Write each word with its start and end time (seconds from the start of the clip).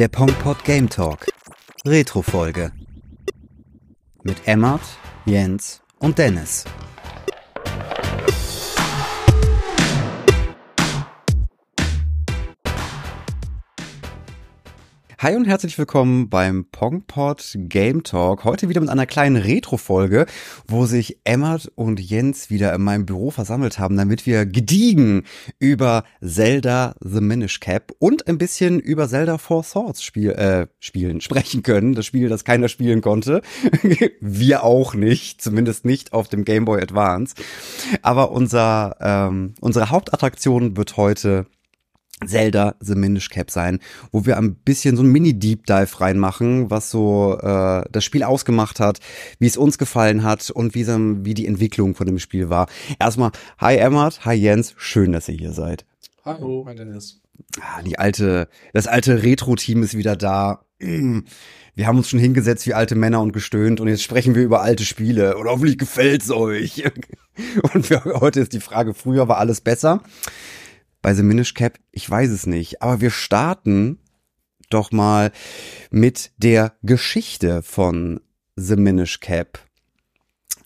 Der 0.00 0.08
Pongpod 0.08 0.64
Game 0.64 0.88
Talk. 0.88 1.26
Retro-Folge. 1.84 2.72
Mit 4.22 4.48
Emmert, 4.48 4.80
Jens 5.26 5.82
und 5.98 6.16
Dennis. 6.16 6.64
Hi 15.22 15.36
und 15.36 15.44
herzlich 15.44 15.76
willkommen 15.76 16.30
beim 16.30 16.64
Pongpod 16.64 17.54
Game 17.54 18.04
Talk. 18.04 18.44
Heute 18.44 18.70
wieder 18.70 18.80
mit 18.80 18.88
einer 18.88 19.04
kleinen 19.04 19.36
Retro-Folge, 19.36 20.24
wo 20.66 20.86
sich 20.86 21.18
Emmert 21.24 21.70
und 21.74 22.00
Jens 22.00 22.48
wieder 22.48 22.72
in 22.72 22.80
meinem 22.80 23.04
Büro 23.04 23.30
versammelt 23.30 23.78
haben, 23.78 23.98
damit 23.98 24.24
wir 24.24 24.46
gediegen 24.46 25.24
über 25.58 26.04
Zelda 26.22 26.94
The 27.00 27.20
Minish 27.20 27.60
Cap 27.60 27.92
und 27.98 28.28
ein 28.28 28.38
bisschen 28.38 28.80
über 28.80 29.08
Zelda 29.08 29.36
Four 29.36 29.62
Swords 29.62 30.02
Spiel, 30.02 30.30
äh, 30.30 30.68
spielen, 30.78 31.20
sprechen 31.20 31.62
können. 31.62 31.94
Das 31.94 32.06
Spiel, 32.06 32.30
das 32.30 32.44
keiner 32.44 32.68
spielen 32.68 33.02
konnte. 33.02 33.42
wir 34.22 34.64
auch 34.64 34.94
nicht, 34.94 35.42
zumindest 35.42 35.84
nicht 35.84 36.14
auf 36.14 36.28
dem 36.28 36.46
Game 36.46 36.64
Boy 36.64 36.80
Advance. 36.80 37.34
Aber 38.00 38.30
unser, 38.30 38.96
ähm, 39.00 39.52
unsere 39.60 39.90
Hauptattraktion 39.90 40.78
wird 40.78 40.96
heute 40.96 41.44
Zelda 42.26 42.74
The 42.80 42.94
Minish 42.94 43.30
Cap 43.30 43.50
sein, 43.50 43.78
wo 44.12 44.26
wir 44.26 44.36
ein 44.36 44.54
bisschen 44.54 44.96
so 44.96 45.02
ein 45.02 45.10
Mini-Deep 45.10 45.66
Dive 45.66 46.00
reinmachen, 46.00 46.70
was 46.70 46.90
so 46.90 47.38
äh, 47.38 47.82
das 47.90 48.04
Spiel 48.04 48.22
ausgemacht 48.22 48.80
hat, 48.80 49.00
wie 49.38 49.46
es 49.46 49.56
uns 49.56 49.78
gefallen 49.78 50.22
hat 50.22 50.50
und 50.50 50.74
wie, 50.74 50.84
so, 50.84 50.98
wie 51.24 51.34
die 51.34 51.46
Entwicklung 51.46 51.94
von 51.94 52.06
dem 52.06 52.18
Spiel 52.18 52.48
war. 52.50 52.68
Erstmal, 52.98 53.32
hi 53.58 53.76
Emmert, 53.76 54.24
hi 54.24 54.34
Jens, 54.34 54.74
schön, 54.76 55.12
dass 55.12 55.28
ihr 55.28 55.36
hier 55.36 55.52
seid. 55.52 55.84
Hallo, 56.24 56.64
hi 56.66 56.74
Dennis. 56.74 57.20
Ah, 57.60 57.82
die 57.82 57.98
alte, 57.98 58.48
das 58.72 58.86
alte 58.86 59.22
Retro-Team 59.22 59.82
ist 59.82 59.96
wieder 59.96 60.16
da. 60.16 60.64
Wir 60.78 61.86
haben 61.86 61.98
uns 61.98 62.10
schon 62.10 62.18
hingesetzt 62.18 62.66
wie 62.66 62.74
alte 62.74 62.94
Männer 62.94 63.22
und 63.22 63.32
gestöhnt 63.32 63.80
und 63.80 63.88
jetzt 63.88 64.02
sprechen 64.02 64.34
wir 64.34 64.42
über 64.42 64.60
alte 64.60 64.84
Spiele 64.84 65.38
und 65.38 65.46
hoffentlich 65.46 65.78
gefällt's 65.78 66.30
euch. 66.30 66.84
Und 67.72 67.86
für 67.86 68.04
heute 68.20 68.40
ist 68.40 68.52
die 68.52 68.60
Frage, 68.60 68.92
früher 68.92 69.28
war 69.28 69.38
alles 69.38 69.62
besser 69.62 70.02
bei 71.02 71.14
The 71.14 71.22
Minish 71.22 71.54
Cap? 71.54 71.78
Ich 71.90 72.08
weiß 72.08 72.30
es 72.30 72.46
nicht. 72.46 72.82
Aber 72.82 73.00
wir 73.00 73.10
starten 73.10 73.98
doch 74.70 74.92
mal 74.92 75.32
mit 75.90 76.32
der 76.38 76.74
Geschichte 76.82 77.62
von 77.62 78.20
The 78.56 78.76
Minish 78.76 79.20
Cap. 79.20 79.58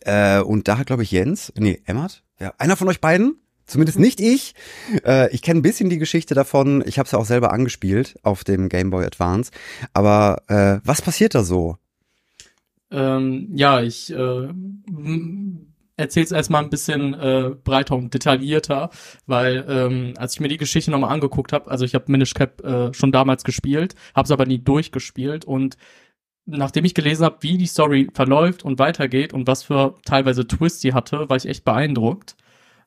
Äh, 0.01 0.41
und 0.41 0.69
da 0.69 0.79
hat, 0.79 0.87
glaube 0.87 1.03
ich, 1.03 1.11
Jens, 1.11 1.53
nee, 1.57 1.81
Emmert, 1.87 2.23
ja, 2.39 2.53
einer 2.59 2.77
von 2.77 2.89
euch 2.89 3.01
beiden, 3.01 3.37
zumindest 3.67 3.99
nicht 3.99 4.21
ich. 4.21 4.55
Äh, 5.05 5.33
ich 5.35 5.41
kenne 5.41 5.61
ein 5.61 5.63
bisschen 5.63 5.89
die 5.89 5.99
Geschichte 5.99 6.35
davon. 6.35 6.83
Ich 6.87 6.99
habe 6.99 7.07
es 7.07 7.13
ja 7.13 7.19
auch 7.19 7.25
selber 7.25 7.53
angespielt 7.53 8.17
auf 8.23 8.45
dem 8.45 8.69
Game 8.69 8.91
Boy 8.91 9.05
Advance. 9.05 9.51
Aber 9.95 10.43
äh, 10.49 10.81
was 10.85 11.01
passiert 11.01 11.35
da 11.35 11.43
so? 11.43 11.79
Ähm, 12.91 13.49
ja, 13.55 13.81
ich 13.81 14.13
äh, 14.13 14.49
erzähl's 15.97 16.33
erstmal 16.33 16.63
ein 16.63 16.71
bisschen 16.71 17.15
äh, 17.15 17.51
breiter 17.63 17.97
und 17.97 18.13
detaillierter, 18.13 18.91
weil 19.27 19.65
ähm, 19.69 20.15
als 20.17 20.35
ich 20.35 20.41
mir 20.41 20.49
die 20.49 20.57
Geschichte 20.57 20.91
nochmal 20.91 21.13
angeguckt 21.13 21.53
habe, 21.53 21.71
also 21.71 21.85
ich 21.85 21.95
habe 21.95 22.11
Minish 22.11 22.35
Cap 22.35 22.65
äh, 22.65 22.93
schon 22.93 23.13
damals 23.13 23.45
gespielt, 23.45 23.95
habe 24.15 24.27
es 24.27 24.33
aber 24.33 24.47
nie 24.47 24.59
durchgespielt 24.59 25.45
und 25.45 25.77
nachdem 26.47 26.85
ich 26.85 26.95
gelesen 26.95 27.25
habe, 27.25 27.39
wie 27.41 27.59
die 27.59 27.67
Story 27.67 28.09
verläuft 28.13 28.65
und 28.65 28.79
weitergeht 28.79 29.33
und 29.33 29.47
was 29.47 29.63
für 29.63 29.95
teilweise 30.05 30.47
Twists 30.47 30.81
sie 30.81 30.93
hatte, 30.93 31.29
war 31.29 31.37
ich 31.37 31.47
echt 31.47 31.65
beeindruckt. 31.65 32.37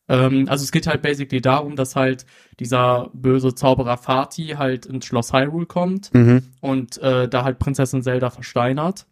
Ähm, 0.09 0.47
also 0.47 0.63
es 0.63 0.71
geht 0.71 0.87
halt 0.87 1.01
basically 1.01 1.41
darum, 1.41 1.75
dass 1.75 1.95
halt 1.95 2.25
dieser 2.59 3.09
böse 3.13 3.55
Zauberer 3.55 3.97
Fatih 3.97 4.57
halt 4.57 4.85
ins 4.85 5.05
Schloss 5.05 5.33
Hyrule 5.33 5.65
kommt 5.65 6.13
mhm. 6.13 6.43
und 6.61 6.97
äh, 6.99 7.27
da 7.27 7.43
halt 7.43 7.59
Prinzessin 7.59 8.03
Zelda 8.03 8.29
versteinert. 8.29 9.05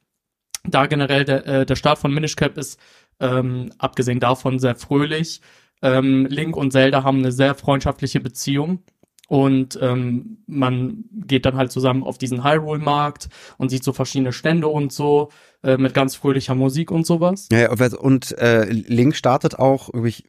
Da 0.67 0.87
generell 0.87 1.25
der, 1.25 1.45
äh, 1.45 1.65
der 1.65 1.75
Start 1.75 1.99
von 1.99 2.13
Minish 2.13 2.35
Cap 2.35 2.57
ist 2.57 2.79
ähm, 3.19 3.71
abgesehen 3.77 4.19
davon 4.19 4.59
sehr 4.59 4.75
fröhlich. 4.75 5.41
Ähm, 5.81 6.25
Link 6.27 6.55
und 6.55 6.71
Zelda 6.71 7.03
haben 7.03 7.19
eine 7.19 7.31
sehr 7.31 7.55
freundschaftliche 7.55 8.19
Beziehung. 8.19 8.83
Und 9.27 9.79
ähm, 9.81 10.43
man 10.45 11.05
geht 11.11 11.45
dann 11.45 11.55
halt 11.55 11.71
zusammen 11.71 12.03
auf 12.03 12.17
diesen 12.17 12.43
Hyrule-Markt 12.43 13.29
und 13.57 13.69
sieht 13.69 13.83
so 13.83 13.91
verschiedene 13.91 14.33
Stände 14.33 14.67
und 14.67 14.93
so 14.93 15.31
äh, 15.63 15.77
mit 15.77 15.95
ganz 15.95 16.15
fröhlicher 16.15 16.53
Musik 16.53 16.91
und 16.91 17.07
sowas. 17.07 17.47
Ja, 17.51 17.71
und 17.71 18.37
äh, 18.37 18.65
Link 18.69 19.15
startet 19.15 19.57
auch 19.57 19.91
wirklich 19.93 20.25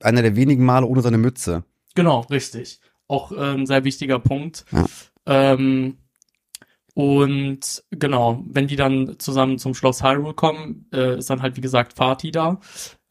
einer 0.00 0.22
der 0.22 0.36
wenigen 0.36 0.64
Male 0.64 0.86
ohne 0.86 1.00
seine 1.00 1.18
Mütze. 1.18 1.64
Genau, 1.94 2.20
richtig. 2.30 2.80
Auch 3.06 3.32
äh, 3.32 3.54
ein 3.54 3.66
sehr 3.66 3.84
wichtiger 3.84 4.18
Punkt. 4.18 4.66
Ja. 4.70 4.86
Ähm, 5.26 5.96
und 6.98 7.84
genau, 7.92 8.42
wenn 8.48 8.66
die 8.66 8.74
dann 8.74 9.20
zusammen 9.20 9.58
zum 9.58 9.72
Schloss 9.72 10.02
Hyrule 10.02 10.34
kommen, 10.34 10.86
äh, 10.92 11.18
ist 11.18 11.30
dann 11.30 11.42
halt 11.42 11.56
wie 11.56 11.60
gesagt 11.60 11.92
Fatih 11.92 12.32
da, 12.32 12.58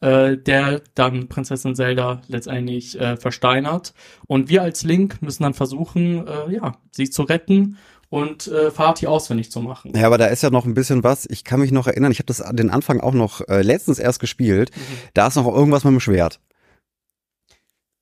äh, 0.00 0.36
der 0.36 0.82
dann 0.94 1.28
Prinzessin 1.28 1.74
Zelda 1.74 2.20
letztendlich 2.28 3.00
äh, 3.00 3.16
versteinert. 3.16 3.94
Und 4.26 4.50
wir 4.50 4.60
als 4.60 4.84
Link 4.84 5.22
müssen 5.22 5.42
dann 5.42 5.54
versuchen, 5.54 6.26
äh, 6.26 6.52
ja, 6.52 6.76
sie 6.90 7.08
zu 7.08 7.22
retten 7.22 7.78
und 8.10 8.48
äh, 8.48 8.70
Fatih 8.70 9.06
auswendig 9.06 9.50
zu 9.50 9.62
machen. 9.62 9.92
Ja, 9.96 10.06
aber 10.06 10.18
da 10.18 10.26
ist 10.26 10.42
ja 10.42 10.50
noch 10.50 10.66
ein 10.66 10.74
bisschen 10.74 11.02
was. 11.02 11.24
Ich 11.24 11.44
kann 11.44 11.60
mich 11.60 11.72
noch 11.72 11.86
erinnern, 11.86 12.12
ich 12.12 12.18
habe 12.18 12.26
das 12.26 12.42
an 12.42 12.58
den 12.58 12.68
Anfang 12.68 13.00
auch 13.00 13.14
noch 13.14 13.40
äh, 13.48 13.62
letztens 13.62 13.98
erst 13.98 14.20
gespielt. 14.20 14.70
Mhm. 14.76 14.82
Da 15.14 15.28
ist 15.28 15.36
noch 15.36 15.46
irgendwas 15.46 15.84
mit 15.84 15.94
dem 15.94 16.00
Schwert. 16.00 16.40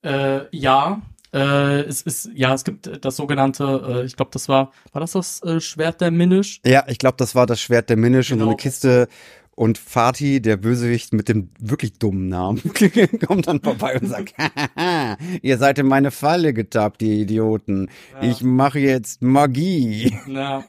Äh, 0.03 0.47
ja, 0.51 1.01
äh, 1.37 1.81
es 1.83 2.01
ist, 2.01 2.31
ja, 2.35 2.55
es 2.55 2.65
gibt 2.65 3.05
das 3.05 3.17
sogenannte, 3.17 3.83
äh, 3.87 4.07
ich 4.07 4.17
glaube, 4.17 4.31
das 4.33 4.49
war, 4.49 4.73
war 4.93 5.01
das 5.01 5.13
das 5.13 5.43
äh, 5.43 5.61
Schwert 5.61 6.01
der 6.01 6.11
Minish? 6.11 6.61
Ja, 6.65 6.85
ich 6.89 6.99
glaube, 6.99 7.17
das 7.19 7.35
war 7.35 7.45
das 7.45 7.61
Schwert 7.61 7.91
der 7.91 7.99
Minish 7.99 8.31
genau. 8.31 8.45
und 8.45 8.45
so 8.45 8.51
eine 8.51 8.57
Kiste. 8.57 9.09
Und 9.55 9.79
Fatih, 9.79 10.41
der 10.41 10.59
Bösewicht 10.59 11.15
mit 11.15 11.31
dem 11.31 11.51
wirklich 11.59 11.99
dummen 11.99 12.29
Namen, 12.29 12.63
kommt 13.27 13.49
dann 13.49 13.61
vorbei 13.61 13.99
und 13.99 14.07
sagt, 14.07 14.35
ihr 15.43 15.57
seid 15.57 15.79
in 15.79 15.87
meine 15.87 16.11
Falle 16.11 16.53
getappt, 16.53 17.03
ihr 17.03 17.15
Idioten. 17.15 17.89
Ja. 18.15 18.29
Ich 18.29 18.43
mache 18.43 18.79
jetzt 18.79 19.23
Magie. 19.23 20.15
Ja. 20.27 20.65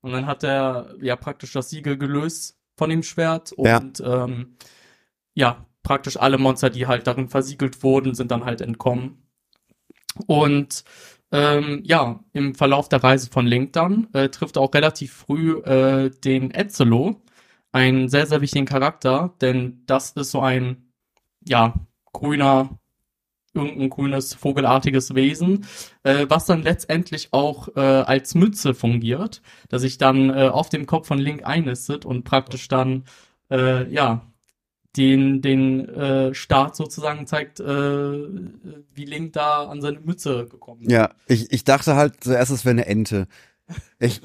Und 0.00 0.12
dann 0.12 0.26
hat 0.26 0.42
er 0.42 0.94
ja 1.02 1.16
praktisch 1.16 1.52
das 1.52 1.68
Siegel 1.68 1.98
gelöst 1.98 2.56
von 2.78 2.88
dem 2.88 3.02
Schwert 3.02 3.52
und 3.52 3.98
ja, 3.98 4.24
ähm, 4.24 4.56
ja 5.34 5.66
praktisch 5.82 6.16
alle 6.16 6.38
Monster, 6.38 6.70
die 6.70 6.86
halt 6.86 7.06
darin 7.06 7.28
versiegelt 7.28 7.82
wurden, 7.82 8.14
sind 8.14 8.30
dann 8.30 8.46
halt 8.46 8.62
entkommen. 8.62 9.18
Und 10.26 10.84
ähm, 11.32 11.82
ja, 11.84 12.20
im 12.32 12.54
Verlauf 12.54 12.88
der 12.88 13.02
Reise 13.02 13.30
von 13.30 13.46
Link 13.46 13.72
dann 13.72 14.08
äh, 14.12 14.28
trifft 14.28 14.56
er 14.56 14.62
auch 14.62 14.74
relativ 14.74 15.12
früh 15.12 15.58
äh, 15.60 16.10
den 16.10 16.50
Etzelo, 16.52 17.22
einen 17.72 18.08
sehr, 18.08 18.26
sehr 18.26 18.40
wichtigen 18.40 18.66
Charakter, 18.66 19.34
denn 19.40 19.82
das 19.86 20.12
ist 20.12 20.32
so 20.32 20.40
ein, 20.40 20.92
ja, 21.46 21.74
grüner, 22.12 22.80
irgendein 23.54 23.90
grünes, 23.90 24.34
vogelartiges 24.34 25.14
Wesen, 25.14 25.66
äh, 26.02 26.26
was 26.28 26.46
dann 26.46 26.62
letztendlich 26.62 27.32
auch 27.32 27.68
äh, 27.76 27.80
als 27.80 28.34
Mütze 28.34 28.74
fungiert, 28.74 29.42
dass 29.68 29.82
sich 29.82 29.98
dann 29.98 30.30
äh, 30.30 30.48
auf 30.48 30.68
dem 30.68 30.86
Kopf 30.86 31.06
von 31.08 31.18
Link 31.18 31.44
einnistet 31.44 32.04
und 32.04 32.24
praktisch 32.24 32.66
dann, 32.68 33.04
äh, 33.50 33.88
ja, 33.92 34.29
den, 34.96 35.40
den 35.40 35.88
äh, 35.88 36.34
Start 36.34 36.76
sozusagen 36.76 37.26
zeigt, 37.26 37.60
äh, 37.60 37.64
wie 37.64 39.04
Link 39.04 39.32
da 39.34 39.66
an 39.66 39.80
seine 39.80 40.00
Mütze 40.00 40.46
gekommen 40.46 40.82
ist. 40.82 40.92
Ja, 40.92 41.10
ich, 41.26 41.52
ich 41.52 41.64
dachte 41.64 41.94
halt 41.94 42.22
zuerst, 42.24 42.50
es 42.50 42.64
wäre 42.64 42.72
eine 42.72 42.86
Ente. 42.86 43.28
Ich, 44.00 44.20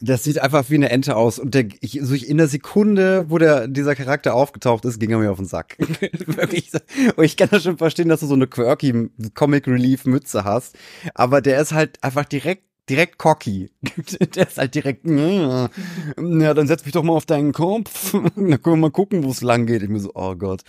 das 0.00 0.24
sieht 0.24 0.40
einfach 0.40 0.70
wie 0.70 0.74
eine 0.74 0.90
Ente 0.90 1.14
aus. 1.14 1.38
Und 1.38 1.54
der, 1.54 1.68
ich, 1.80 2.00
so 2.02 2.14
ich, 2.14 2.28
in 2.28 2.36
der 2.36 2.48
Sekunde, 2.48 3.26
wo 3.28 3.38
der, 3.38 3.68
dieser 3.68 3.94
Charakter 3.94 4.34
aufgetaucht 4.34 4.84
ist, 4.84 4.98
ging 4.98 5.10
er 5.10 5.18
mir 5.18 5.30
auf 5.30 5.38
den 5.38 5.46
Sack. 5.46 5.76
Wirklich. 6.00 6.72
Und 7.14 7.24
ich 7.24 7.36
kann 7.36 7.48
das 7.50 7.62
schon 7.62 7.78
verstehen, 7.78 8.08
dass 8.08 8.20
du 8.20 8.26
so 8.26 8.34
eine 8.34 8.48
quirky 8.48 9.10
Comic 9.34 9.68
Relief 9.68 10.04
Mütze 10.04 10.42
hast. 10.42 10.76
Aber 11.14 11.40
der 11.40 11.60
ist 11.60 11.72
halt 11.72 12.02
einfach 12.02 12.24
direkt 12.24 12.64
direkt 12.88 13.18
cocky. 13.18 13.70
Der 14.34 14.48
ist 14.48 14.58
halt 14.58 14.74
direkt, 14.74 15.04
ja, 15.06 15.68
dann 16.16 16.66
setz 16.66 16.84
mich 16.84 16.92
doch 16.92 17.02
mal 17.02 17.14
auf 17.14 17.26
deinen 17.26 17.52
Kopf. 17.52 18.12
dann 18.12 18.34
können 18.34 18.62
wir 18.62 18.76
mal 18.76 18.90
gucken, 18.90 19.24
wo 19.24 19.30
es 19.30 19.40
lang 19.42 19.66
geht. 19.66 19.82
Ich 19.82 19.88
mir 19.88 20.00
so, 20.00 20.10
oh 20.14 20.34
Gott, 20.34 20.62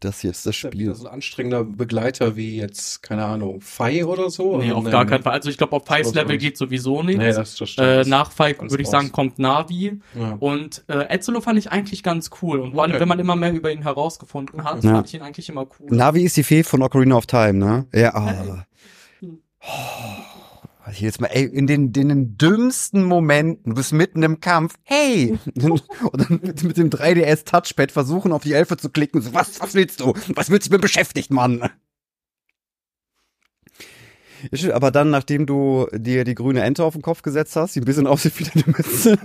das 0.00 0.20
hier 0.20 0.30
ist 0.30 0.46
das 0.46 0.56
Spiel. 0.56 0.90
Ist 0.90 0.98
so 0.98 1.06
ein 1.06 1.14
anstrengender 1.14 1.64
Begleiter 1.64 2.36
wie 2.36 2.56
jetzt, 2.56 3.02
keine 3.02 3.24
Ahnung, 3.24 3.60
Fei 3.60 4.04
oder 4.04 4.30
so? 4.30 4.58
Nee, 4.58 4.72
auf 4.72 4.84
gar 4.84 5.06
keinen 5.06 5.22
Fall. 5.22 5.32
Also 5.32 5.50
ich 5.50 5.58
glaube, 5.58 5.76
auf 5.76 5.86
Feis 5.86 6.14
Level 6.14 6.38
geht 6.38 6.56
sowieso 6.56 7.02
nicht. 7.02 7.18
Nee, 7.18 7.32
das, 7.32 7.56
das 7.56 7.70
stimmt. 7.70 7.88
Äh, 7.88 8.04
nach 8.08 8.32
Fei 8.32 8.56
würde 8.58 8.82
ich 8.82 8.88
sagen, 8.88 9.12
kommt 9.12 9.38
Navi. 9.38 10.00
Ja. 10.14 10.36
Und 10.40 10.84
äh, 10.88 11.14
Etzelo 11.14 11.40
fand 11.40 11.58
ich 11.58 11.70
eigentlich 11.70 12.02
ganz 12.02 12.30
cool. 12.42 12.60
Und 12.60 12.72
vor 12.72 12.82
allem, 12.82 12.92
okay. 12.92 13.00
wenn 13.00 13.08
man 13.08 13.18
immer 13.18 13.36
mehr 13.36 13.52
über 13.52 13.70
ihn 13.72 13.82
herausgefunden 13.82 14.64
hat, 14.64 14.82
ja. 14.84 14.94
fand 14.94 15.08
ich 15.08 15.14
ihn 15.14 15.22
eigentlich 15.22 15.48
immer 15.48 15.66
cool. 15.78 15.88
Navi 15.90 16.24
ist 16.24 16.36
die 16.36 16.42
Fee 16.42 16.62
von 16.62 16.82
Ocarina 16.82 17.16
of 17.16 17.26
Time, 17.26 17.54
ne? 17.54 17.86
Ja, 17.92 18.12
oh. 19.22 19.28
oh 19.62 20.22
ich 20.92 21.00
jetzt 21.00 21.20
mal, 21.20 21.28
ey, 21.28 21.44
in 21.44 21.66
den, 21.66 21.92
in 21.92 22.08
den 22.08 22.38
dümmsten 22.38 23.04
Momenten, 23.04 23.70
du 23.70 23.74
bist 23.74 23.92
mitten 23.92 24.22
im 24.22 24.40
Kampf, 24.40 24.74
hey! 24.84 25.38
und 25.54 25.82
dann 26.12 26.40
mit, 26.42 26.62
mit 26.62 26.76
dem 26.76 26.90
3DS-Touchpad 26.90 27.90
versuchen, 27.90 28.32
auf 28.32 28.42
die 28.42 28.52
Elfe 28.52 28.76
zu 28.76 28.90
klicken. 28.90 29.20
So, 29.20 29.34
was, 29.34 29.60
was 29.60 29.74
willst 29.74 30.00
du? 30.00 30.14
Was 30.34 30.50
willst 30.50 30.68
du 30.68 30.72
mir 30.72 30.78
beschäftigt, 30.78 31.30
Mann? 31.30 31.68
Aber 34.72 34.90
dann, 34.90 35.10
nachdem 35.10 35.46
du 35.46 35.86
dir 35.92 36.24
die 36.24 36.34
grüne 36.34 36.62
Ente 36.62 36.84
auf 36.84 36.94
den 36.94 37.02
Kopf 37.02 37.22
gesetzt 37.22 37.56
hast, 37.56 37.74
die 37.74 37.80
ein 37.80 37.84
bisschen 37.84 38.06
aussieht 38.06 38.38
wie 38.38 38.44
deine 38.44 38.66
Mütze, 38.66 39.18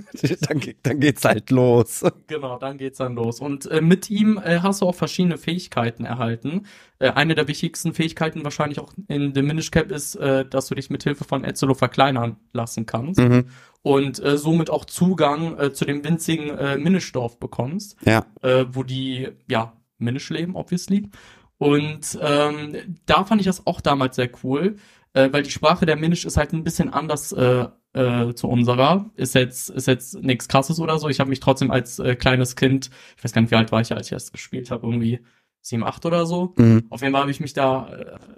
dann, 0.47 0.61
dann 0.83 0.99
geht's 0.99 1.25
halt 1.25 1.49
los. 1.49 2.03
Genau, 2.27 2.57
dann 2.57 2.77
geht's 2.77 2.97
dann 2.97 3.15
los. 3.15 3.39
Und 3.39 3.69
äh, 3.71 3.81
mit 3.81 4.09
ihm 4.09 4.37
äh, 4.37 4.59
hast 4.59 4.81
du 4.81 4.85
auch 4.85 4.95
verschiedene 4.95 5.37
Fähigkeiten 5.37 6.05
erhalten. 6.05 6.65
Äh, 6.99 7.11
eine 7.11 7.35
der 7.35 7.47
wichtigsten 7.47 7.93
Fähigkeiten 7.93 8.43
wahrscheinlich 8.43 8.79
auch 8.79 8.93
in 9.07 9.33
The 9.33 9.41
Minish 9.41 9.71
Cap 9.71 9.91
ist, 9.91 10.15
äh, 10.15 10.45
dass 10.45 10.67
du 10.67 10.75
dich 10.75 10.89
mit 10.89 11.03
Hilfe 11.03 11.23
von 11.23 11.43
Etzelo 11.43 11.73
verkleinern 11.73 12.37
lassen 12.53 12.85
kannst. 12.85 13.19
Mhm. 13.19 13.45
Und 13.81 14.23
äh, 14.23 14.37
somit 14.37 14.69
auch 14.69 14.85
Zugang 14.85 15.57
äh, 15.57 15.73
zu 15.73 15.85
dem 15.85 16.03
winzigen 16.03 16.49
äh, 16.49 16.77
Minischdorf 16.77 17.39
bekommst. 17.39 17.95
Ja. 18.05 18.25
Wo 18.71 18.83
die, 18.83 19.29
ja, 19.47 19.73
Minisch 19.97 20.29
leben, 20.29 20.55
obviously. 20.55 21.09
Und 21.57 22.17
ähm, 22.21 22.97
da 23.05 23.23
fand 23.23 23.39
ich 23.39 23.45
das 23.45 23.67
auch 23.67 23.81
damals 23.81 24.15
sehr 24.15 24.29
cool, 24.43 24.77
äh, 25.13 25.29
weil 25.31 25.43
die 25.43 25.51
Sprache 25.51 25.85
der 25.85 25.95
Minisch 25.95 26.25
ist 26.25 26.37
halt 26.37 26.53
ein 26.53 26.63
bisschen 26.63 26.91
anders 26.91 27.31
äh, 27.31 27.65
äh, 27.93 28.33
zu 28.33 28.47
unserer. 28.47 29.11
Ist 29.15 29.35
jetzt 29.35 29.69
ist 29.69 29.87
jetzt 29.87 30.15
nichts 30.21 30.47
Krasses 30.47 30.79
oder 30.79 30.97
so. 30.99 31.09
Ich 31.09 31.19
habe 31.19 31.29
mich 31.29 31.39
trotzdem 31.39 31.71
als 31.71 31.99
äh, 31.99 32.15
kleines 32.15 32.55
Kind, 32.55 32.89
ich 33.17 33.23
weiß 33.23 33.33
gar 33.33 33.41
nicht, 33.41 33.51
wie 33.51 33.55
alt 33.55 33.71
war 33.71 33.81
ich, 33.81 33.91
als 33.91 34.07
ich 34.07 34.11
das 34.11 34.31
gespielt 34.31 34.71
habe, 34.71 34.87
irgendwie 34.87 35.19
7, 35.63 35.83
8 35.83 36.05
oder 36.05 36.25
so. 36.25 36.53
Mhm. 36.57 36.85
Auf 36.89 37.01
jeden 37.01 37.13
Fall 37.13 37.21
habe 37.21 37.31
ich 37.31 37.39
mich 37.39 37.53
da, 37.53 37.87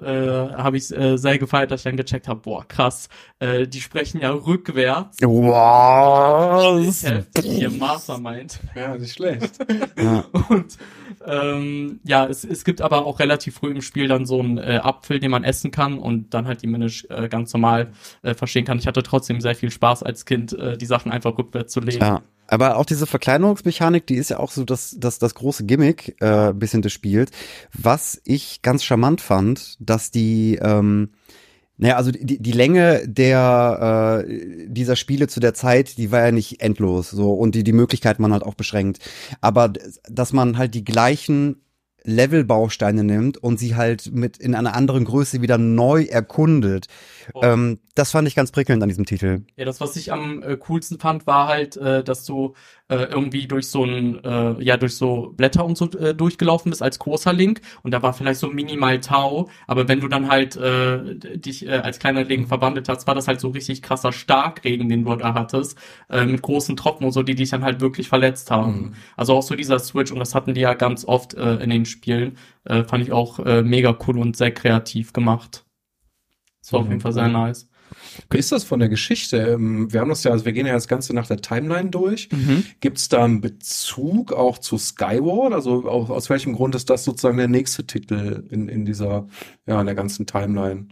äh, 0.02 0.54
habe 0.56 0.76
ich 0.78 0.96
äh, 0.96 1.18
sehr 1.18 1.38
gefeiert, 1.38 1.72
dass 1.72 1.82
ich 1.82 1.86
dann 1.86 1.96
gecheckt 1.96 2.28
habe, 2.28 2.42
boah, 2.42 2.68
krass, 2.68 3.08
äh, 3.40 3.66
die 3.66 3.80
sprechen 3.80 4.20
ja 4.20 4.32
rückwärts. 4.32 5.18
Wow. 5.22 6.80
Ich 6.80 7.04
helfe 7.04 7.42
hier 7.42 7.70
Mastermind. 7.70 8.60
Ja, 8.76 8.98
nicht 8.98 9.14
schlecht. 9.14 9.54
Ja. 9.96 10.26
Und 10.50 10.78
ähm, 11.26 12.00
ja, 12.04 12.26
es, 12.26 12.44
es 12.44 12.66
gibt 12.66 12.82
aber 12.82 13.06
auch 13.06 13.20
relativ 13.20 13.56
früh 13.56 13.72
im 13.72 13.82
Spiel 13.82 14.08
dann 14.08 14.26
so 14.26 14.40
einen 14.40 14.58
äh, 14.58 14.80
Apfel, 14.82 15.20
den 15.20 15.32
man 15.32 15.44
essen 15.44 15.72
kann 15.72 15.98
und 16.00 16.34
dann 16.34 16.48
halt 16.48 16.62
die 16.62 16.68
Minish 16.68 17.06
äh, 17.10 17.30
ganz 17.30 17.54
normal 17.54 17.92
äh, 18.22 18.34
verstehen 18.34 18.66
kann. 18.66 18.80
Ich 18.80 18.88
hatte 18.88 19.04
trotzdem 19.04 19.40
sehr 19.40 19.56
viel 19.56 19.72
Spaß 19.72 20.04
als 20.04 20.26
Kind, 20.26 20.54
äh, 20.54 20.78
die 20.78 20.86
Sachen 20.86 21.12
einfach 21.12 21.38
rückwärts 21.38 21.74
zu 21.74 21.80
lesen. 21.80 22.02
Ja. 22.02 22.22
Aber 22.48 22.78
auch 22.78 22.86
diese 22.86 23.08
Verkleinerungsmechanik, 23.08 24.06
die 24.06 24.16
ist 24.16 24.30
ja 24.30 24.40
auch 24.40 24.52
so 24.52 24.64
das, 24.64 24.96
das, 25.00 25.20
das 25.20 25.36
große 25.36 25.66
Gimmick 25.66 26.16
äh, 26.20 26.50
ein 26.50 26.60
bisschen 26.60 26.82
des 26.82 26.92
Spiels. 26.92 27.32
Was 27.74 28.22
ich 28.26 28.62
ganz 28.62 28.84
charmant 28.84 29.22
fand, 29.22 29.78
dass 29.80 30.12
die, 30.12 30.60
ähm, 30.62 31.10
naja, 31.78 31.96
also 31.96 32.12
die, 32.12 32.42
die 32.42 32.52
Länge 32.52 33.08
der 33.08 34.24
äh, 34.28 34.68
dieser 34.68 34.96
Spiele 34.96 35.28
zu 35.28 35.40
der 35.40 35.54
Zeit, 35.54 35.98
die 35.98 36.12
war 36.12 36.26
ja 36.26 36.32
nicht 36.32 36.62
endlos 36.62 37.10
so 37.10 37.34
und 37.34 37.56
die 37.56 37.64
die 37.64 37.74
Möglichkeit 37.74 38.20
man 38.20 38.34
halt 38.34 38.44
auch 38.44 38.56
beschränkt. 38.56 39.00
Aber 39.42 39.72
dass 40.10 40.34
man 40.34 40.58
halt 40.58 40.76
die 40.76 40.84
gleichen 40.84 41.63
Levelbausteine 42.04 43.04
nimmt 43.04 43.38
und 43.38 43.58
sie 43.60 43.76
halt 43.76 44.12
mit 44.14 44.38
in 44.38 44.56
einer 44.56 44.76
anderen 44.76 45.06
Größe 45.06 45.42
wieder 45.42 45.58
neu 45.58 46.04
erkundet. 46.04 46.88
Oh. 47.34 47.42
Ähm, 47.44 47.80
das 47.96 48.12
fand 48.12 48.28
ich 48.28 48.36
ganz 48.36 48.52
prickelnd 48.52 48.82
an 48.84 48.90
diesem 48.90 49.06
Titel. 49.06 49.42
Ja, 49.56 49.66
das, 49.66 49.80
was 49.80 49.96
ich 49.96 50.12
am 50.12 50.42
äh, 50.44 50.58
coolsten 50.58 51.00
fand, 51.00 51.28
war 51.28 51.48
halt, 51.48 51.78
äh, 51.78 52.04
dass 52.04 52.26
du 52.26 52.54
äh, 52.90 52.96
irgendwie 53.06 53.48
durch 53.48 53.68
so 53.70 53.84
ein, 53.86 54.24
äh, 54.24 54.62
ja, 54.64 54.78
durch 54.78 54.96
so 54.98 55.34
Blätter 55.36 55.66
und 55.66 55.78
so 55.78 55.90
äh, 55.92 56.14
durchgelaufen 56.14 56.70
bist 56.70 56.82
als 56.84 57.00
großer 57.00 57.34
Link 57.34 57.62
und 57.82 57.92
da 57.92 58.02
war 58.02 58.14
vielleicht 58.14 58.40
so 58.40 58.50
minimal 58.50 59.00
Tau, 59.00 59.50
aber 59.68 59.88
wenn 59.88 60.00
du 60.02 60.08
dann 60.08 60.30
halt 60.30 60.56
äh, 60.58 61.16
dich 61.38 61.66
äh, 61.66 61.72
als 61.72 62.00
kleiner 62.00 62.24
Link 62.24 62.48
verwandelt 62.48 62.90
hast, 62.90 63.08
war 63.08 63.16
das 63.16 63.28
halt 63.28 63.40
so 63.40 63.50
richtig 63.50 63.82
krasser 63.82 64.12
Starkregen, 64.12 64.90
den 64.90 65.06
du 65.06 65.16
da 65.16 65.34
hattest, 65.34 65.78
äh, 66.10 66.26
mit 66.26 66.42
großen 66.42 66.76
Tropfen 66.76 67.06
und 67.06 67.12
so, 67.14 67.24
die 67.24 67.36
dich 67.36 67.50
dann 67.50 67.64
halt 67.64 67.82
wirklich 67.82 68.10
verletzt 68.10 68.52
haben. 68.52 68.72
Mhm. 68.82 68.94
Also 69.18 69.34
auch 69.34 69.44
so 69.44 69.56
dieser 69.56 69.80
Switch 69.80 70.12
und 70.12 70.20
das 70.20 70.36
hatten 70.36 70.54
die 70.54 70.62
ja 70.62 70.74
ganz 70.74 71.06
oft 71.06 71.34
äh, 71.36 71.56
in 71.58 71.70
den 71.70 71.86
Spielen, 71.86 72.38
äh, 72.66 72.84
fand 72.84 73.04
ich 73.04 73.12
auch 73.12 73.40
äh, 73.40 73.62
mega 73.64 73.98
cool 74.08 74.18
und 74.20 74.36
sehr 74.38 74.52
kreativ 74.52 75.14
gemacht. 75.14 75.66
Das 76.62 76.74
war 76.74 76.80
auf 76.82 76.88
Mhm. 76.88 76.92
jeden 76.94 77.02
Fall 77.02 77.14
sehr 77.14 77.28
nice. 77.30 77.70
Wie 78.30 78.38
ist 78.38 78.52
das 78.52 78.64
von 78.64 78.80
der 78.80 78.90
Geschichte? 78.90 79.38
Ähm, 79.38 79.92
Wir 79.92 80.02
haben 80.02 80.10
das 80.10 80.24
ja, 80.24 80.32
also 80.32 80.46
wir 80.46 80.54
gehen 80.54 80.66
ja 80.66 80.74
das 80.74 80.88
Ganze 80.88 81.14
nach 81.14 81.28
der 81.28 81.38
Timeline 81.38 81.90
durch. 81.90 82.30
Mhm. 82.32 82.66
Gibt 82.80 82.98
es 82.98 83.10
da 83.10 83.24
einen 83.24 83.42
Bezug 83.42 84.32
auch 84.34 84.58
zu 84.58 84.78
Skyward? 84.78 85.54
Also 85.54 85.88
aus, 85.88 86.10
aus 86.10 86.30
welchem 86.30 86.54
Grund 86.54 86.76
ist 86.76 86.90
das 86.90 87.04
sozusagen 87.04 87.38
der 87.38 87.48
nächste 87.48 87.86
Titel 87.86 88.46
in, 88.50 88.70
in 88.70 88.86
dieser, 88.86 89.28
ja, 89.66 89.80
in 89.80 89.86
der 89.86 89.96
ganzen 89.96 90.26
Timeline? 90.26 90.88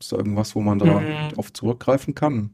Ist 0.00 0.12
da 0.12 0.16
irgendwas, 0.16 0.54
wo 0.54 0.60
man 0.60 0.78
da 0.78 0.86
Mhm. 1.00 1.36
auf 1.38 1.52
zurückgreifen 1.52 2.14
kann? 2.14 2.50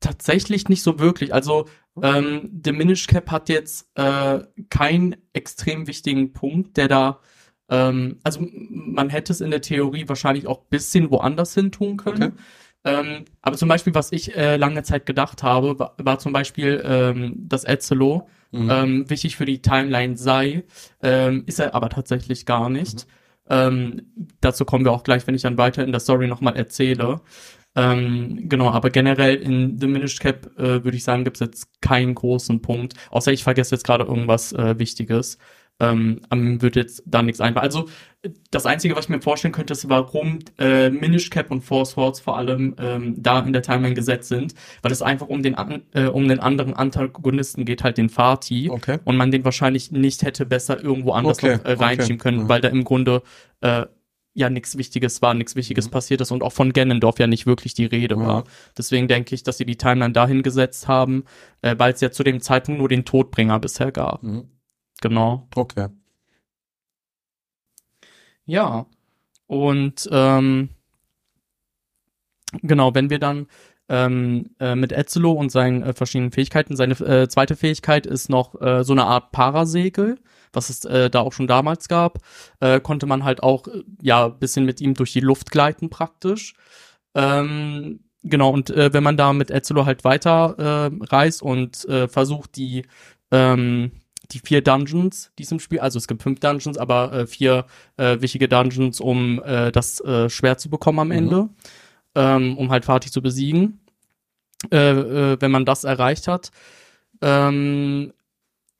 Tatsächlich 0.00 0.68
nicht 0.68 0.82
so 0.82 0.98
wirklich. 0.98 1.34
Also 1.34 1.66
ähm, 2.02 2.60
The 2.64 2.72
Minish 2.72 3.06
Cap 3.06 3.30
hat 3.30 3.48
jetzt 3.50 3.90
äh, 3.96 4.40
keinen 4.70 5.16
extrem 5.34 5.86
wichtigen 5.86 6.32
Punkt, 6.32 6.76
der 6.78 6.88
da 6.88 7.20
ähm, 7.68 8.18
also 8.22 8.40
man 8.50 9.10
hätte 9.10 9.32
es 9.32 9.40
in 9.42 9.50
der 9.50 9.60
Theorie 9.60 10.08
wahrscheinlich 10.08 10.46
auch 10.46 10.64
bisschen 10.64 11.10
woanders 11.10 11.54
hin 11.54 11.70
tun 11.70 11.96
können. 11.98 12.22
Okay. 12.32 12.42
Ähm, 12.84 13.24
aber 13.42 13.56
zum 13.56 13.68
Beispiel, 13.68 13.94
was 13.94 14.10
ich 14.12 14.34
äh, 14.36 14.56
lange 14.56 14.82
Zeit 14.82 15.04
gedacht 15.06 15.42
habe, 15.42 15.78
war, 15.78 15.94
war 15.98 16.18
zum 16.18 16.32
Beispiel 16.32 16.82
ähm, 16.84 17.34
das 17.36 17.64
Ezelo 17.64 18.26
Mhm. 18.52 18.70
ähm, 18.70 19.10
wichtig 19.10 19.36
für 19.36 19.44
die 19.44 19.62
Timeline 19.62 20.16
sei, 20.16 20.64
ähm, 21.02 21.44
ist 21.46 21.60
er 21.60 21.74
aber 21.74 21.88
tatsächlich 21.88 22.46
gar 22.46 22.68
nicht. 22.68 23.06
Ähm, 23.48 24.02
dazu 24.40 24.64
kommen 24.64 24.84
wir 24.84 24.92
auch 24.92 25.04
gleich, 25.04 25.26
wenn 25.26 25.34
ich 25.34 25.42
dann 25.42 25.58
weiter 25.58 25.84
in 25.84 25.92
der 25.92 26.00
Story 26.00 26.26
nochmal 26.26 26.56
erzähle. 26.56 27.20
Ähm, 27.76 28.48
genau, 28.48 28.70
aber 28.70 28.90
generell 28.90 29.36
in 29.36 29.78
The 29.78 29.86
Minish 29.86 30.18
Cap 30.18 30.50
äh, 30.58 30.82
würde 30.82 30.96
ich 30.96 31.04
sagen, 31.04 31.22
gibt 31.24 31.36
es 31.36 31.40
jetzt 31.40 31.80
keinen 31.80 32.14
großen 32.16 32.60
Punkt, 32.62 32.94
außer 33.10 33.30
ich 33.32 33.44
vergesse 33.44 33.76
jetzt 33.76 33.84
gerade 33.84 34.04
irgendwas 34.04 34.52
äh, 34.52 34.76
Wichtiges. 34.78 35.38
Ähm, 35.80 36.20
wird 36.60 36.76
jetzt 36.76 37.02
da 37.06 37.22
nichts 37.22 37.40
einfallen. 37.40 37.64
Also 37.64 37.88
das 38.50 38.66
Einzige, 38.66 38.94
was 38.96 39.06
ich 39.06 39.08
mir 39.08 39.22
vorstellen 39.22 39.52
könnte, 39.52 39.72
ist, 39.72 39.88
warum 39.88 40.40
äh, 40.58 40.90
Minish 40.90 41.30
Cap 41.30 41.50
und 41.50 41.62
Force 41.62 41.92
Swords 41.92 42.20
vor 42.20 42.36
allem 42.36 42.74
ähm, 42.78 43.14
da 43.16 43.38
in 43.40 43.54
der 43.54 43.62
Timeline 43.62 43.94
gesetzt 43.94 44.28
sind, 44.28 44.54
weil 44.82 44.92
es 44.92 45.00
einfach 45.00 45.28
um 45.28 45.42
den 45.42 45.54
an, 45.54 45.82
äh, 45.94 46.04
um 46.04 46.28
den 46.28 46.38
anderen 46.38 46.74
Antagonisten 46.74 47.64
geht, 47.64 47.82
halt 47.82 47.96
den 47.96 48.10
Fatih 48.10 48.68
Okay. 48.70 48.98
und 49.04 49.16
man 49.16 49.30
den 49.30 49.42
wahrscheinlich 49.44 49.90
nicht 49.90 50.22
hätte 50.22 50.44
besser 50.44 50.82
irgendwo 50.84 51.12
anders 51.12 51.38
Okay, 51.38 51.56
noch 51.56 51.64
äh, 51.64 51.72
reinschieben 51.72 52.16
okay, 52.16 52.22
können, 52.22 52.38
ja. 52.40 52.48
weil 52.50 52.60
da 52.60 52.68
im 52.68 52.84
Grunde 52.84 53.22
äh, 53.62 53.86
ja 54.34 54.50
nichts 54.50 54.76
Wichtiges 54.76 55.22
war, 55.22 55.32
nichts 55.32 55.56
Wichtiges 55.56 55.86
Mhm. 55.86 55.90
passiert 55.92 56.20
ist 56.20 56.30
und 56.30 56.42
auch 56.42 56.52
von 56.52 56.72
Ganondorf 56.74 57.18
ja 57.18 57.26
nicht 57.26 57.46
wirklich 57.46 57.72
die 57.74 57.86
Rede 57.86 58.16
Ja. 58.16 58.26
war. 58.26 58.44
Deswegen 58.76 59.08
denke 59.08 59.34
ich, 59.34 59.44
dass 59.44 59.56
sie 59.56 59.64
die 59.64 59.76
Timeline 59.76 60.12
dahin 60.12 60.42
gesetzt 60.42 60.88
haben, 60.88 61.24
äh, 61.62 61.74
weil 61.78 61.94
es 61.94 62.02
ja 62.02 62.10
zu 62.10 62.22
dem 62.22 62.40
Zeitpunkt 62.42 62.78
nur 62.80 62.88
den 62.90 63.06
Todbringer 63.06 63.58
bisher 63.58 63.90
gab. 63.92 64.22
Mhm. 64.22 64.44
Genau. 65.00 65.48
Okay. 65.54 65.88
Ja. 68.44 68.86
Und 69.46 70.08
ähm, 70.12 70.70
genau, 72.62 72.94
wenn 72.94 73.10
wir 73.10 73.18
dann 73.18 73.46
ähm, 73.88 74.50
äh, 74.60 74.76
mit 74.76 74.92
Etzelo 74.92 75.32
und 75.32 75.50
seinen 75.50 75.82
äh, 75.82 75.92
verschiedenen 75.92 76.30
Fähigkeiten, 76.30 76.76
seine 76.76 76.94
äh, 77.00 77.28
zweite 77.28 77.56
Fähigkeit 77.56 78.06
ist 78.06 78.28
noch 78.28 78.60
äh, 78.60 78.84
so 78.84 78.92
eine 78.92 79.04
Art 79.04 79.32
Parasegel, 79.32 80.18
was 80.52 80.70
es 80.70 80.84
äh, 80.84 81.10
da 81.10 81.20
auch 81.20 81.32
schon 81.32 81.48
damals 81.48 81.88
gab, 81.88 82.18
äh, 82.60 82.80
konnte 82.80 83.06
man 83.06 83.24
halt 83.24 83.42
auch 83.42 83.66
äh, 83.66 83.82
ja 84.00 84.28
bisschen 84.28 84.64
mit 84.64 84.80
ihm 84.80 84.94
durch 84.94 85.12
die 85.12 85.20
Luft 85.20 85.50
gleiten 85.50 85.90
praktisch. 85.90 86.54
Ähm, 87.14 88.00
genau, 88.22 88.50
und 88.50 88.70
äh, 88.70 88.92
wenn 88.92 89.02
man 89.02 89.16
da 89.16 89.32
mit 89.32 89.50
Etzelo 89.50 89.86
halt 89.86 90.04
weiter 90.04 90.90
äh, 90.90 91.04
reist 91.06 91.42
und 91.42 91.84
äh, 91.86 92.06
versucht, 92.06 92.56
die 92.56 92.86
ähm, 93.32 93.90
die 94.32 94.40
vier 94.40 94.62
Dungeons, 94.62 95.30
die 95.38 95.42
es 95.42 95.52
im 95.52 95.60
Spiel, 95.60 95.80
also 95.80 95.98
es 95.98 96.06
gibt 96.06 96.22
fünf 96.22 96.40
Dungeons, 96.40 96.78
aber 96.78 97.12
äh, 97.12 97.26
vier 97.26 97.66
äh, 97.96 98.20
wichtige 98.20 98.48
Dungeons, 98.48 99.00
um 99.00 99.42
äh, 99.44 99.72
das 99.72 100.00
äh, 100.00 100.28
Schwert 100.28 100.60
zu 100.60 100.70
bekommen 100.70 100.98
am 101.00 101.08
Mhm. 101.08 101.14
Ende, 101.14 101.48
ähm, 102.14 102.58
um 102.58 102.70
halt 102.70 102.84
Fatih 102.84 103.10
zu 103.10 103.22
besiegen. 103.22 103.80
Äh, 104.70 104.76
äh, 104.76 105.36
wenn 105.40 105.50
man 105.50 105.64
das 105.64 105.84
erreicht 105.84 106.28
hat, 106.28 106.50
ähm, 107.22 108.12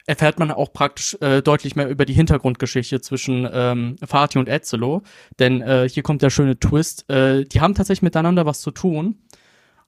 erfährt 0.07 0.39
man 0.39 0.51
auch 0.51 0.73
praktisch 0.73 1.17
deutlich 1.21 1.77
mehr 1.77 1.89
über 1.89 2.05
die 2.05 2.15
Hintergrundgeschichte 2.15 3.01
zwischen 3.01 3.49
ähm, 3.53 3.97
Fatih 4.05 4.41
und 4.41 4.49
Etzelo. 4.49 5.03
Denn 5.39 5.63
hier 5.89 6.03
kommt 6.03 6.23
der 6.23 6.31
schöne 6.31 6.59
Twist. 6.59 7.05
Die 7.09 7.61
haben 7.61 7.75
tatsächlich 7.77 8.03
miteinander 8.03 8.45
was 8.45 8.61
zu 8.61 8.73
tun. 8.73 9.19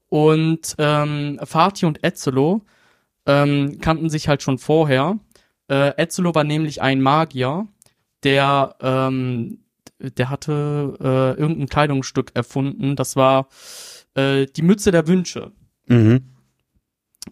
Und 0.09 0.77
ähm, 0.79 1.41
Fatih 1.43 1.87
und 1.87 2.05
Etzelo 2.05 2.63
ähm, 3.27 3.79
kannten 3.81 4.11
sich 4.11 4.29
halt 4.29 4.43
schon 4.43 4.59
vorher. 4.59 5.19
Äh, 5.73 5.95
Etzelo 5.97 6.35
war 6.35 6.45
nämlich 6.45 6.83
ein 6.83 7.01
Magier, 7.01 7.67
der, 8.25 8.77
ähm, 8.83 9.61
der 9.99 10.29
hatte 10.29 10.99
äh, 11.01 11.41
irgendein 11.41 11.69
Kleidungsstück 11.69 12.33
erfunden. 12.35 12.95
Das 12.95 13.17
war 13.17 13.49
äh, 14.15 14.45
die 14.45 14.61
Mütze 14.61 14.91
der 14.91 15.07
Wünsche. 15.09 15.53
Mhm. 15.87 16.25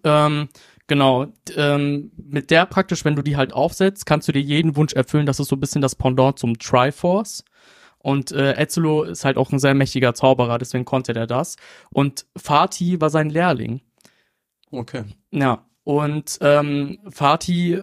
Ähm, 0.05 0.49
genau. 0.87 1.27
Ähm, 1.55 2.13
mit 2.17 2.51
der 2.51 2.65
praktisch, 2.65 3.05
wenn 3.05 3.15
du 3.15 3.21
die 3.21 3.37
halt 3.37 3.53
aufsetzt, 3.53 4.07
kannst 4.07 4.27
du 4.27 4.33
dir 4.33 4.41
jeden 4.41 4.75
Wunsch 4.75 4.95
erfüllen. 4.95 5.27
Das 5.27 5.39
ist 5.39 5.49
so 5.49 5.57
ein 5.57 5.61
bisschen 5.61 5.83
das 5.83 5.95
Pendant 5.95 6.39
zum 6.39 6.59
Triforce. 6.59 7.45
Und 7.99 8.33
äh, 8.33 8.55
Etzelo 8.55 9.03
ist 9.03 9.27
halt 9.27 9.37
auch 9.37 9.53
ein 9.53 9.59
sehr 9.59 9.75
mächtiger 9.75 10.15
Zauberer, 10.15 10.57
deswegen 10.57 10.87
konnte 10.87 11.13
der 11.13 11.27
das. 11.27 11.57
Und 11.91 12.25
Fatih 12.35 13.03
war 13.03 13.11
sein 13.11 13.29
Lehrling. 13.29 13.83
Okay. 14.71 15.05
Ja, 15.31 15.67
und 15.85 16.39
ähm, 16.41 16.99
Fatih 17.11 17.83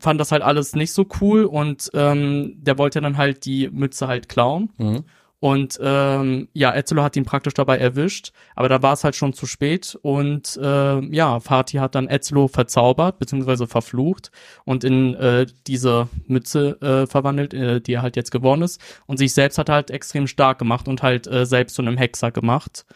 fand 0.00 0.20
das 0.20 0.32
halt 0.32 0.42
alles 0.42 0.74
nicht 0.74 0.92
so 0.92 1.06
cool 1.20 1.44
und 1.44 1.90
ähm, 1.94 2.54
der 2.58 2.78
wollte 2.78 3.00
dann 3.00 3.16
halt 3.16 3.44
die 3.44 3.68
Mütze 3.70 4.08
halt 4.08 4.28
klauen. 4.28 4.70
Mhm. 4.78 5.04
Und 5.40 5.78
ähm, 5.82 6.48
ja, 6.54 6.74
Ezio 6.74 7.02
hat 7.02 7.16
ihn 7.16 7.26
praktisch 7.26 7.52
dabei 7.52 7.76
erwischt, 7.76 8.32
aber 8.56 8.70
da 8.70 8.80
war 8.80 8.94
es 8.94 9.04
halt 9.04 9.14
schon 9.14 9.34
zu 9.34 9.44
spät 9.44 9.94
und 10.00 10.56
äh, 10.56 11.00
ja, 11.14 11.38
Fatih 11.38 11.80
hat 11.80 11.94
dann 11.94 12.08
Ezio 12.08 12.48
verzaubert 12.48 13.18
beziehungsweise 13.18 13.66
verflucht 13.66 14.30
und 14.64 14.84
in 14.84 15.14
äh, 15.16 15.44
diese 15.66 16.08
Mütze 16.28 16.80
äh, 16.80 17.06
verwandelt, 17.06 17.52
äh, 17.52 17.82
die 17.82 17.92
er 17.92 18.00
halt 18.02 18.16
jetzt 18.16 18.30
geworden 18.30 18.62
ist 18.62 18.80
und 19.04 19.18
sich 19.18 19.34
selbst 19.34 19.58
hat 19.58 19.68
er 19.68 19.74
halt 19.74 19.90
extrem 19.90 20.26
stark 20.28 20.58
gemacht 20.58 20.88
und 20.88 21.02
halt 21.02 21.26
äh, 21.26 21.44
selbst 21.44 21.74
zu 21.76 21.82
einem 21.82 21.98
Hexer 21.98 22.30
gemacht. 22.30 22.86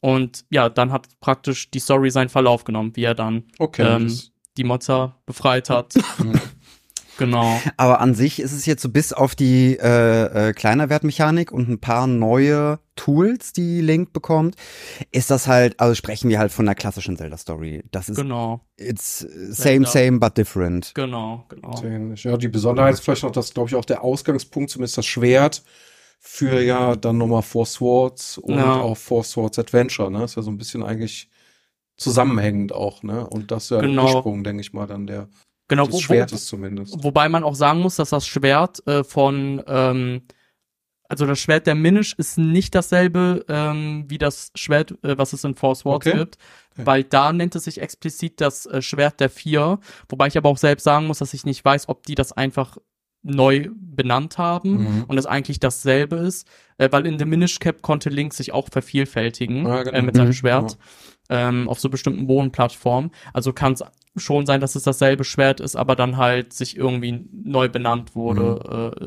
Und 0.00 0.44
ja, 0.50 0.68
dann 0.68 0.90
hat 0.90 1.06
praktisch 1.20 1.70
die 1.70 1.78
Story 1.78 2.10
seinen 2.10 2.30
Verlauf 2.30 2.64
genommen, 2.64 2.90
wie 2.96 3.04
er 3.04 3.14
dann 3.14 3.44
Okay. 3.60 3.82
ähm, 3.86 4.04
das- 4.08 4.31
die 4.56 4.64
Mozza 4.64 5.16
befreit 5.26 5.70
hat. 5.70 5.94
genau. 7.18 7.60
Aber 7.76 8.00
an 8.00 8.14
sich 8.14 8.40
ist 8.40 8.52
es 8.52 8.66
jetzt 8.66 8.82
so 8.82 8.88
bis 8.88 9.12
auf 9.12 9.34
die 9.34 9.76
äh, 9.80 10.48
äh, 10.48 10.52
Kleinerwertmechanik 10.52 11.52
und 11.52 11.68
ein 11.68 11.80
paar 11.80 12.06
neue 12.06 12.78
Tools, 12.96 13.52
die 13.52 13.80
Link 13.80 14.12
bekommt, 14.12 14.56
ist 15.10 15.30
das 15.30 15.46
halt, 15.46 15.80
also 15.80 15.94
sprechen 15.94 16.28
wir 16.28 16.38
halt 16.38 16.52
von 16.52 16.66
einer 16.68 16.74
klassischen 16.74 17.16
Zelda-Story. 17.16 17.84
Das 17.90 18.08
ist, 18.08 18.16
Genau, 18.16 18.60
it's 18.76 19.18
same, 19.20 19.52
Zelda. 19.86 19.88
same, 19.90 20.18
but 20.18 20.36
different. 20.36 20.92
genau, 20.94 21.44
genau. 21.48 21.82
Ja, 22.14 22.36
die 22.36 22.48
Besonderheit 22.48 22.94
ist 22.94 23.00
vielleicht 23.00 23.22
noch, 23.22 23.30
dass, 23.32 23.54
glaube 23.54 23.68
ich, 23.70 23.74
auch 23.76 23.84
der 23.84 24.02
Ausgangspunkt, 24.04 24.70
zumindest 24.70 24.98
das 24.98 25.06
Schwert, 25.06 25.62
für 26.24 26.60
ja 26.60 26.94
dann 26.94 27.18
nochmal 27.18 27.42
Four 27.42 27.66
Swords 27.66 28.38
und 28.38 28.54
Ja. 28.56 28.80
auch 28.80 28.96
Four 28.96 29.24
Swords 29.24 29.58
Adventure, 29.58 30.08
ne? 30.08 30.22
Ist 30.22 30.36
ja 30.36 30.42
so 30.42 30.52
ein 30.52 30.56
bisschen 30.58 30.84
eigentlich 30.84 31.28
zusammenhängend 31.96 32.72
auch, 32.72 33.02
ne? 33.02 33.26
Und 33.28 33.50
das 33.50 33.64
ist 33.64 33.70
ja 33.70 33.80
Genau. 33.80 34.06
der 34.06 34.14
Ursprung, 34.16 34.44
denke 34.44 34.60
ich 34.60 34.72
mal, 34.72 34.86
dann 34.86 35.06
der 35.06 35.28
Genau, 35.68 35.86
des 35.86 35.94
wo, 35.94 36.00
Schwertes 36.00 36.46
zumindest. 36.46 37.02
wobei 37.02 37.28
man 37.28 37.44
auch 37.44 37.54
sagen 37.54 37.80
muss, 37.80 37.96
dass 37.96 38.10
das 38.10 38.26
Schwert 38.26 38.86
äh, 38.86 39.04
von, 39.04 39.62
ähm, 39.66 40.22
also 41.08 41.24
das 41.26 41.38
Schwert 41.38 41.66
der 41.66 41.74
Minish 41.74 42.14
ist 42.18 42.36
nicht 42.38 42.74
dasselbe 42.74 43.44
ähm, 43.48 44.04
wie 44.08 44.18
das 44.18 44.50
Schwert, 44.54 44.92
äh, 45.04 45.16
was 45.16 45.32
es 45.32 45.44
in 45.44 45.54
Four 45.54 45.74
Swords 45.76 46.06
Okay. 46.06 46.18
gibt, 46.18 46.38
Okay. 46.74 46.86
weil 46.86 47.04
da 47.04 47.32
nennt 47.32 47.54
es 47.54 47.64
sich 47.64 47.80
explizit 47.80 48.40
das 48.40 48.66
äh, 48.66 48.82
Schwert 48.82 49.20
der 49.20 49.30
Vier, 49.30 49.78
wobei 50.08 50.26
ich 50.26 50.36
aber 50.36 50.48
auch 50.48 50.56
selbst 50.58 50.84
sagen 50.84 51.06
muss, 51.06 51.18
dass 51.18 51.34
ich 51.34 51.44
nicht 51.44 51.64
weiß, 51.64 51.88
ob 51.88 52.04
die 52.06 52.14
das 52.14 52.32
einfach 52.32 52.76
neu 53.22 53.68
benannt 53.76 54.36
haben 54.36 54.82
Mhm. 54.82 55.04
und 55.06 55.16
es 55.16 55.26
eigentlich 55.26 55.60
dasselbe 55.60 56.16
ist, 56.16 56.46
äh, 56.78 56.88
weil 56.90 57.06
in 57.06 57.18
The 57.18 57.24
Minish 57.24 57.60
Cap 57.60 57.80
konnte 57.82 58.10
Link 58.10 58.34
sich 58.34 58.52
auch 58.52 58.68
vervielfältigen 58.70 59.64
Ja, 59.66 59.84
genau. 59.84 59.96
äh, 59.98 60.02
mit 60.02 60.16
seinem 60.16 60.28
Mhm. 60.28 60.32
Schwert 60.32 60.76
ähm, 61.32 61.68
auf 61.68 61.80
so 61.80 61.88
bestimmten 61.88 62.26
Bodenplattformen. 62.26 63.10
Also 63.32 63.52
kann 63.52 63.72
es 63.72 63.82
schon 64.16 64.44
sein, 64.44 64.60
dass 64.60 64.74
es 64.74 64.82
dasselbe 64.82 65.24
Schwert 65.24 65.60
ist, 65.60 65.74
aber 65.74 65.96
dann 65.96 66.18
halt 66.18 66.52
sich 66.52 66.76
irgendwie 66.76 67.24
neu 67.32 67.68
benannt 67.70 68.14
wurde. 68.14 68.92
Äh, 69.00 69.04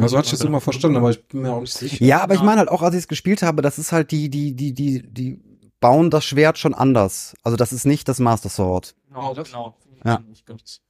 äh, 0.00 0.02
Also 0.02 0.18
hatte 0.18 0.26
ich 0.26 0.32
das 0.32 0.40
immer 0.42 0.60
verstanden, 0.60 0.96
aber 0.96 1.10
ich 1.10 1.26
bin 1.28 1.42
mir 1.42 1.52
auch 1.52 1.60
nicht 1.60 1.72
sicher. 1.72 2.04
Ja, 2.04 2.20
aber 2.22 2.34
ich 2.34 2.42
meine 2.42 2.58
halt 2.58 2.68
auch, 2.68 2.82
als 2.82 2.94
ich 2.94 3.02
es 3.02 3.08
gespielt 3.08 3.42
habe, 3.42 3.62
das 3.62 3.78
ist 3.78 3.92
halt 3.92 4.10
die, 4.10 4.28
die, 4.28 4.56
die, 4.56 4.74
die, 4.74 5.02
die 5.12 5.40
bauen 5.78 6.10
das 6.10 6.24
Schwert 6.24 6.58
schon 6.58 6.74
anders. 6.74 7.34
Also 7.44 7.56
das 7.56 7.72
ist 7.72 7.86
nicht 7.86 8.08
das 8.08 8.18
Master 8.18 8.48
Sword. 8.48 8.96
Genau, 9.08 9.34
das- 9.34 9.48
genau. 9.50 9.76
Ja. 10.04 10.20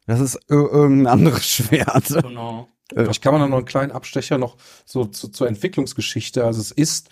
Das 0.06 0.20
ist 0.20 0.36
ir 0.48 0.56
irgendein 0.72 1.06
anderes 1.12 1.46
Schwert. 1.48 2.06
Genau. 2.08 2.68
Vielleicht 2.92 3.22
kann 3.22 3.32
man 3.32 3.42
dann 3.42 3.50
noch 3.50 3.58
einen 3.58 3.66
kleinen 3.66 3.92
Abstecher 3.92 4.38
noch 4.38 4.56
so 4.84 5.04
zu, 5.04 5.28
zur 5.28 5.46
Entwicklungsgeschichte. 5.48 6.44
Also 6.44 6.60
es 6.60 6.70
ist, 6.72 7.08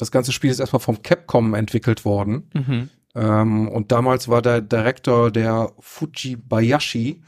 das 0.00 0.10
ganze 0.10 0.32
Spiel 0.32 0.50
ist 0.50 0.60
erstmal 0.60 0.80
vom 0.80 1.02
Capcom 1.02 1.54
entwickelt 1.54 2.04
worden. 2.04 2.50
Mhm. 2.54 2.88
Ähm, 3.14 3.68
und 3.68 3.92
damals 3.92 4.28
war 4.28 4.42
der 4.42 4.60
Director 4.60 5.30
der 5.30 5.72
Fujibayashi, 5.80 7.22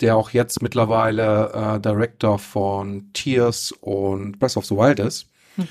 der 0.00 0.16
auch 0.16 0.30
jetzt 0.30 0.62
mittlerweile 0.62 1.52
äh, 1.52 1.80
Director 1.80 2.38
von 2.38 3.12
Tears 3.12 3.72
und 3.72 4.38
Breath 4.38 4.56
of 4.56 4.66
the 4.66 4.76
Wild 4.76 4.98
ist. 4.98 5.28
Hm. 5.56 5.68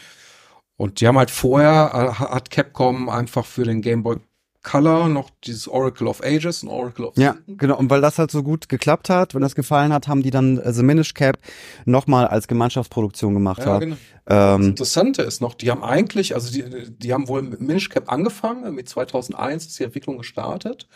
Und 0.78 1.00
die 1.00 1.08
haben 1.08 1.18
halt 1.18 1.32
vorher, 1.32 1.92
äh, 1.94 2.24
hat 2.24 2.50
Capcom 2.50 3.10
einfach 3.10 3.46
für 3.46 3.64
den 3.64 3.82
Game 3.82 4.04
Boy 4.04 4.18
Color 4.66 5.10
noch 5.10 5.30
dieses 5.44 5.68
Oracle 5.68 6.08
of 6.08 6.22
Ages 6.24 6.64
und 6.64 6.70
Oracle 6.70 7.06
of 7.06 7.18
Ja, 7.18 7.36
genau. 7.48 7.78
Und 7.78 7.90
weil 7.90 8.02
das 8.02 8.18
halt 8.18 8.32
so 8.32 8.44
gut 8.44 8.68
geklappt 8.68 9.10
hat, 9.10 9.36
wenn 9.36 9.42
das 9.42 9.56
gefallen 9.56 9.94
hat, 9.94 10.08
haben 10.08 10.24
die 10.24 10.32
dann 10.32 10.58
äh, 10.58 10.74
The 10.74 10.84
Minish 10.84 11.14
Cap 11.14 11.38
nochmal 11.86 12.28
als 12.28 12.48
Gemeinschaftsproduktion 12.48 13.34
gemacht. 13.36 13.60
Ja, 13.64 13.78
genau. 13.78 13.96
Das 14.26 14.60
ähm, 14.60 14.64
Interessante 14.70 15.22
ist 15.22 15.40
noch, 15.40 15.54
die 15.54 15.70
haben 15.70 15.84
eigentlich, 15.84 16.34
also 16.34 16.52
die, 16.52 16.64
die 16.90 17.14
haben 17.14 17.28
wohl 17.28 17.44
mit 17.44 17.62
Minish 17.62 17.90
Cap 17.90 18.12
angefangen, 18.12 18.74
mit 18.74 18.90
2001 18.90 19.68
ist 19.68 19.80
die 19.80 19.84
Entwicklung 19.84 20.18
gestartet. 20.18 20.88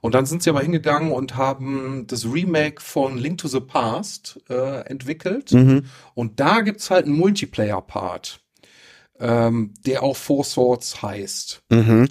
Und 0.00 0.14
dann 0.14 0.26
sind 0.26 0.42
sie 0.42 0.50
aber 0.50 0.60
hingegangen 0.60 1.12
und 1.12 1.36
haben 1.36 2.06
das 2.08 2.26
Remake 2.26 2.82
von 2.82 3.16
Link 3.16 3.38
to 3.38 3.48
the 3.48 3.60
Past 3.60 4.38
äh, 4.50 4.80
entwickelt. 4.86 5.52
mhm. 5.52 5.84
Und 6.14 6.40
da 6.40 6.60
gibt's 6.60 6.90
halt 6.90 7.06
einen 7.06 7.16
Multiplayer-Part, 7.16 8.40
ähm, 9.20 9.72
der 9.86 10.02
auch 10.02 10.16
Four 10.16 10.44
Swords 10.44 11.00
heißt. 11.00 11.62
Mhm. 11.70 12.08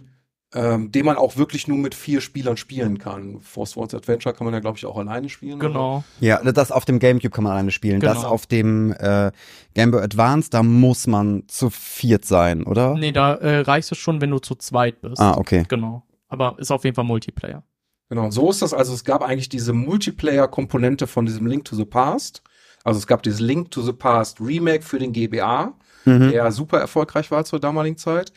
Ähm, 0.55 0.91
den 0.91 1.05
man 1.05 1.15
auch 1.17 1.35
wirklich 1.35 1.67
nur 1.67 1.79
mit 1.79 1.95
vier 1.95 2.21
Spielern 2.21 2.57
spielen 2.57 2.99
kann. 2.99 3.39
Four 3.41 3.65
Swords 3.65 3.95
Adventure 3.95 4.35
kann 4.35 4.45
man 4.45 4.53
ja, 4.53 4.59
glaube 4.59 4.77
ich, 4.77 4.85
auch 4.85 4.97
alleine 4.97 5.27
spielen. 5.27 5.57
oder? 5.57 5.67
Genau. 5.67 6.03
Ja, 6.19 6.43
das 6.43 6.71
auf 6.71 6.85
dem 6.85 6.99
Gamecube 6.99 7.31
kann 7.31 7.43
man 7.43 7.53
alleine 7.53 7.71
spielen. 7.71 7.99
Das 7.99 8.17
Genau. 8.19 8.29
auf 8.29 8.45
dem 8.45 8.91
äh, 8.99 9.31
Game 9.73 9.89
Boy 9.89 10.01
Advance, 10.03 10.51
da 10.51 10.61
muss 10.61 11.07
man 11.07 11.43
zu 11.47 11.71
viert 11.71 12.25
sein, 12.25 12.63
oder? 12.65 12.93
Nee, 12.93 13.11
da 13.11 13.33
äh, 13.33 13.61
reicht 13.61 13.91
es 13.91 13.97
schon, 13.97 14.21
wenn 14.21 14.29
du 14.29 14.37
zu 14.37 14.53
zweit 14.53 15.01
bist. 15.01 15.19
Ah, 15.19 15.35
okay. 15.37 15.65
Genau. 15.69 16.03
Aber 16.27 16.55
ist 16.59 16.69
auf 16.71 16.83
jeden 16.83 16.95
Fall 16.95 17.05
Multiplayer. 17.05 17.63
Genau, 18.09 18.29
so 18.29 18.51
ist 18.51 18.61
das. 18.61 18.73
Also 18.75 18.93
es 18.93 19.03
gab 19.03 19.23
eigentlich 19.23 19.49
diese 19.49 19.73
Multiplayer-Komponente 19.73 21.07
von 21.07 21.25
diesem 21.25 21.47
Link 21.47 21.65
to 21.65 21.75
the 21.75 21.85
Past. 21.85 22.41
Also 22.83 22.99
es 22.99 23.07
gab 23.07 23.23
dieses 23.23 23.39
Link 23.39 23.71
to 23.71 23.81
the 23.81 23.93
Past 23.93 24.39
Remake 24.39 24.83
für 24.83 24.99
den 24.99 25.13
GBA, 25.13 25.73
Mhm. 26.05 26.31
der 26.31 26.51
super 26.51 26.79
erfolgreich 26.79 27.31
war 27.31 27.45
zur 27.45 27.59
damaligen 27.59 27.97
Zeit. 27.97 28.33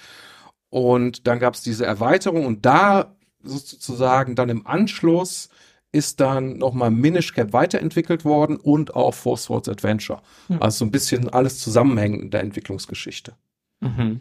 Und 0.76 1.26
dann 1.26 1.38
gab 1.38 1.54
es 1.54 1.62
diese 1.62 1.86
Erweiterung 1.86 2.44
und 2.44 2.66
da 2.66 3.16
sozusagen 3.42 4.34
dann 4.34 4.50
im 4.50 4.66
Anschluss 4.66 5.48
ist 5.90 6.20
dann 6.20 6.58
nochmal 6.58 6.90
Minish 6.90 7.32
Cap 7.32 7.54
weiterentwickelt 7.54 8.26
worden 8.26 8.56
und 8.58 8.94
auch 8.94 9.14
Four 9.14 9.38
Swords 9.38 9.70
Adventure. 9.70 10.20
Hm. 10.48 10.60
Also 10.60 10.80
so 10.80 10.84
ein 10.84 10.90
bisschen 10.90 11.30
alles 11.30 11.60
zusammenhängend 11.60 12.24
in 12.24 12.30
der 12.30 12.42
Entwicklungsgeschichte. 12.42 13.32
Mhm. 13.80 14.20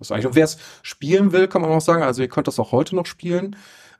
Das 0.00 0.08
ist 0.08 0.12
eigentlich. 0.12 0.26
Und 0.26 0.34
wer 0.34 0.44
es 0.44 0.58
spielen 0.82 1.32
will, 1.32 1.46
kann 1.46 1.60
man 1.60 1.70
auch 1.70 1.80
sagen, 1.80 2.02
also 2.02 2.22
ihr 2.22 2.28
könnt 2.28 2.46
das 2.46 2.58
auch 2.58 2.72
heute 2.72 2.96
noch 2.96 3.06
spielen. 3.06 3.56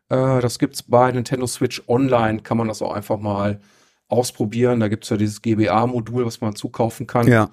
Äh, 0.09 0.41
das 0.41 0.59
gibt's 0.59 0.83
bei 0.83 1.13
Nintendo 1.13 1.47
Switch 1.47 1.83
Online, 1.89 2.41
kann 2.41 2.57
man 2.57 2.69
das 2.69 2.81
auch 2.83 2.93
einfach 2.93 3.19
mal 3.19 3.61
ausprobieren. 4.09 4.81
Da 4.81 4.89
gibt's 4.89 5.11
ja 5.11 5.19
dieses 5.19 5.43
GBA-Modul, 5.43 6.25
was 6.25 6.41
man 6.41 6.57
zukaufen 6.57 7.07
kann. 7.07 7.27
Ja. 7.27 7.51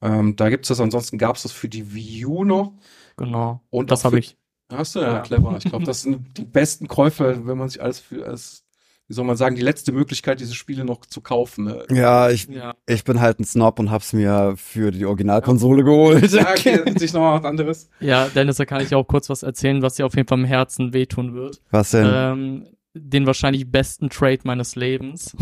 Ähm, 0.00 0.36
da 0.36 0.48
gibt's 0.48 0.68
das, 0.68 0.80
ansonsten 0.80 1.18
gab's 1.18 1.42
das 1.42 1.52
für 1.52 1.68
die 1.68 1.92
Wii 1.94 2.24
U 2.26 2.44
noch. 2.44 2.72
Genau. 3.16 3.60
Und 3.70 3.90
das 3.90 4.04
habe 4.04 4.18
ich. 4.18 4.36
Hast 4.72 4.94
du 4.94 5.00
ja, 5.00 5.14
Ja. 5.14 5.20
clever. 5.20 5.56
Ich 5.58 5.64
glaube, 5.64 5.84
das 5.84 6.02
sind 6.02 6.26
die 6.38 6.44
besten 6.44 6.88
Käufe, 6.88 7.42
wenn 7.46 7.58
man 7.58 7.68
sich 7.68 7.82
alles 7.82 7.98
für, 7.98 8.24
als, 8.26 8.64
wie 9.08 9.14
soll 9.14 9.24
man 9.24 9.36
sagen, 9.36 9.56
die 9.56 9.62
letzte 9.62 9.90
Möglichkeit, 9.92 10.38
diese 10.40 10.54
Spiele 10.54 10.84
noch 10.84 11.06
zu 11.06 11.20
kaufen. 11.22 11.64
Ne? 11.64 11.84
Ja, 11.90 12.28
ich, 12.30 12.46
Ja. 12.48 12.74
ich 12.86 13.02
bin 13.04 13.20
halt 13.20 13.40
ein 13.40 13.44
Snob 13.44 13.78
und 13.80 13.90
hab's 13.90 14.12
mir 14.12 14.54
für 14.56 14.90
die 14.90 15.06
Originalkonsole 15.06 15.82
geholt. 15.82 16.30
Ja, 16.30 16.50
okay, 16.50 16.82
sich 16.98 17.12
noch 17.14 17.20
mal 17.22 17.38
was 17.40 17.44
anderes. 17.46 17.88
ja, 18.00 18.28
Dennis, 18.28 18.56
da 18.58 18.66
kann 18.66 18.82
ich 18.82 18.94
auch 18.94 19.04
kurz 19.04 19.30
was 19.30 19.42
erzählen, 19.42 19.80
was 19.82 19.94
dir 19.94 20.04
auf 20.06 20.14
jeden 20.14 20.28
Fall 20.28 20.38
im 20.38 20.44
Herzen 20.44 20.92
wehtun 20.92 21.34
wird. 21.34 21.60
Was 21.70 21.90
denn? 21.92 22.06
Ähm, 22.08 22.66
den 22.94 23.26
wahrscheinlich 23.26 23.70
besten 23.70 24.10
Trade 24.10 24.40
meines 24.44 24.76
Lebens. 24.76 25.34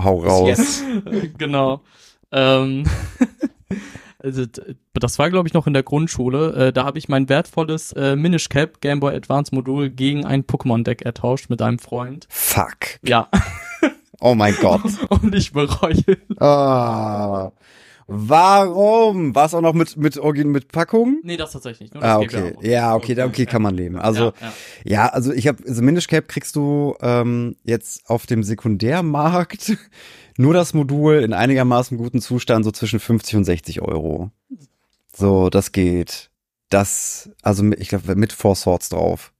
Hau 0.00 0.18
raus. 0.22 0.48
Yes. 0.48 0.82
genau. 1.38 1.82
Ähm, 2.32 2.84
also, 4.18 4.44
das 4.94 5.18
war, 5.18 5.30
glaube 5.30 5.48
ich, 5.48 5.54
noch 5.54 5.66
in 5.66 5.72
der 5.74 5.82
Grundschule. 5.82 6.68
Äh, 6.68 6.72
da 6.72 6.84
habe 6.84 6.98
ich 6.98 7.08
mein 7.08 7.28
wertvolles 7.28 7.92
äh, 7.92 8.16
Minish 8.16 8.48
Cap 8.48 8.80
Game 8.80 9.00
Boy 9.00 9.14
Advance 9.14 9.54
Modul 9.54 9.90
gegen 9.90 10.24
ein 10.24 10.44
Pokémon-Deck 10.44 11.02
ertauscht 11.02 11.50
mit 11.50 11.60
einem 11.62 11.78
Freund. 11.78 12.26
Fuck. 12.30 12.98
Ja, 13.04 13.28
Oh 14.24 14.36
mein 14.36 14.54
Gott. 14.60 14.82
und 15.08 15.34
ich 15.34 15.52
bereue. 15.52 15.96
Ah. 16.38 17.50
Warum? 18.06 19.34
War 19.34 19.46
es 19.46 19.54
auch 19.54 19.60
noch 19.60 19.74
mit, 19.74 19.96
mit, 19.96 20.16
mit 20.44 20.68
Packung? 20.70 21.18
Nee, 21.24 21.36
das 21.36 21.52
tatsächlich 21.52 21.80
nicht. 21.80 21.94
Nur 21.94 22.02
das 22.02 22.10
Ah, 22.12 22.18
okay. 22.20 22.54
Ja, 22.60 22.94
okay, 22.94 23.14
da- 23.14 23.26
okay, 23.26 23.46
kann 23.46 23.62
man 23.62 23.74
leben. 23.74 23.96
Also, 23.96 24.26
ja, 24.26 24.32
ja. 24.40 24.52
Ja, 24.84 25.06
also 25.08 25.32
ich 25.32 25.48
habe 25.48 25.64
also 25.66 25.82
Minish 25.82 26.06
Cap 26.06 26.28
kriegst 26.28 26.54
du 26.54 26.94
ähm, 27.00 27.56
jetzt 27.64 28.08
auf 28.08 28.26
dem 28.26 28.44
Sekundärmarkt 28.44 29.76
nur 30.38 30.54
das 30.54 30.74
Modul 30.74 31.16
in 31.16 31.32
einigermaßen 31.32 31.98
guten 31.98 32.20
Zustand 32.20 32.64
so 32.64 32.70
zwischen 32.70 33.00
50 33.00 33.36
und 33.36 33.44
60 33.44 33.82
Euro. 33.82 34.30
So, 35.14 35.50
das 35.50 35.72
geht. 35.72 36.30
Das, 36.70 37.30
also 37.42 37.70
ich 37.72 37.88
glaube 37.88 38.14
mit 38.16 38.32
Four 38.32 38.56
Swords 38.56 38.88
drauf. 38.88 39.32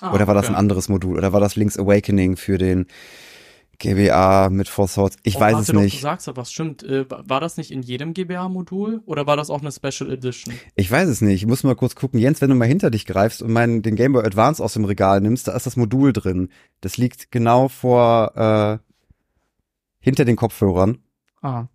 Ah, 0.00 0.12
Oder 0.12 0.26
war 0.26 0.34
das 0.34 0.46
ein 0.46 0.52
okay. 0.52 0.58
anderes 0.60 0.88
Modul? 0.88 1.16
Oder 1.16 1.32
war 1.32 1.40
das 1.40 1.56
Link's 1.56 1.78
Awakening 1.78 2.36
für 2.36 2.58
den 2.58 2.86
GBA 3.78 4.48
mit 4.50 4.68
Four 4.68 4.88
Swords? 4.88 5.16
Ich 5.22 5.36
Oh, 5.36 5.40
weiß 5.40 5.58
es 5.60 5.66
doch, 5.68 5.74
Du 5.74 5.80
nicht. 5.80 6.00
sagst 6.00 6.28
aber 6.28 6.42
was 6.42 6.52
stimmt. 6.52 6.82
Äh, 6.82 7.08
wa- 7.10 7.22
war 7.26 7.40
das 7.40 7.56
nicht 7.56 7.70
in 7.70 7.82
jedem 7.82 8.12
GBA-Modul 8.12 9.02
oder 9.06 9.26
war 9.26 9.36
das 9.36 9.50
auch 9.50 9.60
eine 9.62 9.70
Special 9.72 10.10
Edition? 10.12 10.54
Ich 10.74 10.90
weiß 10.90 11.08
es 11.08 11.20
nicht. 11.20 11.42
Ich 11.42 11.46
muss 11.46 11.62
mal 11.64 11.76
kurz 11.76 11.94
gucken. 11.94 12.18
Jens, 12.18 12.40
wenn 12.40 12.50
du 12.50 12.56
mal 12.56 12.66
hinter 12.68 12.90
dich 12.90 13.06
greifst 13.06 13.40
und 13.40 13.52
meinen, 13.52 13.82
den 13.82 13.94
Game 13.96 14.12
Boy 14.12 14.24
Advance 14.24 14.62
aus 14.62 14.72
dem 14.74 14.84
Regal 14.84 15.20
nimmst, 15.20 15.48
da 15.48 15.52
ist 15.56 15.66
das 15.66 15.76
Modul 15.76 16.12
drin. 16.12 16.50
Das 16.80 16.96
liegt 16.96 17.30
genau 17.30 17.68
vor, 17.68 18.32
äh, 18.36 18.78
hinter 20.00 20.24
den 20.24 20.36
Kopfhörern. 20.36 20.98
Ah, 21.42 21.66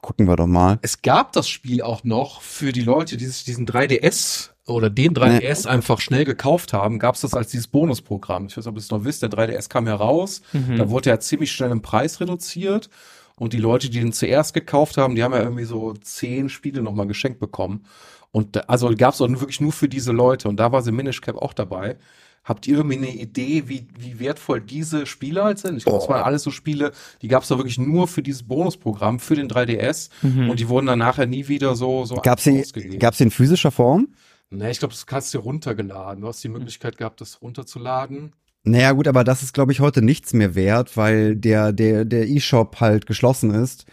Gucken 0.00 0.26
wir 0.26 0.34
doch 0.34 0.48
mal. 0.48 0.80
Es 0.82 1.00
gab 1.02 1.32
das 1.32 1.48
Spiel 1.48 1.80
auch 1.80 2.02
noch 2.02 2.42
für 2.42 2.72
die 2.72 2.80
Leute, 2.82 3.16
die 3.16 3.26
sich 3.26 3.44
diesen 3.44 3.66
3DS 3.68 4.50
oder 4.66 4.90
den 4.90 5.14
3DS 5.14 5.66
einfach 5.68 6.00
schnell 6.00 6.24
gekauft 6.24 6.72
haben, 6.72 6.98
gab 6.98 7.14
es 7.14 7.20
das 7.20 7.34
als 7.34 7.50
dieses 7.52 7.68
Bonusprogramm. 7.68 8.46
Ich 8.46 8.56
weiß 8.56 8.64
nicht, 8.64 8.70
ob 8.70 8.74
ihr 8.76 8.80
es 8.80 8.90
noch 8.90 9.04
wisst, 9.04 9.22
der 9.22 9.30
3DS 9.30 9.68
kam 9.68 9.86
ja 9.86 9.94
raus, 9.94 10.42
Mhm. 10.52 10.76
da 10.76 10.90
wurde 10.90 11.10
er 11.10 11.20
ziemlich 11.20 11.52
schnell 11.52 11.70
im 11.70 11.82
Preis 11.82 12.20
reduziert 12.20 12.90
und 13.36 13.52
die 13.52 13.58
Leute, 13.58 13.90
die 13.90 14.00
den 14.00 14.12
zuerst 14.12 14.54
gekauft 14.54 14.96
haben, 14.98 15.14
die 15.14 15.22
haben 15.22 15.34
ja 15.34 15.42
irgendwie 15.42 15.64
so 15.64 15.92
zehn 15.94 16.48
Spiele 16.48 16.82
nochmal 16.82 17.06
geschenkt 17.06 17.38
bekommen. 17.38 17.84
Und 18.32 18.56
da, 18.56 18.60
also 18.66 18.92
gab 18.96 19.14
es 19.14 19.20
auch 19.20 19.28
wirklich 19.28 19.60
nur 19.60 19.72
für 19.72 19.88
diese 19.88 20.10
Leute 20.10 20.48
und 20.48 20.56
da 20.56 20.72
war 20.72 20.82
The 20.82 20.90
Minish 20.90 21.20
Cap 21.20 21.36
auch 21.36 21.52
dabei. 21.52 21.96
Habt 22.44 22.66
ihr 22.66 22.76
irgendwie 22.76 22.96
eine 22.96 23.14
Idee, 23.14 23.64
wie, 23.68 23.86
wie 23.98 24.18
wertvoll 24.18 24.60
diese 24.60 25.06
Spiele 25.06 25.44
halt 25.44 25.58
sind? 25.60 25.76
Ich 25.76 25.84
glaube, 25.84 26.00
das 26.00 26.08
waren 26.08 26.22
alles 26.24 26.42
so 26.42 26.50
Spiele, 26.50 26.90
die 27.22 27.28
gab 27.28 27.42
es 27.44 27.48
da 27.48 27.56
wirklich 27.56 27.78
nur 27.78 28.08
für 28.08 28.22
dieses 28.22 28.42
Bonusprogramm, 28.42 29.20
für 29.20 29.36
den 29.36 29.48
3DS 29.48 30.10
Mhm. 30.22 30.50
und 30.50 30.58
die 30.58 30.68
wurden 30.68 30.86
dann 30.86 30.98
nachher 30.98 31.26
nie 31.26 31.46
wieder 31.46 31.76
so, 31.76 32.04
so 32.04 32.16
Gab's 32.16 32.48
ausgegeben. 32.48 32.98
gab's 32.98 33.18
die 33.18 33.24
in 33.24 33.30
physischer 33.30 33.70
Form? 33.70 34.08
Ne, 34.50 34.70
ich 34.70 34.80
glaube, 34.80 34.92
das 34.92 35.06
kannst 35.06 35.32
du 35.34 35.38
runtergeladen. 35.38 36.20
Du 36.20 36.28
hast 36.28 36.42
die 36.44 36.48
Möglichkeit 36.48 36.98
gehabt, 36.98 37.20
das 37.20 37.40
runterzuladen. 37.40 38.32
Naja, 38.64 38.92
gut, 38.92 39.08
aber 39.08 39.24
das 39.24 39.42
ist, 39.42 39.54
glaube 39.54 39.72
ich, 39.72 39.80
heute 39.80 40.02
nichts 40.02 40.32
mehr 40.34 40.54
wert, 40.54 40.96
weil 40.96 41.36
der, 41.36 41.72
der, 41.72 42.04
der 42.04 42.28
E-Shop 42.28 42.80
halt 42.80 43.06
geschlossen 43.06 43.52
ist. 43.54 43.86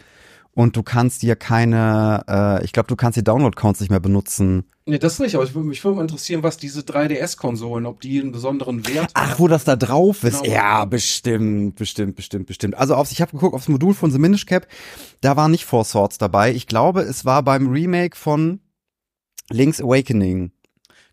Und 0.60 0.76
du 0.76 0.82
kannst 0.82 1.22
dir 1.22 1.36
keine, 1.36 2.22
äh, 2.28 2.64
ich 2.64 2.74
glaube, 2.74 2.86
du 2.86 2.94
kannst 2.94 3.16
die 3.16 3.24
Download-Counts 3.24 3.80
nicht 3.80 3.88
mehr 3.88 3.98
benutzen. 3.98 4.64
Nee, 4.84 4.98
das 4.98 5.18
nicht, 5.18 5.34
aber 5.34 5.44
ich 5.44 5.54
würde 5.54 5.66
mich 5.66 5.82
mal 5.82 5.98
interessieren, 6.02 6.42
was 6.42 6.58
diese 6.58 6.82
3DS-Konsolen, 6.82 7.86
ob 7.86 8.02
die 8.02 8.20
einen 8.20 8.30
besonderen 8.30 8.86
Wert 8.86 9.10
Ach, 9.14 9.38
wo 9.38 9.48
das 9.48 9.64
da 9.64 9.76
drauf 9.76 10.22
ist? 10.22 10.42
Genau. 10.42 10.54
Ja, 10.54 10.84
bestimmt, 10.84 11.76
bestimmt, 11.76 12.14
bestimmt, 12.14 12.46
bestimmt. 12.46 12.76
Also 12.76 12.94
aufs, 12.94 13.10
ich 13.10 13.22
habe 13.22 13.32
geguckt 13.32 13.54
aufs 13.54 13.68
Modul 13.68 13.94
von 13.94 14.10
The 14.10 14.18
Minish 14.18 14.44
Cap, 14.44 14.66
da 15.22 15.34
war 15.34 15.48
nicht 15.48 15.64
Four 15.64 15.86
Swords 15.86 16.18
dabei. 16.18 16.52
Ich 16.52 16.66
glaube, 16.66 17.00
es 17.00 17.24
war 17.24 17.42
beim 17.42 17.68
Remake 17.68 18.14
von 18.14 18.60
Link's 19.48 19.80
Awakening. 19.80 20.52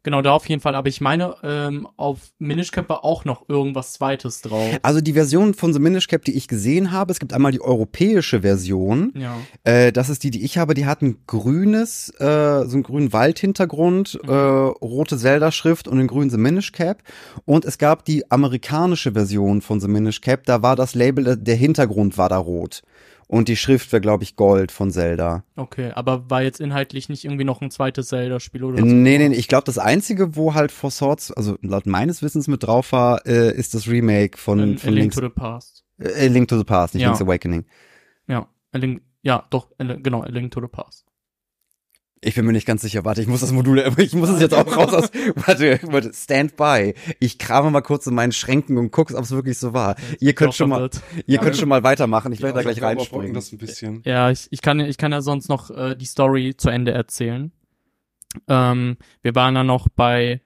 Genau, 0.07 0.21
da 0.21 0.31
auf 0.31 0.47
jeden 0.47 0.61
Fall. 0.61 0.73
Aber 0.73 0.87
ich 0.87 1.01
meine, 1.01 1.35
ähm, 1.43 1.85
auf 1.97 2.19
Minish 2.39 2.71
Cap 2.71 2.87
war 2.87 3.03
auch 3.03 3.25
noch 3.25 3.49
irgendwas 3.49 3.91
Zweites 3.91 4.41
drauf. 4.41 4.79
Also 4.81 5.01
die 5.01 5.11
Version 5.11 5.53
von 5.53 5.73
The 5.73 5.79
Minish 5.79 6.07
Cap, 6.07 6.23
die 6.23 6.37
ich 6.37 6.47
gesehen 6.47 6.93
habe, 6.93 7.11
es 7.11 7.19
gibt 7.19 7.33
einmal 7.33 7.51
die 7.51 7.59
europäische 7.59 8.39
Version. 8.39 9.11
Ja. 9.17 9.35
Äh, 9.65 9.91
das 9.91 10.07
ist 10.07 10.23
die, 10.23 10.31
die 10.31 10.45
ich 10.45 10.57
habe. 10.57 10.75
Die 10.75 10.85
hat 10.85 11.01
ein 11.01 11.17
grünes, 11.27 12.07
äh, 12.19 12.23
so 12.67 12.75
einen 12.75 12.83
grünen 12.83 13.11
Waldhintergrund, 13.11 14.17
Mhm. 14.23 14.29
äh, 14.29 14.33
rote 14.33 15.17
Zelda-Schrift 15.17 15.89
und 15.89 15.99
einen 15.99 16.07
grünen 16.07 16.29
The 16.29 16.37
Minish 16.37 16.71
Cap. 16.71 17.03
Und 17.43 17.65
es 17.65 17.77
gab 17.77 18.05
die 18.05 18.31
amerikanische 18.31 19.11
Version 19.11 19.61
von 19.61 19.81
The 19.81 19.89
Minish 19.89 20.21
Cap. 20.21 20.45
Da 20.45 20.61
war 20.61 20.77
das 20.77 20.95
Label, 20.95 21.35
der 21.35 21.55
Hintergrund 21.57 22.17
war 22.17 22.29
da 22.29 22.37
rot. 22.37 22.81
Und 23.29 23.49
die 23.49 23.57
Schrift 23.57 23.91
wäre, 23.91 23.99
glaube 23.99 24.23
ich, 24.23 24.37
Gold 24.37 24.71
von 24.71 24.89
Zelda. 24.89 25.43
Okay, 25.57 25.91
aber 25.91 26.29
war 26.29 26.43
jetzt 26.43 26.61
inhaltlich 26.61 27.09
nicht 27.09 27.25
irgendwie 27.25 27.43
noch 27.43 27.61
ein 27.61 27.71
zweites 27.71 28.07
Zelda-Spiel 28.07 28.63
oder 28.63 28.77
so? 28.79 28.85
Nee, 28.85 29.17
nee, 29.17 29.27
nee, 29.29 29.35
ich 29.35 29.49
glaube, 29.49 29.65
das 29.65 29.77
einzige, 29.77 30.37
wo 30.37 30.53
halt 30.53 30.71
Four 30.71 30.91
Swords, 30.91 31.31
also 31.33 31.57
laut 31.61 31.85
meines 31.87 32.21
Wissens 32.23 32.47
mit 32.47 32.63
drauf 32.63 32.93
war, 32.93 33.25
äh, 33.25 33.53
ist 33.53 33.73
das 33.73 33.87
Remake 33.89 34.37
von, 34.37 34.59
A, 34.75 34.77
von 34.77 34.89
A 34.89 34.91
Link 34.93 34.95
Link's, 34.95 35.15
to 35.17 35.21
the 35.21 35.29
Past. 35.29 35.83
äh, 35.99 36.27
Link 36.27 36.47
to 36.47 36.57
the 36.57 36.63
Past, 36.63 36.93
nicht 36.93 37.03
Ja. 37.03 37.09
Link's 37.09 37.21
Awakening. 37.21 37.65
Ja, 38.29 38.47
A 38.71 38.77
Link, 38.77 39.01
ja, 39.23 39.43
doch, 39.49 39.67
A 39.77 39.83
genau, 39.83 40.21
A 40.21 40.29
Link 40.29 40.51
to 40.51 40.61
the 40.61 40.67
Past. 40.67 41.05
Ich 42.21 42.33
bin 42.35 42.45
mir 42.45 42.51
nicht 42.51 42.65
ganz 42.65 42.81
sicher. 42.81 43.05
Warte, 43.05 43.21
ich 43.21 43.27
muss 43.27 43.41
das 43.41 43.51
Modul, 43.51 43.77
ich 43.97 44.13
muss 44.13 44.29
es 44.29 44.41
jetzt 44.41 44.53
auch 44.53 44.75
raus 44.75 44.93
aus. 44.93 45.11
Warte, 45.35 45.79
warte, 45.83 46.11
stand 46.13 46.55
by. 46.57 46.93
Ich 47.19 47.37
krame 47.37 47.69
mal 47.69 47.81
kurz 47.81 48.07
in 48.07 48.15
meinen 48.15 48.31
Schränken 48.31 48.77
und 48.77 48.91
gucke, 48.91 49.15
ob 49.15 49.23
es 49.23 49.31
wirklich 49.31 49.57
so 49.59 49.73
war. 49.73 49.95
Ihr 50.19 50.33
könnt 50.33 50.55
schon 50.55 50.69
mal, 50.69 50.89
ihr 51.27 51.35
Ja, 51.35 51.41
könnt 51.41 51.57
schon 51.57 51.69
mal 51.69 51.83
weitermachen. 51.83 52.31
Ich 52.31 52.41
werde 52.41 52.55
da 52.55 52.59
Ja, 52.61 52.73
gleich 52.73 52.81
reinspringen. 52.81 53.33
das 53.33 53.51
ein 53.51 53.59
bisschen. 53.59 54.01
Ja, 54.05 54.31
ich, 54.31 54.47
ich, 54.49 54.61
kann, 54.61 54.79
ich 54.79 54.97
kann 54.97 55.11
ja 55.11 55.21
sonst 55.21 55.47
noch 55.47 55.69
äh, 55.69 55.95
die 55.95 56.05
Story 56.05 56.55
zu 56.57 56.69
Ende 56.69 56.91
erzählen. 56.91 57.51
Ähm, 58.47 58.97
wir 59.21 59.35
waren 59.35 59.53
dann 59.55 59.67
noch 59.67 59.87
bei, 59.87 60.41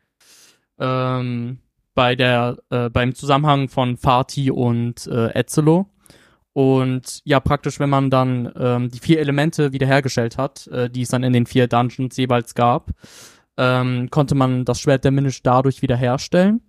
ähm, 0.80 1.60
bei 1.95 2.15
der, 2.15 2.58
äh, 2.69 2.89
beim 2.89 3.15
Zusammenhang 3.15 3.69
von 3.69 3.98
Fatih 3.98 4.52
und 4.52 5.08
äh, 5.08 5.30
Etzelo. 5.39 5.88
Und 6.54 7.22
ja, 7.24 7.40
praktisch, 7.40 7.80
wenn 7.80 7.90
man 7.90 8.10
dann 8.10 8.52
ähm, 8.58 8.90
die 8.90 9.00
vier 9.00 9.20
Elemente 9.20 9.72
wiederhergestellt 9.72 10.38
hat, 10.38 10.68
äh, 10.68 10.90
die 10.90 11.04
es 11.04 11.10
dann 11.10 11.24
in 11.24 11.34
den 11.34 11.46
vier 11.46 11.68
Dungeons 11.68 12.18
jeweils 12.18 12.56
gab, 12.56 12.92
ähm, 13.58 14.10
konnte 14.10 14.36
man 14.36 14.66
das 14.66 14.80
Schwert 14.82 15.04
der 15.04 15.12
Minish 15.12 15.44
dadurch 15.44 15.82
wiederherstellen. 15.82 16.62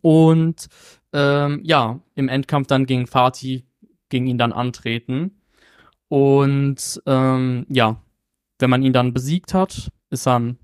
Und 0.00 0.68
ähm, 1.12 1.60
ja, 1.64 2.00
im 2.14 2.28
Endkampf 2.28 2.68
dann 2.68 2.86
gegen 2.86 3.06
Fatih, 3.06 3.64
gegen 4.08 4.26
ihn 4.26 4.38
dann 4.38 4.52
antreten. 4.52 5.42
Und 6.08 7.02
ähm, 7.06 7.66
ja, 7.68 8.02
wenn 8.58 8.70
man 8.70 8.82
ihn 8.82 8.92
dann 8.92 9.12
besiegt 9.12 9.52
hat, 9.54 9.90
ist 10.10 10.26
dann 10.26 10.58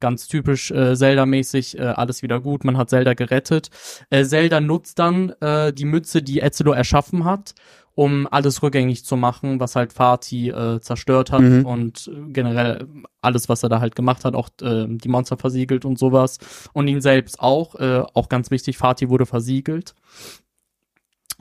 ganz 0.00 0.26
typisch 0.26 0.70
äh, 0.70 0.94
Zelda-mäßig 0.96 1.78
äh, 1.78 1.82
alles 1.82 2.22
wieder 2.22 2.40
gut. 2.40 2.64
Man 2.64 2.76
hat 2.76 2.90
Zelda 2.90 3.14
gerettet. 3.14 3.70
Äh, 4.10 4.24
Zelda 4.24 4.60
nutzt 4.60 4.98
dann 4.98 5.30
äh, 5.40 5.72
die 5.72 5.84
Mütze, 5.84 6.22
die 6.22 6.40
Ezelo 6.40 6.72
erschaffen 6.72 7.24
hat, 7.24 7.54
um 7.94 8.26
alles 8.30 8.62
rückgängig 8.62 9.04
zu 9.04 9.16
machen, 9.16 9.60
was 9.60 9.76
halt 9.76 9.92
Fatih 9.92 10.48
äh, 10.50 10.80
zerstört 10.80 11.32
hat 11.32 11.42
Mhm. 11.42 11.66
und 11.66 12.10
äh, 12.12 12.32
generell 12.32 12.86
alles, 13.20 13.48
was 13.48 13.62
er 13.62 13.68
da 13.68 13.80
halt 13.80 13.94
gemacht 13.94 14.24
hat, 14.24 14.34
auch 14.34 14.48
äh, 14.62 14.86
die 14.88 15.08
Monster 15.08 15.36
versiegelt 15.36 15.84
und 15.84 15.98
sowas. 15.98 16.38
Und 16.72 16.88
ihn 16.88 17.00
selbst 17.00 17.40
auch, 17.40 17.74
äh, 17.76 18.02
auch 18.14 18.28
ganz 18.28 18.50
wichtig, 18.50 18.78
Fatih 18.78 19.08
wurde 19.10 19.26
versiegelt. 19.26 19.94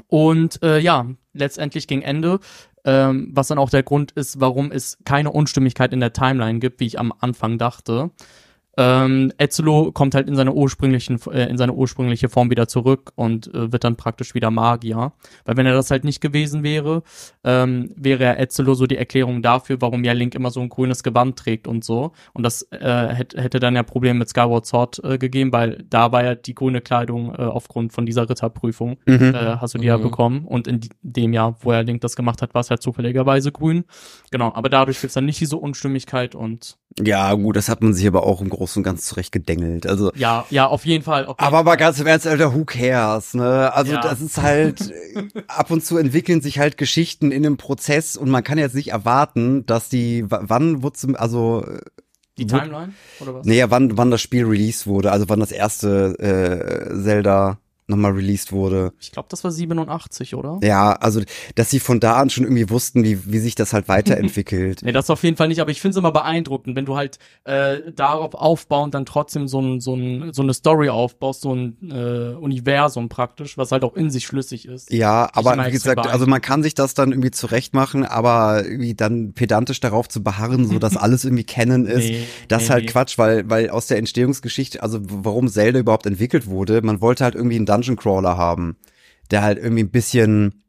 Und 0.08 0.62
äh, 0.64 0.80
ja, 0.80 1.08
letztendlich 1.34 1.88
gegen 1.88 2.02
Ende, 2.02 2.40
ähm, 2.86 3.30
was 3.34 3.48
dann 3.50 3.58
auch 3.58 3.70
der 3.70 3.84
Grund 3.84 4.12
ist, 4.14 4.40
warum 4.40 4.72
es 4.72 4.98
keine 5.06 5.32
Unstimmigkeit 5.32 5.92
in 5.94 6.00
der 6.00 6.14
Timeline 6.14 6.60
gibt, 6.60 6.80
wie 6.80 6.86
ich 6.86 7.00
am 7.00 7.14
Anfang 7.20 7.58
dachte. 7.58 8.12
Ähm, 8.82 9.34
Ezelo 9.38 9.92
kommt 9.92 10.16
halt 10.16 10.30
in 10.30 10.36
seine 10.36 10.54
ursprünglichen, 10.54 11.20
äh, 11.34 11.50
in 11.50 11.58
seine 11.58 11.74
ursprüngliche 11.74 12.30
Form 12.30 12.50
wieder 12.50 12.70
zurück 12.70 13.12
und 13.16 13.54
äh, 13.54 13.74
wird 13.74 13.84
dann 13.84 13.98
praktisch 13.98 14.36
wieder 14.36 14.52
Magier. 14.52 15.12
Weil 15.44 15.58
wenn 15.58 15.66
er 15.66 15.74
das 15.74 15.92
halt 15.92 16.06
nicht 16.06 16.22
gewesen 16.22 16.64
wäre, 16.64 17.04
ähm, 17.44 17.92
wäre 17.98 18.24
er 18.24 18.40
Ezelo 18.40 18.76
so 18.76 18.86
die 18.86 18.96
Erklärung 18.96 19.42
dafür, 19.42 19.82
warum 19.82 20.06
ja 20.06 20.14
Link 20.14 20.34
immer 20.34 20.50
so 20.50 20.62
ein 20.62 20.70
grünes 20.70 21.04
Gewand 21.04 21.38
trägt 21.38 21.68
und 21.68 21.84
so. 21.84 22.14
Und 22.34 22.44
das 22.44 22.62
äh, 22.72 23.08
hätte, 23.14 23.42
hätte 23.42 23.60
dann 23.60 23.76
ja 23.76 23.84
Probleme 23.84 24.20
mit 24.20 24.30
Skyward 24.30 24.66
Sword 24.66 25.04
äh, 25.04 25.18
gegeben, 25.18 25.52
weil 25.52 25.84
da 25.90 26.14
war 26.14 26.24
ja 26.24 26.36
die 26.36 26.56
grüne 26.56 26.80
Kleidung 26.80 27.34
äh, 27.36 27.42
aufgrund 27.42 27.92
von 27.92 28.06
dieser 28.06 28.30
Ritterprüfung 28.30 28.98
Mhm. 29.06 29.36
äh, 29.36 29.58
hast 29.60 29.74
du 29.74 29.78
die 29.78 29.88
ja 29.88 29.98
Mhm. 29.98 30.04
bekommen. 30.04 30.46
Und 30.46 30.68
in 30.68 30.80
dem 31.02 31.34
Jahr, 31.34 31.58
wo 31.62 31.72
er 31.74 31.84
Link 31.84 32.00
das 32.00 32.16
gemacht 32.16 32.42
hat, 32.42 32.54
war 32.54 32.62
es 32.62 32.70
halt 32.70 32.82
zufälligerweise 32.82 33.52
grün. 33.52 33.84
Genau, 34.32 34.54
aber 34.54 34.70
dadurch 34.70 35.02
gibt's 35.02 35.16
dann 35.16 35.26
nicht 35.26 35.42
diese 35.42 35.58
Unstimmigkeit 35.58 36.34
und 36.34 36.78
Ja, 37.04 37.34
gut, 37.34 37.56
das 37.56 37.68
hat 37.70 37.82
man 37.82 37.94
sich 37.94 38.08
aber 38.08 38.24
auch 38.24 38.42
im 38.42 38.50
Großen 38.50 38.69
und 38.78 38.84
Ganzen 38.84 39.04
zurecht 39.04 39.32
gedengelt. 39.32 39.86
Also, 39.88 40.12
ja, 40.16 40.46
ja, 40.50 40.68
auf 40.68 40.86
jeden 40.86 41.04
Fall. 41.04 41.26
Auf 41.26 41.38
jeden 41.40 41.48
aber 41.48 41.64
mal 41.64 41.76
ganz 41.76 42.00
im 42.00 42.08
Ernst, 42.08 42.28
Alter, 42.28 42.54
who 42.54 42.66
cares, 42.66 43.34
ne? 43.34 43.74
Also, 43.74 43.94
Ja. 43.94 44.02
das 44.02 44.22
ist 44.22 44.42
halt, 44.42 44.92
ab 45.48 45.72
und 45.72 45.84
zu 45.84 45.98
entwickeln 45.98 46.42
sich 46.42 46.60
halt 46.60 46.78
Geschichten 46.78 47.32
in 47.32 47.46
einem 47.46 47.58
Prozess 47.58 48.18
und 48.18 48.30
man 48.30 48.44
kann 48.44 48.58
jetzt 48.58 48.76
nicht 48.76 48.90
erwarten, 48.92 49.66
dass 49.66 49.90
die, 49.90 50.26
wann 50.28 50.84
wurde 50.84 50.98
zum, 50.98 51.16
also, 51.16 51.66
äh, 51.66 51.80
die 52.38 52.48
Timeline 52.48 52.94
oder 53.20 53.34
was? 53.36 53.46
Nee, 53.46 53.58
ja, 53.58 53.70
wann, 53.70 53.98
wann 53.98 54.12
das 54.12 54.22
Spiel 54.22 54.46
released 54.46 54.88
wurde, 54.88 55.12
also 55.12 55.28
wann 55.28 55.40
das 55.42 55.52
erste 55.52 56.18
äh, 56.20 57.04
Zelda 57.04 57.58
nochmal 57.90 58.12
released 58.12 58.52
wurde. 58.52 58.94
Ich 59.00 59.12
glaube, 59.12 59.28
das 59.30 59.44
war 59.44 59.52
87, 59.52 60.36
oder? 60.36 60.60
Ja, 60.62 60.94
also, 60.94 61.22
dass 61.56 61.70
sie 61.70 61.80
von 61.80 62.00
da 62.00 62.16
an 62.16 62.30
schon 62.30 62.44
irgendwie 62.44 62.70
wussten, 62.70 63.04
wie, 63.04 63.32
wie 63.32 63.40
sich 63.40 63.56
das 63.56 63.74
halt 63.74 63.88
weiterentwickelt. 63.88 64.82
Nee, 64.90 64.92
das 64.92 65.10
auf 65.10 65.24
jeden 65.24 65.36
Fall 65.38 65.50
nicht, 65.50 65.60
aber 65.60 65.72
ich 65.72 65.82
finde 65.82 65.92
es 65.92 65.98
immer 65.98 66.12
beeindruckend, 66.12 66.76
wenn 66.76 66.86
du 66.86 66.96
halt 66.96 67.20
äh, 67.44 67.92
darauf 67.96 68.34
aufbauend 68.34 68.94
dann 68.94 69.06
trotzdem 69.06 69.48
so, 69.48 69.60
ein, 69.60 69.80
so, 69.80 69.96
ein, 69.96 70.34
so 70.34 70.42
eine 70.42 70.54
Story 70.54 70.90
aufbaust, 70.90 71.42
so 71.42 71.54
ein 71.54 71.78
äh, 71.92 72.36
Universum 72.36 73.10
praktisch, 73.10 73.58
was 73.58 73.72
halt 73.72 73.84
auch 73.84 73.96
in 73.96 74.10
sich 74.10 74.26
schlüssig 74.26 74.68
ist. 74.68 74.92
Ja, 74.92 75.30
aber 75.34 75.66
wie 75.66 75.72
gesagt, 75.72 76.08
also 76.08 76.26
man 76.26 76.42
kann 76.42 76.64
sich 76.64 76.74
das 76.74 76.94
dann 76.94 77.12
irgendwie 77.12 77.32
zurecht 77.32 77.74
machen, 77.74 78.06
aber 78.06 78.64
irgendwie 78.66 78.96
dann 78.96 79.34
pedantisch 79.34 79.80
darauf 79.80 80.08
zu 80.08 80.24
beharren, 80.24 80.68
so 80.68 80.80
dass 80.80 80.98
alles 80.98 81.26
irgendwie 81.26 81.44
kennen 81.44 81.86
ist, 81.86 82.10
Nee, 82.10 82.28
das 82.48 82.64
ist 82.64 82.70
nee, 82.70 82.74
halt 82.74 82.84
nee. 82.86 82.92
Quatsch, 82.92 83.18
weil, 83.18 83.50
weil 83.50 83.70
aus 83.70 83.88
der 83.88 83.98
Entstehungsgeschichte, 83.98 84.82
also 84.82 85.00
warum 85.02 85.48
Zelda 85.48 85.80
überhaupt 85.80 86.06
entwickelt 86.06 86.48
wurde, 86.48 86.82
man 86.82 87.02
wollte 87.02 87.24
halt 87.24 87.36
irgendwie 87.36 87.56
einen 87.56 87.66
Dungeon 87.80 87.96
Crawler 87.96 88.38
haben, 88.38 88.78
der 89.32 89.42
halt 89.42 89.58
irgendwie 89.58 89.84
ein 89.84 89.92
bisschen 89.92 90.64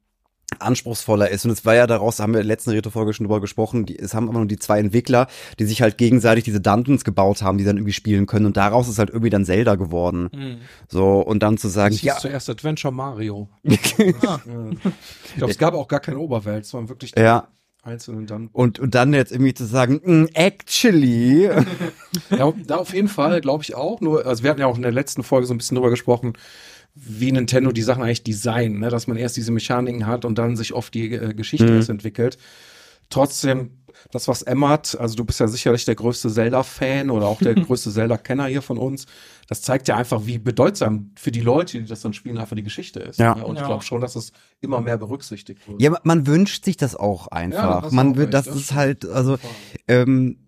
anspruchsvoller 0.59 1.29
ist. 1.31 1.45
Und 1.45 1.53
es 1.53 1.65
war 1.65 1.75
ja 1.77 1.87
daraus, 1.87 2.19
haben 2.19 2.33
wir 2.33 2.41
in 2.41 2.47
der 2.47 2.55
letzten 2.55 2.71
Retro-Folge 2.71 3.13
schon 3.13 3.25
drüber 3.25 3.41
gesprochen, 3.41 3.87
die, 3.87 3.97
es 3.97 4.15
haben 4.15 4.29
immer 4.29 4.39
nur 4.39 4.47
die 4.47 4.59
zwei 4.59 4.81
Entwickler, 4.81 5.29
die 5.59 5.65
sich 5.65 5.81
halt 5.81 5.97
gegenseitig 5.97 6.43
diese 6.43 6.61
Dungeons 6.61 7.05
gebaut 7.05 7.43
haben, 7.43 7.59
die 7.59 7.65
dann 7.65 7.77
irgendwie 7.77 7.93
spielen 7.93 8.27
können. 8.27 8.47
Und 8.47 8.57
daraus 8.57 8.89
ist 8.89 8.99
halt 8.99 9.11
irgendwie 9.11 9.31
dann 9.31 9.45
Zelda 9.45 9.77
geworden. 9.77 10.29
Hm. 10.35 10.57
So, 10.89 11.21
und 11.21 11.43
dann 11.43 11.57
zu 11.57 11.69
sagen, 11.69 11.95
Das 11.95 12.03
ja, 12.03 12.17
zuerst 12.17 12.51
Adventure 12.51 12.93
Mario. 12.93 13.49
Ah. 14.23 14.41
Ja. 14.45 14.71
Ich 15.25 15.37
glaube, 15.37 15.53
es 15.53 15.59
gab 15.59 15.75
auch 15.75 15.87
gar 15.89 16.01
keine 16.01 16.19
Oberwelt, 16.19 16.65
es 16.65 16.75
waren 16.75 16.89
wirklich 16.89 17.13
die 17.13 17.21
ja, 17.21 17.49
einzelnen 17.83 18.27
dann. 18.27 18.49
und, 18.53 18.79
und 18.79 18.95
dann 18.95 19.13
jetzt 19.13 19.33
irgendwie 19.33 19.55
zu 19.55 19.65
sagen, 19.65 20.01
mm, 20.03 20.29
actually, 20.35 21.49
Ja, 22.31 22.53
da 22.67 22.77
auf 22.77 22.93
jeden 22.93 23.09
Fall, 23.09 23.41
glaube 23.41 23.63
ich 23.63 23.75
auch. 23.75 24.01
Nur, 24.01 24.27
also 24.27 24.43
wir 24.43 24.51
hatten 24.51 24.61
ja 24.61 24.67
auch 24.67 24.77
in 24.77 24.83
der 24.83 24.93
letzten 24.93 25.23
Folge 25.23 25.47
so 25.47 25.55
ein 25.55 25.59
bisschen 25.59 25.77
drüber 25.77 25.91
gesprochen, 25.91 26.35
wie 26.95 27.33
Nintendo 27.33 27.73
die 27.73 27.83
Sachen 27.83 28.03
eigentlich 28.03 28.25
designen, 28.25 28.81
ne? 28.81 28.89
dass 28.91 29.07
man 29.07 29.17
erst 29.17 29.37
diese 29.37 29.53
Mechaniken 29.53 30.07
hat 30.07 30.25
und 30.25 30.37
dann 30.39 30.57
sich 30.57 30.73
oft 30.75 30.93
die 30.95 31.13
äh, 31.15 31.35
Geschichte 31.35 31.67
Mhm. 31.67 31.77
erst 31.77 31.89
entwickelt. 31.91 32.37
trotzdem 33.09 33.71
das, 34.13 34.29
was 34.29 34.43
Emmert, 34.43 34.97
also 35.01 35.17
du 35.17 35.25
bist 35.25 35.41
ja 35.41 35.49
sicherlich 35.49 35.85
der 35.85 35.97
größte 35.97 36.31
Zelda-Fan 36.31 37.11
oder 37.11 37.27
auch 37.27 37.39
der 37.41 37.55
größte 37.57 37.91
Zelda-Kenner 37.91 38.47
hier 38.47 38.63
von 38.63 38.79
uns. 38.79 39.07
Das 39.49 39.63
zeigt 39.63 39.89
ja 39.89 39.97
einfach, 39.97 40.27
wie 40.27 40.39
bedeutsam 40.39 41.11
für 41.17 41.33
die 41.33 41.41
Leute, 41.41 41.79
die 41.81 41.85
das 41.87 42.01
dann 42.03 42.13
spielen, 42.13 42.39
einfach 42.39 42.55
die 42.55 42.63
Geschichte 42.63 43.01
ist. 43.01 43.19
Ja. 43.19 43.35
Ne? 43.35 43.45
Und 43.45 43.57
Ja. 43.57 43.63
ich 43.63 43.67
glaube 43.67 43.83
schon, 43.83 44.01
dass 44.01 44.15
es 44.15 44.33
immer 44.61 44.81
mehr 44.81 44.97
berücksichtigt 44.97 45.67
wird. 45.69 45.83
Ja, 45.83 45.99
man 46.05 46.27
wünscht 46.29 46.65
sich 46.65 46.77
das 46.77 46.95
auch 46.95 47.27
einfach. 47.29 47.83
das 47.83 47.93
man 47.93 48.13
auch 48.13 48.17
will, 48.17 48.27
das 48.29 48.47
das 48.47 48.57
ist 48.57 48.75
halt, 48.75 49.05
also 49.07 49.39
ähm, 49.89 50.39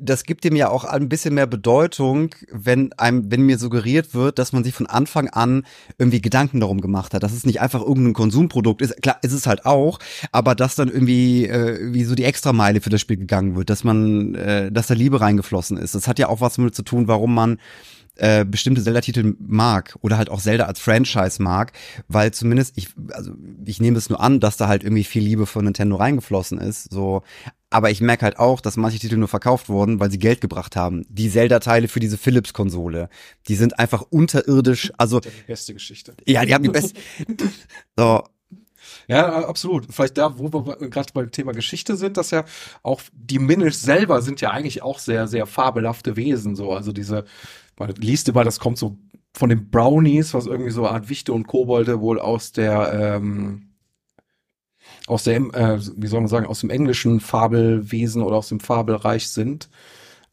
das 0.00 0.24
gibt 0.24 0.44
dem 0.44 0.56
ja 0.56 0.68
auch 0.68 0.84
ein 0.84 1.08
bisschen 1.08 1.34
mehr 1.34 1.46
Bedeutung, 1.46 2.34
wenn 2.50 2.92
einem, 2.94 3.30
wenn 3.30 3.42
mir 3.42 3.58
suggeriert 3.58 4.14
wird, 4.14 4.38
dass 4.38 4.52
man 4.52 4.64
sich 4.64 4.74
von 4.74 4.86
Anfang 4.86 5.28
an 5.28 5.64
irgendwie 5.98 6.20
Gedanken 6.20 6.60
darum 6.60 6.80
gemacht 6.80 7.14
hat, 7.14 7.22
dass 7.22 7.32
es 7.32 7.46
nicht 7.46 7.60
einfach 7.60 7.80
irgendein 7.80 8.14
Konsumprodukt 8.14 8.82
ist. 8.82 9.00
Klar, 9.02 9.18
ist 9.22 9.32
es 9.32 9.46
halt 9.46 9.66
auch, 9.66 9.98
aber 10.32 10.54
dass 10.54 10.74
dann 10.74 10.88
irgendwie 10.88 11.46
äh, 11.46 11.92
wie 11.92 12.04
so 12.04 12.14
die 12.14 12.24
Extrameile 12.24 12.80
für 12.80 12.90
das 12.90 13.00
Spiel 13.00 13.16
gegangen 13.16 13.56
wird, 13.56 13.70
dass 13.70 13.84
man, 13.84 14.34
äh, 14.34 14.72
dass 14.72 14.86
da 14.86 14.94
Liebe 14.94 15.20
reingeflossen 15.20 15.76
ist. 15.76 15.94
Das 15.94 16.08
hat 16.08 16.18
ja 16.18 16.28
auch 16.28 16.40
was 16.40 16.54
damit 16.54 16.74
zu 16.74 16.82
tun, 16.82 17.08
warum 17.08 17.34
man 17.34 17.58
äh, 18.16 18.44
bestimmte 18.44 18.82
Zelda-Titel 18.82 19.34
mag 19.38 19.96
oder 20.02 20.18
halt 20.18 20.30
auch 20.30 20.40
Zelda 20.40 20.66
als 20.66 20.80
Franchise 20.80 21.42
mag, 21.42 21.72
weil 22.08 22.32
zumindest 22.32 22.76
ich, 22.76 22.88
also 23.12 23.32
ich 23.64 23.80
nehme 23.80 23.96
es 23.96 24.10
nur 24.10 24.20
an, 24.20 24.40
dass 24.40 24.56
da 24.56 24.68
halt 24.68 24.84
irgendwie 24.84 25.04
viel 25.04 25.22
Liebe 25.22 25.46
von 25.46 25.64
Nintendo 25.64 25.96
reingeflossen 25.96 26.58
ist, 26.58 26.92
so. 26.92 27.22
Aber 27.70 27.90
ich 27.90 28.00
merke 28.00 28.24
halt 28.24 28.38
auch, 28.38 28.60
dass 28.60 28.76
manche 28.76 28.98
Titel 28.98 29.16
nur 29.16 29.28
verkauft 29.28 29.68
wurden, 29.68 30.00
weil 30.00 30.10
sie 30.10 30.18
Geld 30.18 30.40
gebracht 30.40 30.74
haben. 30.74 31.04
Die 31.08 31.30
Zelda-Teile 31.30 31.86
für 31.86 32.00
diese 32.00 32.18
Philips-Konsole, 32.18 33.08
die 33.46 33.54
sind 33.54 33.78
einfach 33.78 34.02
unterirdisch, 34.10 34.92
also, 34.98 35.20
Die 35.20 35.28
beste 35.46 35.72
Geschichte. 35.72 36.14
ja, 36.26 36.44
die 36.44 36.52
haben 36.52 36.64
die 36.64 36.70
best 36.70 36.96
so, 37.96 38.24
Ja, 39.06 39.46
absolut. 39.46 39.86
Vielleicht 39.90 40.18
da, 40.18 40.36
wo 40.38 40.52
wir 40.52 40.90
gerade 40.90 41.12
beim 41.14 41.30
Thema 41.30 41.52
Geschichte 41.52 41.96
sind, 41.96 42.16
dass 42.16 42.32
ja 42.32 42.44
auch 42.82 43.00
die 43.12 43.38
Minish 43.38 43.76
selber 43.76 44.20
sind 44.20 44.40
ja 44.40 44.50
eigentlich 44.50 44.82
auch 44.82 44.98
sehr, 44.98 45.28
sehr 45.28 45.46
fabelhafte 45.46 46.16
Wesen. 46.16 46.56
So, 46.56 46.72
also 46.72 46.90
diese, 46.92 47.24
man 47.78 47.90
liest 47.94 48.28
immer, 48.28 48.42
das 48.42 48.58
kommt 48.58 48.78
so 48.78 48.98
von 49.32 49.48
den 49.48 49.70
Brownies, 49.70 50.34
was 50.34 50.46
irgendwie 50.46 50.70
so 50.70 50.84
eine 50.86 50.94
Art 50.96 51.08
Wichte 51.08 51.32
und 51.32 51.46
Kobolde 51.46 52.00
wohl 52.00 52.18
aus 52.18 52.50
der, 52.50 52.92
ähm, 52.92 53.69
aus 55.10 55.24
der, 55.24 55.36
äh, 55.36 55.78
wie 55.96 56.06
soll 56.06 56.20
man 56.20 56.28
sagen, 56.28 56.46
aus 56.46 56.60
dem 56.60 56.70
englischen 56.70 57.20
Fabelwesen 57.20 58.22
oder 58.22 58.36
aus 58.36 58.48
dem 58.48 58.60
Fabelreich 58.60 59.28
sind. 59.28 59.68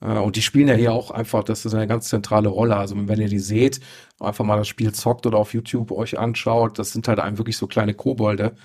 Äh, 0.01 0.17
Und 0.19 0.35
die 0.35 0.41
spielen 0.41 0.67
ja 0.67 0.75
hier 0.75 0.93
auch 0.93 1.11
einfach, 1.11 1.43
das 1.43 1.65
ist 1.65 1.73
eine 1.73 1.87
ganz 1.87 2.09
zentrale 2.09 2.49
Rolle. 2.49 2.75
Also 2.77 2.95
wenn 2.97 3.19
ihr 3.19 3.29
die 3.29 3.39
seht, 3.39 3.79
einfach 4.19 4.45
mal 4.45 4.57
das 4.57 4.67
Spiel 4.67 4.93
zockt 4.93 5.25
oder 5.25 5.37
auf 5.37 5.53
YouTube 5.53 5.91
euch 5.91 6.17
anschaut, 6.19 6.77
das 6.79 6.91
sind 6.91 7.07
halt 7.07 7.19
einem 7.19 7.37
wirklich 7.37 7.57
so 7.57 7.67
kleine 7.67 7.93
Kobolde. 7.93 8.55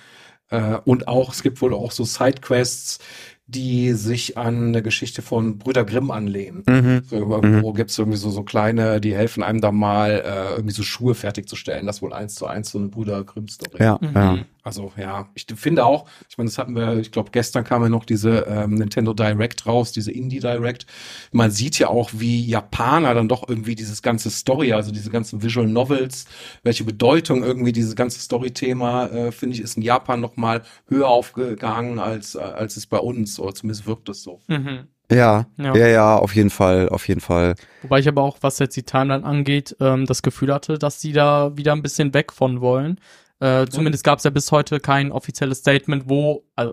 Äh, 0.51 0.79
Und 0.85 1.09
auch, 1.09 1.33
es 1.33 1.43
gibt 1.43 1.61
wohl 1.63 1.73
auch 1.75 1.93
so 1.93 2.05
Sidequests, 2.05 2.99
die 3.47 3.93
sich 3.93 4.39
an 4.39 4.69
eine 4.69 4.83
Geschichte 4.83 5.21
von 5.21 5.59
Brüder 5.59 5.85
Grimm 5.85 6.11
anlehnen. 6.11 6.63
mhm. 6.67 7.03
So, 7.07 7.17
irgendwo 7.17 7.73
gibt's 7.73 7.99
irgendwie 7.99 8.17
so, 8.19 8.31
so 8.31 8.45
kleine, 8.45 9.01
die 9.01 9.15
helfen 9.15 9.43
einem 9.43 9.61
da 9.61 9.73
mal, 9.73 10.23
äh, 10.25 10.55
irgendwie 10.57 10.75
so 10.75 10.83
Schuhe 10.83 11.15
fertigzustellen. 11.15 11.87
Das 11.87 11.97
ist 11.97 12.03
wohl 12.03 12.13
eins 12.13 12.35
zu 12.35 12.47
eins 12.47 12.71
so 12.71 12.79
eine 12.79 12.89
Brüder 12.89 13.25
Grimm-Story. 13.25 13.83
ja, 13.83 13.99
Mhm. 14.01 14.11
ja. 14.15 14.39
Also 14.63 14.93
ja, 14.97 15.29
ich 15.35 15.47
finde 15.57 15.85
auch, 15.85 16.07
ich 16.29 16.39
meine, 16.39 16.49
das 16.49 16.57
hatten 16.59 16.77
wir, 16.77 16.99
ich 16.99 17.11
glaube, 17.11 17.31
gestern 17.33 17.65
kam 17.65 17.83
ja 17.83 17.89
noch 17.89 18.05
diese 18.05 18.47
ähm, 18.49 18.75
Nintendo 18.75 19.13
Direct 19.13 19.67
raus, 19.67 19.91
diese 19.91 20.13
Indie 20.13 20.39
Direct. 20.39 20.87
Man 21.33 21.51
sieht 21.51 21.79
ja 21.81 21.89
auch, 21.89 22.11
wie 22.13 22.47
Japaner 22.47 23.13
dann 23.15 23.29
doch 23.29 23.49
irgendwie 23.49 23.75
dieses 23.75 24.03
ganze 24.03 24.31
Story, 24.31 24.73
also 24.73 24.93
diese 24.93 25.11
ganzen 25.11 25.43
Visual 25.43 25.67
Novels, 25.67 26.27
welche 26.63 26.85
Bedeutung 26.85 27.43
irgendwie 27.43 27.73
dieses 27.73 27.97
ganze 27.97 28.21
Story-Thema, 28.21 29.07
äh, 29.07 29.33
finde 29.33 29.57
ich, 29.57 29.63
ist 29.63 29.77
in 29.77 29.83
Japan 29.83 30.21
noch 30.21 30.37
mal 30.37 30.63
höher 30.89 31.09
aufgegangen 31.09 31.99
als, 31.99 32.37
äh, 32.37 32.41
als 32.41 32.77
es 32.77 32.87
bei 32.87 32.99
uns, 32.99 33.41
oder 33.41 33.55
zumindest 33.55 33.87
wirkt 33.87 34.09
es 34.09 34.23
so. 34.23 34.41
Mhm. 34.47 34.87
Ja, 35.11 35.47
Ja. 35.59 35.75
ja, 35.77 35.89
ja, 35.89 36.17
auf 36.17 36.35
jeden 36.35 36.51
Fall, 36.51 36.89
auf 36.89 37.07
jeden 37.09 37.21
Fall. 37.21 37.55
Wobei 37.83 37.99
ich 37.99 38.09
aber 38.09 38.23
auch, 38.23 38.39
was 38.41 38.59
jetzt 38.61 38.77
die 38.77 38.85
Timeline 38.85 39.25
angeht, 39.25 39.77
ähm, 39.81 40.07
das 40.07 40.23
Gefühl 40.23 40.55
hatte, 40.55 40.79
dass 40.79 41.01
die 41.01 41.13
da 41.13 41.57
wieder 41.57 41.73
ein 41.73 41.83
bisschen 41.83 42.15
weg 42.15 42.33
von 42.33 42.61
wollen. 42.61 42.99
Äh, 43.43 43.67
zumindest 43.69 44.05
gab 44.05 44.19
es 44.19 44.25
ja 44.25 44.31
bis 44.31 44.53
heute 44.53 44.79
kein 44.79 45.11
offizielles 45.11 45.59
Statement, 45.59 46.05
wo, 46.09 46.45
äh, 46.57 46.69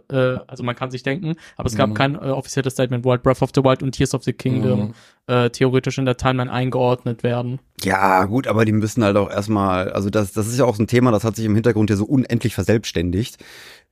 also 0.46 0.64
man 0.64 0.76
kann 0.76 0.92
sich 0.92 1.02
denken, 1.02 1.36
aber 1.58 1.68
es 1.68 1.76
gab 1.76 1.90
Mhm. 1.90 1.94
kein 1.96 2.16
äh, 2.16 2.20
offizielles 2.30 2.74
Statement, 2.74 3.04
wo 3.04 3.10
halt 3.12 3.24
Breath 3.24 3.42
of 3.42 3.50
the 3.56 3.64
Wild 3.64 3.82
und 3.82 3.94
Tears 3.94 4.14
of 4.14 4.24
the 4.24 4.34
Kingdom 4.34 4.80
Mhm. 4.80 4.94
äh, 5.26 5.50
theoretisch 5.50 5.98
in 5.98 6.06
der 6.06 6.18
Timeline 6.18 6.52
eingeordnet 6.52 7.24
werden. 7.24 7.60
Ja, 7.84 8.26
gut, 8.26 8.46
aber 8.46 8.66
die 8.66 8.72
müssen 8.72 9.04
halt 9.04 9.18
auch 9.18 9.32
erstmal, 9.32 9.92
also 9.92 10.10
das, 10.12 10.32
das 10.34 10.48
ist 10.48 10.60
ja 10.60 10.66
auch 10.66 10.76
so 10.76 10.84
ein 10.84 10.88
Thema, 10.88 11.12
das 11.12 11.24
hat 11.24 11.36
sich 11.36 11.46
im 11.46 11.56
Hintergrund 11.56 11.90
ja 11.90 11.96
so 11.96 12.06
unendlich 12.06 12.54
verselbstständigt, 12.54 13.38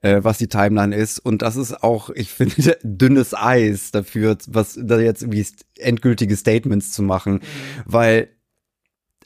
äh, 0.01 0.19
was 0.23 0.37
die 0.37 0.47
Timeline 0.47 0.95
ist. 0.95 1.17
Und 1.17 1.41
das 1.41 1.55
ist 1.55 1.81
auch, 1.83 2.11
ich 2.11 2.29
finde, 2.31 2.77
dünnes 2.83 3.33
Eis 3.33 3.89
dafür, 3.91 4.37
was 4.47 4.77
da 4.79 4.99
jetzt 4.99 5.23
irgendwie 5.23 5.45
endgültige 5.79 6.35
Statements 6.35 6.91
zu 6.91 7.01
machen. 7.01 7.39
Weil, 7.85 8.27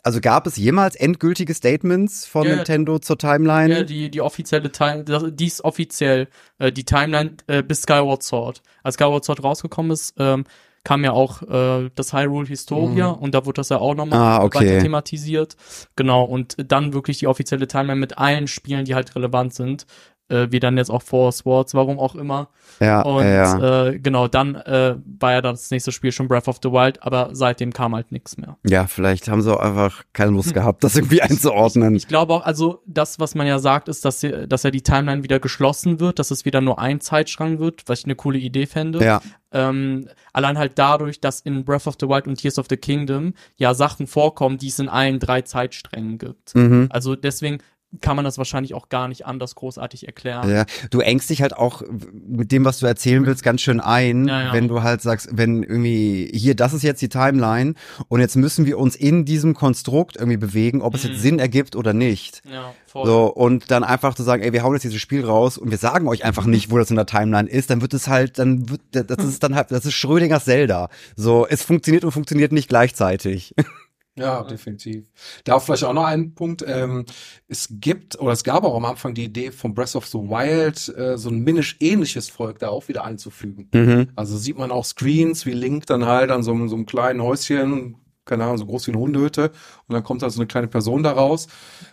also 0.03 0.19
gab 0.21 0.47
es 0.47 0.57
jemals 0.57 0.95
endgültige 0.95 1.53
Statements 1.53 2.25
von 2.25 2.47
Ja. 2.47 2.55
Nintendo 2.55 2.99
zur 2.99 3.17
Timeline? 3.17 3.73
Ja, 3.79 3.83
die, 3.83 4.09
die 4.09 4.21
offizielle 4.21 4.71
Time, 4.71 5.03
das- 5.03 5.25
die 5.31 5.47
ist 5.47 5.63
offiziell 5.63 6.27
äh, 6.59 6.71
die 6.71 6.83
Timeline 6.85 7.37
äh, 7.47 7.61
bis 7.63 7.83
Skyward 7.83 8.23
Sword. 8.23 8.61
Als 8.83 8.95
Skyward 8.95 9.23
Sword 9.25 9.43
rausgekommen 9.43 9.91
ist, 9.91 10.13
ähm, 10.17 10.45
kam 10.83 11.03
ja 11.03 11.11
auch 11.11 11.43
äh, 11.43 11.91
das 11.93 12.11
Hyrule 12.11 12.47
Historia 12.47 13.09
Mhm. 13.13 13.19
und 13.19 13.35
da 13.35 13.45
wurde 13.45 13.57
das 13.59 13.69
ja 13.69 13.77
auch 13.77 13.93
nochmal 13.93 14.17
Ah, 14.17 14.43
okay. 14.43 14.61
weiter 14.67 14.79
thematisiert. 14.81 15.55
Genau, 15.95 16.23
und 16.23 16.55
dann 16.71 16.93
wirklich 16.93 17.19
die 17.19 17.27
offizielle 17.27 17.67
Timeline 17.67 17.99
mit 17.99 18.17
allen 18.17 18.47
Spielen, 18.47 18.85
die 18.85 18.95
halt 18.95 19.15
relevant 19.15 19.53
sind. 19.53 19.85
Äh, 20.31 20.51
wie 20.51 20.59
dann 20.59 20.77
jetzt 20.77 20.89
auch 20.89 21.01
Four 21.01 21.31
Swords, 21.31 21.73
warum 21.73 21.99
auch 21.99 22.15
immer. 22.15 22.47
ja, 22.79 23.01
Und 23.01 23.25
ja. 23.25 23.87
Äh, 23.87 23.99
genau, 23.99 24.27
dann 24.27 24.55
äh, 24.55 24.95
war 25.19 25.33
ja 25.33 25.41
dann 25.41 25.53
das 25.53 25.69
nächste 25.71 25.91
Spiel 25.91 26.11
schon 26.11 26.27
Breath 26.27 26.47
of 26.47 26.59
the 26.63 26.71
Wild, 26.71 27.03
aber 27.03 27.29
seitdem 27.33 27.73
kam 27.73 27.93
halt 27.93 28.11
nichts 28.11 28.37
mehr. 28.37 28.57
ja, 28.63 28.87
vielleicht 28.87 29.27
haben 29.27 29.41
sie 29.41 29.53
auch 29.53 29.59
einfach 29.59 30.03
keine 30.13 30.31
Lust 30.31 30.53
gehabt, 30.53 30.83
das 30.83 30.95
irgendwie 30.95 31.21
einzuordnen. 31.21 31.95
Ich 31.95 32.07
glaube 32.07 32.33
auch, 32.33 32.45
also 32.45 32.81
das, 32.85 33.19
was 33.19 33.35
man 33.35 33.45
ja 33.45 33.59
sagt, 33.59 33.89
ist, 33.89 34.05
dass, 34.05 34.21
sie, 34.21 34.47
dass 34.47 34.63
ja 34.63 34.71
die 34.71 34.81
Timeline 34.81 35.23
wieder 35.23 35.39
geschlossen 35.39 35.99
wird, 35.99 36.17
dass 36.17 36.31
es 36.31 36.45
wieder 36.45 36.61
nur 36.61 36.79
ein 36.79 37.01
Zeitstrang 37.01 37.59
wird, 37.59 37.83
was 37.87 37.99
ich 37.99 38.05
eine 38.05 38.15
coole 38.15 38.39
Idee 38.39 38.65
fände. 38.65 39.03
Ja, 39.03 39.21
Ähm, 39.53 40.07
allein 40.31 40.57
halt 40.57 40.73
dadurch, 40.75 41.19
dass 41.19 41.41
in 41.41 41.65
Breath 41.65 41.87
of 41.87 41.95
the 41.99 42.07
Wild 42.07 42.25
und 42.27 42.35
Tears 42.35 42.57
of 42.57 42.67
the 42.69 42.77
Kingdom 42.77 43.33
ja 43.57 43.73
Sachen 43.73 44.07
vorkommen, 44.07 44.57
die 44.57 44.69
es 44.69 44.79
in 44.79 44.87
allen 44.87 45.19
drei 45.19 45.41
Zeitsträngen 45.41 46.17
gibt. 46.17 46.55
mhm. 46.55 46.87
Also 46.89 47.17
deswegen 47.17 47.57
kann 47.99 48.15
man 48.15 48.23
das 48.23 48.37
wahrscheinlich 48.37 48.73
auch 48.73 48.87
gar 48.87 49.09
nicht 49.09 49.25
anders 49.25 49.53
großartig 49.55 50.07
erklären. 50.07 50.49
Ja, 50.49 50.65
du 50.91 51.01
engst 51.01 51.29
dich 51.29 51.41
halt 51.41 51.57
auch 51.57 51.81
mit 52.27 52.51
dem, 52.53 52.63
was 52.63 52.79
du 52.79 52.85
erzählen 52.85 53.25
willst, 53.25 53.43
ganz 53.43 53.61
schön 53.61 53.81
ein, 53.81 54.27
Ja, 54.29 54.43
ja. 54.43 54.53
wenn 54.53 54.69
du 54.69 54.81
halt 54.81 55.01
sagst, 55.01 55.29
wenn 55.33 55.61
irgendwie, 55.63 56.31
hier, 56.33 56.55
das 56.55 56.71
ist 56.73 56.83
jetzt 56.83 57.01
die 57.01 57.09
Timeline 57.09 57.73
und 58.07 58.21
jetzt 58.21 58.37
müssen 58.37 58.65
wir 58.65 58.77
uns 58.79 58.95
in 58.95 59.25
diesem 59.25 59.53
Konstrukt 59.53 60.15
irgendwie 60.15 60.37
bewegen, 60.37 60.81
ob 60.81 60.95
es 60.95 61.03
Mhm. 61.03 61.09
jetzt 61.09 61.21
Sinn 61.21 61.39
ergibt 61.39 61.75
oder 61.75 61.91
nicht. 61.93 62.41
Ja, 62.49 62.73
voll. 62.87 63.05
So, 63.05 63.25
und 63.25 63.69
dann 63.71 63.83
einfach 63.83 64.15
zu 64.15 64.23
sagen, 64.23 64.41
ey, 64.41 64.53
wir 64.53 64.63
hauen 64.63 64.73
jetzt 64.73 64.83
dieses 64.83 65.01
Spiel 65.01 65.25
raus 65.25 65.57
und 65.57 65.69
wir 65.71 65.77
sagen 65.77 66.07
euch 66.07 66.23
einfach 66.23 66.45
nicht, 66.45 66.71
wo 66.71 66.77
das 66.77 66.89
in 66.91 66.95
der 66.95 67.05
Timeline 67.05 67.49
ist, 67.49 67.69
dann 67.69 67.81
wird 67.81 67.93
es 67.93 68.07
halt, 68.07 68.39
dann 68.39 68.69
wird, 68.69 68.81
das 68.93 69.25
ist 69.25 69.43
dann 69.43 69.53
halt, 69.55 69.71
das 69.71 69.85
ist 69.85 69.93
Schrödingers 69.95 70.45
Zelda. 70.45 70.89
So, 71.17 71.45
es 71.45 71.61
funktioniert 71.63 72.05
und 72.05 72.11
funktioniert 72.11 72.51
nicht 72.53 72.69
gleichzeitig. 72.69 73.53
Ja, 74.21 74.43
definitiv. 74.43 75.05
Da 75.43 75.59
vielleicht 75.59 75.83
auch 75.83 75.93
noch 75.93 76.05
ein 76.05 76.33
Punkt. 76.35 76.63
Ähm, 76.67 77.05
es 77.47 77.67
gibt, 77.71 78.19
oder 78.19 78.31
es 78.33 78.43
gab 78.43 78.63
auch 78.63 78.75
am 78.75 78.85
Anfang 78.85 79.13
die 79.13 79.25
Idee 79.25 79.51
von 79.51 79.73
Breath 79.73 79.95
of 79.95 80.05
the 80.07 80.17
Wild, 80.19 80.87
äh, 80.97 81.17
so 81.17 81.29
ein 81.29 81.39
Minish-ähnliches 81.39 82.29
Volk 82.29 82.59
da 82.59 82.69
auch 82.69 82.87
wieder 82.87 83.03
einzufügen. 83.03 83.69
Mhm. 83.73 84.09
Also 84.15 84.37
sieht 84.37 84.57
man 84.57 84.71
auch 84.71 84.85
Screens, 84.85 85.45
wie 85.45 85.51
Link 85.53 85.85
dann 85.87 86.05
halt 86.05 86.31
an 86.31 86.43
so, 86.43 86.51
einem- 86.51 86.69
so 86.69 86.75
einem 86.75 86.85
kleinen 86.85 87.21
Häuschen, 87.21 87.97
keine 88.23 88.43
Ahnung, 88.43 88.59
so 88.59 88.67
groß 88.67 88.85
wie 88.87 88.91
eine 88.91 89.01
Hundehütte, 89.01 89.51
und 89.87 89.93
dann 89.93 90.03
kommt 90.03 90.21
da 90.21 90.29
so 90.29 90.39
eine 90.39 90.47
kleine 90.47 90.67
Person 90.67 91.01
da 91.03 91.11
raus. 91.11 91.47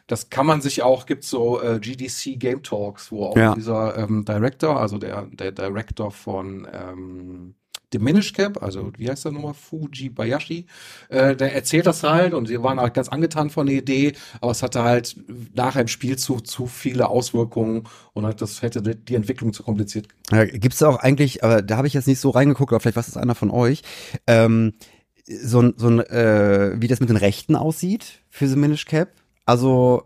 Das 0.07 0.29
kann 0.29 0.45
man 0.47 0.61
sich 0.61 0.83
auch, 0.83 1.07
gibt 1.07 1.25
so 1.25 1.61
äh, 1.63 1.81
GDC 1.81 2.37
Game 2.39 2.63
Talks, 2.63 3.11
wo 3.11 3.25
auch 3.27 3.37
Ja. 3.37 3.55
dieser 3.55 3.97
ähm, 3.97 4.25
Director, 4.27 4.79
also 4.79 4.99
der, 4.99 5.23
der 5.33 5.53
Director 5.53 6.11
von 6.11 6.69
ähm, 6.73 7.55
Diminish 7.93 8.33
Cap, 8.35 8.63
also 8.63 8.93
wie 8.99 9.09
heißt 9.09 9.25
der 9.25 9.33
nochmal? 9.33 9.55
Fuji 9.55 10.11
Bayashi, 10.11 10.67
äh, 11.09 11.35
der 11.35 11.55
erzählt 11.55 11.87
das 11.87 12.03
halt 12.03 12.35
und 12.35 12.47
sie 12.47 12.63
waren 12.63 12.79
halt 12.81 12.95
ganz 12.95 13.09
angetan 13.09 13.49
von 13.51 13.67
der 13.67 13.77
Idee, 13.77 14.13
aber 14.41 14.51
es 14.51 14.63
hatte 14.63 14.83
halt 14.83 15.17
nachher 15.55 15.81
im 15.83 15.89
Spiel 15.89 16.17
zu, 16.19 16.41
viele 16.67 17.09
Auswirkungen 17.09 17.85
und 18.13 18.27
halt 18.27 18.43
das 18.43 18.61
hätte 18.63 18.83
die 18.83 19.15
Entwicklung 19.15 19.53
zu 19.53 19.63
kompliziert 19.63 20.09
Ja, 20.31 20.45
Gibt's 20.45 20.79
da 20.79 20.89
auch 20.89 20.99
eigentlich, 20.99 21.43
aber 21.45 21.63
da 21.63 21.77
habe 21.79 21.87
ich 21.87 21.95
jetzt 21.95 22.09
nicht 22.09 22.21
so 22.21 22.31
reingeguckt, 22.31 22.73
aber 22.73 22.81
vielleicht 22.81 22.97
weiß 22.97 23.09
es 23.09 23.17
einer 23.17 23.35
von 23.35 23.51
euch, 23.51 23.83
ähm, 24.27 24.75
so 25.27 25.61
ein, 25.61 25.75
so 25.77 25.89
ein 25.89 26.01
äh, 26.01 26.73
wie 26.81 26.89
das 26.89 27.01
mit 27.01 27.09
den 27.09 27.17
Rechten 27.17 27.57
aussieht 27.57 28.21
für 28.31 28.49
The 28.49 28.57
Minish 28.57 28.85
Cap. 28.87 29.11
Also 29.45 30.05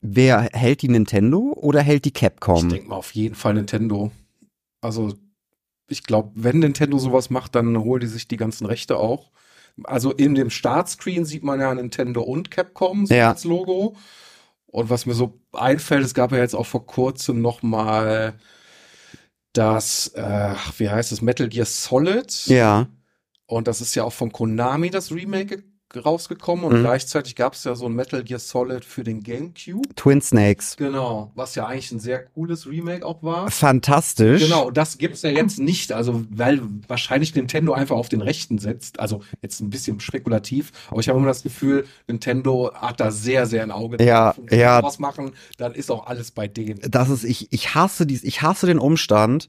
wer 0.00 0.42
hält 0.52 0.82
die 0.82 0.88
Nintendo 0.88 1.52
oder 1.56 1.80
hält 1.80 2.04
die 2.04 2.10
Ich 2.10 2.14
Capcom? 2.14 2.68
denke 2.68 2.88
mal 2.88 2.96
auf 2.96 3.12
jeden 3.12 3.34
Fall 3.34 3.54
Nintendo. 3.54 4.10
Also 4.80 5.14
ich 5.88 6.02
glaube, 6.02 6.30
wenn 6.34 6.58
Nintendo 6.60 6.98
sowas 6.98 7.30
macht, 7.30 7.54
dann 7.54 7.76
holen 7.78 8.00
die 8.00 8.06
sich 8.06 8.26
die 8.28 8.36
ganzen 8.36 8.66
Rechte 8.66 8.96
auch. 8.98 9.30
Also 9.84 10.12
in 10.12 10.34
dem 10.34 10.50
Startscreen 10.50 11.24
sieht 11.24 11.42
man 11.42 11.60
ja 11.60 11.74
Nintendo 11.74 12.22
und 12.22 12.50
Capcom 12.50 13.06
so 13.06 13.14
Ja. 13.14 13.30
als 13.30 13.44
Logo. 13.44 13.96
Und 14.66 14.90
was 14.90 15.06
mir 15.06 15.14
so 15.14 15.40
einfällt, 15.52 16.04
es 16.04 16.14
gab 16.14 16.32
ja 16.32 16.38
jetzt 16.38 16.54
auch 16.54 16.66
vor 16.66 16.86
kurzem 16.86 17.40
noch 17.42 17.62
mal 17.62 18.34
das, 19.52 20.08
äh, 20.14 20.54
wie 20.78 20.88
heißt 20.90 21.12
es, 21.12 21.22
Metal 21.22 21.48
Gear 21.48 21.66
Solid. 21.66 22.46
Ja. 22.46 22.88
Und 23.46 23.68
das 23.68 23.80
ist 23.80 23.94
ja 23.94 24.04
auch 24.04 24.12
von 24.12 24.32
Konami 24.32 24.90
das 24.90 25.12
Remake 25.12 25.62
rausgekommen 26.02 26.64
und 26.64 26.78
Mhm. 26.78 26.80
gleichzeitig 26.82 27.36
gab 27.36 27.54
es 27.54 27.64
ja 27.64 27.74
so 27.74 27.86
ein 27.86 27.92
Metal 27.92 28.22
Gear 28.22 28.38
Solid 28.38 28.84
für 28.84 29.04
den 29.04 29.22
GameCube. 29.22 29.88
Twin 29.96 30.20
Snakes. 30.20 30.76
Genau, 30.76 31.30
was 31.34 31.54
ja 31.54 31.66
eigentlich 31.66 31.92
ein 31.92 32.00
sehr 32.00 32.24
cooles 32.24 32.66
Remake 32.68 33.04
auch 33.04 33.22
war. 33.22 33.50
Fantastisch. 33.50 34.42
Genau, 34.42 34.70
das 34.70 34.98
gibt's 34.98 35.22
ja 35.22 35.30
jetzt 35.30 35.58
nicht, 35.58 35.92
also 35.92 36.24
weil 36.30 36.60
wahrscheinlich 36.88 37.34
Nintendo 37.34 37.72
einfach 37.72 37.96
auf 37.96 38.08
den 38.08 38.22
Rechten 38.22 38.58
setzt. 38.58 39.00
Also 39.00 39.20
jetzt 39.42 39.60
ein 39.60 39.70
bisschen 39.70 40.00
spekulativ, 40.00 40.72
aber 40.90 41.00
ich 41.00 41.08
habe 41.08 41.18
immer 41.18 41.28
das 41.28 41.42
Gefühl, 41.42 41.86
Nintendo 42.06 42.72
hat 42.74 43.00
da 43.00 43.10
sehr, 43.10 43.46
sehr 43.46 43.62
ein 43.62 43.70
Auge 43.70 44.02
Ja, 44.04 44.34
wenn 44.46 44.58
ja. 44.58 44.82
was 44.82 44.98
machen, 44.98 45.32
dann 45.58 45.74
ist 45.74 45.90
auch 45.90 46.06
alles 46.06 46.30
bei 46.30 46.48
denen. 46.48 46.78
Das 46.90 47.08
ist, 47.08 47.24
ich, 47.24 47.52
ich 47.52 47.74
hasse 47.74 48.06
dies, 48.06 48.22
ich 48.24 48.42
hasse 48.42 48.66
den 48.66 48.78
Umstand, 48.78 49.48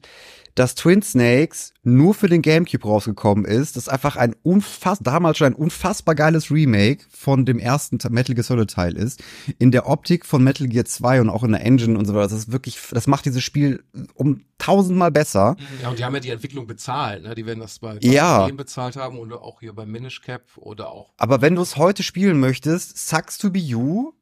dass 0.54 0.74
Twin 0.74 1.02
Snakes 1.02 1.74
nur 1.86 2.14
für 2.14 2.28
den 2.28 2.42
Gamecube 2.42 2.84
rausgekommen 2.84 3.44
ist. 3.44 3.76
Das 3.76 3.84
ist 3.84 3.88
einfach 3.88 4.16
ein 4.16 4.34
unfass, 4.42 4.98
damals 5.00 5.38
schon 5.38 5.46
ein 5.46 5.54
unfassbar 5.54 6.16
geiles 6.16 6.50
Remake 6.50 7.04
von 7.10 7.46
dem 7.46 7.60
ersten 7.60 7.98
Metal 8.10 8.34
Gear 8.34 8.42
Solid 8.42 8.68
Teil 8.70 8.96
ist. 8.96 9.22
In 9.58 9.70
der 9.70 9.88
Optik 9.88 10.26
von 10.26 10.42
Metal 10.42 10.66
Gear 10.66 10.84
2 10.84 11.20
und 11.20 11.30
auch 11.30 11.44
in 11.44 11.52
der 11.52 11.64
Engine 11.64 11.96
und 11.96 12.04
so 12.04 12.12
weiter. 12.12 12.24
Das 12.28 12.32
ist 12.38 12.52
wirklich, 12.52 12.80
das 12.90 13.06
macht 13.06 13.24
dieses 13.24 13.44
Spiel 13.44 13.84
um 14.14 14.42
tausendmal 14.58 15.12
besser. 15.12 15.56
Ja, 15.80 15.90
und 15.90 15.98
die 16.00 16.04
haben 16.04 16.14
ja 16.14 16.20
die 16.20 16.30
Entwicklung 16.30 16.66
bezahlt, 16.66 17.22
ne? 17.22 17.36
Die 17.36 17.46
werden 17.46 17.60
das 17.60 17.78
bei 17.78 17.98
Ja. 18.02 18.48
Bezahlt 18.48 18.96
haben 18.96 19.18
oder 19.18 19.42
auch 19.42 19.60
hier 19.60 19.72
bei 19.72 19.86
Minish 19.86 20.22
Cap 20.22 20.42
oder 20.56 20.90
auch. 20.90 21.12
Aber 21.18 21.40
wenn 21.40 21.54
du 21.54 21.62
es 21.62 21.76
heute 21.76 22.02
spielen 22.02 22.40
möchtest, 22.40 22.98
Sucks 23.08 23.38
to 23.38 23.50
be 23.50 23.58
you, 23.60 24.12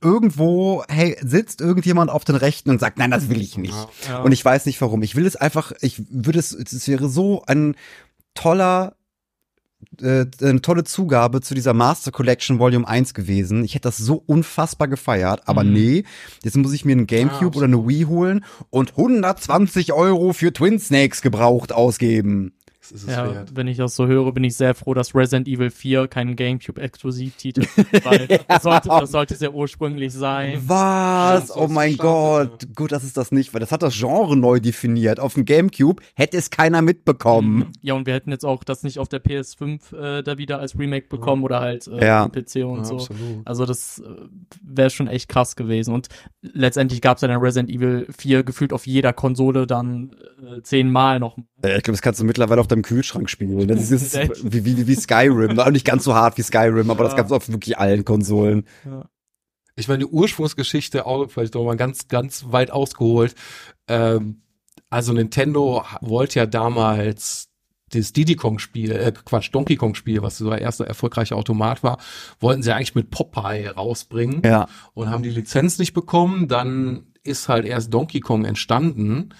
irgendwo, 0.00 0.84
hey, 0.88 1.16
sitzt 1.22 1.60
irgendjemand 1.60 2.10
auf 2.10 2.24
den 2.24 2.36
Rechten 2.36 2.70
und 2.70 2.78
sagt, 2.80 2.98
nein, 2.98 3.10
das 3.10 3.28
will 3.28 3.40
ich 3.40 3.58
nicht. 3.58 3.72
Ja. 3.74 3.88
Ja. 4.08 4.18
Und 4.22 4.32
ich 4.32 4.44
weiß 4.44 4.66
nicht 4.66 4.80
warum. 4.80 5.02
Ich 5.02 5.16
will 5.16 5.26
es 5.26 5.36
einfach, 5.36 5.72
ich 5.80 6.02
würde 6.10 6.38
es, 6.38 6.52
es 6.52 6.86
wäre 6.86 7.08
so 7.08 7.42
ein 7.46 7.74
toller, 8.34 8.94
äh, 10.00 10.26
eine 10.40 10.60
tolle 10.62 10.84
Zugabe 10.84 11.40
zu 11.40 11.54
dieser 11.54 11.74
Master 11.74 12.12
Collection 12.12 12.58
Volume 12.58 12.86
1 12.86 13.14
gewesen. 13.14 13.64
Ich 13.64 13.74
hätte 13.74 13.88
das 13.88 13.96
so 13.96 14.22
unfassbar 14.26 14.86
gefeiert, 14.88 15.42
aber 15.46 15.64
Mhm. 15.64 15.72
nee, 15.72 16.04
jetzt 16.44 16.56
muss 16.56 16.72
ich 16.72 16.84
mir 16.84 16.92
einen 16.92 17.06
Gamecube 17.06 17.56
Ja, 17.56 17.58
oder 17.58 17.64
eine 17.66 17.88
Wii 17.88 18.04
holen 18.04 18.44
und 18.70 18.96
120 18.96 19.92
Euro 19.92 20.32
für 20.32 20.52
Twin 20.52 20.78
Snakes 20.78 21.22
gebraucht 21.22 21.72
ausgeben. 21.72 22.52
Das 22.90 23.02
ist 23.02 23.08
es 23.08 23.16
Ja, 23.16 23.32
wert. 23.34 23.50
wenn 23.54 23.66
ich 23.68 23.76
das 23.76 23.94
so 23.96 24.06
höre, 24.06 24.32
bin 24.32 24.44
ich 24.44 24.56
sehr 24.56 24.74
froh, 24.74 24.94
dass 24.94 25.14
Resident 25.14 25.46
Evil 25.48 25.70
4 25.70 26.08
kein 26.08 26.36
GameCube-Exklusivtitel 26.36 27.60
ist, 27.62 27.76
weil 28.04 28.26
das 28.48 28.62
sollte, 28.62 28.88
das 28.88 29.10
sollte 29.10 29.34
sehr 29.34 29.54
ursprünglich 29.54 30.12
sein. 30.12 30.62
Was? 30.66 31.48
Ja, 31.48 31.54
Oh 31.56 31.68
mein 31.68 31.90
sonst 31.90 31.98
Gott. 32.00 32.66
Gut, 32.74 32.92
das 32.92 33.04
ist 33.04 33.16
das 33.16 33.32
nicht, 33.32 33.52
weil 33.52 33.60
das 33.60 33.72
hat 33.72 33.82
das 33.82 33.94
Genre 33.98 34.36
neu 34.36 34.60
definiert. 34.60 35.20
Auf 35.20 35.34
dem 35.34 35.44
Gamecube 35.44 36.02
hätte 36.14 36.36
es 36.36 36.50
keiner 36.50 36.82
mitbekommen. 36.82 37.72
Ja, 37.82 37.94
und 37.94 38.06
wir 38.06 38.14
hätten 38.14 38.30
jetzt 38.30 38.44
auch 38.44 38.64
das 38.64 38.82
nicht 38.82 38.98
auf 38.98 39.08
der 39.08 39.22
PS5 39.22 39.94
äh, 39.96 40.22
da 40.22 40.38
wieder 40.38 40.58
als 40.60 40.78
Remake 40.78 41.08
bekommen 41.08 41.42
oder 41.44 41.60
halt 41.60 41.86
äh, 41.88 42.04
Ja. 42.06 42.28
PC 42.28 42.64
und 42.64 42.78
Ja, 42.78 42.84
so. 42.84 42.94
absolut. 42.96 43.18
Also 43.46 43.66
das 43.66 43.98
äh, 44.00 44.04
wäre 44.62 44.90
schon 44.90 45.08
echt 45.08 45.28
krass 45.28 45.56
gewesen. 45.56 45.94
Und 45.94 46.08
letztendlich 46.42 47.00
gab 47.00 47.16
es 47.16 47.22
ja 47.22 47.28
dann 47.28 47.40
Resident 47.40 47.70
Evil 47.70 48.06
4 48.16 48.42
gefühlt 48.44 48.72
auf 48.72 48.86
jeder 48.86 49.12
Konsole 49.12 49.66
dann 49.66 50.12
äh, 50.42 50.62
zehnmal 50.62 51.18
noch. 51.20 51.36
Äh, 51.62 51.76
Ich 51.78 51.82
glaube, 51.82 51.94
das 51.96 52.02
kannst 52.02 52.20
du 52.20 52.24
mittlerweile 52.24 52.60
auf 52.60 52.68
deinem 52.68 52.82
Kühlschrank 52.82 53.28
spielen. 53.30 53.66
Das 53.68 53.90
ist, 53.90 54.14
wie, 54.44 54.64
wie, 54.64 54.86
wie 54.86 54.94
Skyrim. 54.94 55.58
Auch 55.58 55.70
nicht 55.70 55.84
ganz 55.86 56.04
so 56.04 56.14
hart 56.14 56.38
wie 56.38 56.42
Skyrim, 56.42 56.90
aber 56.90 57.04
das 57.04 57.12
Ja. 57.12 57.18
gab's 57.18 57.32
auf 57.32 57.48
wirklich 57.48 57.78
allen 57.78 58.04
Konsolen. 58.04 58.64
Ich 59.76 59.86
meine, 59.88 60.00
die 60.00 60.06
Ursprungsgeschichte, 60.10 61.06
auch 61.06 61.28
vielleicht 61.30 61.54
noch 61.54 61.64
mal 61.64 61.76
ganz, 61.76 62.08
ganz 62.08 62.46
weit 62.48 62.70
ausgeholt. 62.70 63.34
Ähm, 63.86 64.42
also 64.90 65.12
Nintendo 65.12 65.84
wollte 66.00 66.40
ja 66.40 66.46
damals 66.46 67.48
das 67.90 68.12
Diddy 68.12 68.34
Kong 68.36 68.58
Spiel, 68.58 68.90
äh, 68.92 69.12
Quatsch, 69.24 69.50
Donkey 69.52 69.76
Kong 69.76 69.94
Spiel, 69.94 70.20
was 70.22 70.36
so 70.38 70.50
der 70.50 70.60
erste 70.60 70.84
erfolgreiche 70.86 71.36
Automat 71.36 71.82
war, 71.82 71.98
wollten 72.38 72.62
sie 72.62 72.74
eigentlich 72.74 72.94
mit 72.94 73.10
Popeye 73.10 73.68
rausbringen 73.70 74.42
Ja. 74.44 74.68
und 74.94 75.08
haben 75.10 75.22
die 75.22 75.30
Lizenz 75.30 75.78
nicht 75.78 75.94
bekommen. 75.94 76.48
Dann 76.48 77.06
ist 77.22 77.48
halt 77.48 77.64
erst 77.64 77.92
Donkey 77.94 78.20
Kong 78.20 78.44
entstanden. 78.44 79.30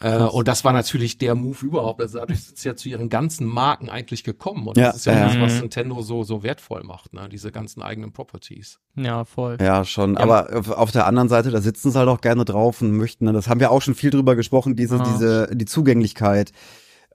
Äh, 0.00 0.18
und 0.22 0.46
das 0.46 0.64
war 0.64 0.72
natürlich 0.72 1.18
der 1.18 1.34
Move 1.34 1.66
überhaupt. 1.66 2.00
Also 2.00 2.18
dadurch 2.18 2.44
sind 2.44 2.56
sie 2.58 2.68
ja 2.68 2.76
zu 2.76 2.88
ihren 2.88 3.08
ganzen 3.08 3.46
Marken 3.46 3.88
eigentlich 3.90 4.22
gekommen. 4.22 4.68
Und 4.68 4.76
Ja, 4.76 4.88
das 4.88 4.96
ist 4.98 5.06
ja 5.06 5.12
ja. 5.14 5.26
das, 5.26 5.40
was 5.40 5.54
Mhm. 5.54 5.60
Nintendo 5.62 6.00
so, 6.02 6.22
so 6.22 6.42
wertvoll 6.44 6.84
macht, 6.84 7.14
ne? 7.14 7.28
diese 7.28 7.50
ganzen 7.50 7.82
eigenen 7.82 8.12
Properties. 8.12 8.78
Ja, 8.94 9.24
voll. 9.24 9.58
Ja, 9.60 9.84
schon. 9.84 10.14
Ja. 10.14 10.20
Aber 10.20 10.78
auf- 10.78 10.92
der 10.92 11.06
anderen 11.06 11.28
Seite, 11.28 11.50
da 11.50 11.60
sitzen 11.60 11.90
sie 11.90 11.98
halt 11.98 12.08
auch 12.08 12.20
gerne 12.20 12.44
drauf 12.44 12.80
und 12.80 12.92
möchten, 12.96 13.24
ne, 13.24 13.32
das 13.32 13.48
haben 13.48 13.58
wir 13.60 13.72
auch 13.72 13.82
schon 13.82 13.94
viel 13.96 14.10
drüber 14.10 14.36
gesprochen, 14.36 14.76
diese, 14.76 14.96
Ja. 14.98 15.02
diese, 15.02 15.48
die 15.52 15.64
Zugänglichkeit 15.66 16.52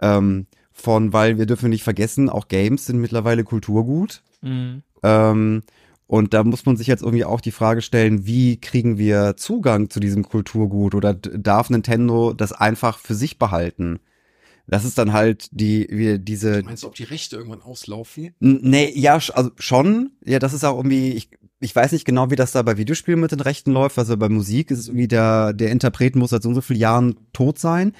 ähm, 0.01 0.47
von, 0.73 1.13
weil 1.13 1.37
wir 1.37 1.45
dürfen 1.45 1.69
nicht 1.69 1.83
vergessen, 1.83 2.29
auch 2.29 2.47
Games 2.49 2.87
sind 2.87 2.99
mittlerweile 2.99 3.43
Kulturgut. 3.45 4.23
Mhm. 4.41 4.83
Ähm, 5.03 5.63
und 6.07 6.33
da 6.33 6.43
muss 6.43 6.65
man 6.65 6.77
sich 6.77 6.87
jetzt 6.87 7.01
irgendwie 7.01 7.25
auch 7.25 7.41
die 7.41 7.51
Frage 7.51 7.81
stellen, 7.81 8.25
wie 8.25 8.59
kriegen 8.59 8.97
wir 8.97 9.35
Zugang 9.37 9.89
zu 9.89 9.99
diesem 9.99 10.23
Kulturgut 10.23 10.95
oder 10.95 11.13
darf 11.13 11.69
Nintendo 11.69 12.33
das 12.33 12.51
einfach 12.51 12.99
für 12.99 13.15
sich 13.15 13.39
behalten? 13.39 13.99
Das 14.67 14.85
ist 14.85 14.97
dann 14.97 15.11
halt 15.11 15.49
die, 15.51 15.87
wie 15.89 16.19
diese, 16.19 16.61
Meinst 16.63 16.83
du, 16.83 16.87
ob 16.87 16.95
die 16.95 17.03
Rechte 17.03 17.35
irgendwann 17.35 17.61
auslaufen? 17.61 18.33
Nee, 18.39 18.91
ja, 18.95 19.13
also 19.15 19.51
schon. 19.57 20.11
Ja, 20.23 20.39
das 20.39 20.53
ist 20.53 20.63
auch 20.63 20.77
irgendwie, 20.77 21.11
ich, 21.11 21.29
ich 21.59 21.75
weiß 21.75 21.91
nicht 21.91 22.05
genau, 22.05 22.31
wie 22.31 22.37
das 22.37 22.53
da 22.53 22.61
bei 22.61 22.77
Videospielen 22.77 23.19
mit 23.19 23.31
den 23.31 23.41
Rechten 23.41 23.71
läuft. 23.71 23.97
Also 23.97 24.15
bei 24.15 24.29
Musik 24.29 24.71
ist 24.71 24.79
es 24.79 24.87
irgendwie 24.87 25.09
der, 25.09 25.53
der 25.53 25.71
Interpret 25.71 26.15
muss 26.15 26.29
seit 26.29 26.43
so 26.43 26.49
und 26.49 26.55
so 26.55 26.61
vielen 26.61 26.79
Jahren 26.79 27.17
tot 27.33 27.59
sein. 27.59 27.93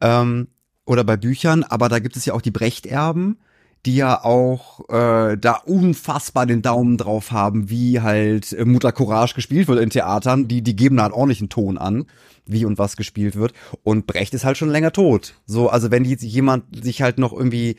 Ähm, 0.00 0.48
oder 0.86 1.02
bei 1.02 1.16
Büchern, 1.16 1.64
aber 1.64 1.88
da 1.88 1.98
gibt 1.98 2.16
es 2.16 2.24
ja 2.26 2.34
auch 2.34 2.42
die 2.42 2.50
Brechterben, 2.50 3.38
die 3.86 3.96
ja 3.96 4.24
auch 4.24 4.80
äh, 4.88 5.36
da 5.36 5.54
unfassbar 5.64 6.46
den 6.46 6.62
Daumen 6.62 6.96
drauf 6.96 7.32
haben, 7.32 7.70
wie 7.70 8.00
halt 8.00 8.52
äh, 8.52 8.64
Mutter 8.64 8.92
Courage 8.92 9.34
gespielt 9.34 9.68
wird 9.68 9.80
in 9.80 9.90
Theatern. 9.90 10.48
Die, 10.48 10.62
die 10.62 10.76
geben 10.76 10.96
da 10.96 11.04
einen 11.04 11.14
ordentlichen 11.14 11.48
Ton 11.48 11.78
an, 11.78 12.06
wie 12.46 12.64
und 12.64 12.78
was 12.78 12.96
gespielt 12.96 13.36
wird. 13.36 13.52
Und 13.82 14.06
Brecht 14.06 14.34
ist 14.34 14.44
halt 14.44 14.56
schon 14.56 14.70
länger 14.70 14.92
tot. 14.92 15.34
So, 15.46 15.68
also 15.68 15.90
wenn 15.90 16.04
die, 16.04 16.14
jemand 16.14 16.84
sich 16.84 17.02
halt 17.02 17.18
noch 17.18 17.32
irgendwie 17.32 17.76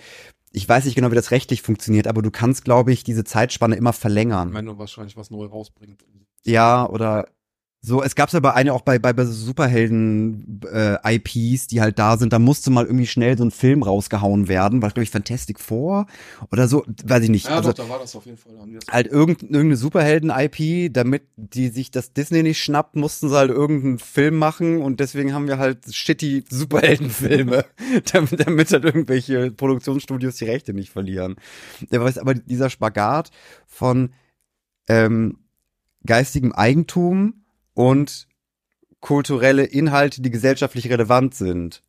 ich 0.56 0.70
weiß 0.70 0.86
nicht 0.86 0.96
genau, 0.96 1.12
wie 1.12 1.16
das 1.16 1.32
rechtlich 1.32 1.62
funktioniert, 1.62 2.08
aber 2.08 2.22
du 2.22 2.32
kannst, 2.32 2.64
glaube 2.64 2.94
ich, 2.94 3.04
diese 3.04 3.26
Zeitspanne 3.26 3.76
immer 3.76 3.92
verlängern. 3.92 4.54
Wenn 4.54 4.66
du 4.66 4.78
wahrscheinlich 4.78 5.18
was 5.18 5.30
neu 5.30 5.48
rausbringt. 5.48 6.06
Ja, 6.46 6.88
oder 6.88 7.28
so, 7.86 8.02
es 8.02 8.16
gab's 8.16 8.34
ja 8.34 8.40
bei 8.40 8.54
eine 8.54 8.74
auch 8.74 8.82
bei, 8.82 8.98
bei, 8.98 9.14
bei 9.14 9.26
Superhelden 9.26 10.60
äh, 10.72 11.16
IPs, 11.16 11.68
die 11.68 11.82
halt 11.82 12.00
da 12.00 12.18
sind, 12.18 12.34
da 12.34 12.40
musste 12.40 12.72
mal 12.72 12.86
irgendwie 12.86 13.06
schnell 13.06 13.38
so 13.38 13.46
ein 13.46 13.52
Film 13.52 13.84
rausgehauen 13.84 14.48
werden, 14.48 14.82
war 14.82 14.90
glaube 14.90 15.04
ich 15.04 15.12
Fantastic 15.12 15.60
Four 15.60 16.08
oder 16.52 16.68
so, 16.68 16.84
weiß 17.06 17.24
ich 17.24 17.30
nicht. 17.30 17.46
Ja, 17.46 17.58
also 17.58 17.72
doch, 17.72 17.86
da 17.86 17.90
war 17.90 18.00
das 18.00 18.16
auf 18.16 18.26
jeden 18.26 18.38
Fall. 18.38 18.58
Haben 18.60 18.72
die 18.72 18.80
das 18.80 18.88
halt 18.88 19.08
irgend, 19.08 19.44
irgendeine 19.44 19.78
Superhelden-IP, 19.78 20.94
damit 20.94 21.24
die 21.36 21.68
sich 21.68 21.92
das 21.92 22.12
Disney 22.12 22.42
nicht 22.42 22.60
schnappt, 22.60 22.96
mussten 22.96 23.30
sie 23.30 23.38
halt 23.38 23.52
irgendeinen 23.52 24.00
Film 24.00 24.38
machen 24.38 24.82
und 24.82 25.00
deswegen 25.00 25.34
haben 25.34 25.48
wir 25.48 25.60
halt 25.60 25.94
shitty 25.94 26.44
Superheldenfilme, 26.50 27.66
damit, 28.12 28.48
damit 28.48 28.72
halt 28.72 28.84
irgendwelche 28.84 29.52
Produktionsstudios 29.52 30.38
die 30.38 30.46
Rechte 30.46 30.74
nicht 30.74 30.90
verlieren. 30.90 31.36
Der 31.92 32.02
weiß 32.02 32.18
aber 32.18 32.34
dieser 32.34 32.72
Spagat 32.72 33.30
von 33.68 34.10
ähm, 34.88 35.38
geistigem 36.04 36.52
Eigentum 36.52 37.45
und 37.76 38.28
kulturelle 39.00 39.64
Inhalte, 39.64 40.24
die 40.24 40.32
gesellschaftlich 40.32 40.90
relevant 40.90 41.36
sind. 41.36 41.84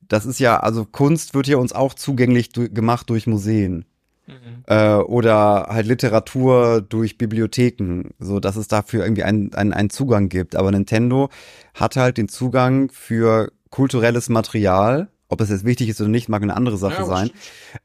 Das 0.00 0.24
ist 0.24 0.40
ja, 0.40 0.58
also 0.60 0.86
Kunst 0.86 1.34
wird 1.34 1.46
ja 1.46 1.58
uns 1.58 1.74
auch 1.74 1.92
zugänglich 1.92 2.52
gemacht 2.52 3.10
durch 3.10 3.26
Museen 3.26 3.84
Mhm. 4.28 4.62
äh, 4.66 4.96
oder 4.96 5.68
halt 5.70 5.86
Literatur 5.86 6.82
durch 6.82 7.16
Bibliotheken, 7.16 8.10
so 8.18 8.40
dass 8.40 8.56
es 8.56 8.68
dafür 8.68 9.02
irgendwie 9.02 9.22
einen, 9.24 9.54
einen, 9.54 9.72
einen 9.72 9.88
Zugang 9.88 10.28
gibt. 10.28 10.54
Aber 10.54 10.70
Nintendo 10.70 11.30
hat 11.74 11.96
halt 11.96 12.18
den 12.18 12.28
Zugang 12.28 12.90
für 12.90 13.50
kulturelles 13.70 14.28
Material, 14.28 15.08
ob 15.28 15.40
es 15.40 15.48
jetzt 15.48 15.64
wichtig 15.64 15.88
ist 15.88 16.00
oder 16.02 16.10
nicht, 16.10 16.28
mag 16.28 16.42
eine 16.42 16.56
andere 16.56 16.76
Sache 16.76 17.00
Ja, 17.00 17.04
sein. 17.06 17.30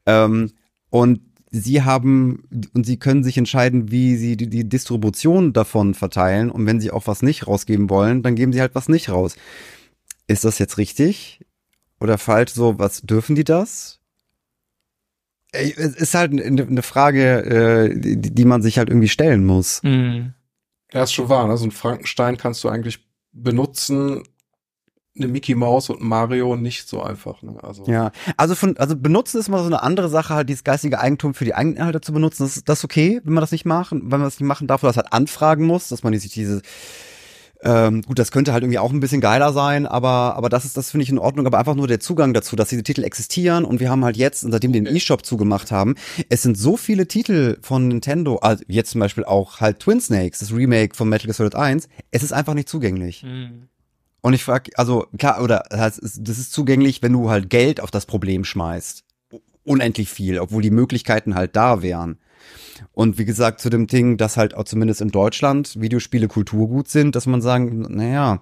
Ähm, 0.04 0.52
und 0.90 1.20
sie 1.54 1.82
haben 1.82 2.42
und 2.74 2.84
sie 2.84 2.98
können 2.98 3.22
sich 3.22 3.38
entscheiden, 3.38 3.90
wie 3.90 4.16
sie 4.16 4.36
die, 4.36 4.48
die 4.48 4.68
Distribution 4.68 5.52
davon 5.52 5.94
verteilen. 5.94 6.50
Und 6.50 6.66
wenn 6.66 6.80
sie 6.80 6.90
auch 6.90 7.06
was 7.06 7.22
nicht 7.22 7.46
rausgeben 7.46 7.88
wollen, 7.90 8.22
dann 8.22 8.34
geben 8.34 8.52
sie 8.52 8.60
halt 8.60 8.74
was 8.74 8.88
nicht 8.88 9.08
raus. 9.08 9.36
Ist 10.26 10.44
das 10.44 10.58
jetzt 10.58 10.78
richtig 10.78 11.44
oder 12.00 12.18
falsch? 12.18 12.52
So, 12.52 12.78
was 12.78 13.02
dürfen 13.02 13.36
die 13.36 13.44
das? 13.44 14.00
Es 15.52 15.76
ist 15.76 16.14
halt 16.14 16.32
eine 16.32 16.82
Frage, 16.82 17.44
äh, 17.44 17.98
die, 17.98 18.34
die 18.34 18.44
man 18.44 18.60
sich 18.60 18.78
halt 18.78 18.88
irgendwie 18.88 19.08
stellen 19.08 19.44
muss. 19.44 19.80
Mhm. 19.84 20.34
Ja, 20.92 21.04
ist 21.04 21.12
schon 21.12 21.28
wahr. 21.28 21.46
Ne? 21.46 21.56
So 21.56 21.66
ein 21.66 21.70
Frankenstein 21.70 22.36
kannst 22.36 22.64
du 22.64 22.68
eigentlich 22.68 23.06
benutzen, 23.32 24.24
eine 25.16 25.28
Mickey 25.28 25.54
Maus 25.54 25.90
und 25.90 26.00
Mario 26.00 26.56
nicht 26.56 26.88
so 26.88 27.02
einfach. 27.02 27.40
Ne? 27.42 27.56
Also 27.62 27.84
Ja, 27.86 28.10
also 28.36 28.54
von, 28.54 28.76
also 28.78 28.96
benutzen 28.96 29.38
ist 29.38 29.48
mal 29.48 29.60
so 29.60 29.66
eine 29.66 29.82
andere 29.82 30.08
Sache, 30.08 30.34
halt 30.34 30.48
dieses 30.48 30.64
geistige 30.64 30.98
Eigentum 30.98 31.34
für 31.34 31.44
die 31.44 31.54
eigenen 31.54 31.76
Inhalte 31.76 32.00
zu 32.00 32.12
benutzen. 32.12 32.42
Das 32.42 32.56
ist 32.56 32.68
das 32.68 32.78
ist 32.78 32.84
okay, 32.84 33.20
wenn 33.22 33.34
man 33.34 33.40
das 33.40 33.52
nicht 33.52 33.64
machen, 33.64 34.02
wenn 34.02 34.18
man 34.18 34.22
das 34.22 34.40
nicht 34.40 34.48
machen 34.48 34.66
darf, 34.66 34.82
oder 34.82 34.90
das 34.90 34.96
halt 34.96 35.12
anfragen 35.12 35.66
muss, 35.66 35.88
dass 35.88 36.02
man 36.02 36.18
sich 36.18 36.32
diese 36.32 36.62
Ähm, 37.62 38.02
gut, 38.02 38.18
das 38.18 38.30
könnte 38.30 38.52
halt 38.52 38.62
irgendwie 38.62 38.78
auch 38.78 38.92
ein 38.92 39.00
bisschen 39.00 39.22
geiler 39.22 39.54
sein, 39.54 39.86
aber, 39.86 40.34
aber 40.36 40.50
das 40.50 40.66
ist, 40.66 40.76
das 40.76 40.90
finde 40.90 41.04
ich 41.04 41.08
in 41.08 41.18
Ordnung, 41.18 41.46
aber 41.46 41.58
einfach 41.58 41.74
nur 41.74 41.88
der 41.88 41.98
Zugang 41.98 42.34
dazu, 42.34 42.56
dass 42.56 42.68
diese 42.68 42.82
Titel 42.82 43.02
existieren 43.04 43.64
und 43.64 43.80
wir 43.80 43.88
haben 43.88 44.04
halt 44.04 44.18
jetzt, 44.18 44.42
seitdem 44.42 44.74
wir 44.74 44.82
den 44.82 44.94
E-Shop 44.94 45.24
zugemacht 45.24 45.70
haben, 45.70 45.94
es 46.28 46.42
sind 46.42 46.58
so 46.58 46.76
viele 46.76 47.08
Titel 47.08 47.56
von 47.62 47.88
Nintendo, 47.88 48.36
also 48.36 48.62
jetzt 48.68 48.90
zum 48.90 49.00
Beispiel 49.00 49.24
auch 49.24 49.60
halt 49.60 49.78
Twin 49.78 49.98
Snakes, 49.98 50.40
das 50.40 50.52
Remake 50.52 50.94
von 50.94 51.08
Metal 51.08 51.24
Gear 51.26 51.34
Solid 51.34 51.54
1, 51.54 51.88
es 52.10 52.22
ist 52.22 52.32
einfach 52.32 52.52
nicht 52.52 52.68
zugänglich. 52.68 53.22
Mhm. 53.22 53.68
Und 54.24 54.32
ich 54.32 54.42
frage, 54.42 54.70
also 54.76 55.06
klar, 55.18 55.42
oder 55.42 55.64
das 55.68 55.98
ist, 55.98 56.50
zugänglich, 56.50 57.02
wenn 57.02 57.12
du 57.12 57.28
halt 57.28 57.50
Geld 57.50 57.82
auf 57.82 57.90
das 57.90 58.06
Problem 58.06 58.44
schmeißt. 58.44 59.04
Unendlich 59.64 60.08
viel, 60.08 60.38
obwohl 60.38 60.62
die 60.62 60.70
Möglichkeiten 60.70 61.34
halt 61.34 61.56
da 61.56 61.82
wären. 61.82 62.16
Und 62.92 63.18
wie 63.18 63.26
gesagt, 63.26 63.60
zu 63.60 63.68
dem 63.68 63.86
Ding, 63.86 64.16
dass 64.16 64.38
halt 64.38 64.54
auch 64.54 64.64
zumindest 64.64 65.02
in 65.02 65.10
Deutschland 65.10 65.78
Videospiele 65.78 66.26
Kulturgut 66.26 66.88
sind, 66.88 67.16
dass 67.16 67.26
man 67.26 67.42
sagen, 67.42 67.82
naja, 67.94 68.40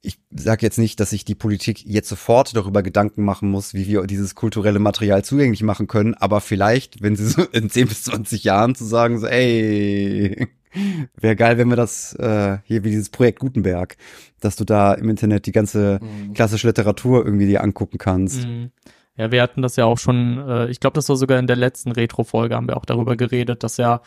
ich 0.00 0.18
sage 0.34 0.64
jetzt 0.64 0.78
nicht, 0.78 0.98
dass 0.98 1.10
sich 1.10 1.26
die 1.26 1.34
Politik 1.34 1.84
jetzt 1.84 2.08
sofort 2.08 2.56
darüber 2.56 2.82
Gedanken 2.82 3.22
machen 3.22 3.50
muss, 3.50 3.74
wie 3.74 3.86
wir 3.86 4.06
dieses 4.06 4.34
kulturelle 4.34 4.78
Material 4.78 5.22
zugänglich 5.22 5.62
machen 5.62 5.88
können, 5.88 6.14
aber 6.14 6.40
vielleicht, 6.40 7.02
wenn 7.02 7.16
sie 7.16 7.28
so 7.28 7.42
in 7.52 7.68
10 7.68 7.86
bis 7.86 8.04
20 8.04 8.44
Jahren 8.44 8.74
zu 8.74 8.86
sagen, 8.86 9.18
so, 9.18 9.26
ey, 9.26 10.48
wäre 11.16 11.36
geil, 11.36 11.58
wenn 11.58 11.68
wir 11.68 11.76
das 11.76 12.14
äh, 12.14 12.58
hier 12.64 12.84
wie 12.84 12.90
dieses 12.90 13.10
Projekt 13.10 13.40
Gutenberg, 13.40 13.96
dass 14.40 14.56
du 14.56 14.64
da 14.64 14.94
im 14.94 15.08
Internet 15.08 15.46
die 15.46 15.52
ganze 15.52 15.98
Mhm. 16.02 16.32
klassische 16.34 16.66
Literatur 16.66 17.24
irgendwie 17.24 17.46
dir 17.46 17.62
angucken 17.62 17.98
kannst. 17.98 18.46
Mhm. 18.46 18.70
Ja, 19.16 19.30
wir 19.32 19.42
hatten 19.42 19.60
das 19.60 19.76
ja 19.76 19.84
auch 19.84 19.98
schon, 19.98 20.38
äh, 20.48 20.68
ich 20.68 20.80
glaube, 20.80 20.94
das 20.94 21.08
war 21.08 21.16
sogar 21.16 21.38
in 21.38 21.46
der 21.46 21.56
letzten 21.56 21.92
Retro-Folge, 21.92 22.54
haben 22.56 22.68
wir 22.68 22.76
auch 22.76 22.86
darüber 22.86 23.16
geredet, 23.16 23.62
dass 23.62 23.76
ja 23.76 24.00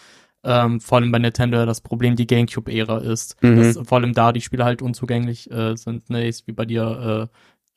ähm, 0.46 0.82
vor 0.82 0.98
allem 0.98 1.12
bei 1.12 1.20
Nintendo 1.20 1.58
ja 1.58 1.66
das 1.66 1.82
Problem 1.82 2.16
die 2.16 2.28
Gamecube-Ära 2.28 2.98
ist. 3.00 3.42
Mhm. 3.42 3.56
Dass 3.58 3.88
vor 3.88 3.98
allem 4.00 4.14
da 4.14 4.32
die 4.34 4.42
Spiele 4.42 4.66
halt 4.66 4.82
unzugänglich 4.82 5.50
äh, 5.52 5.76
sind, 5.78 6.10
ne, 6.10 6.28
ist 6.28 6.48
wie 6.48 6.52
bei 6.52 6.66
dir 6.66 7.30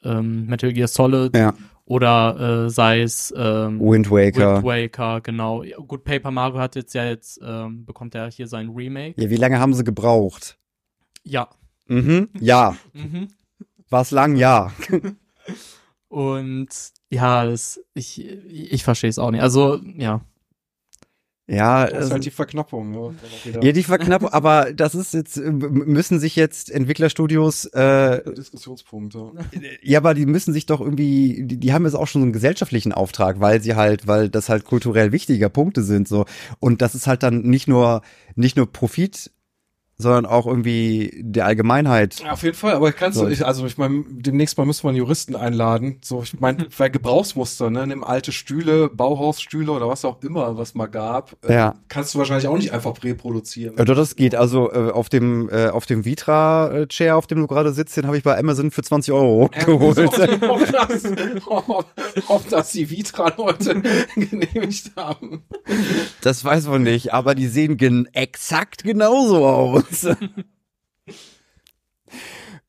äh, 0.04 0.08
ähm, 0.08 0.46
Metal 0.46 0.72
Gear 0.72 0.88
Solid 0.88 1.36
Ja, 1.36 1.54
oder 1.86 2.66
äh, 2.66 2.70
sei 2.70 3.00
es 3.00 3.32
ähm, 3.36 3.80
Wind 3.80 4.10
Waker. 4.10 4.56
Wind 4.56 4.64
Waker, 4.64 5.20
genau. 5.20 5.62
Ja, 5.62 5.78
gut, 5.78 6.04
Paper 6.04 6.30
Mario 6.32 6.58
hat 6.58 6.74
jetzt 6.74 6.94
ja 6.94 7.06
jetzt, 7.06 7.40
ähm, 7.42 7.86
bekommt 7.86 8.14
er 8.14 8.30
hier 8.30 8.48
sein 8.48 8.70
Remake. 8.70 9.20
Ja, 9.20 9.30
wie 9.30 9.36
lange 9.36 9.58
haben 9.58 9.72
sie 9.72 9.84
gebraucht? 9.84 10.58
Ja. 11.22 11.48
Mhm. 11.86 12.28
Ja. 12.40 12.76
Mhm. 12.92 13.28
War's 13.88 14.10
lang? 14.10 14.34
Ja. 14.34 14.72
Und 16.08 16.68
ja, 17.08 17.44
das, 17.44 17.80
ich, 17.94 18.24
ich 18.24 18.82
verstehe 18.82 19.10
es 19.10 19.18
auch 19.18 19.30
nicht. 19.30 19.42
Also, 19.42 19.80
ja. 19.96 20.22
Ja, 21.48 21.86
Das 21.86 22.06
ist 22.06 22.10
äh, 22.10 22.12
halt 22.14 22.24
die 22.24 22.30
Verknappung. 22.30 22.90
Ne? 22.90 23.14
ja, 23.62 23.72
die 23.72 23.84
verknappen, 23.84 24.28
aber 24.28 24.72
das 24.72 24.96
ist 24.96 25.14
jetzt, 25.14 25.36
äh, 25.36 25.50
müssen 25.50 26.18
sich 26.18 26.34
jetzt 26.34 26.70
Entwicklerstudios, 26.70 27.66
äh, 27.66 28.22
Diskussionspunkte. 28.32 29.30
ja, 29.82 30.00
aber 30.00 30.14
die 30.14 30.26
müssen 30.26 30.52
sich 30.52 30.66
doch 30.66 30.80
irgendwie, 30.80 31.44
die, 31.46 31.58
die 31.58 31.72
haben 31.72 31.84
jetzt 31.84 31.94
auch 31.94 32.08
schon 32.08 32.22
so 32.22 32.24
einen 32.24 32.32
gesellschaftlichen 32.32 32.92
Auftrag, 32.92 33.38
weil 33.38 33.62
sie 33.62 33.76
halt, 33.76 34.08
weil 34.08 34.28
das 34.28 34.48
halt 34.48 34.64
kulturell 34.64 35.12
wichtiger 35.12 35.48
Punkte 35.48 35.84
sind, 35.84 36.08
so. 36.08 36.24
Und 36.58 36.82
das 36.82 36.96
ist 36.96 37.06
halt 37.06 37.22
dann 37.22 37.42
nicht 37.42 37.68
nur, 37.68 38.02
nicht 38.34 38.56
nur 38.56 38.72
Profit, 38.72 39.30
sondern 39.98 40.26
auch 40.26 40.46
irgendwie 40.46 41.20
der 41.22 41.46
Allgemeinheit. 41.46 42.20
Ja, 42.22 42.32
auf 42.32 42.42
jeden 42.42 42.54
Fall, 42.56 42.74
aber 42.74 42.92
kannst 42.92 43.18
So. 43.18 43.24
du, 43.24 43.30
ich, 43.32 43.44
also 43.46 43.64
ich 43.66 43.78
meine, 43.78 44.04
demnächst 44.08 44.58
mal 44.58 44.66
müssen 44.66 44.84
wir 44.84 44.90
einen 44.90 44.98
Juristen 44.98 45.34
einladen. 45.36 45.98
So, 46.04 46.22
ich 46.22 46.38
meine, 46.38 46.66
weil 46.76 46.90
Gebrauchsmuster, 46.90 47.70
ne, 47.70 47.86
nimm 47.86 48.04
alte 48.04 48.30
Stühle, 48.32 48.90
Bauhausstühle 48.90 49.72
oder 49.72 49.88
was 49.88 50.04
auch 50.04 50.22
immer, 50.22 50.58
was 50.58 50.74
mal 50.74 50.86
gab, 50.86 51.36
äh, 51.48 51.54
Ja. 51.54 51.74
kannst 51.88 52.14
du 52.14 52.18
wahrscheinlich 52.18 52.46
auch 52.48 52.58
nicht 52.58 52.72
einfach 52.72 53.02
reproduzieren. 53.02 53.74
Ja, 53.78 53.84
doch, 53.86 53.94
das 53.96 54.16
geht. 54.16 54.34
Also 54.34 54.70
äh, 54.70 54.90
auf 54.90 55.08
dem 55.08 55.48
äh, 55.48 55.68
auf 55.68 55.86
dem 55.86 56.04
Vitra-Chair, 56.04 57.16
auf 57.16 57.26
dem 57.26 57.38
du 57.38 57.46
gerade 57.46 57.72
sitzt, 57.72 57.96
den 57.96 58.06
habe 58.06 58.18
ich 58.18 58.22
bei 58.22 58.36
Amazon 58.38 58.70
für 58.70 58.82
20 58.82 59.14
Euro 59.14 59.48
geholt. 59.64 59.98
ob, 59.98 60.14
das, 60.70 61.04
ob, 61.46 61.86
ob 62.28 62.48
das 62.50 62.72
die 62.72 62.90
Vitra-Leute 62.90 63.82
genehmigt 64.14 64.92
haben. 64.96 65.42
Das 66.20 66.44
weiß 66.44 66.66
man 66.68 66.82
nicht, 66.82 67.12
aber 67.14 67.34
die 67.34 67.46
sehen 67.46 67.76
gen 67.78 68.08
exakt 68.12 68.84
genauso 68.84 69.46
aus. 69.46 69.84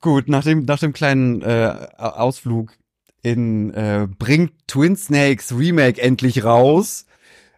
Gut, 0.02 0.28
nach 0.30 0.44
dem, 0.44 0.66
nach 0.66 0.80
dem 0.80 0.94
kleinen 0.94 1.42
äh, 1.42 1.88
Ausflug 1.98 2.78
in 3.24 3.74
äh, 3.74 4.08
bringt 4.18 4.54
Twin 4.68 4.96
Snakes 4.96 5.58
Remake 5.58 6.02
endlich 6.02 6.44
raus. 6.44 7.06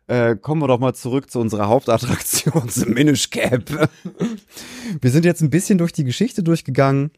Äh, 0.08 0.36
kommen 0.38 0.62
wir 0.62 0.68
doch 0.68 0.80
mal 0.80 0.96
zurück 0.96 1.30
zu 1.30 1.40
unserer 1.40 1.68
Hauptattraktion, 1.68 2.68
zum 2.70 2.94
Minish 2.94 3.30
Cap. 3.30 3.70
wir 5.02 5.12
sind 5.12 5.26
jetzt 5.26 5.42
ein 5.42 5.52
bisschen 5.52 5.78
durch 5.78 5.94
die 5.94 6.04
Geschichte 6.04 6.42
durchgegangen, 6.42 7.12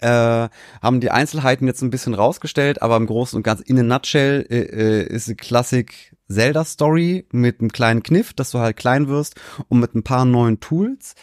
äh, 0.00 0.48
haben 0.80 1.00
die 1.00 1.10
Einzelheiten 1.10 1.66
jetzt 1.66 1.82
ein 1.82 1.90
bisschen 1.90 2.14
rausgestellt, 2.14 2.82
aber 2.82 2.96
im 2.96 3.06
Großen 3.06 3.36
und 3.36 3.42
Ganzen 3.42 3.64
in 3.64 3.80
a 3.80 3.82
nutshell 3.82 4.46
äh, 4.48 4.60
äh, 4.60 5.06
ist 5.06 5.26
eine 5.26 5.36
Classic 5.36 6.14
Zelda 6.28 6.64
Story 6.64 7.26
mit 7.32 7.60
einem 7.60 7.72
kleinen 7.72 8.02
Kniff, 8.02 8.32
dass 8.32 8.50
du 8.50 8.58
halt 8.58 8.76
klein 8.76 9.08
wirst 9.08 9.34
und 9.68 9.80
mit 9.80 9.94
ein 9.94 10.04
paar 10.04 10.24
neuen 10.24 10.60
Tools. 10.60 11.14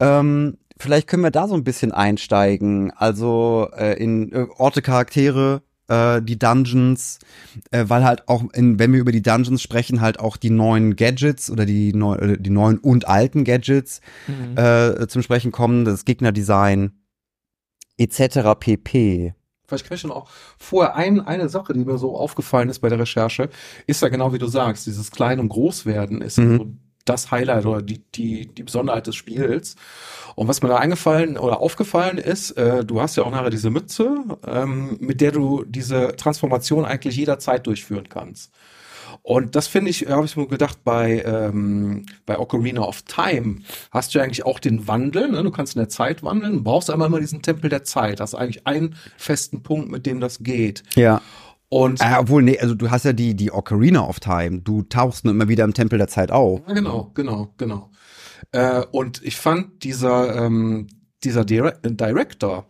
Ähm, 0.00 0.58
vielleicht 0.78 1.08
können 1.08 1.22
wir 1.24 1.30
da 1.30 1.48
so 1.48 1.54
ein 1.54 1.64
bisschen 1.64 1.92
einsteigen, 1.92 2.92
also 2.92 3.68
äh, 3.76 3.94
in 4.02 4.32
äh, 4.32 4.46
Orte, 4.56 4.80
Charaktere, 4.82 5.62
äh, 5.88 6.22
die 6.22 6.38
Dungeons, 6.38 7.18
äh, 7.70 7.84
weil 7.88 8.04
halt 8.04 8.28
auch, 8.28 8.44
in, 8.52 8.78
wenn 8.78 8.92
wir 8.92 9.00
über 9.00 9.10
die 9.12 9.22
Dungeons 9.22 9.60
sprechen, 9.62 10.00
halt 10.00 10.20
auch 10.20 10.36
die 10.36 10.50
neuen 10.50 10.94
Gadgets 10.96 11.50
oder 11.50 11.66
die, 11.66 11.92
neu, 11.94 12.14
äh, 12.16 12.38
die 12.38 12.50
neuen 12.50 12.78
und 12.78 13.08
alten 13.08 13.44
Gadgets 13.44 14.00
Mhm. 14.28 14.56
äh, 14.56 15.08
zum 15.08 15.22
Sprechen 15.22 15.50
kommen, 15.52 15.84
das 15.84 16.04
Gegnerdesign 16.04 16.92
etc. 17.96 18.54
pp. 18.58 19.34
Vielleicht 19.66 19.86
kann 19.86 19.94
ich 19.96 20.00
schon 20.00 20.12
auch 20.12 20.28
vorher 20.58 20.94
ein, 20.96 21.20
eine 21.20 21.48
Sache, 21.48 21.74
die 21.74 21.84
mir 21.84 21.98
so 21.98 22.16
aufgefallen 22.16 22.70
ist 22.70 22.78
bei 22.78 22.88
der 22.88 22.98
Recherche, 23.00 23.50
ist 23.86 24.00
ja 24.00 24.08
genau 24.08 24.32
wie 24.32 24.38
du 24.38 24.46
sagst, 24.46 24.86
dieses 24.86 25.10
Klein- 25.10 25.40
und 25.40 25.48
Großwerden 25.48 26.22
ist 26.22 26.38
Mhm. 26.38 26.56
so 26.56 26.66
das 27.08 27.30
Highlight 27.30 27.66
oder 27.66 27.82
die, 27.82 28.02
die, 28.14 28.46
die 28.46 28.62
Besonderheit 28.62 29.06
des 29.06 29.16
Spiels. 29.16 29.76
Und 30.34 30.48
was 30.48 30.62
mir 30.62 30.68
da 30.68 30.76
eingefallen 30.76 31.36
oder 31.36 31.60
aufgefallen 31.60 32.18
ist, 32.18 32.52
äh, 32.52 32.84
du 32.84 33.00
hast 33.00 33.16
ja 33.16 33.24
auch 33.24 33.30
nachher 33.30 33.50
diese 33.50 33.70
Mütze, 33.70 34.16
ähm, 34.46 34.96
mit 35.00 35.20
der 35.20 35.32
du 35.32 35.64
diese 35.66 36.16
Transformation 36.16 36.84
eigentlich 36.84 37.16
jederzeit 37.16 37.66
durchführen 37.66 38.08
kannst. 38.08 38.52
Und 39.22 39.56
das 39.56 39.66
finde 39.66 39.90
ich, 39.90 40.06
habe 40.08 40.24
ich 40.24 40.36
mir 40.36 40.46
gedacht, 40.46 40.84
bei, 40.84 41.22
ähm, 41.24 42.06
bei 42.24 42.38
Ocarina 42.38 42.82
of 42.82 43.02
Time 43.02 43.56
hast 43.90 44.14
du 44.14 44.18
ja 44.18 44.24
eigentlich 44.24 44.46
auch 44.46 44.58
den 44.58 44.86
Wandel, 44.86 45.30
ne? 45.30 45.42
du 45.42 45.50
kannst 45.50 45.76
in 45.76 45.80
der 45.80 45.88
Zeit 45.88 46.22
wandeln, 46.22 46.62
brauchst 46.64 46.90
einmal 46.90 47.08
immer 47.08 47.20
diesen 47.20 47.42
Tempel 47.42 47.68
der 47.68 47.84
Zeit, 47.84 48.20
hast 48.20 48.34
eigentlich 48.34 48.66
einen 48.66 48.96
festen 49.16 49.62
Punkt, 49.62 49.90
mit 49.90 50.06
dem 50.06 50.20
das 50.20 50.42
geht. 50.42 50.82
Ja. 50.94 51.20
Und 51.68 52.00
Äh, 52.00 52.16
obwohl, 52.18 52.42
nee, 52.42 52.58
also 52.58 52.74
du 52.74 52.90
hast 52.90 53.04
ja 53.04 53.12
die, 53.12 53.34
die 53.34 53.52
Ocarina 53.52 54.06
of 54.06 54.20
Time. 54.20 54.60
Du 54.60 54.82
tauchst 54.82 55.24
nur 55.24 55.34
immer 55.34 55.48
wieder 55.48 55.64
im 55.64 55.74
Tempel 55.74 55.98
der 55.98 56.08
Zeit 56.08 56.30
auf. 56.30 56.64
Genau, 56.66 57.10
genau, 57.14 57.52
genau. 57.58 57.90
Äh, 58.52 58.82
und 58.90 59.22
ich 59.22 59.36
fand 59.36 59.84
dieser, 59.84 60.46
ähm, 60.46 60.86
dieser 61.24 61.44
Dire 61.44 61.78
Director, 61.82 62.66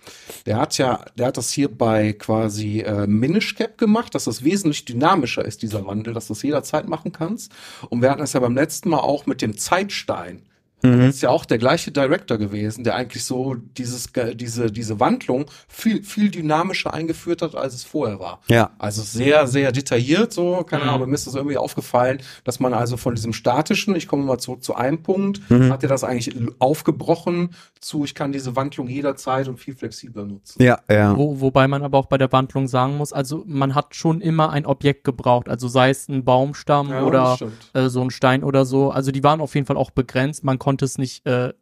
der 0.46 0.56
hat 0.56 0.78
ja, 0.78 1.04
der 1.16 1.26
hat 1.26 1.36
das 1.36 1.50
hier 1.52 1.68
bei 1.68 2.14
quasi 2.14 2.80
äh, 2.80 3.06
Minish 3.06 3.54
Cap 3.54 3.78
gemacht, 3.78 4.14
dass 4.14 4.24
das 4.24 4.42
wesentlich 4.42 4.84
dynamischer 4.84 5.44
ist, 5.44 5.62
dieser 5.62 5.86
Wandel, 5.86 6.14
dass 6.14 6.26
du 6.26 6.34
das 6.34 6.42
jederzeit 6.42 6.88
machen 6.88 7.12
kannst. 7.12 7.52
Und 7.90 8.02
wir 8.02 8.10
hatten 8.10 8.22
es 8.22 8.32
ja 8.32 8.40
beim 8.40 8.54
letzten 8.54 8.88
Mal 8.88 9.00
auch 9.00 9.26
mit 9.26 9.42
dem 9.42 9.56
Zeitstein. 9.56 10.42
Das 10.80 11.16
ist 11.16 11.22
ja 11.22 11.30
auch 11.30 11.44
der 11.44 11.58
gleiche 11.58 11.90
Director 11.90 12.38
gewesen, 12.38 12.84
der 12.84 12.94
eigentlich 12.94 13.24
so 13.24 13.54
dieses, 13.76 14.12
ge- 14.12 14.34
diese, 14.34 14.70
diese 14.70 15.00
Wandlung 15.00 15.46
viel, 15.68 16.02
viel 16.04 16.30
dynamischer 16.30 16.94
eingeführt 16.94 17.42
hat, 17.42 17.54
als 17.56 17.74
es 17.74 17.84
vorher 17.84 18.20
war. 18.20 18.40
Ja. 18.48 18.70
Also 18.78 19.02
sehr, 19.02 19.46
sehr 19.48 19.72
detailliert 19.72 20.32
so, 20.32 20.62
keine 20.64 20.84
Mhm. 20.84 20.88
Ahnung, 20.88 20.94
aber 21.02 21.06
mir 21.08 21.14
ist 21.14 21.26
das 21.26 21.34
irgendwie 21.34 21.56
aufgefallen, 21.56 22.18
dass 22.44 22.60
man 22.60 22.74
also 22.74 22.96
von 22.96 23.14
diesem 23.16 23.32
statischen, 23.32 23.96
ich 23.96 24.06
komme 24.06 24.22
mal 24.24 24.38
zurück 24.38 24.62
zu 24.62 24.74
einem 24.76 25.02
Punkt, 25.02 25.40
Mhm. 25.50 25.72
hat 25.72 25.82
er 25.82 25.88
das 25.88 26.04
eigentlich 26.04 26.34
aufgebrochen 26.60 27.50
zu, 27.80 28.04
ich 28.04 28.14
kann 28.14 28.32
diese 28.32 28.54
Wandlung 28.56 28.88
jederzeit 28.88 29.48
und 29.48 29.58
viel 29.58 29.74
flexibler 29.74 30.24
nutzen. 30.24 30.62
Ja, 30.62 30.78
ja. 30.88 31.16
Wo, 31.16 31.40
wobei 31.40 31.66
man 31.68 31.82
aber 31.82 31.98
auch 31.98 32.06
bei 32.06 32.18
der 32.18 32.30
Wandlung 32.32 32.68
sagen 32.68 32.96
muss, 32.96 33.12
also 33.12 33.42
man 33.46 33.74
hat 33.74 33.94
schon 33.94 34.20
immer 34.20 34.50
ein 34.50 34.66
Objekt 34.66 35.04
gebraucht, 35.04 35.48
also 35.48 35.66
sei 35.68 35.90
es 35.90 36.08
ein 36.08 36.24
Baumstamm 36.24 36.90
Ja, 36.90 37.02
oder 37.04 37.38
äh, 37.74 37.88
so 37.88 38.00
ein 38.02 38.10
Stein 38.10 38.44
oder 38.44 38.64
so. 38.64 38.90
Also 38.90 39.10
die 39.12 39.22
waren 39.24 39.40
auf 39.40 39.54
jeden 39.54 39.66
Fall 39.66 39.76
auch 39.76 39.90
begrenzt. 39.90 40.44
Man 40.44 40.58
konnte 40.58 40.67
es 40.76 40.98
nicht 40.98 41.26
äh, 41.26 41.52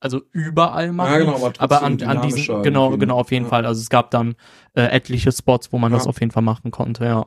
also 0.00 0.20
überall 0.32 0.92
machen. 0.92 1.12
Ja, 1.12 1.18
genau, 1.18 1.36
aber 1.36 1.52
aber 1.58 1.82
an, 1.82 2.02
an 2.02 2.20
diesen, 2.22 2.62
genau, 2.62 2.86
irgendwie, 2.88 2.98
genau, 2.98 3.18
auf 3.18 3.30
jeden 3.30 3.44
ja. 3.44 3.48
Fall. 3.50 3.64
Also 3.64 3.80
es 3.80 3.88
gab 3.88 4.10
dann 4.10 4.34
äh, 4.74 4.82
etliche 4.82 5.32
Spots, 5.32 5.72
wo 5.72 5.78
man 5.78 5.92
Ja. 5.92 5.98
das 5.98 6.06
auf 6.06 6.20
jeden 6.20 6.30
Fall 6.30 6.42
machen 6.42 6.70
konnte, 6.70 7.04
ja. 7.06 7.26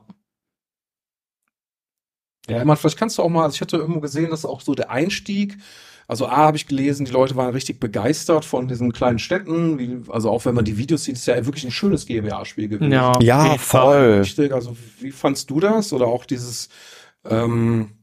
Ja, 2.48 2.64
man, 2.64 2.76
vielleicht 2.76 2.96
kannst 2.96 3.18
du 3.18 3.22
auch 3.22 3.28
mal, 3.28 3.42
also 3.44 3.56
ich 3.56 3.60
hatte 3.60 3.76
irgendwo 3.76 4.00
gesehen, 4.00 4.30
dass 4.30 4.44
auch 4.46 4.60
so 4.60 4.74
der 4.74 4.90
Einstieg, 4.90 5.58
also 6.06 6.26
A 6.26 6.36
habe 6.36 6.56
ich 6.56 6.66
gelesen, 6.66 7.04
die 7.04 7.10
Leute 7.12 7.36
waren 7.36 7.50
richtig 7.50 7.80
begeistert 7.80 8.44
von 8.46 8.68
diesen 8.68 8.92
kleinen 8.92 9.18
Städten, 9.18 9.78
wie, 9.78 10.00
also 10.08 10.30
auch 10.30 10.44
wenn 10.46 10.54
man 10.54 10.64
die 10.64 10.78
Videos 10.78 11.04
sieht, 11.04 11.16
ist 11.16 11.26
ja 11.26 11.44
wirklich 11.44 11.64
ein 11.64 11.70
schönes 11.70 12.06
GBA-Spiel 12.06 12.68
gewesen. 12.68 12.92
Ja, 12.92 13.20
Ja, 13.20 13.58
voll. 13.58 14.20
Richtig, 14.20 14.52
also 14.52 14.74
wie 15.00 15.10
fandst 15.10 15.50
du 15.50 15.60
das? 15.60 15.92
Oder 15.92 16.06
auch 16.06 16.24
dieses, 16.24 16.70
ähm, 17.28 17.97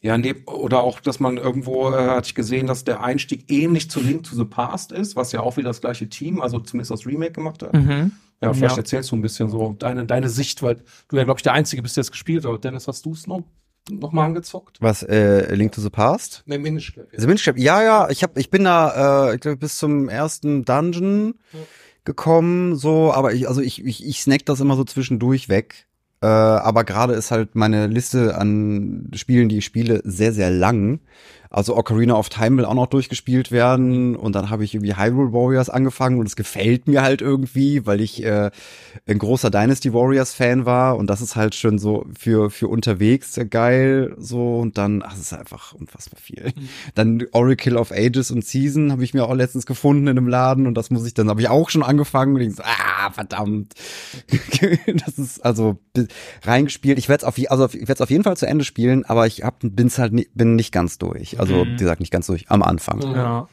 Ja, 0.00 0.16
nee, 0.16 0.34
oder 0.46 0.82
auch, 0.84 1.00
dass 1.00 1.18
man 1.18 1.38
irgendwo, 1.38 1.90
äh, 1.90 2.08
hatte 2.10 2.28
ich 2.28 2.34
gesehen, 2.36 2.66
dass 2.68 2.84
der 2.84 3.02
Einstieg 3.02 3.50
ähnlich 3.50 3.90
zu 3.90 4.00
Link 4.00 4.22
to 4.24 4.36
the 4.36 4.44
Past 4.44 4.92
ist, 4.92 5.16
was 5.16 5.32
ja 5.32 5.40
auch 5.40 5.56
wieder 5.56 5.68
das 5.70 5.80
gleiche 5.80 6.08
Team, 6.08 6.40
also 6.40 6.60
zumindest 6.60 6.92
das 6.92 7.04
Remake 7.06 7.32
gemacht 7.32 7.62
hat. 7.62 7.72
Mhm. 7.74 8.12
Ja, 8.40 8.52
vielleicht 8.52 8.76
Ja. 8.76 8.82
erzählst 8.82 9.10
du 9.10 9.16
ein 9.16 9.22
bisschen 9.22 9.50
so 9.50 9.74
deine, 9.76 10.06
deine 10.06 10.28
Sicht, 10.28 10.62
weil 10.62 10.76
du 11.08 11.16
ja, 11.16 11.24
glaube 11.24 11.38
ich, 11.38 11.42
der 11.42 11.52
Einzige 11.54 11.82
bist, 11.82 11.96
der 11.96 12.02
es 12.02 12.12
gespielt 12.12 12.44
hat. 12.46 12.62
Dennis, 12.62 12.86
hast 12.86 13.04
du 13.04 13.12
es 13.12 13.26
noch, 13.26 13.42
noch 13.90 14.12
mal 14.12 14.26
angezockt? 14.26 14.76
Was, 14.80 15.02
äh, 15.02 15.52
Link 15.56 15.72
to 15.72 15.80
the 15.80 15.90
Past? 15.90 16.44
Ne, 16.46 16.58
Minish 16.60 16.94
Cap. 16.94 17.06
The 17.16 17.26
Minish 17.26 17.44
Cap, 17.44 17.58
ja, 17.58 17.82
ja, 17.82 18.08
ich 18.08 18.22
hab, 18.22 18.38
ich 18.38 18.50
bin 18.50 18.62
da, 18.62 19.30
äh, 19.30 19.34
ich 19.34 19.40
glaube, 19.40 19.56
bis 19.56 19.78
zum 19.78 20.08
ersten 20.08 20.64
Dungeon 20.64 21.34
Ja. 21.52 21.58
gekommen, 22.04 22.76
so, 22.76 23.12
aber 23.12 23.32
ich, 23.32 23.48
also 23.48 23.60
ich, 23.60 23.84
ich, 23.84 24.06
ich 24.06 24.22
snack 24.22 24.46
das 24.46 24.60
immer 24.60 24.76
so 24.76 24.84
zwischendurch 24.84 25.48
weg. 25.48 25.87
Äh, 26.20 26.26
aber 26.26 26.84
gerade 26.84 27.14
ist 27.14 27.30
halt 27.30 27.54
meine 27.54 27.86
Liste 27.86 28.36
an 28.36 29.10
Spielen, 29.14 29.48
die 29.48 29.58
ich 29.58 29.64
spiele, 29.64 30.00
sehr, 30.04 30.32
sehr 30.32 30.50
lang. 30.50 31.00
Also 31.50 31.76
Ocarina 31.76 32.14
of 32.14 32.28
Time 32.28 32.58
will 32.58 32.64
auch 32.64 32.74
noch 32.74 32.86
durchgespielt 32.88 33.50
werden 33.50 34.16
und 34.16 34.34
dann 34.34 34.50
habe 34.50 34.64
ich 34.64 34.74
irgendwie 34.74 34.96
Hyrule 34.96 35.32
Warriors 35.32 35.70
angefangen 35.70 36.18
und 36.20 36.26
es 36.26 36.36
gefällt 36.36 36.88
mir 36.88 37.02
halt 37.02 37.22
irgendwie, 37.22 37.86
weil 37.86 38.00
ich 38.00 38.22
äh, 38.22 38.50
ein 39.06 39.18
großer 39.18 39.50
Dynasty 39.50 39.94
Warriors 39.94 40.34
Fan 40.34 40.66
war 40.66 40.96
und 40.96 41.08
das 41.08 41.20
ist 41.20 41.36
halt 41.36 41.54
schon 41.54 41.78
so 41.78 42.04
für 42.18 42.50
für 42.50 42.68
unterwegs 42.68 43.34
sehr 43.34 43.46
geil 43.46 44.14
so 44.18 44.58
und 44.58 44.76
dann 44.76 45.02
ach, 45.02 45.14
es 45.14 45.20
ist 45.20 45.32
einfach 45.32 45.72
unfassbar 45.72 46.20
viel. 46.20 46.52
Dann 46.94 47.24
Oracle 47.32 47.76
of 47.76 47.92
Ages 47.92 48.30
und 48.30 48.44
Season 48.44 48.92
habe 48.92 49.04
ich 49.04 49.14
mir 49.14 49.24
auch 49.24 49.34
letztens 49.34 49.66
gefunden 49.66 50.06
in 50.08 50.18
einem 50.18 50.28
Laden 50.28 50.66
und 50.66 50.74
das 50.74 50.90
muss 50.90 51.06
ich 51.06 51.14
dann 51.14 51.28
habe 51.28 51.40
ich 51.40 51.48
auch 51.48 51.70
schon 51.70 51.82
angefangen 51.82 52.34
und 52.34 52.40
ich 52.42 52.54
so, 52.56 52.62
ah 52.62 53.10
verdammt. 53.10 53.74
das 55.06 55.18
ist 55.18 55.44
also 55.44 55.78
reingespielt. 56.44 56.98
Ich 56.98 57.08
werde 57.08 57.22
es 57.22 57.24
auf 57.24 57.36
also 57.50 57.66
ich 57.66 57.80
werde 57.88 57.94
es 57.94 58.00
auf 58.00 58.10
jeden 58.10 58.24
Fall 58.24 58.36
zu 58.36 58.46
Ende 58.46 58.64
spielen, 58.64 59.04
aber 59.04 59.26
ich 59.26 59.42
hab, 59.42 59.60
bin's 59.62 59.98
halt 59.98 60.12
ni- 60.12 60.28
bin 60.34 60.56
nicht 60.56 60.72
ganz 60.72 60.98
durch. 60.98 61.37
Also 61.38 61.64
Mhm. 61.64 61.72
wie 61.72 61.76
gesagt 61.76 62.00
nicht 62.00 62.10
ganz 62.12 62.26
durch 62.26 62.50
am 62.50 62.62
Anfang. 62.62 63.00
Ja. 63.14 63.48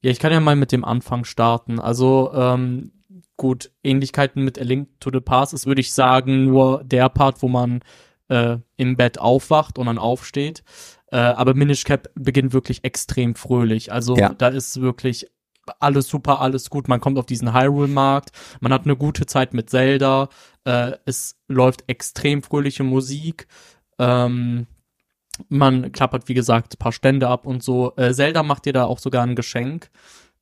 Ja, 0.00 0.10
ich 0.12 0.18
kann 0.20 0.32
ja 0.32 0.40
mal 0.40 0.56
mit 0.56 0.70
dem 0.72 0.84
Anfang 0.84 1.24
starten. 1.24 1.80
Also, 1.80 2.30
ähm, 2.32 2.92
gut, 3.36 3.72
Ähnlichkeiten 3.82 4.44
mit 4.44 4.58
A 4.58 4.62
Link 4.62 4.88
to 5.00 5.10
the 5.12 5.20
Past 5.20 5.54
ist, 5.54 5.66
würde 5.66 5.80
ich 5.80 5.92
sagen, 5.92 6.44
nur 6.44 6.84
der 6.84 7.08
Part, 7.08 7.42
wo 7.42 7.48
man 7.48 7.80
äh, 8.28 8.58
im 8.76 8.96
Bett 8.96 9.18
aufwacht 9.18 9.78
und 9.78 9.86
dann 9.86 9.98
aufsteht. 9.98 10.62
Äh, 11.10 11.16
aber 11.16 11.54
Minish 11.54 11.84
Cap 11.84 12.10
beginnt 12.14 12.52
wirklich 12.52 12.84
extrem 12.84 13.34
fröhlich. 13.34 13.90
Also 13.90 14.16
Ja. 14.16 14.34
da 14.34 14.48
ist 14.48 14.80
wirklich 14.82 15.26
alles 15.80 16.08
super, 16.08 16.40
alles 16.40 16.68
gut. 16.70 16.88
Man 16.88 17.00
kommt 17.00 17.18
auf 17.18 17.26
diesen 17.26 17.54
Hyrule-Markt, 17.54 18.30
man 18.60 18.72
hat 18.72 18.84
eine 18.84 18.96
gute 18.96 19.24
Zeit 19.26 19.54
mit 19.54 19.68
Zelda, 19.70 20.28
äh, 20.64 20.92
es 21.06 21.38
läuft 21.48 21.84
extrem 21.88 22.42
fröhliche 22.42 22.84
Musik. 22.84 23.46
Ähm, 23.98 24.66
man 25.48 25.92
klappert, 25.92 26.28
wie 26.28 26.34
gesagt, 26.34 26.74
ein 26.74 26.78
paar 26.78 26.92
Stände 26.92 27.28
ab 27.28 27.46
und 27.46 27.62
so. 27.62 27.92
Äh, 27.96 28.12
Zelda 28.12 28.42
macht 28.42 28.66
dir 28.66 28.72
da 28.72 28.84
auch 28.84 28.98
sogar 28.98 29.22
ein 29.24 29.36
Geschenk. 29.36 29.90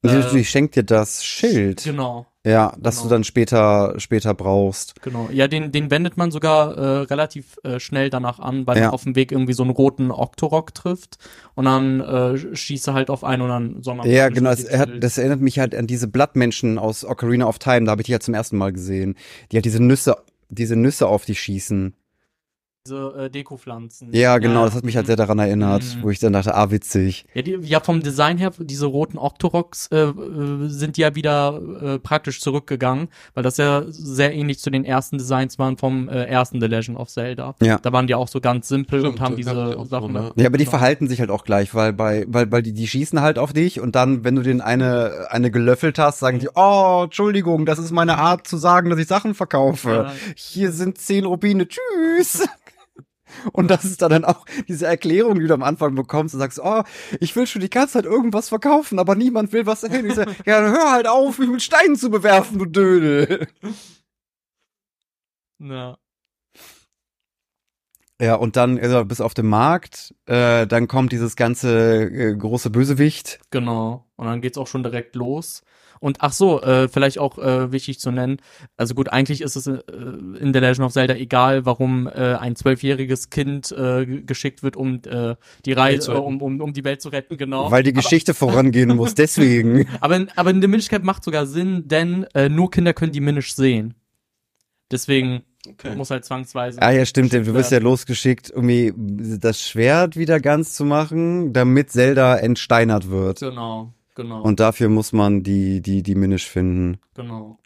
Und 0.03 0.11
Äh, 0.11 0.23
sie 0.29 0.45
schenkt 0.45 0.77
dir 0.77 0.83
das 0.85 1.25
Schild. 1.25 1.83
Genau, 1.83 2.27
Ja, 2.45 2.75
das 2.79 2.97
Genau. 2.97 3.09
du 3.09 3.15
dann 3.15 3.25
später 3.25 3.95
später 3.99 4.35
brauchst. 4.35 5.01
genau. 5.03 5.29
Ja, 5.33 5.49
den, 5.49 5.73
den 5.73 5.91
wendet 5.91 6.17
man 6.17 6.31
sogar 6.31 6.77
äh, 6.77 6.99
relativ 7.07 7.57
äh, 7.65 7.81
schnell 7.81 8.09
danach 8.11 8.39
an, 8.39 8.67
weil 8.67 8.77
Ja. 8.77 8.83
man 8.85 8.91
auf 8.93 9.03
dem 9.05 9.17
Weg 9.17 9.33
irgendwie 9.33 9.55
so 9.55 9.63
einen 9.65 9.73
roten 9.73 10.13
Octorok 10.13 10.75
trifft 10.75 11.17
und 11.55 11.65
dann 11.65 12.01
äh, 12.01 12.55
schießt 12.55 12.87
er 12.89 12.95
halt 12.95 13.11
auf 13.11 13.25
einen 13.25 13.43
und 13.43 13.49
dann 13.49 13.83
soll 13.83 13.97
man 13.97 14.09
Ja, 14.09 14.29
genau. 14.29 14.51
Das, 14.51 14.71
hat, 14.71 14.91
das 15.03 15.19
erinnert 15.19 15.41
mich 15.41 15.59
halt 15.59 15.75
an 15.75 15.87
diese 15.89 16.07
Blattmenschen 16.09 16.79
aus 16.79 17.05
Ocarina 17.05 17.47
of 17.47 17.59
Time. 17.59 17.87
Da 17.87 17.93
habe 17.93 18.03
ich 18.03 18.07
die 18.07 18.13
ja 18.13 18.21
zum 18.21 18.35
ersten 18.35 18.59
Mal 18.59 18.73
gesehen. 18.73 19.17
Die 19.51 19.57
halt 19.57 19.65
diese 19.65 19.83
Nüsse, 19.83 20.17
diese 20.51 20.77
Nüsse 20.77 21.09
auf 21.09 21.25
dich 21.25 21.41
schießen. 21.41 21.95
Diese 22.87 23.15
äh, 23.27 23.31
Dekopflanzen. 23.31 24.09
Ja, 24.13 24.39
genau. 24.39 24.65
Das 24.65 24.75
hat 24.75 24.85
mich 24.85 24.97
halt 24.97 25.07
sehr 25.07 25.17
daran 25.17 25.39
erinnert, 25.39 25.83
Mhm. 25.83 26.03
wo 26.03 26.11
ich 26.11 26.19
dann 26.19 26.33
dachte, 26.33 26.55
ah, 26.55 26.71
witzig. 26.71 27.27
Ja, 27.35 27.43
die, 27.43 27.59
ja, 27.63 27.81
vom 27.81 28.03
Design 28.03 28.39
her, 28.39 28.53
diese 28.59 28.87
roten 28.87 29.19
Octoroks 29.19 29.89
äh, 29.89 29.97
äh, 29.97 30.15
sind 30.69 30.97
ja 30.99 31.15
wieder 31.15 31.61
äh, 31.83 31.99
praktisch 31.99 32.41
zurückgegangen, 32.41 33.09
weil 33.35 33.43
das 33.43 33.57
ja 33.57 33.83
sehr 33.89 34.33
ähnlich 34.35 34.59
zu 34.61 34.71
den 34.71 34.85
ersten 34.85 35.19
Designs 35.19 35.59
waren 35.59 35.77
vom 35.77 36.09
äh, 36.09 36.25
ersten 36.25 36.61
The 36.61 36.67
Legend 36.67 36.99
of 36.99 37.09
Zelda. 37.09 37.55
Ja. 37.63 37.79
Da 37.83 37.93
waren 37.93 38.07
die 38.07 38.15
auch 38.15 38.29
so 38.29 38.41
ganz 38.41 38.69
simpel 38.69 39.01
Stimmt, 39.01 39.15
und 39.15 39.21
haben 39.21 39.37
diese 39.37 39.51
auch 39.77 39.85
so, 39.85 39.85
Sachen. 39.87 40.13
ne? 40.13 40.33
Ja, 40.37 40.47
aber 40.47 40.59
die 40.59 40.65
Genau. 40.65 40.71
verhalten 40.79 41.09
sich 41.09 41.21
halt 41.21 41.31
auch 41.31 41.45
gleich, 41.45 41.75
weil 41.75 41.93
bei, 41.93 42.25
weil, 42.29 42.51
weil 42.53 42.63
die, 42.63 42.73
die 42.73 42.87
schießen 42.87 43.21
halt 43.21 43.39
auf 43.39 43.53
dich 43.53 43.81
und 43.81 43.95
dann, 43.97 44.25
wenn 44.25 44.35
du 44.37 44.43
den 44.43 44.61
eine, 44.61 45.27
eine 45.31 45.51
gelöffelt 45.51 45.99
hast, 45.99 46.19
sagen 46.21 46.39
die, 46.39 46.49
oh, 46.55 47.03
Entschuldigung, 47.05 47.67
das 47.67 47.79
ist 47.79 47.91
meine 47.93 48.19
Art 48.19 48.47
zu 48.47 48.57
sagen, 48.57 48.91
dass 48.91 48.99
ich 48.99 49.07
Sachen 49.09 49.35
verkaufe. 49.35 49.91
Ja. 49.91 50.13
Hier 50.35 50.73
sind 50.73 50.99
zehn 50.99 51.25
Rubine, 51.25 51.67
tschüss. 51.69 52.47
Und 53.53 53.71
das 53.71 53.85
ist 53.85 54.03
dann, 54.03 54.25
auch 54.25 54.45
diese 54.69 54.87
Erklärung, 54.87 55.39
die 55.41 55.47
du 55.47 55.55
am 55.55 55.63
Anfang 55.63 55.95
bekommst 55.95 56.35
und 56.35 56.41
sagst, 56.41 56.61
oh, 56.63 56.83
ich 57.21 57.35
will 57.37 57.47
schon 57.47 57.63
die 57.63 57.71
ganze 57.71 57.95
Zeit 57.95 58.05
irgendwas 58.05 58.49
verkaufen, 58.49 58.99
aber 58.99 59.15
niemand 59.15 59.53
will 59.53 59.67
was 59.67 59.83
sehen. 59.83 60.07
Ich 60.07 60.15
sag, 60.15 60.29
ja, 60.47 60.61
dann 60.61 60.73
hör 60.73 60.93
halt 60.93 61.07
auf, 61.09 61.39
mich 61.39 61.49
mit 61.49 61.63
Steinen 61.63 61.97
zu 61.97 62.11
bewerfen, 62.11 62.59
du 62.59 62.67
Dödel. 62.67 63.49
Ja. 65.59 65.99
Ja, 68.21 68.37
und 68.37 68.57
dann 68.57 68.79
also, 68.79 69.05
bis 69.05 69.21
auf 69.21 69.35
dem 69.35 69.49
Markt, 69.49 70.15
äh, 70.25 70.67
dann 70.67 70.89
kommt 70.89 71.13
dieses 71.13 71.37
ganze 71.37 72.05
äh, 72.05 72.35
große 72.35 72.71
Bösewicht. 72.71 73.41
Genau. 73.51 74.07
Und 74.17 74.27
dann 74.27 74.41
geht's 74.41 74.57
auch 74.57 74.67
schon 74.67 74.83
direkt 74.83 75.17
los. 75.17 75.63
Und 76.01 76.19
ach 76.21 76.33
so, 76.33 76.63
äh, 76.63 76.89
vielleicht 76.89 77.19
auch 77.19 77.39
äh, 77.39 77.73
wichtig 77.73 77.99
zu 78.01 78.11
nennen. 78.11 78.39
Also 78.77 78.95
gut, 78.95 79.09
eigentlich 79.13 79.41
ist 79.41 79.57
es 79.57 79.67
äh, 79.67 79.79
in 79.89 80.53
The 80.53 80.61
Legend 80.61 80.81
of 80.87 80.93
Zelda 80.93 81.15
egal, 81.15 81.67
warum 81.67 82.07
äh, 82.07 82.35
ein 82.35 82.57
zwölfjähriges 82.57 83.31
Kind 83.31 83.73
äh, 83.73 84.07
geschickt 84.07 84.63
wird, 84.63 84.77
um 84.77 84.97
äh, 85.07 85.37
die 85.65 85.71
Welt 85.71 85.79
Reise, 85.79 86.01
zu 86.01 86.13
äh, 86.13 86.15
retten. 86.17 86.27
um, 86.27 86.43
um, 86.43 86.61
um 86.61 86.73
die 86.73 86.85
Welt 86.85 87.01
zu 87.03 87.09
retten, 87.09 87.37
genau. 87.37 87.71
Weil 87.71 87.83
die 87.83 87.93
Geschichte 87.93 88.35
vorangehen 88.35 88.95
muss, 88.95 89.15
deswegen. 89.17 89.87
Aber, 90.01 90.27
aber 90.37 90.51
in 90.51 90.61
The 90.61 90.69
Minish 90.69 90.89
Cap 90.89 91.03
macht 91.03 91.25
sogar 91.25 91.47
Sinn, 91.47 91.89
denn 91.89 92.25
äh, 92.35 92.49
nur 92.49 92.71
Kinder 92.71 92.93
können 92.93 93.13
die 93.13 93.21
Minish 93.21 93.55
sehen. 93.55 93.95
Deswegen 94.91 95.43
Okay. 95.69 95.97
muss 95.97 96.11
halt 96.11 96.25
zwangsweise. 96.25 96.81
Ah 96.81 96.93
ja, 96.93 97.05
stimmt, 97.05 97.33
du 97.33 97.45
wirst 97.55 97.73
ja 97.73 97.79
losgeschickt, 97.79 98.51
irgendwie 98.51 98.93
das 98.97 99.61
Schwert 99.61 100.17
wieder 100.17 100.39
ganz 100.39 100.75
zu 100.75 100.85
machen, 100.85 101.53
damit 101.53 101.91
Zelda 101.91 102.37
entsteinert 102.37 103.11
wird. 103.11 103.41
Genau, 103.41 103.93
genau, 104.17 104.43
Und 104.43 104.59
dafür 104.59 104.89
muss 104.89 105.13
man 105.13 105.45
die, 105.45 105.81
die, 105.81 106.03
die 106.03 106.15
Minish 106.17 106.49
finden. 106.49 106.99
genau. 107.15 107.59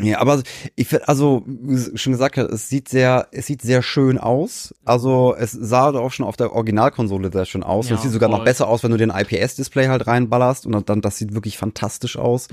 Ja, 0.00 0.20
aber 0.20 0.42
ich 0.76 0.86
finde, 0.86 1.08
also, 1.08 1.42
wie 1.46 1.96
schon 1.96 2.12
gesagt, 2.12 2.36
hat, 2.36 2.50
es 2.50 2.68
sieht 2.68 2.88
sehr, 2.88 3.26
es 3.32 3.46
sieht 3.46 3.62
sehr 3.62 3.82
schön 3.82 4.18
aus. 4.18 4.74
Also, 4.84 5.34
es 5.34 5.50
sah 5.52 5.88
auch 5.88 6.12
schon 6.12 6.26
auf 6.26 6.36
der 6.36 6.52
Originalkonsole 6.52 7.32
sehr 7.32 7.46
schön 7.46 7.62
aus. 7.62 7.88
Ja, 7.88 7.96
es 7.96 8.02
sieht 8.02 8.12
sogar 8.12 8.28
noch 8.28 8.38
voll. 8.38 8.44
besser 8.44 8.68
aus, 8.68 8.84
wenn 8.84 8.90
du 8.90 8.98
den 8.98 9.10
IPS-Display 9.10 9.88
halt 9.88 10.06
reinballerst 10.06 10.66
und 10.66 10.88
dann, 10.88 11.00
das 11.00 11.16
sieht 11.16 11.32
wirklich 11.34 11.56
fantastisch 11.56 12.18
aus. 12.18 12.48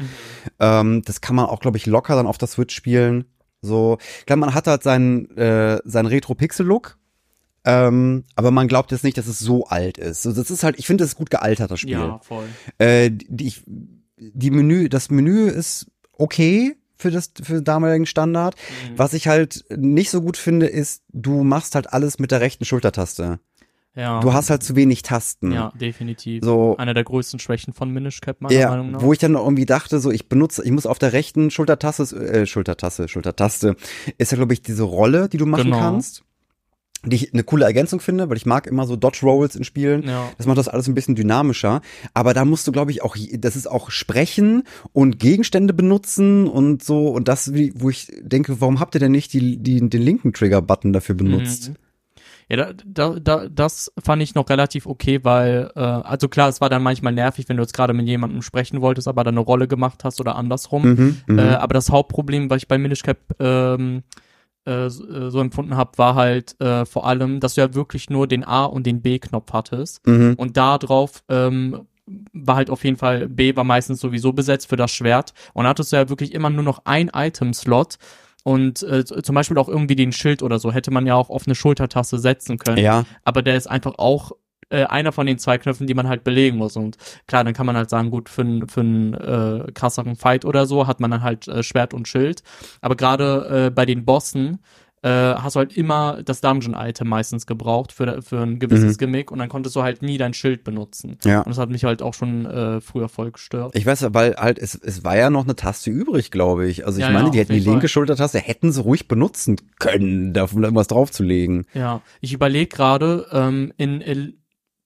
Ähm, 0.59 1.01
das 1.03 1.19
kann 1.19 1.36
man 1.36 1.45
auch, 1.47 1.59
glaube 1.59 1.78
ich, 1.78 1.86
locker 1.86 2.15
dann 2.15 2.26
auf 2.26 2.38
der 2.38 2.47
Switch 2.47 2.73
spielen. 2.73 3.26
So, 3.61 3.97
klar, 4.26 4.38
man 4.38 4.53
hat 4.53 4.67
halt 4.67 4.82
seinen, 4.84 5.30
äh, 5.38 5.82
seinen 5.84 6.05
Retro-Pixel-Look. 6.07 6.97
Ähm, 7.66 8.24
aber 8.36 8.51
man 8.51 8.68
glaubt 8.68 8.91
jetzt 8.91 9.03
nicht, 9.03 9.18
dass 9.18 9.28
es 9.28 9.39
so 9.39 9.66
alt 9.66 9.97
ist. 9.97 10.22
So, 10.22 10.32
das 10.32 10.51
ist 10.51 10.63
halt, 10.63 10.78
ich 10.78 10.86
finde, 10.88 11.03
das 11.03 11.11
ist 11.11 11.16
gut 11.18 11.30
gealtert, 11.32 11.72
das 11.72 11.80
Spiel. 11.80 11.93
Ja, 11.93 12.20
voll. 12.24 12.45
Äh, 12.78 13.09
die, 13.11 13.53
die 14.18 14.51
Menü, 14.51 14.88
das 14.89 15.09
Menü 15.09 15.47
ist 15.49 15.88
okay 16.13 16.76
für 16.95 17.11
das, 17.11 17.32
für 17.41 17.55
den 17.55 17.63
damaligen 17.63 18.05
Standard. 18.05 18.55
Mhm. 18.55 18.97
Was 18.97 19.13
ich 19.13 19.28
halt 19.28 19.66
nicht 19.76 20.09
so 20.11 20.22
gut 20.22 20.38
finde, 20.38 20.68
ist, 20.68 21.03
du 21.11 21.43
machst 21.43 21.76
halt 21.76 21.91
alles 21.91 22.20
mit 22.20 22.32
der 22.32 22.39
rechten 22.41 22.66
Schultertaste. 22.66 23.39
Ja. 23.97 24.20
Du 24.20 24.34
hast 24.34 24.49
halt 24.49 24.61
zu 24.61 24.76
wenig 24.76 25.03
Tasten. 25.03 25.53
Ja, 25.53 25.72
definitiv. 25.80 26.43
So, 26.43 26.76
Einer 26.78 26.93
der 26.93 27.05
größten 27.05 27.39
Schwächen 27.39 27.72
von 27.74 27.89
Minish 27.91 28.20
Cap, 28.20 28.41
meiner 28.41 28.53
ja, 28.53 28.70
Meinung 28.70 28.91
nach. 28.91 29.01
wo 29.01 29.13
ich 29.13 29.20
dann 29.20 29.36
irgendwie 29.36 29.66
dachte, 29.66 29.99
so 30.01 30.11
ich 30.11 30.28
benutze, 30.28 30.66
ich 30.66 30.72
muss 30.72 30.86
auf 30.86 30.99
der 30.99 31.13
rechten 31.13 31.49
Schultertaste, 31.49 32.13
äh, 32.18 32.45
Schultertaste, 32.45 33.07
Schultertaste, 33.07 33.78
ist 34.18 34.34
ja 34.34 34.36
glaube 34.38 34.51
ich 34.51 34.61
diese 34.61 34.84
Rolle, 34.84 35.30
die 35.30 35.38
du 35.38 35.45
machen 35.45 35.66
Genau. 35.66 35.80
kannst, 35.80 36.24
die 37.06 37.16
ich 37.16 37.34
eine 37.34 37.43
coole 37.43 37.66
Ergänzung 37.66 37.99
finde, 37.99 38.30
weil 38.30 38.38
ich 38.38 38.45
mag 38.45 38.68
immer 38.68 38.86
so 38.88 38.95
Dodge 38.95 39.20
Rolls 39.24 39.56
in 39.56 39.64
Spielen. 39.64 40.03
ja. 40.08 40.30
Das 40.38 40.47
macht 40.47 40.58
das 40.58 40.68
alles 40.68 40.88
ein 40.88 40.93
bisschen 40.93 41.16
dynamischer. 41.16 41.82
Aber 42.14 42.34
da 42.34 42.45
musst 42.45 42.68
du, 42.68 42.72
glaube 42.72 42.91
ich, 42.91 43.03
auch, 43.03 43.16
das 43.38 43.56
ist 43.56 43.68
auch 43.68 43.91
sprechen 43.91 44.64
und 44.93 45.20
Gegenstände 45.20 45.74
benutzen 45.74 46.47
und 46.47 46.84
so. 46.84 47.10
Und 47.10 47.28
das, 47.28 47.53
wo 47.53 47.89
ich 47.89 48.12
denke, 48.22 48.62
warum 48.62 48.80
habt 48.80 48.95
ihr 48.95 48.99
denn 48.99 49.12
nicht 49.12 49.34
die, 49.34 49.58
die, 49.58 49.88
den 49.89 50.01
linken 50.01 50.34
Trigger-Button 50.34 50.93
dafür 50.93 51.16
benutzt? 51.16 51.70
Mhm. 51.70 51.76
Ja, 52.49 52.58
da, 52.58 52.74
da, 52.86 53.20
da, 53.20 53.49
das 53.49 53.91
fand 54.03 54.22
ich 54.22 54.36
noch 54.36 54.49
relativ 54.49 54.86
okay, 54.86 55.24
weil, 55.24 55.72
äh, 55.76 55.80
also 55.80 56.30
klar, 56.30 56.47
es 56.47 56.62
war 56.62 56.70
dann 56.70 56.84
manchmal 56.84 57.14
nervig, 57.14 57.49
wenn 57.49 57.58
du 57.58 57.64
jetzt 57.64 57.74
gerade 57.74 57.93
mit 57.93 58.06
jemandem 58.08 58.43
sprechen 58.43 58.82
wolltest, 58.82 59.08
aber 59.08 59.24
dann 59.24 59.34
eine 59.34 59.43
Rolle 59.43 59.68
gemacht 59.68 60.03
hast 60.03 60.20
oder 60.22 60.36
andersrum. 60.36 60.84
Mhm, 60.84 61.18
mhm. 61.26 61.39
Äh, 61.39 61.56
aber 61.56 61.74
das 61.74 61.89
Hauptproblem, 61.89 62.49
was 62.51 62.58
ich 62.58 62.68
bei 62.68 62.78
Minish 62.78 63.01
Cap 63.01 63.18
ähm, 63.39 64.03
äh, 64.66 64.89
so, 64.89 65.07
äh, 65.07 65.32
so 65.32 65.39
empfunden 65.39 65.76
habe, 65.78 65.97
war 65.97 66.16
halt 66.16 66.59
äh, 66.59 66.86
vor 66.86 67.05
allem, 67.07 67.39
dass 67.39 67.55
du 67.55 67.61
ja 67.61 67.74
wirklich 67.74 68.09
nur 68.09 68.28
den 68.28 68.43
A- 68.43 68.66
und 68.66 68.86
den 68.86 69.01
B-Knopf 69.01 69.53
hattest. 69.53 70.05
mhm. 70.07 70.34
Und 70.38 70.57
da 70.57 70.78
drauf 70.78 71.24
ähm, 71.30 71.88
war 72.34 72.57
halt 72.57 72.70
auf 72.70 72.84
jeden 72.84 72.97
Fall, 72.97 73.28
B 73.28 73.55
war 73.55 73.63
meistens 73.63 73.99
sowieso 73.99 74.34
besetzt 74.34 74.68
für 74.70 74.76
das 74.76 74.91
Schwert. 74.91 75.34
Und 75.53 75.63
da 75.63 75.70
hattest 75.70 75.91
du 75.91 75.95
ja 75.95 76.09
wirklich 76.09 76.34
immer 76.34 76.49
nur 76.49 76.63
noch 76.63 76.82
ein 76.86 77.09
Item-Slot. 77.13 77.97
und 78.43 78.84
äh, 78.84 79.03
zum 79.05 79.34
Beispiel 79.34 79.57
auch 79.57 79.70
irgendwie 79.70 79.95
den 79.95 80.11
Schild 80.11 80.43
oder 80.43 80.59
so 80.59 80.72
hätte 80.72 80.91
man 80.91 81.07
ja 81.07 81.16
auch 81.16 81.32
auf 81.32 81.47
eine 81.47 81.55
Schultertaste 81.55 82.20
setzen 82.20 82.59
können. 82.59 82.78
Ja, 82.78 83.05
Aber 83.24 83.41
der 83.41 83.55
ist 83.55 83.66
einfach 83.66 83.95
auch 83.97 84.34
äh, 84.70 84.84
einer 84.86 85.11
von 85.11 85.28
den 85.28 85.38
zwei 85.38 85.57
Knöpfen, 85.57 85.88
die 85.88 85.93
man 85.93 86.07
halt 86.07 86.24
belegen 86.24 86.57
muss. 86.57 86.76
Und 86.76 86.97
klar, 87.28 87.43
dann 87.43 87.53
kann 87.53 87.66
man 87.66 87.76
halt 87.78 87.89
sagen, 87.89 88.09
gut, 88.11 88.30
für, 88.30 88.43
für 88.68 88.82
einen 88.82 89.13
äh, 89.13 89.72
krasseren 89.74 90.16
Fight 90.16 90.45
oder 90.45 90.66
so 90.66 90.88
hat 90.88 90.99
man 90.99 91.11
dann 91.11 91.24
halt 91.24 91.47
äh, 91.47 91.63
Schwert 91.63 91.93
und 91.93 92.07
Schild. 92.07 92.41
Aber 92.82 92.95
gerade 92.95 93.68
äh, 93.68 93.70
bei 93.72 93.86
den 93.86 94.05
Bossen 94.05 94.59
äh, 95.03 95.09
hast 95.36 95.55
du 95.55 95.59
halt 95.59 95.78
immer 95.78 96.24
das 96.24 96.41
Dungeon-Item 96.41 97.07
meistens 97.07 97.45
gebraucht 97.45 97.91
für, 97.91 98.24
für 98.24 98.39
ein 98.41 98.57
gewisses 98.57 98.93
Mhm. 98.95 98.97
Gimmick 98.97 99.30
und 99.30 99.38
dann 99.38 99.49
konntest 99.49 99.76
du 99.76 99.84
halt 99.84 100.01
nie 100.01 100.18
dein 100.18 100.34
Schild 100.34 100.63
benutzen. 100.63 101.20
ja. 101.24 101.41
Und 101.41 101.49
das 101.49 101.59
hat 101.59 101.70
mich 101.70 101.84
halt 101.84 102.01
auch 102.01 102.16
schon 102.16 102.47
äh, 102.47 102.82
früher 102.82 103.07
voll 103.07 103.30
gestört. 103.32 103.76
Ich 103.76 103.86
weiß, 103.86 104.01
ja, 104.01 104.13
weil 104.16 104.36
halt, 104.36 104.57
es, 104.57 104.74
es 104.74 105.03
war 105.03 105.16
ja 105.16 105.30
noch 105.30 105.43
eine 105.43 105.55
Taste 105.55 105.91
übrig, 105.91 106.32
glaube 106.32 106.66
ich. 106.66 106.88
Also 106.88 106.97
ich 106.99 107.05
Ja, 107.05 107.11
meine, 107.11 107.26
ja, 107.28 107.32
die 107.34 107.39
hätten 107.39 107.53
die 107.53 107.59
linke 107.59 107.82
Fall. 107.82 107.89
Schultertaste, 107.89 108.39
hätten 108.39 108.72
sie 108.72 108.82
ruhig 108.82 109.07
benutzen 109.07 109.57
können, 109.78 110.34
da 110.34 110.45
um 110.45 110.63
irgendwas 110.63 110.88
draufzulegen. 110.88 111.68
Ja, 111.76 112.01
ich 112.22 112.34
überlege 112.34 112.76
gerade, 112.76 113.28
ähm, 113.32 113.74
in, 113.78 114.01
El 114.01 114.34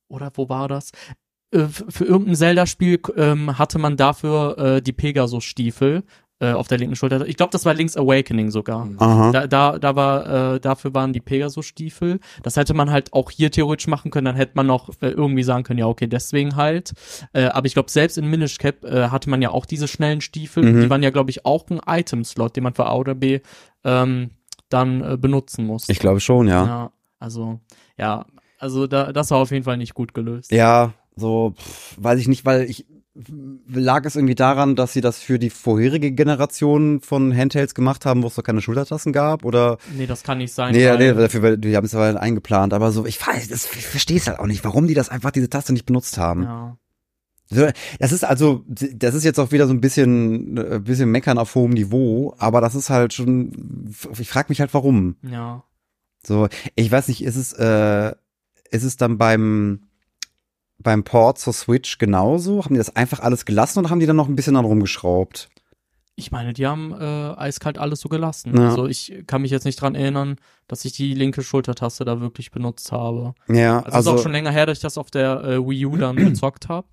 oder 0.10 0.32
wo 0.36 0.50
war 0.50 0.68
das? 0.68 0.92
Äh, 1.52 1.66
für 1.68 2.06
irgendein 2.06 2.36
Zelda-Spiel 2.36 3.00
ähm, 3.16 3.58
hatte 3.58 3.80
man 3.80 3.98
dafür 3.98 4.58
äh, 4.58 4.82
die 4.82 4.94
Pegasus-Stiefel 4.94 6.04
äh, 6.42 6.54
auf 6.54 6.68
der 6.68 6.78
linken 6.78 6.96
Schulter. 6.96 7.28
Ich 7.28 7.36
glaube, 7.36 7.52
das 7.52 7.66
war 7.66 7.74
Link's 7.74 7.98
Awakening 7.98 8.50
sogar. 8.50 8.90
Aha. 8.98 9.32
Da, 9.32 9.48
da, 9.48 9.80
da 9.80 9.96
war, 9.96 10.54
äh, 10.56 10.60
dafür 10.60 10.94
waren 10.94 11.12
die 11.12 11.20
Pegasus-Stiefel. 11.20 12.20
Das 12.44 12.56
hätte 12.56 12.74
man 12.74 12.92
halt 12.92 13.14
auch 13.14 13.32
hier 13.32 13.52
theoretisch 13.52 13.88
machen 13.88 14.12
können. 14.12 14.26
Dann 14.26 14.36
hätte 14.36 14.54
man 14.56 14.68
noch 14.68 14.90
äh, 15.02 15.10
irgendwie 15.10 15.44
sagen 15.44 15.64
können, 15.64 15.80
ja, 15.80 15.88
okay, 15.88 16.08
deswegen 16.08 16.56
halt. 16.56 16.94
Äh, 17.34 17.46
aber 17.46 17.68
ich 17.68 17.74
glaube, 17.74 17.92
selbst 17.92 18.18
in 18.18 18.30
Minish 18.30 18.58
Cap 18.58 18.86
äh, 18.86 19.10
hatte 19.10 19.30
man 19.30 19.42
ja 19.42 19.50
auch 19.52 19.66
diese 19.66 19.88
schnellen 19.88 20.22
Stiefel. 20.22 20.64
Mhm. 20.64 20.82
Die 20.82 20.90
waren 20.90 21.04
ja, 21.04 21.10
glaube 21.10 21.30
ich, 21.30 21.46
auch 21.46 21.66
ein 21.70 21.82
Item-Slot, 21.86 22.56
den 22.56 22.64
man 22.64 22.74
für 22.74 22.86
A 22.86 22.96
oder 22.96 23.16
B 23.16 23.40
ähm, 23.84 24.32
dann 24.70 25.02
äh, 25.02 25.18
benutzen 25.18 25.66
musste. 25.66 25.92
Ich 25.92 26.00
glaube 26.00 26.20
schon, 26.20 26.48
ja. 26.48 26.66
Ja, 26.66 26.92
also, 27.20 27.60
ja, 27.98 28.26
also 28.60 28.86
da, 28.88 29.12
das 29.12 29.32
war 29.32 29.40
auf 29.40 29.52
jeden 29.52 29.64
Fall 29.66 29.78
nicht 29.78 29.94
gut 29.96 30.14
gelöst. 30.14 30.52
Ja, 30.52 30.94
so, 31.16 31.54
pff, 31.58 31.96
weiß 32.00 32.20
ich 32.20 32.28
nicht, 32.28 32.46
weil 32.46 32.70
ich 32.70 32.86
lag 33.68 34.06
es 34.06 34.16
irgendwie 34.16 34.36
daran, 34.36 34.76
dass 34.78 34.94
sie 34.94 35.02
das 35.02 35.20
für 35.20 35.40
die 35.40 35.50
vorherige 35.50 36.12
Generation 36.12 37.02
von 37.02 37.36
Handhelds 37.36 37.74
gemacht 37.74 38.06
haben, 38.06 38.24
wo 38.24 38.28
es 38.28 38.36
doch 38.36 38.44
keine 38.44 38.62
Schultertasten 38.62 39.12
gab 39.12 39.44
oder 39.44 39.78
Nee, 39.98 40.06
das 40.08 40.24
kann 40.24 40.38
nicht 40.38 40.54
sein. 40.54 40.74
nee, 40.74 40.96
nee, 40.98 41.14
dafür 41.14 41.58
die 41.58 41.76
haben 41.76 41.86
es 41.86 41.96
aber 41.96 42.22
eingeplant, 42.22 42.74
aber 42.74 42.92
so 42.92 43.06
ich 43.06 43.20
weiß, 43.26 43.50
das, 43.50 43.66
ich 43.76 43.86
verstehe 43.88 44.18
es 44.18 44.28
halt 44.28 44.40
auch 44.40 44.46
nicht, 44.46 44.64
warum 44.64 44.88
die 44.88 44.94
das 44.94 45.10
einfach 45.10 45.32
diese 45.32 45.50
Taste 45.50 45.74
nicht 45.74 45.86
benutzt 45.86 46.18
haben. 46.18 46.44
Ja, 46.44 46.78
Das 48.00 48.12
ist 48.14 48.24
also, 48.24 48.64
das 48.68 49.16
ist 49.16 49.26
jetzt 49.26 49.40
auch 49.40 49.52
wieder 49.52 49.68
so 49.68 49.74
ein 49.74 49.82
bisschen, 49.82 50.58
ein 50.58 50.84
bisschen 50.84 51.12
meckern 51.12 51.40
auf 51.40 51.56
hohem 51.56 51.72
Niveau, 51.72 52.36
aber 52.38 52.62
das 52.62 52.76
ist 52.76 52.90
halt 52.90 53.14
schon, 53.14 53.90
ich 54.18 54.30
frage 54.30 54.48
mich 54.50 54.62
halt 54.62 54.74
warum. 54.74 55.16
ja. 55.24 55.64
So, 56.22 56.50
ich 56.76 56.92
weiß 56.92 57.08
nicht, 57.08 57.24
ist 57.24 57.38
es, 57.38 57.54
äh, 57.54 58.14
ist 58.72 58.84
es 58.84 58.98
dann 58.98 59.18
beim, 59.18 59.88
beim 60.78 61.04
Port 61.04 61.40
zur 61.40 61.54
Switch 61.54 61.98
genauso? 61.98 62.64
Haben 62.64 62.76
die 62.76 62.80
das 62.80 62.96
einfach 62.96 63.20
alles 63.20 63.46
gelassen 63.46 63.80
oder 63.80 63.90
haben 63.90 64.00
die 64.00 64.06
dann 64.06 64.16
noch 64.16 64.28
ein 64.28 64.36
bisschen 64.36 64.54
dran 64.54 64.66
rumgeschraubt? 64.66 65.50
Ich 66.16 66.32
meine, 66.32 66.52
die 66.52 66.68
haben 66.68 66.92
äh, 66.92 67.34
eiskalt 67.38 67.78
alles 67.78 68.02
so 68.02 68.10
gelassen. 68.10 68.56
Ja. 68.56 68.70
Also 68.70 68.88
ich 68.88 69.24
kann 69.26 69.42
mich 69.42 69.52
jetzt 69.52 69.64
nicht 69.64 69.80
dran 69.82 69.96
erinnern, 69.96 70.36
dass 70.68 70.84
ich 70.84 70.92
die 70.92 71.14
linke 71.14 71.44
Schultertaste 71.44 72.04
da 72.04 72.20
wirklich 72.20 72.52
benutzt 72.52 72.92
habe. 72.92 73.36
Ja, 73.48 73.78
Also, 73.80 73.96
also, 73.96 74.12
ist 74.12 74.20
auch 74.20 74.24
schon 74.24 74.34
länger 74.34 74.52
her, 74.52 74.66
dass 74.66 74.80
ich 74.80 74.82
das 74.82 74.98
auf 74.98 75.10
der 75.12 75.44
äh, 75.44 75.66
Wii 75.66 75.86
U 75.86 75.96
dann 75.98 76.16
gezockt 76.18 76.68
habe. 76.68 76.88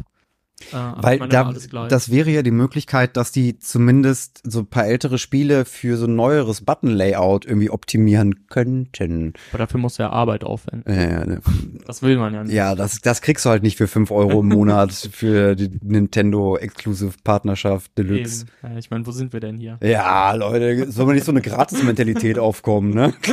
Äh, 0.72 0.76
weil 0.96 1.18
da, 1.28 1.52
das 1.88 2.10
wäre 2.10 2.30
ja 2.30 2.42
die 2.42 2.50
Möglichkeit, 2.50 3.18
dass 3.18 3.30
die 3.30 3.58
zumindest 3.58 4.40
so 4.42 4.60
ein 4.60 4.66
paar 4.66 4.86
ältere 4.86 5.18
Spiele 5.18 5.66
für 5.66 5.98
so 5.98 6.06
ein 6.06 6.16
neueres 6.16 6.62
Button-Layout 6.62 7.44
irgendwie 7.44 7.68
optimieren 7.68 8.46
könnten. 8.48 9.34
aber 9.50 9.58
dafür 9.58 9.80
muss 9.80 9.98
ja 9.98 10.08
Arbeit 10.08 10.44
aufwenden. 10.44 10.90
Äh. 10.90 11.40
Das 11.86 12.02
will 12.02 12.16
man 12.16 12.32
ja 12.32 12.42
nicht. 12.42 12.54
Ja, 12.54 12.74
das, 12.74 13.02
das 13.02 13.20
kriegst 13.20 13.44
du 13.44 13.50
halt 13.50 13.62
nicht 13.62 13.76
für 13.76 13.86
5 13.86 14.10
Euro 14.10 14.40
im 14.40 14.48
Monat 14.48 14.92
für 15.12 15.56
die 15.56 15.70
Nintendo 15.82 16.56
Exclusive 16.56 17.12
Partnerschaft 17.22 17.96
Deluxe. 17.98 18.46
Eben. 18.64 18.78
Ich 18.78 18.90
meine, 18.90 19.06
wo 19.06 19.10
sind 19.10 19.34
wir 19.34 19.40
denn 19.40 19.58
hier? 19.58 19.78
Ja, 19.82 20.32
Leute, 20.32 20.90
soll 20.90 21.04
man 21.04 21.16
nicht 21.16 21.24
so 21.24 21.32
eine 21.32 21.42
Gratis-Mentalität 21.42 22.38
aufkommen, 22.38 22.94
ne? 22.94 23.12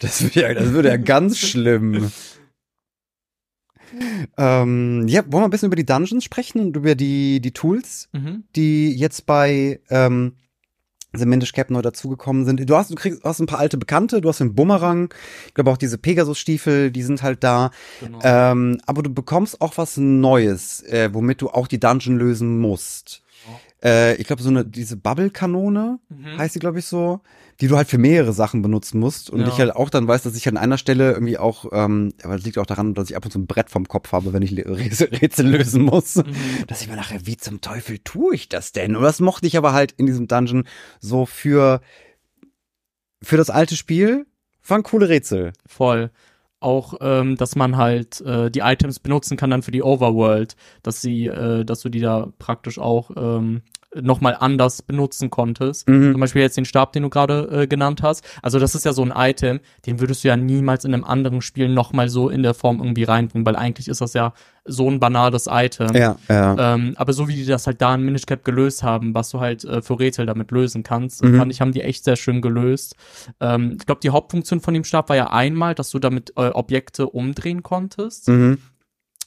Das 0.00 0.34
wäre 0.34 0.54
das 0.54 0.72
würde 0.72 0.88
ja 0.88 0.96
ganz 0.96 1.38
schlimm. 1.38 2.10
Ähm, 4.36 5.06
ja, 5.08 5.22
wollen 5.26 5.42
wir 5.42 5.44
ein 5.48 5.50
bisschen 5.50 5.66
über 5.66 5.76
die 5.76 5.86
Dungeons 5.86 6.24
sprechen 6.24 6.60
und 6.60 6.76
über 6.76 6.94
die, 6.94 7.40
die 7.40 7.52
Tools, 7.52 8.08
Mhm. 8.12 8.44
die 8.56 8.92
jetzt 8.96 9.26
bei 9.26 9.80
ähm, 9.90 10.34
The 11.14 11.26
Minish 11.26 11.52
Cap 11.52 11.70
neu 11.70 11.82
dazugekommen 11.82 12.46
sind. 12.46 12.68
Du 12.68 12.74
hast, 12.76 12.90
du 12.90 12.94
kriegst, 12.94 13.22
hast 13.22 13.40
ein 13.40 13.46
paar 13.46 13.58
alte 13.58 13.76
Bekannte, 13.76 14.20
du 14.22 14.28
hast 14.30 14.40
den 14.40 14.54
Bumerang, 14.54 15.12
ich 15.46 15.52
glaube 15.54 15.70
auch 15.70 15.76
diese 15.76 15.98
Pegasus-Stiefel, 15.98 16.90
die 16.90 17.02
sind 17.02 17.22
halt 17.22 17.44
da. 17.44 17.70
Genau. 18.00 18.18
Ähm, 18.22 18.80
aber 18.86 19.02
du 19.02 19.10
bekommst 19.12 19.60
auch 19.60 19.76
was 19.76 19.98
Neues, 19.98 20.82
äh, 20.84 21.10
womit 21.12 21.42
du 21.42 21.50
auch 21.50 21.66
die 21.66 21.78
Dungeon 21.80 22.16
lösen 22.16 22.58
musst. 22.58 23.22
Äh, 23.82 24.14
ich 24.16 24.26
glaube, 24.26 24.42
so 24.42 24.48
eine, 24.48 24.64
diese 24.64 24.96
Bubble-Kanone 24.96 25.98
Mhm. 26.08 26.38
heißt 26.38 26.54
die, 26.54 26.58
glaube 26.60 26.78
ich, 26.78 26.84
so, 26.86 27.20
die 27.60 27.68
du 27.68 27.76
halt 27.76 27.88
für 27.88 27.98
mehrere 27.98 28.32
Sachen 28.32 28.62
benutzen 28.62 29.00
musst. 29.00 29.28
Und 29.30 29.40
Ja. 29.40 29.48
ich 29.48 29.58
halt 29.58 29.74
auch 29.74 29.90
dann 29.90 30.06
weiß, 30.06 30.22
dass 30.22 30.36
ich 30.36 30.46
an 30.48 30.56
einer 30.56 30.78
Stelle 30.78 31.12
irgendwie 31.12 31.38
auch, 31.38 31.66
ähm, 31.72 32.12
aber 32.22 32.36
das 32.36 32.44
liegt 32.44 32.58
auch 32.58 32.66
daran, 32.66 32.94
dass 32.94 33.10
ich 33.10 33.16
ab 33.16 33.24
und 33.24 33.30
zu 33.32 33.38
ein 33.40 33.46
Brett 33.46 33.70
vom 33.70 33.88
Kopf 33.88 34.12
habe, 34.12 34.32
wenn 34.32 34.42
ich 34.42 34.52
Rätsel, 34.52 35.08
Rätsel 35.08 35.48
lösen 35.48 35.82
muss. 35.82 36.16
Mhm. 36.16 36.24
Dass 36.68 36.82
ich 36.82 36.88
mir 36.88 36.96
nachher, 36.96 37.26
wie 37.26 37.36
zum 37.36 37.60
Teufel 37.60 37.98
tue 37.98 38.34
ich 38.34 38.48
das 38.48 38.72
denn? 38.72 38.94
Und 38.96 39.02
das 39.02 39.20
mochte 39.20 39.46
ich 39.46 39.56
aber 39.56 39.72
halt 39.72 39.92
in 39.92 40.06
diesem 40.06 40.28
Dungeon 40.28 40.64
so 41.00 41.26
für, 41.26 41.80
für 43.22 43.36
das 43.36 43.50
alte 43.50 43.76
Spiel. 43.76 44.26
Waren 44.66 44.84
coole 44.84 45.08
Rätsel. 45.08 45.52
Voll. 45.66 46.10
Auch, 46.62 46.94
ähm, 47.00 47.36
dass 47.36 47.56
man 47.56 47.76
halt 47.76 48.20
äh, 48.20 48.50
die 48.50 48.60
Items 48.60 49.00
benutzen 49.00 49.36
kann 49.36 49.50
dann 49.50 49.62
für 49.62 49.72
die 49.72 49.82
Overworld, 49.82 50.56
dass 50.82 51.00
sie, 51.00 51.26
äh, 51.26 51.64
dass 51.64 51.80
du 51.80 51.88
die 51.88 52.00
da 52.00 52.28
praktisch 52.38 52.78
auch 52.78 53.10
ähm, 53.16 53.62
nochmal 54.00 54.36
anders 54.38 54.82
benutzen 54.82 55.28
konntest. 55.30 55.88
Mhm. 55.88 56.12
Zum 56.12 56.20
Beispiel 56.20 56.42
jetzt 56.42 56.56
den 56.56 56.64
Stab, 56.64 56.92
den 56.92 57.02
du 57.02 57.10
gerade 57.10 57.62
äh, 57.62 57.66
genannt 57.66 58.02
hast. 58.02 58.24
Also 58.42 58.58
das 58.58 58.74
ist 58.74 58.84
ja 58.84 58.92
so 58.92 59.02
ein 59.04 59.12
Item, 59.14 59.60
den 59.86 60.00
würdest 60.00 60.24
du 60.24 60.28
ja 60.28 60.36
niemals 60.36 60.84
in 60.84 60.94
einem 60.94 61.04
anderen 61.04 61.42
Spiel 61.42 61.68
nochmal 61.68 62.08
so 62.08 62.28
in 62.30 62.42
der 62.42 62.54
Form 62.54 62.78
irgendwie 62.78 63.04
reinbringen, 63.04 63.44
weil 63.44 63.56
eigentlich 63.56 63.88
ist 63.88 64.00
das 64.00 64.14
ja 64.14 64.32
so 64.64 64.88
ein 64.88 65.00
banales 65.00 65.48
Item. 65.50 65.94
Ja, 65.94 66.16
ja. 66.28 66.74
Ähm, 66.74 66.94
aber 66.96 67.12
so 67.12 67.26
wie 67.28 67.34
die 67.34 67.44
das 67.44 67.66
halt 67.66 67.82
da 67.82 67.94
in 67.94 68.02
Minish 68.02 68.26
Cap 68.26 68.44
gelöst 68.44 68.82
haben, 68.82 69.12
was 69.14 69.30
du 69.30 69.40
halt 69.40 69.64
äh, 69.64 69.82
für 69.82 69.98
Rätsel 69.98 70.24
damit 70.24 70.50
lösen 70.52 70.82
kannst, 70.84 71.22
Mhm. 71.22 71.36
fand 71.38 71.52
ich, 71.52 71.60
haben 71.60 71.72
die 71.72 71.82
echt 71.82 72.04
sehr 72.04 72.16
schön 72.16 72.40
gelöst. 72.42 72.94
Ähm, 73.40 73.76
ich 73.78 73.86
glaube, 73.86 74.00
die 74.02 74.10
Hauptfunktion 74.10 74.60
von 74.60 74.72
dem 74.72 74.84
Stab 74.84 75.08
war 75.08 75.16
ja 75.16 75.30
einmal, 75.30 75.74
dass 75.74 75.90
du 75.90 75.98
damit 75.98 76.32
äh, 76.36 76.48
Objekte 76.50 77.08
umdrehen 77.08 77.62
konntest. 77.62 78.28
Mhm. 78.28 78.58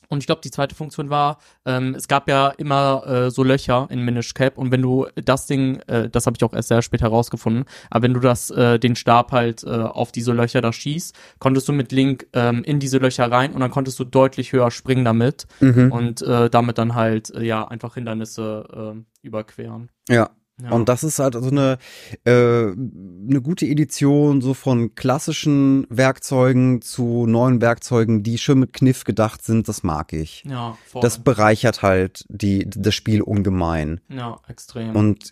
Und 0.10 0.20
ich 0.20 0.26
glaube, 0.26 0.42
die 0.44 0.52
zweite 0.52 0.76
Funktion 0.76 1.10
war, 1.10 1.40
ähm, 1.66 1.96
es 1.96 2.08
gab 2.08 2.28
ja 2.30 2.50
immer 2.50 3.06
äh, 3.08 3.32
so 3.32 3.44
Löcher 3.44 3.88
in 3.90 4.02
Minish 4.02 4.34
Cap 4.34 4.58
und 4.58 4.72
wenn 4.72 4.82
du 4.82 5.08
das 5.16 5.48
Ding, 5.48 5.80
äh, 5.88 6.10
das 6.10 6.26
habe 6.26 6.36
ich 6.38 6.44
auch 6.44 6.54
erst 6.54 6.70
sehr 6.70 6.82
spät 6.82 7.02
herausgefunden, 7.02 7.66
aber 7.90 8.04
wenn 8.04 8.14
du 8.14 8.20
das, 8.20 8.50
äh, 8.52 8.80
den 8.80 8.96
Stab 8.96 9.32
halt 9.32 9.64
äh, 9.64 9.70
auf 9.70 10.12
diese 10.12 10.34
Löcher 10.34 10.62
da 10.62 10.72
schießt, 10.74 11.16
konntest 11.40 11.68
du 11.68 11.74
mit 11.74 11.92
Link 11.92 12.28
ähm, 12.34 12.64
in 12.64 12.80
diese 12.80 12.98
Löcher 12.98 13.32
rein 13.32 13.54
und 13.54 13.60
dann 13.62 13.72
konntest 13.72 14.00
du 14.00 14.04
deutlich 14.04 14.52
höher 14.54 14.72
springen 14.72 15.06
damit 15.06 15.46
Mhm. 15.60 15.92
und 15.92 16.22
äh, 16.22 16.50
damit 16.50 16.78
dann 16.78 16.96
halt 16.96 17.30
äh, 17.34 17.44
ja 17.44 17.68
einfach 17.68 17.96
Hindernisse 17.96 18.94
äh, 18.96 19.26
überqueren. 19.26 19.90
Ja. 20.10 20.30
Ja. 20.62 20.72
Und 20.72 20.88
das 20.88 21.04
ist 21.04 21.20
halt 21.20 21.34
so 21.34 21.50
eine, 21.50 21.78
äh, 22.24 22.32
eine 22.32 23.42
gute 23.42 23.66
Edition 23.66 24.42
so 24.42 24.54
von 24.54 24.96
klassischen 24.96 25.86
Werkzeugen 25.90 26.82
zu 26.82 27.26
neuen 27.28 27.60
Werkzeugen, 27.60 28.24
die 28.24 28.38
schon 28.38 28.60
mit 28.60 28.72
Kniff 28.72 29.04
gedacht 29.04 29.44
sind. 29.44 29.68
Das 29.68 29.84
mag 29.84 30.14
ich. 30.14 30.44
ja, 30.46 30.78
voll. 30.88 31.02
Das 31.02 31.20
bereichert 31.20 31.82
halt 31.82 32.26
die, 32.30 32.66
das 32.70 32.96
Spiel 32.96 33.22
ungemein 33.22 34.00
ja, 34.08 34.40
extrem. 34.48 34.96
und 34.96 35.30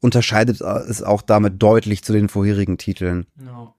unterscheidet 0.00 0.60
es 0.60 1.02
auch 1.02 1.22
damit 1.22 1.62
deutlich 1.62 2.04
zu 2.04 2.12
den 2.12 2.28
vorherigen 2.28 2.76
Titeln. 2.76 3.26
Ja. 3.44 3.74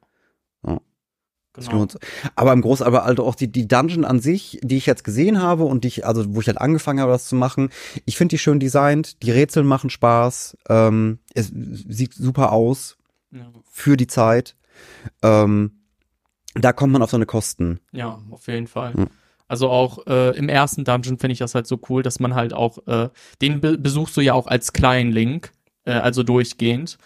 Genau. 1.54 1.88
sich. 1.88 2.00
Aber 2.36 2.54
im 2.54 2.62
Großen, 2.62 2.86
aber 2.86 3.04
also 3.06 3.24
auch 3.26 3.36
die, 3.36 3.52
die 3.52 3.68
Dungeon 3.68 4.06
an 4.06 4.20
sich, 4.20 4.60
die 4.64 4.78
ich 4.78 4.86
jetzt 4.86 5.04
gesehen 5.04 5.42
habe 5.42 5.64
und 5.66 5.84
die 5.84 5.90
ich, 5.90 6.06
also 6.06 6.36
wo 6.36 6.42
ich 6.42 6.48
halt 6.48 6.60
angefangen 6.60 7.00
habe, 7.00 7.12
das 7.12 7.28
zu 7.28 7.36
machen, 7.36 7.70
ich 8.06 8.18
finde 8.18 8.34
die 8.34 8.40
schön 8.40 8.60
designt, 8.60 9.22
die 9.24 9.32
Rätsel 9.32 9.64
machen 9.64 9.90
Spaß, 9.90 10.58
ähm, 10.70 11.20
es 11.34 11.52
sieht 11.54 12.14
super 12.14 12.52
aus 12.52 12.98
Ja. 13.32 13.52
für 13.72 13.98
die 13.98 14.08
Zeit. 14.08 14.56
Ähm, 15.22 15.72
da 16.56 16.74
kommt 16.74 16.94
man 16.94 17.02
auf 17.02 17.12
seine 17.12 17.26
Kosten. 17.26 17.80
Ja, 17.92 18.20
auf 18.32 18.48
jeden 18.48 18.68
Fall. 18.68 18.94
Mhm. 18.96 19.08
Also 19.48 19.70
auch 19.70 20.08
äh, 20.08 20.36
im 20.36 20.50
ersten 20.50 20.84
Dungeon 20.84 21.20
finde 21.20 21.34
ich 21.34 21.40
das 21.40 21.54
halt 21.54 21.68
so 21.68 21.80
cool, 21.90 22.02
dass 22.02 22.20
man 22.20 22.34
halt 22.34 22.54
auch, 22.54 22.80
äh, 22.88 23.10
den 23.42 23.62
be 23.62 23.78
besuchst 23.78 24.16
du 24.18 24.22
ja 24.22 24.34
auch 24.34 24.48
als 24.48 24.74
kleinen 24.74 25.12
Link, 25.12 25.52
äh, 25.86 25.92
also 25.92 26.24
durchgehend. 26.24 26.98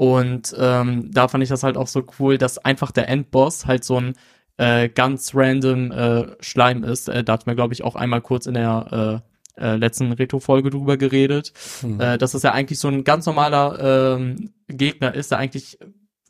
Und 0.00 0.54
ähm, 0.58 1.10
da 1.12 1.28
fand 1.28 1.42
ich 1.42 1.50
das 1.50 1.62
halt 1.62 1.76
auch 1.76 1.86
so 1.86 2.02
cool, 2.18 2.38
dass 2.38 2.56
einfach 2.56 2.90
der 2.90 3.10
Endboss 3.10 3.66
halt 3.66 3.84
so 3.84 3.98
ein 4.00 4.14
äh, 4.56 4.88
ganz 4.88 5.32
random 5.34 5.92
äh, 5.92 6.26
Schleim 6.40 6.84
ist. 6.84 7.10
Äh, 7.10 7.22
da 7.22 7.34
hat 7.34 7.46
mir, 7.46 7.54
glaube 7.54 7.74
ich, 7.74 7.84
auch 7.84 7.96
einmal 7.96 8.22
kurz 8.22 8.46
in 8.46 8.54
der 8.54 9.22
äh, 9.60 9.74
letzten 9.76 10.10
Retro-Folge 10.12 10.70
drüber 10.70 10.96
geredet, 10.96 11.52
Mhm. 11.82 12.00
äh, 12.00 12.16
dass 12.16 12.32
es 12.32 12.42
ja 12.44 12.52
eigentlich 12.52 12.78
so 12.78 12.88
ein 12.88 13.04
ganz 13.04 13.26
normaler 13.26 14.16
ähm, 14.16 14.52
Gegner 14.68 15.14
ist, 15.14 15.32
der 15.32 15.38
eigentlich 15.38 15.76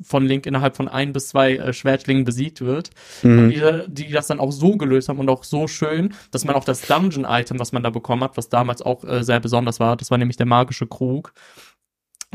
von 0.02 0.24
Link 0.26 0.46
innerhalb 0.46 0.74
von 0.76 0.88
ein 0.88 1.12
bis 1.12 1.28
zwei 1.28 1.56
äh, 1.56 1.72
Schwertlingen 1.72 2.24
besiegt 2.24 2.62
wird. 2.62 2.90
Und 3.22 3.36
Mhm. 3.46 3.50
die, 3.50 4.04
die 4.06 4.10
das 4.10 4.26
dann 4.26 4.40
auch 4.40 4.50
so 4.50 4.76
gelöst 4.78 5.08
haben 5.08 5.20
und 5.20 5.28
auch 5.28 5.44
so 5.44 5.68
schön, 5.68 6.12
dass 6.32 6.44
man 6.44 6.56
auch 6.56 6.64
das 6.64 6.80
Dungeon-Item, 6.88 7.60
was 7.60 7.70
man 7.70 7.84
da 7.84 7.90
bekommen 7.90 8.24
hat, 8.24 8.36
was 8.36 8.48
damals 8.48 8.82
auch 8.82 9.04
äh, 9.04 9.22
sehr 9.22 9.38
besonders 9.38 9.78
war, 9.78 9.96
das 9.96 10.10
war 10.10 10.18
nämlich 10.18 10.38
der 10.38 10.46
magische 10.46 10.88
Krug, 10.88 11.32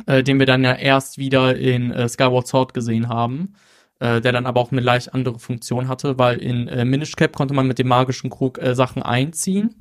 äh, 0.06 0.24
den 0.24 0.40
wir 0.40 0.46
dann 0.46 0.64
ja 0.64 0.74
erst 0.74 1.18
wieder 1.18 1.56
in 1.56 1.92
äh, 1.92 2.10
Skyward 2.10 2.48
Sword 2.48 2.74
gesehen 2.74 3.10
haben, 3.10 3.54
äh, 4.00 4.22
der 4.22 4.32
dann 4.32 4.46
aber 4.46 4.60
auch 4.62 4.72
eine 4.72 4.82
leicht 4.82 5.14
andere 5.14 5.40
Funktion 5.40 5.88
hatte, 5.88 6.18
weil 6.18 6.38
in 6.38 6.68
äh, 6.68 6.86
Minish 6.86 7.16
Cap 7.16 7.36
konnte 7.36 7.54
man 7.54 7.68
mit 7.68 7.80
dem 7.80 7.88
magischen 7.88 8.30
Krug 8.30 8.62
äh, 8.62 8.76
Sachen 8.76 9.04
einziehen. 9.04 9.76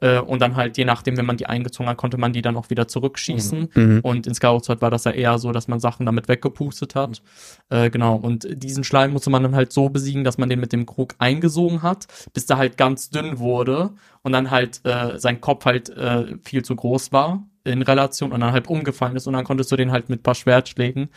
Äh, 0.00 0.20
und 0.20 0.40
dann 0.40 0.54
halt, 0.54 0.76
je 0.76 0.84
nachdem, 0.84 1.16
wenn 1.16 1.26
man 1.26 1.38
die 1.38 1.46
eingezogen 1.46 1.88
hat, 1.88 1.96
konnte 1.96 2.18
man 2.18 2.32
die 2.32 2.42
dann 2.42 2.56
auch 2.56 2.70
wieder 2.70 2.86
zurückschießen. 2.86 3.68
Mhm. 3.74 4.00
Und 4.02 4.26
in 4.28 4.34
Skyward 4.34 4.64
Sword 4.64 4.80
war 4.80 4.90
das 4.90 5.04
ja 5.04 5.10
eher 5.10 5.38
so, 5.38 5.50
dass 5.50 5.66
man 5.66 5.80
Sachen 5.80 6.06
damit 6.06 6.28
weggepustet 6.28 6.94
hat. 6.94 7.20
Äh, 7.68 7.90
genau. 7.90 8.14
Und 8.14 8.46
diesen 8.62 8.84
Schleim 8.84 9.12
musste 9.12 9.30
man 9.30 9.42
dann 9.42 9.56
halt 9.56 9.72
so 9.72 9.88
besiegen, 9.88 10.22
dass 10.22 10.38
man 10.38 10.48
den 10.48 10.60
mit 10.60 10.72
dem 10.72 10.86
Krug 10.86 11.14
eingesogen 11.18 11.82
hat, 11.82 12.06
bis 12.32 12.46
der 12.46 12.58
halt 12.58 12.76
ganz 12.76 13.10
dünn 13.10 13.40
wurde 13.40 13.90
und 14.22 14.32
dann 14.32 14.52
halt 14.52 14.80
äh, 14.84 15.18
sein 15.18 15.40
Kopf 15.40 15.64
halt 15.64 15.88
äh, 15.90 16.36
viel 16.44 16.64
zu 16.64 16.76
groß 16.76 17.10
war 17.10 17.47
in 17.68 17.82
Relation 17.82 18.32
und 18.32 18.40
dann 18.40 18.52
halt 18.52 18.66
umgefallen 18.68 19.14
ist 19.16 19.26
und 19.26 19.34
dann 19.34 19.44
konntest 19.44 19.70
du 19.70 19.76
den 19.76 19.92
halt 19.92 20.08
mit 20.08 20.20
ein 20.20 20.22
paar 20.22 20.34
Schwertschlägen 20.34 21.10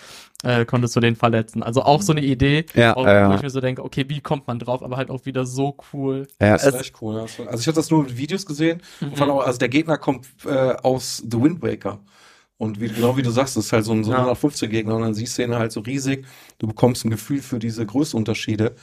äh, 0.43 0.66
konntest 0.66 0.95
du 0.95 0.99
den 0.99 1.16
verletzen. 1.16 1.64
Also 1.64 1.84
auch 1.84 2.02
so 2.02 2.12
eine 2.14 2.22
Idee, 2.22 2.66
Ja, 2.74 2.95
auch, 2.95 3.06
ja. 3.06 3.30
wo 3.30 3.36
ich 3.36 3.41
mir 3.41 3.49
so 3.49 3.62
denke, 3.62 3.84
okay, 3.84 4.06
wie 4.08 4.22
kommt 4.22 4.47
man 4.47 4.60
drauf, 4.60 4.82
aber 4.84 4.97
halt 4.97 5.10
auch 5.10 5.26
wieder 5.26 5.45
so 5.45 5.78
cool. 5.93 6.28
Ja, 6.41 6.54
Das 6.54 6.66
ist 6.66 6.74
echt 6.76 7.02
cool. 7.02 7.16
ja. 7.16 7.45
Also 7.45 7.60
ich 7.62 7.68
habe 7.68 7.76
das 7.76 7.89
nur 7.91 8.04
mit 8.04 8.18
Videos 8.18 8.45
gesehen. 8.45 8.82
Mhm. 8.99 9.14
Und 9.14 9.22
auch, 9.30 9.45
also 9.45 9.60
der 9.60 9.70
Gegner 9.70 9.97
kommt 9.97 10.28
äh, 10.45 10.49
aus 10.49 11.18
The 11.30 11.41
Wind 11.41 11.62
Waker. 11.62 11.99
Und 12.58 12.80
wie, 12.80 12.89
genau 12.89 13.18
wie 13.18 13.24
du 13.24 13.32
sagst, 13.32 13.58
das 13.58 13.66
ist 13.66 13.74
halt 13.74 13.86
so 13.86 13.91
ein, 13.91 14.04
so 14.04 14.12
ein 14.12 14.18
Ja. 14.18 14.20
115 14.20 14.70
Gegner 14.70 14.95
und 14.95 15.02
dann 15.02 15.14
siehst 15.16 15.38
du 15.38 15.43
ihn 15.43 15.56
halt 15.56 15.72
so 15.72 15.80
riesig. 15.80 16.26
Du 16.60 16.68
bekommst 16.68 17.04
ein 17.06 17.10
Gefühl 17.10 17.41
für 17.41 17.58
diese 17.60 17.86
Größenunterschiede. 17.86 18.76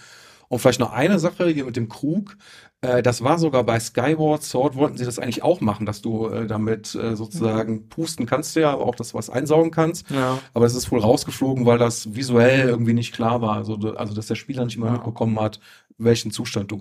Und 0.49 0.59
vielleicht 0.61 0.81
noch 0.81 0.93
eine 0.93 1.19
Sache 1.19 1.47
hier 1.49 1.65
mit 1.65 1.77
dem 1.77 1.89
Krug. 1.89 2.37
Äh, 2.81 3.03
das 3.03 3.25
war 3.25 3.39
sogar 3.39 3.65
bei 3.65 3.81
Skyward 3.81 4.43
Sword, 4.45 4.77
wollten 4.77 4.97
sie 4.97 5.05
das 5.05 5.19
eigentlich 5.19 5.43
auch 5.43 5.61
machen, 5.61 5.85
dass 5.85 6.01
du 6.01 6.29
äh, 6.29 6.47
damit 6.47 6.95
äh, 6.95 7.17
sozusagen 7.17 7.89
pusten 7.89 8.25
kannst 8.25 8.55
ja, 8.55 8.71
aber 8.73 8.87
auch 8.87 8.95
das 8.95 9.15
was 9.15 9.31
einsaugen 9.31 9.73
kannst. 9.73 10.09
Ja. 10.11 10.39
Aber 10.55 10.65
es 10.67 10.75
ist 10.77 10.91
wohl 10.93 11.01
rausgeflogen, 11.01 11.67
weil 11.67 11.79
das 11.79 12.15
visuell 12.15 12.69
irgendwie 12.69 12.93
nicht 12.95 13.13
klar 13.13 13.43
war. 13.43 13.57
Also, 13.57 13.77
du- 13.77 13.95
also 13.97 14.15
dass 14.15 14.29
der 14.29 14.37
Spieler 14.37 14.65
nicht 14.65 14.79
mal 14.79 14.87
Ja. 14.87 14.93
mitbekommen 14.93 15.41
hat, 15.41 15.59
welchen 15.99 16.31
Zustand 16.31 16.71
du 16.71 16.81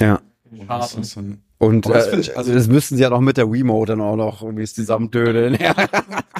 ja. 0.00 0.20
das 0.68 0.90
Schade. 0.92 1.02
ist 1.02 1.16
ein 1.18 1.42
Und 1.58 1.86
das 1.86 2.06
äh, 2.06 2.10
find 2.10 2.22
ich- 2.22 2.36
also- 2.38 2.54
das 2.54 2.66
müssten 2.68 2.96
sie 2.96 3.02
ja 3.02 3.10
noch 3.10 3.20
mit 3.20 3.36
der 3.36 3.52
Wiimote 3.52 3.92
dann 3.92 4.00
auch 4.00 4.16
noch 4.16 4.42
irgendwie 4.42 4.64
zusammendödeln. 4.64 5.58
Ja. 5.60 5.74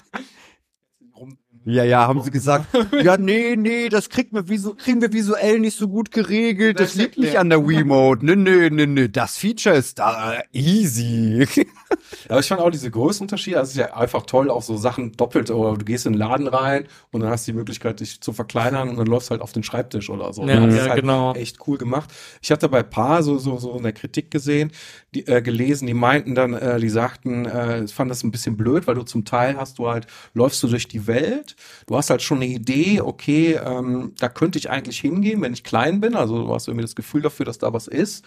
Ja, 1.69 1.83
ja, 1.83 2.07
haben 2.07 2.23
sie 2.23 2.31
gesagt. 2.31 2.67
Ja, 3.03 3.17
nee, 3.17 3.57
nee, 3.57 3.89
das 3.89 4.09
kriegt 4.09 4.33
wir 4.33 4.49
visu 4.49 4.75
kriegen 4.75 5.01
wir 5.01 5.12
visuell 5.12 5.59
nicht 5.59 5.77
so 5.77 5.89
gut 5.89 6.12
geregelt. 6.12 6.79
Das 6.79 6.93
Das 6.93 6.95
liegt 6.95 7.19
nicht 7.19 7.39
an 7.39 7.51
der 7.51 7.67
Wiimote. 7.67 8.25
Nee, 8.25 8.37
nee, 8.37 8.71
nee, 8.71 8.87
nee, 8.87 9.09
das 9.09 9.37
Feature 9.37 9.75
ist 9.75 9.99
da 9.99 10.39
easy. 10.53 11.45
Aber 12.28 12.40
ich 12.40 12.47
fand 12.47 12.61
auch 12.61 12.70
diese 12.70 12.90
Größenunterschiede, 12.90 13.59
also 13.59 13.68
es 13.68 13.76
ist 13.76 13.80
ja 13.80 13.97
einfach 13.97 14.22
toll, 14.22 14.51
auch 14.51 14.62
so 14.62 14.76
Sachen 14.76 15.12
doppelt, 15.12 15.51
oder 15.51 15.76
du 15.76 15.84
gehst 15.84 16.07
in 16.07 16.12
den 16.12 16.18
Laden 16.18 16.47
rein 16.47 16.86
und 17.11 17.20
dann 17.20 17.30
hast 17.30 17.47
du 17.47 17.53
die 17.53 17.59
Möglichkeit, 17.59 18.01
dich 18.01 18.20
zu 18.20 18.32
verkleinern 18.32 18.88
und 18.88 18.97
dann 18.97 19.07
läufst 19.07 19.30
halt 19.30 19.40
auf 19.40 19.53
den 19.53 19.62
Schreibtisch 19.62 20.11
oder 20.11 20.32
so. 20.32 20.42
Ja, 20.42 20.64
das 20.66 20.74
ja, 20.74 20.82
ist 20.82 20.88
halt 20.90 21.01
genau. 21.01 21.34
echt 21.34 21.59
cool 21.66 21.78
gemacht. 21.78 22.11
Ich 22.42 22.51
hatte 22.51 22.68
bei 22.68 22.82
Paar 22.82 23.22
so, 23.22 23.38
so, 23.38 23.59
so 23.59 23.76
in 23.76 23.82
der 23.82 23.92
Kritik 23.92 24.30
gesehen, 24.30 24.72
die, 25.14 25.26
äh, 25.26 25.42
gelesen, 25.42 25.86
die 25.86 25.94
meinten 25.94 26.34
dann, 26.34 26.55
äh, 26.55 26.78
die 26.78 26.88
sagten, 26.88 27.47
äh, 27.47 27.84
ich 27.84 27.94
fand 27.94 28.11
das 28.11 28.22
ein 28.22 28.30
bisschen 28.30 28.57
blöd, 28.57 28.86
weil 28.86 28.94
du 28.94 29.03
zum 29.03 29.24
Teil 29.24 29.57
hast 29.57 29.78
du 29.78 29.88
halt, 29.88 30.07
läufst 30.34 30.62
du 30.62 30.68
durch 30.68 30.88
die 30.88 31.07
Welt, 31.07 31.57
du 31.86 31.97
hast 31.97 32.11
halt 32.11 32.22
schon 32.22 32.38
eine 32.38 32.47
Idee, 32.47 33.01
okay, 33.01 33.59
ähm, 33.64 34.12
da 34.18 34.28
könnte 34.28 34.59
ich 34.59 34.70
eigentlich 34.70 35.01
hingehen, 35.01 35.40
wenn 35.42 35.53
ich 35.53 35.64
klein 35.64 36.01
bin, 36.01 36.14
also 36.14 36.44
du 36.44 36.55
hast 36.55 36.68
irgendwie 36.68 36.84
das 36.84 36.97
Gefühl 36.97 37.22
dafür, 37.22 37.47
dass 37.47 37.59
da 37.59 37.72
was 37.72 37.86
ist. 37.86 38.24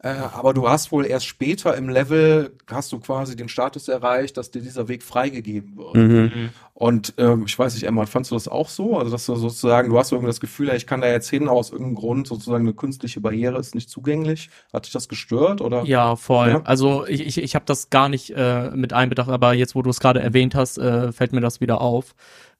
Äh, 0.00 0.10
aber 0.10 0.54
du 0.54 0.68
hast 0.68 0.92
wohl 0.92 1.04
erst 1.06 1.26
später 1.26 1.76
im 1.76 1.88
Level, 1.88 2.56
hast 2.70 2.92
du 2.92 3.00
quasi 3.00 3.34
den 3.34 3.48
Status 3.48 3.88
erreicht, 3.88 4.36
dass 4.36 4.52
dir 4.52 4.62
dieser 4.62 4.86
Weg 4.86 5.02
freigegeben 5.02 5.76
wird. 5.76 5.94
Mhm. 5.96 6.50
Und 6.72 7.14
ähm, 7.18 7.44
ich 7.48 7.58
weiß 7.58 7.74
nicht, 7.74 7.82
Emma, 7.82 8.06
fandst 8.06 8.30
du 8.30 8.36
das 8.36 8.46
auch 8.46 8.68
so? 8.68 8.96
Also, 8.96 9.10
dass 9.10 9.26
du 9.26 9.34
sozusagen, 9.34 9.90
du 9.90 9.98
hast 9.98 10.12
irgendwie 10.12 10.28
das 10.28 10.38
Gefühl, 10.38 10.68
ich 10.68 10.86
kann 10.86 11.00
da 11.00 11.08
jetzt 11.08 11.28
hin, 11.28 11.48
aus 11.48 11.70
irgendeinem 11.70 11.96
Grund 11.96 12.28
sozusagen 12.28 12.64
eine 12.64 12.74
künstliche 12.74 13.20
Barriere 13.20 13.58
ist 13.58 13.74
nicht 13.74 13.90
zugänglich. 13.90 14.50
Hat 14.72 14.86
dich 14.86 14.92
das 14.92 15.08
gestört 15.08 15.60
oder? 15.60 15.82
Ja, 15.82 16.14
voll. 16.14 16.50
Ja. 16.50 16.62
Also 16.62 17.04
ich, 17.08 17.26
ich, 17.26 17.38
ich 17.38 17.56
habe 17.56 17.64
das 17.64 17.90
gar 17.90 18.08
nicht 18.08 18.30
äh, 18.36 18.70
mit 18.70 18.92
einbedacht, 18.92 19.30
aber 19.30 19.54
jetzt, 19.54 19.74
wo 19.74 19.82
du 19.82 19.90
es 19.90 19.98
gerade 19.98 20.20
erwähnt 20.20 20.54
hast, 20.54 20.78
äh, 20.78 21.10
fällt 21.10 21.32
mir 21.32 21.40
das 21.40 21.60
wieder 21.60 21.80
auf. 21.80 22.14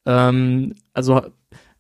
Ähm, 0.07 0.75
also 0.93 1.23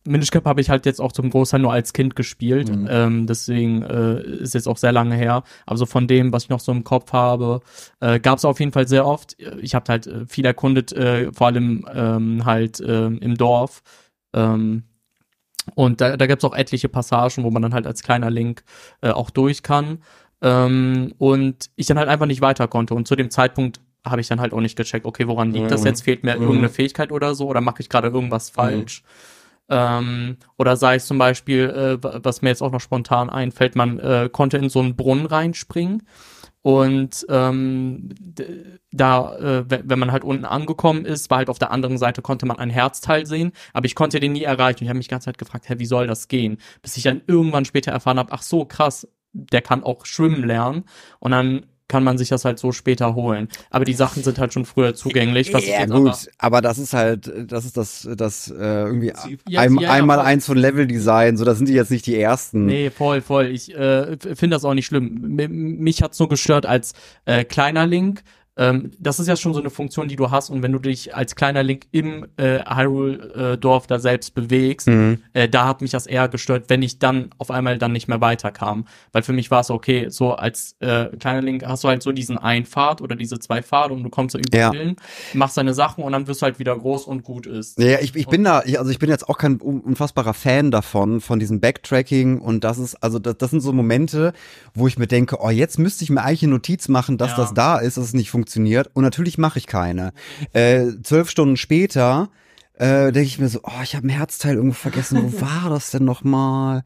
Minish 0.08 0.30
Cap 0.30 0.44
habe 0.46 0.60
ich 0.60 0.70
halt 0.70 0.86
jetzt 0.86 1.00
auch 1.00 1.12
zum 1.12 1.30
Großteil 1.30 1.60
nur 1.60 1.72
als 1.72 1.92
Kind 1.92 2.16
gespielt, 2.16 2.68
Mhm. 2.74 2.88
ähm, 2.90 3.26
deswegen 3.26 3.82
äh, 3.82 4.20
ist 4.22 4.54
jetzt 4.54 4.66
auch 4.66 4.76
sehr 4.78 4.92
lange 4.92 5.14
her. 5.14 5.42
Also 5.66 5.86
von 5.86 6.08
dem, 6.08 6.32
was 6.32 6.44
ich 6.44 6.48
noch 6.48 6.60
so 6.60 6.72
im 6.72 6.82
Kopf 6.84 7.12
habe, 7.12 7.60
äh, 8.00 8.18
gab 8.18 8.38
es 8.38 8.44
auf 8.44 8.58
jeden 8.60 8.72
Fall 8.72 8.88
sehr 8.88 9.06
oft. 9.06 9.36
Ich 9.60 9.74
habe 9.74 9.84
halt 9.88 10.06
äh, 10.06 10.26
viel 10.26 10.44
erkundet, 10.46 10.92
äh, 10.92 11.32
vor 11.32 11.46
allem 11.48 11.86
ähm, 11.94 12.44
halt 12.44 12.82
ähm, 12.86 13.18
im 13.20 13.36
Dorf. 13.36 13.82
Ähm, 14.34 14.84
und 15.74 16.00
da, 16.00 16.16
da 16.16 16.26
gibt 16.26 16.42
es 16.42 16.48
auch 16.50 16.54
etliche 16.56 16.88
Passagen, 16.88 17.44
wo 17.44 17.50
man 17.50 17.62
dann 17.62 17.74
halt 17.74 17.86
als 17.86 18.02
kleiner 18.02 18.30
Link 18.30 18.62
äh, 19.02 19.10
auch 19.10 19.30
durch 19.30 19.62
kann. 19.62 19.98
Ähm, 20.40 21.14
und 21.18 21.70
ich 21.76 21.86
dann 21.86 21.98
halt 21.98 22.08
einfach 22.08 22.26
nicht 22.26 22.40
weiter 22.40 22.68
konnte. 22.68 22.94
Und 22.94 23.06
zu 23.08 23.16
dem 23.16 23.30
Zeitpunkt 23.30 23.80
habe 24.04 24.20
ich 24.20 24.28
dann 24.28 24.40
halt 24.40 24.52
auch 24.54 24.60
nicht 24.60 24.76
gecheckt, 24.76 25.04
okay, 25.04 25.26
woran 25.26 25.50
liegt 25.52 25.70
das 25.70 25.82
Mhm. 25.82 25.86
jetzt? 25.88 26.02
Fehlt 26.02 26.24
mir 26.24 26.36
Mhm. 26.36 26.42
irgendeine 26.42 26.68
Fähigkeit 26.70 27.12
oder 27.12 27.34
so? 27.34 27.48
Oder 27.48 27.60
mache 27.60 27.80
ich 27.82 27.88
gerade 27.88 28.08
irgendwas 28.08 28.48
falsch? 28.48 29.02
Ähm, 29.70 30.36
oder 30.56 30.76
sei 30.76 30.96
es 30.96 31.06
zum 31.06 31.18
Beispiel, 31.18 31.68
äh, 31.70 32.02
wa- 32.02 32.20
was 32.22 32.42
mir 32.42 32.48
jetzt 32.50 32.62
auch 32.62 32.72
noch 32.72 32.80
spontan 32.80 33.30
einfällt, 33.30 33.76
man 33.76 33.98
äh, 33.98 34.28
konnte 34.32 34.56
in 34.58 34.68
so 34.70 34.80
einen 34.80 34.96
Brunnen 34.96 35.26
reinspringen. 35.26 36.02
Und 36.62 37.24
ähm, 37.30 38.10
da, 38.90 39.36
äh, 39.36 39.70
we- 39.70 39.82
wenn 39.84 39.98
man 39.98 40.12
halt 40.12 40.24
unten 40.24 40.44
angekommen 40.44 41.04
ist, 41.04 41.30
war 41.30 41.38
halt 41.38 41.48
auf 41.50 41.58
der 41.58 41.70
anderen 41.70 41.98
Seite 41.98 42.20
konnte 42.22 42.46
man 42.46 42.58
ein 42.58 42.70
Herzteil 42.70 43.26
sehen, 43.26 43.52
aber 43.72 43.86
ich 43.86 43.94
konnte 43.94 44.20
den 44.20 44.32
nie 44.32 44.42
erreichen. 44.42 44.84
Ich 44.84 44.88
habe 44.90 44.98
mich 44.98 45.08
die 45.08 45.12
ganze 45.12 45.26
Zeit 45.26 45.38
gefragt, 45.38 45.68
hä, 45.68 45.74
wie 45.78 45.86
soll 45.86 46.06
das 46.06 46.28
gehen? 46.28 46.58
Bis 46.82 46.96
ich 46.96 47.02
dann 47.04 47.22
irgendwann 47.26 47.64
später 47.64 47.92
erfahren 47.92 48.18
habe, 48.18 48.32
ach 48.32 48.42
so, 48.42 48.64
krass, 48.64 49.06
der 49.32 49.62
kann 49.62 49.82
auch 49.84 50.04
schwimmen 50.06 50.44
lernen. 50.44 50.84
Und 51.20 51.30
dann 51.32 51.66
kann 51.88 52.04
man 52.04 52.18
sich 52.18 52.28
das 52.28 52.44
halt 52.44 52.58
so 52.58 52.70
später 52.70 53.14
holen. 53.14 53.48
Aber 53.70 53.84
die 53.84 53.94
Sachen 53.94 54.22
sind 54.22 54.38
halt 54.38 54.52
schon 54.52 54.64
früher 54.66 54.94
zugänglich. 54.94 55.52
Was 55.54 55.66
ja 55.66 55.86
gut, 55.86 56.08
aber- 56.08 56.18
aber 56.38 56.60
das 56.60 56.78
ist 56.78 56.92
halt, 56.92 57.32
das 57.50 57.64
ist 57.64 57.76
das, 57.76 58.08
das 58.16 58.50
äh, 58.50 58.54
irgendwie. 58.54 59.12
Ja, 59.48 59.62
ein, 59.62 59.78
ja, 59.78 59.90
einmal 59.90 60.20
eins 60.20 60.46
von 60.46 60.58
Leveldesign. 60.58 61.36
So, 61.36 61.44
das 61.44 61.56
sind 61.58 61.68
die 61.68 61.72
jetzt 61.74 61.90
nicht 61.90 62.06
die 62.06 62.18
ersten. 62.20 62.66
Nee, 62.66 62.90
voll, 62.90 63.20
voll. 63.22 63.46
Ich 63.46 63.74
äh, 63.74 64.16
finde 64.18 64.50
das 64.56 64.64
auch 64.64 64.74
nicht 64.74 64.86
schlimm. 64.86 65.38
M 65.38 65.78
mich 65.78 66.02
hat's 66.02 66.18
nur 66.18 66.28
gestört 66.28 66.66
als 66.66 66.92
äh, 67.24 67.44
kleiner 67.44 67.86
Link. 67.86 68.22
Ähm, 68.58 68.90
das 68.98 69.20
ist 69.20 69.28
ja 69.28 69.36
schon 69.36 69.54
so 69.54 69.60
eine 69.60 69.70
Funktion, 69.70 70.08
die 70.08 70.16
du 70.16 70.30
hast. 70.30 70.50
Und 70.50 70.62
wenn 70.62 70.72
du 70.72 70.78
dich 70.80 71.14
als 71.14 71.36
kleiner 71.36 71.62
Link 71.62 71.86
im 71.92 72.26
äh, 72.36 72.58
Hyrule-Dorf 73.08 73.86
da 73.86 73.98
selbst 73.98 74.34
bewegst, 74.34 74.88
Mhm. 74.88 75.22
äh, 75.32 75.48
da 75.48 75.66
hat 75.66 75.80
mich 75.80 75.90
das 75.90 76.06
eher 76.06 76.28
gestört, 76.28 76.64
wenn 76.68 76.82
ich 76.82 76.98
dann 76.98 77.30
auf 77.38 77.50
einmal 77.50 77.78
dann 77.78 77.92
nicht 77.92 78.08
mehr 78.08 78.20
weiterkam. 78.20 78.86
Weil 79.12 79.22
für 79.22 79.32
mich 79.32 79.50
war 79.50 79.60
es 79.60 79.70
okay, 79.70 80.08
so 80.08 80.32
als 80.34 80.76
äh, 80.80 81.06
kleiner 81.18 81.42
Link 81.42 81.64
hast 81.64 81.84
du 81.84 81.88
halt 81.88 82.02
so 82.02 82.12
diesen 82.12 82.36
einen 82.38 82.66
Pfad 82.66 83.00
oder 83.00 83.16
diese 83.16 83.38
zwei 83.38 83.62
Pfade 83.62 83.94
und 83.94 84.02
du 84.02 84.10
kommst 84.10 84.32
so 84.32 84.38
Ja. 84.52 84.68
überall 84.70 84.86
hin, 84.86 84.96
machst 85.34 85.56
deine 85.56 85.74
Sachen 85.74 86.02
und 86.04 86.12
dann 86.12 86.26
wirst 86.26 86.42
du 86.42 86.44
halt 86.46 86.58
wieder 86.58 86.76
groß 86.76 87.04
und 87.04 87.22
gut 87.22 87.46
ist. 87.46 87.78
Ja, 87.78 87.98
ich, 88.00 88.14
ich 88.16 88.26
bin 88.26 88.44
da, 88.44 88.62
ich, 88.64 88.78
also 88.78 88.90
ich 88.90 88.98
bin 88.98 89.08
jetzt 89.08 89.28
auch 89.28 89.38
kein 89.38 89.60
un- 89.62 89.80
unfassbarer 89.80 90.34
Fan 90.34 90.70
davon, 90.70 91.20
von 91.20 91.38
diesem 91.38 91.60
Backtracking 91.60 92.40
und 92.40 92.64
das 92.64 92.78
ist, 92.78 92.96
also 93.02 93.18
das, 93.18 93.36
das 93.38 93.50
sind 93.50 93.60
so 93.60 93.72
Momente, 93.72 94.32
wo 94.74 94.86
ich 94.88 94.98
mir 94.98 95.06
denke, 95.06 95.36
oh, 95.40 95.50
jetzt 95.50 95.78
müsste 95.78 96.04
ich 96.04 96.10
mir 96.10 96.22
eigentlich 96.22 96.42
eine 96.42 96.52
Notiz 96.54 96.88
machen, 96.88 97.18
dass 97.18 97.30
Ja. 97.32 97.36
das 97.36 97.54
da 97.54 97.78
ist, 97.78 97.96
dass 97.96 98.04
es 98.04 98.14
nicht 98.14 98.30
funktioniert 98.30 98.47
und 98.56 99.02
natürlich 99.02 99.38
mache 99.38 99.58
ich 99.58 99.66
keine. 99.66 100.12
Äh, 100.52 100.86
zwölf 101.02 101.30
Stunden 101.30 101.56
später 101.56 102.30
äh, 102.74 103.12
denke 103.12 103.26
ich 103.26 103.38
mir 103.38 103.48
so, 103.48 103.60
oh, 103.64 103.82
ich 103.82 103.96
habe 103.96 104.06
ein 104.06 104.10
Herzteil 104.10 104.54
irgendwo 104.54 104.74
vergessen, 104.74 105.20
wo 105.22 105.40
war 105.40 105.70
das 105.70 105.90
denn 105.90 106.04
nochmal? 106.04 106.84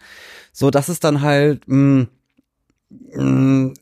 So, 0.53 0.71
das 0.71 0.89
ist 0.89 1.05
dann 1.05 1.21
halt, 1.21 1.65
mh, 1.67 2.07
mh, 3.15 3.75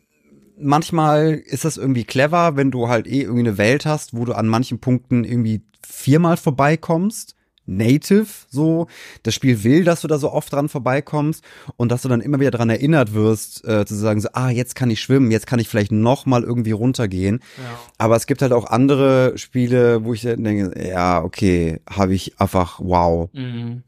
manchmal 0.59 1.35
ist 1.35 1.65
das 1.65 1.77
irgendwie 1.77 2.05
clever, 2.05 2.57
wenn 2.57 2.71
du 2.71 2.89
halt 2.89 3.07
eh 3.07 3.23
irgendwie 3.23 3.41
eine 3.41 3.59
Welt 3.59 3.87
hast, 3.87 4.15
wo 4.15 4.25
du 4.25 4.35
an 4.35 4.49
manchen 4.49 4.81
Punkten 4.81 5.25
irgendwie 5.25 5.63
viermal 5.87 6.37
vorbeikommst. 6.37 7.35
Native, 7.71 8.27
so. 8.51 8.87
Das 9.23 9.35
Spiel 9.35 9.65
will, 9.65 9.85
dass 9.85 10.03
du 10.03 10.09
da 10.09 10.19
so 10.19 10.33
oft 10.33 10.53
dran 10.53 10.69
vorbeikommst 10.69 11.45
und 11.77 11.91
dass 11.91 12.03
du 12.03 12.09
dann 12.09 12.21
immer 12.21 12.41
wieder 12.41 12.51
dran 12.51 12.71
erinnert 12.71 13.15
wirst, 13.15 13.65
äh, 13.67 13.87
zu 13.87 13.95
sagen, 13.95 14.21
so, 14.21 14.29
ah, 14.33 14.51
jetzt 14.51 14.75
kann 14.75 14.91
ich 14.91 15.01
schwimmen, 15.01 15.31
jetzt 15.31 15.47
kann 15.47 15.59
ich 15.59 15.69
vielleicht 15.69 15.93
noch 15.93 16.27
mal 16.27 16.43
irgendwie 16.43 16.73
runtergehen. 16.73 17.41
Ja. 17.57 17.79
Aber 17.99 18.17
es 18.17 18.27
gibt 18.27 18.43
halt 18.43 18.53
auch 18.53 18.67
andere 18.67 19.39
Spiele, 19.39 20.05
wo 20.05 20.13
ich 20.13 20.23
denke, 20.23 20.73
ja, 20.87 21.23
okay, 21.23 21.81
habe 21.89 22.15
ich 22.15 22.41
einfach, 22.41 22.81
wow. 22.81 23.31
Mhm. 23.33 23.83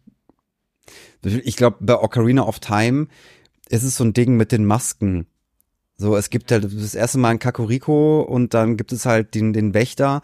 Ich 1.25 1.57
glaube, 1.57 1.77
bei 1.81 1.99
Ocarina 1.99 2.43
of 2.43 2.59
Time 2.59 3.07
ist 3.69 3.85
es 3.85 3.97
so 3.97 4.05
ein 4.05 4.13
Ding 4.13 4.37
mit 4.37 4.53
den 4.53 4.65
Masken. 4.65 5.27
So, 5.97 6.17
es 6.17 6.31
gibt 6.31 6.51
halt 6.51 6.65
das 6.65 6.95
erste 6.95 7.19
Mal 7.19 7.31
ein 7.31 7.39
Kakuriko 7.39 8.23
und 8.23 8.55
dann 8.55 8.77
gibt 8.77 8.93
es 8.93 9.07
halt 9.07 9.35
den, 9.35 9.53
den 9.53 9.73
Wächter, 9.73 10.23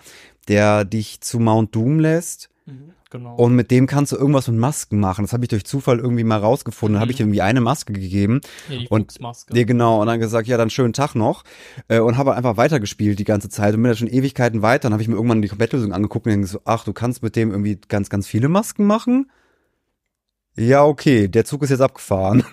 der 0.49 0.85
dich 0.85 1.21
zu 1.21 1.39
Mount 1.39 1.75
Doom 1.75 2.01
lässt. 2.01 2.51
Mhm, 2.67 2.95
genau. 3.11 3.37
Und 3.37 3.55
mit 3.55 3.71
dem 3.71 3.87
kannst 3.87 4.13
du 4.13 4.17
irgendwas 4.17 4.49
mit 4.49 4.59
Masken 4.59 5.01
machen. 5.01 5.23
Das 5.25 5.33
habe 5.33 5.45
ich 5.45 5.49
durch 5.49 5.65
Zufall 5.65 5.99
irgendwie 5.99 6.25
mal 6.25 6.39
rausgefunden. 6.39 6.95
Dann 6.95 7.01
habe 7.01 7.13
ich 7.13 7.19
Mhm. 7.19 7.25
irgendwie 7.25 7.43
eine 7.43 7.61
Maske 7.61 7.93
gegeben. 7.93 8.41
ja, 8.69 8.79
die 8.79 8.89
und-. 8.89 9.19
Ja, 9.53 9.65
genau. 9.65 10.01
Und 10.01 10.07
dann 10.07 10.21
gesagt, 10.21 10.47
ja, 10.49 10.57
dann 10.57 10.71
schönen 10.71 10.93
Tag 10.93 11.15
noch. 11.15 11.45
Äh, 11.89 12.01
und 12.01 12.17
habe 12.17 12.35
einfach 12.35 12.57
weitergespielt 12.57 13.19
die 13.19 13.25
ganze 13.25 13.49
Zeit 13.49 13.75
und 13.75 13.83
bin 13.83 13.91
da 13.91 13.97
schon 13.97 14.09
Ewigkeiten 14.09 14.63
weiter. 14.63 14.83
Dann 14.85 14.93
habe 14.93 15.03
ich 15.03 15.09
mir 15.09 15.15
irgendwann 15.17 15.43
die 15.43 15.49
Komplettlösung 15.49 15.93
angeguckt 15.93 16.27
und 16.27 16.33
denke 16.33 16.47
so, 16.47 16.61
ach, 16.65 16.85
du 16.85 16.93
kannst 16.93 17.23
mit 17.23 17.37
dem 17.37 17.51
irgendwie 17.51 17.79
ganz, 17.89 18.11
ganz 18.11 18.27
viele 18.27 18.49
Masken 18.49 18.87
machen? 18.87 19.31
Ja, 20.57 20.85
okay, 20.85 21.29
der 21.29 21.45
Zug 21.45 21.63
ist 21.63 21.71
jetzt 21.71 21.81
abgefahren. 21.81 22.45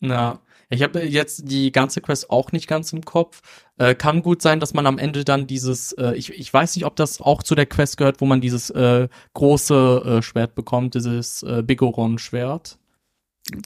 Ja, 0.00 0.38
ich 0.70 0.82
habe 0.82 1.00
jetzt 1.04 1.50
die 1.50 1.72
ganze 1.72 2.00
Quest 2.00 2.30
auch 2.30 2.52
nicht 2.52 2.66
ganz 2.68 2.92
im 2.92 3.04
Kopf. 3.04 3.40
Äh, 3.78 3.94
kann 3.94 4.22
gut 4.22 4.40
sein, 4.42 4.60
dass 4.60 4.72
man 4.74 4.86
am 4.86 4.98
Ende 4.98 5.24
dann 5.24 5.46
dieses, 5.46 5.92
äh, 5.92 6.12
ich, 6.14 6.30
ich 6.32 6.52
weiß 6.52 6.76
nicht, 6.76 6.84
ob 6.86 6.96
das 6.96 7.20
auch 7.20 7.42
zu 7.42 7.54
der 7.54 7.66
Quest 7.66 7.96
gehört, 7.96 8.20
wo 8.20 8.26
man 8.26 8.40
dieses 8.40 8.70
äh, 8.70 9.08
große 9.34 10.02
äh, 10.18 10.22
Schwert 10.22 10.54
bekommt, 10.54 10.94
dieses 10.94 11.42
äh, 11.42 11.62
Bigoron-Schwert. 11.62 12.78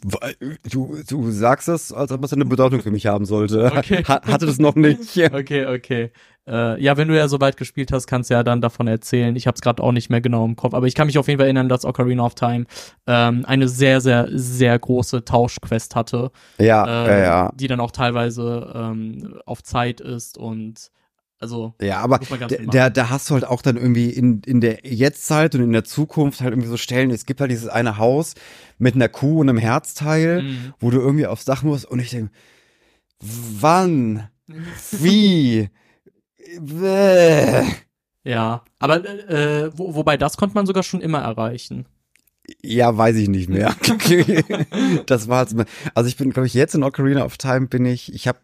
Weil, 0.04 0.34
Du, 0.68 0.96
du 1.06 1.30
sagst 1.30 1.68
es, 1.68 1.92
als 1.92 2.10
ob 2.10 2.24
es 2.24 2.32
eine 2.32 2.44
Bedeutung 2.44 2.82
für 2.82 2.90
mich 2.90 3.06
haben 3.06 3.24
sollte. 3.26 3.66
Okay. 3.76 4.02
Ha- 4.08 4.22
Hatte 4.26 4.46
das 4.46 4.58
noch 4.58 4.74
nicht. 4.74 5.16
Okay, 5.32 5.66
okay. 5.66 6.10
Äh, 6.48 6.82
ja, 6.82 6.96
wenn 6.96 7.08
du 7.08 7.16
ja 7.16 7.28
so 7.28 7.40
weit 7.40 7.56
gespielt 7.56 7.92
hast, 7.92 8.06
kannst 8.06 8.30
du 8.30 8.34
ja 8.34 8.42
dann 8.42 8.60
davon 8.60 8.86
erzählen. 8.88 9.36
Ich 9.36 9.46
habe 9.46 9.54
es 9.56 9.60
gerade 9.60 9.82
auch 9.82 9.92
nicht 9.92 10.08
mehr 10.10 10.20
genau 10.20 10.44
im 10.44 10.56
Kopf, 10.56 10.72
aber 10.74 10.86
ich 10.86 10.94
kann 10.94 11.06
mich 11.06 11.18
auf 11.18 11.28
jeden 11.28 11.38
Fall 11.38 11.46
erinnern, 11.46 11.68
dass 11.68 11.84
Ocarina 11.84 12.24
of 12.24 12.34
Time 12.34 12.64
ähm, 13.06 13.44
eine 13.46 13.68
sehr, 13.68 14.00
sehr, 14.00 14.28
sehr 14.32 14.78
große 14.78 15.24
Tauschquest 15.24 15.94
hatte, 15.94 16.30
Ja, 16.58 16.84
äh, 16.86 17.10
ja, 17.10 17.18
ja. 17.18 17.52
die 17.54 17.66
dann 17.68 17.80
auch 17.80 17.90
teilweise 17.90 18.72
ähm, 18.74 19.38
auf 19.44 19.62
Zeit 19.62 20.00
ist 20.00 20.38
und 20.38 20.90
also 21.40 21.74
Ja, 21.80 21.98
aber 22.00 22.18
der, 22.48 22.90
da 22.90 23.10
hast 23.10 23.30
du 23.30 23.34
halt 23.34 23.44
auch 23.46 23.62
dann 23.62 23.76
irgendwie 23.76 24.10
in, 24.10 24.40
in 24.44 24.60
der 24.60 24.80
Jetztzeit 24.84 25.54
und 25.54 25.60
in 25.62 25.72
der 25.72 25.84
Zukunft 25.84 26.40
halt 26.40 26.50
irgendwie 26.52 26.68
so 26.68 26.76
Stellen. 26.76 27.10
Es 27.12 27.26
gibt 27.26 27.40
halt 27.40 27.50
dieses 27.52 27.68
eine 27.68 27.96
Haus 27.98 28.34
mit 28.78 28.96
einer 28.96 29.08
Kuh 29.08 29.40
und 29.40 29.48
einem 29.48 29.58
Herzteil, 29.58 30.42
Mhm. 30.42 30.74
wo 30.80 30.90
du 30.90 30.98
irgendwie 30.98 31.26
aufs 31.26 31.44
Dach 31.44 31.62
musst 31.62 31.84
und 31.84 32.00
ich 32.00 32.10
denke, 32.10 32.32
wann? 33.20 34.28
Wie? 34.92 35.68
Bäh. 36.60 37.64
Ja, 38.24 38.62
aber 38.78 39.04
äh, 39.06 39.70
wo, 39.76 39.94
wobei 39.94 40.16
das 40.16 40.36
konnte 40.36 40.54
man 40.54 40.66
sogar 40.66 40.82
schon 40.82 41.00
immer 41.00 41.18
erreichen. 41.20 41.86
Ja, 42.62 42.96
weiß 42.96 43.16
ich 43.16 43.28
nicht 43.28 43.48
mehr. 43.48 43.74
das 45.06 45.28
war 45.28 45.42
jetzt, 45.42 45.54
also 45.94 46.08
ich 46.08 46.16
bin, 46.16 46.30
glaube 46.30 46.46
ich, 46.46 46.54
jetzt 46.54 46.74
in 46.74 46.82
Ocarina 46.82 47.24
of 47.24 47.36
Time 47.38 47.66
bin 47.68 47.84
ich, 47.86 48.12
ich 48.14 48.26
habe 48.26 48.38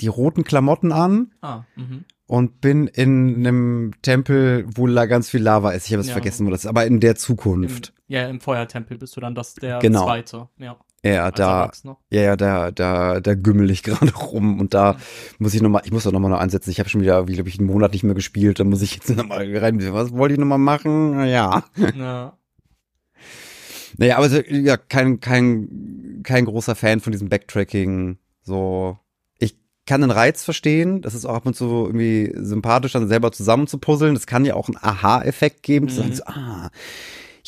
die 0.00 0.08
roten 0.08 0.44
Klamotten 0.44 0.92
an 0.92 1.32
Ah, 1.40 1.64
mhm. 1.74 2.04
und 2.26 2.60
bin 2.60 2.86
in 2.86 3.34
einem 3.36 3.92
Tempel, 4.02 4.66
wo 4.74 4.86
da 4.86 5.06
ganz 5.06 5.30
viel 5.30 5.40
Lava 5.42 5.70
ist. 5.72 5.86
Ich 5.86 5.92
habe 5.92 6.02
es 6.02 6.08
Ja. 6.08 6.12
vergessen, 6.12 6.46
wo 6.46 6.50
das 6.50 6.60
ist, 6.64 6.66
aber 6.66 6.84
in 6.86 7.00
der 7.00 7.12
Im, 7.12 7.16
Zukunft. 7.16 7.94
ja, 8.08 8.28
im 8.28 8.40
Feuertempel 8.40 8.98
bist 8.98 9.16
du 9.16 9.20
dann 9.22 9.34
das 9.34 9.54
der 9.54 9.78
Genau. 9.78 10.04
zweite. 10.04 10.48
Ja, 10.58 10.76
Ja, 11.14 11.30
da, 11.30 11.70
ja, 12.10 12.22
ja, 12.22 12.36
da, 12.36 12.70
da, 12.70 13.20
da 13.20 13.34
gümmel 13.34 13.70
ich 13.70 13.82
gerade 13.84 14.14
rum 14.14 14.60
und 14.60 14.74
da 14.74 14.96
muss 15.38 15.54
ich 15.54 15.62
nochmal, 15.62 15.82
ich 15.84 15.92
muss 15.92 16.04
da 16.04 16.10
nochmal 16.10 16.30
noch 16.30 16.40
einsetzen. 16.40 16.70
Ich 16.70 16.78
habe 16.78 16.88
schon 16.88 17.00
wieder, 17.00 17.28
wie 17.28 17.34
glaube 17.34 17.48
ich, 17.48 17.58
einen 17.58 17.68
Monat 17.68 17.92
nicht 17.92 18.04
mehr 18.04 18.14
gespielt. 18.14 18.58
Da 18.60 18.64
muss 18.64 18.82
ich 18.82 18.94
jetzt 18.94 19.08
nochmal 19.16 19.56
rein. 19.56 19.80
Was 19.92 20.12
wollte 20.12 20.34
ich 20.34 20.40
nochmal 20.40 20.58
machen? 20.58 21.24
Ja. 21.26 21.64
Ja. 21.96 22.36
Naja, 23.98 24.18
aber 24.18 24.28
so, 24.28 24.40
ja, 24.40 24.76
kein, 24.76 25.20
kein, 25.20 26.20
kein 26.22 26.44
großer 26.44 26.74
Fan 26.74 27.00
von 27.00 27.12
diesem 27.12 27.28
Backtracking. 27.30 28.18
So, 28.42 28.98
ich 29.38 29.56
kann 29.86 30.02
den 30.02 30.10
Reiz 30.10 30.44
verstehen. 30.44 31.00
Das 31.00 31.14
ist 31.14 31.24
auch 31.24 31.34
ab 31.34 31.46
und 31.46 31.56
zu 31.56 31.64
irgendwie 31.86 32.30
sympathisch, 32.36 32.92
dann 32.92 33.08
selber 33.08 33.32
zusammen 33.32 33.66
zu 33.66 33.78
puzzeln. 33.78 34.14
Das 34.14 34.26
kann 34.26 34.44
ja 34.44 34.54
auch 34.54 34.68
einen 34.68 34.76
Aha-Effekt 34.78 35.62
geben, 35.62 35.88
zu 35.88 35.96
sagen, 35.96 36.10
Mhm. 36.10 36.14
so, 36.14 36.24
ah, 36.26 36.70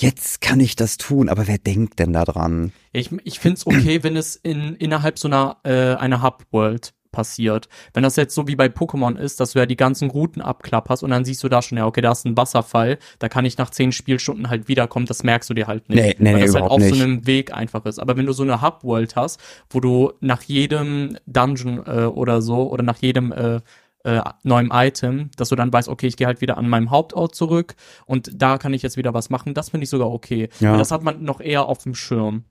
jetzt 0.00 0.40
kann 0.40 0.60
ich 0.60 0.76
das 0.76 0.96
tun. 0.96 1.28
Aber 1.28 1.46
wer 1.46 1.58
denkt 1.58 1.98
denn 1.98 2.12
da 2.12 2.24
dran? 2.24 2.72
Ich, 2.92 3.10
ich 3.24 3.38
finde 3.38 3.56
es 3.58 3.66
okay, 3.66 4.02
wenn 4.02 4.16
es 4.16 4.36
in, 4.36 4.76
innerhalb 4.76 5.18
so 5.18 5.28
einer, 5.28 5.58
äh, 5.64 5.94
einer 5.94 6.22
Hub-World 6.22 6.94
passiert. 7.10 7.68
Wenn 7.94 8.02
das 8.02 8.16
jetzt 8.16 8.34
so 8.34 8.46
wie 8.48 8.56
bei 8.56 8.66
Pokémon 8.66 9.16
ist, 9.16 9.40
dass 9.40 9.52
du 9.52 9.58
ja 9.58 9.66
die 9.66 9.76
ganzen 9.76 10.10
Routen 10.10 10.42
abklapperst 10.42 11.02
und 11.02 11.10
dann 11.10 11.24
siehst 11.24 11.42
du 11.42 11.48
da 11.48 11.62
schon, 11.62 11.78
ja, 11.78 11.86
okay, 11.86 12.00
da 12.00 12.12
ist 12.12 12.26
ein 12.26 12.36
Wasserfall, 12.36 12.98
da 13.18 13.28
kann 13.28 13.44
ich 13.44 13.56
nach 13.58 13.70
zehn 13.70 13.92
Spielstunden 13.92 14.50
halt 14.50 14.68
wiederkommen, 14.68 15.06
das 15.06 15.22
merkst 15.22 15.48
du 15.48 15.54
dir 15.54 15.66
halt 15.66 15.88
nicht. 15.88 16.02
Nee, 16.02 16.16
nee, 16.18 16.32
weil 16.32 16.40
nee, 16.40 16.46
das 16.46 16.54
halt 16.54 16.64
überhaupt 16.64 16.82
auf 16.82 16.86
nicht. 16.90 16.98
so 16.98 17.02
einem 17.02 17.26
Weg 17.26 17.52
einfach 17.52 17.84
ist. 17.86 17.98
Aber 17.98 18.16
wenn 18.16 18.26
du 18.26 18.32
so 18.32 18.42
eine 18.42 18.60
Hub-World 18.60 19.16
hast, 19.16 19.40
wo 19.70 19.80
du 19.80 20.12
nach 20.20 20.42
jedem 20.42 21.16
Dungeon 21.26 21.82
äh, 21.86 22.04
oder 22.04 22.42
so 22.42 22.70
oder 22.70 22.82
nach 22.82 22.98
jedem 22.98 23.32
äh, 23.32 23.60
äh, 24.08 24.22
neuem 24.42 24.70
Item, 24.72 25.30
dass 25.36 25.50
du 25.50 25.56
dann 25.56 25.72
weißt, 25.72 25.88
okay, 25.88 26.06
ich 26.06 26.16
gehe 26.16 26.26
halt 26.26 26.40
wieder 26.40 26.56
an 26.56 26.68
meinem 26.68 26.90
Hauptort 26.90 27.34
zurück 27.34 27.74
und 28.06 28.30
da 28.34 28.56
kann 28.56 28.72
ich 28.72 28.82
jetzt 28.82 28.96
wieder 28.96 29.12
was 29.12 29.28
machen, 29.28 29.52
das 29.52 29.68
finde 29.68 29.84
ich 29.84 29.90
sogar 29.90 30.10
okay. 30.10 30.48
Ja. 30.60 30.72
Weil 30.72 30.78
das 30.78 30.90
hat 30.90 31.02
man 31.02 31.22
noch 31.22 31.40
eher 31.40 31.66
auf 31.66 31.78
dem 31.78 31.94
Schirm. 31.94 32.44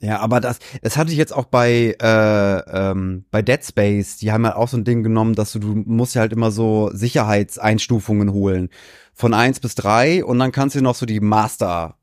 Ja, 0.00 0.20
aber 0.20 0.40
das, 0.40 0.58
das 0.82 0.96
hatte 0.96 1.10
ich 1.10 1.16
jetzt 1.16 1.34
auch 1.34 1.46
bei, 1.46 1.96
äh, 2.00 2.90
ähm, 2.90 3.24
bei 3.30 3.40
Dead 3.40 3.64
Space. 3.64 4.18
Die 4.18 4.30
haben 4.30 4.44
halt 4.44 4.56
auch 4.56 4.68
so 4.68 4.76
ein 4.76 4.84
Ding 4.84 5.02
genommen, 5.02 5.34
dass 5.34 5.52
du, 5.52 5.58
du 5.58 5.74
musst 5.74 6.14
ja 6.14 6.20
halt 6.20 6.34
immer 6.34 6.50
so 6.50 6.90
Sicherheitseinstufungen 6.92 8.32
holen. 8.32 8.68
Von 9.14 9.32
eins 9.32 9.58
bis 9.58 9.74
drei 9.74 10.22
und 10.22 10.38
dann 10.38 10.52
kannst 10.52 10.76
du 10.76 10.82
noch 10.82 10.94
so 10.94 11.06
die 11.06 11.20
Master 11.20 11.96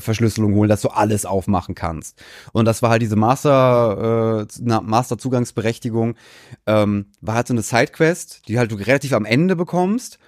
Verschlüsselung 0.00 0.54
holen, 0.54 0.68
dass 0.68 0.82
du 0.82 0.88
alles 0.88 1.26
aufmachen 1.26 1.74
kannst. 1.74 2.22
Und 2.52 2.64
das 2.64 2.82
war 2.82 2.90
halt 2.90 3.02
diese 3.02 3.16
Master, 3.16 4.46
äh, 4.46 4.80
Master 4.82 5.18
Zugangsberechtigung, 5.18 6.16
ähm, 6.66 7.06
war 7.20 7.34
halt 7.34 7.48
so 7.48 7.54
eine 7.54 7.62
Sidequest, 7.62 8.48
die 8.48 8.58
halt 8.58 8.72
du 8.72 8.76
relativ 8.76 9.12
am 9.12 9.24
Ende 9.24 9.56
bekommst. 9.56 10.18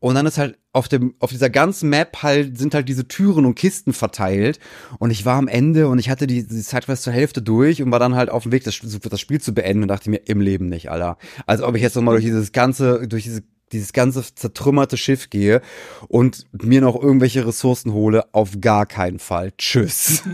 Und 0.00 0.14
dann 0.14 0.26
ist 0.26 0.38
halt 0.38 0.58
auf 0.72 0.88
dem, 0.88 1.14
auf 1.20 1.30
dieser 1.30 1.50
ganzen 1.50 1.88
Map 1.88 2.22
halt, 2.22 2.58
sind 2.58 2.74
halt 2.74 2.88
diese 2.88 3.06
Türen 3.06 3.44
und 3.44 3.54
Kisten 3.54 3.92
verteilt. 3.92 4.58
Und 4.98 5.10
ich 5.10 5.24
war 5.24 5.36
am 5.36 5.48
Ende 5.48 5.88
und 5.88 5.98
ich 5.98 6.10
hatte 6.10 6.26
die, 6.26 6.46
die 6.46 6.60
Sidequest 6.60 7.02
zur 7.02 7.12
Hälfte 7.12 7.42
durch 7.42 7.82
und 7.82 7.92
war 7.92 7.98
dann 7.98 8.14
halt 8.14 8.30
auf 8.30 8.44
dem 8.44 8.52
Weg, 8.52 8.64
das, 8.64 8.80
das 8.82 9.20
Spiel 9.20 9.40
zu 9.40 9.54
beenden 9.54 9.82
und 9.82 9.88
dachte 9.88 10.10
mir, 10.10 10.26
im 10.26 10.40
Leben 10.40 10.68
nicht, 10.68 10.90
Alter. 10.90 11.18
Als 11.46 11.62
ob 11.62 11.76
ich 11.76 11.82
jetzt 11.82 11.96
nochmal 11.96 12.14
durch 12.14 12.24
dieses 12.24 12.52
ganze, 12.52 13.06
durch 13.06 13.24
diese, 13.24 13.42
dieses 13.74 13.92
ganze 13.92 14.22
zertrümmerte 14.34 14.96
Schiff 14.96 15.28
gehe 15.30 15.60
und 16.08 16.46
mir 16.52 16.80
noch 16.80 17.00
irgendwelche 17.00 17.46
Ressourcen 17.46 17.92
hole, 17.92 18.24
auf 18.32 18.60
gar 18.60 18.86
keinen 18.86 19.18
Fall. 19.18 19.52
Tschüss. 19.58 20.22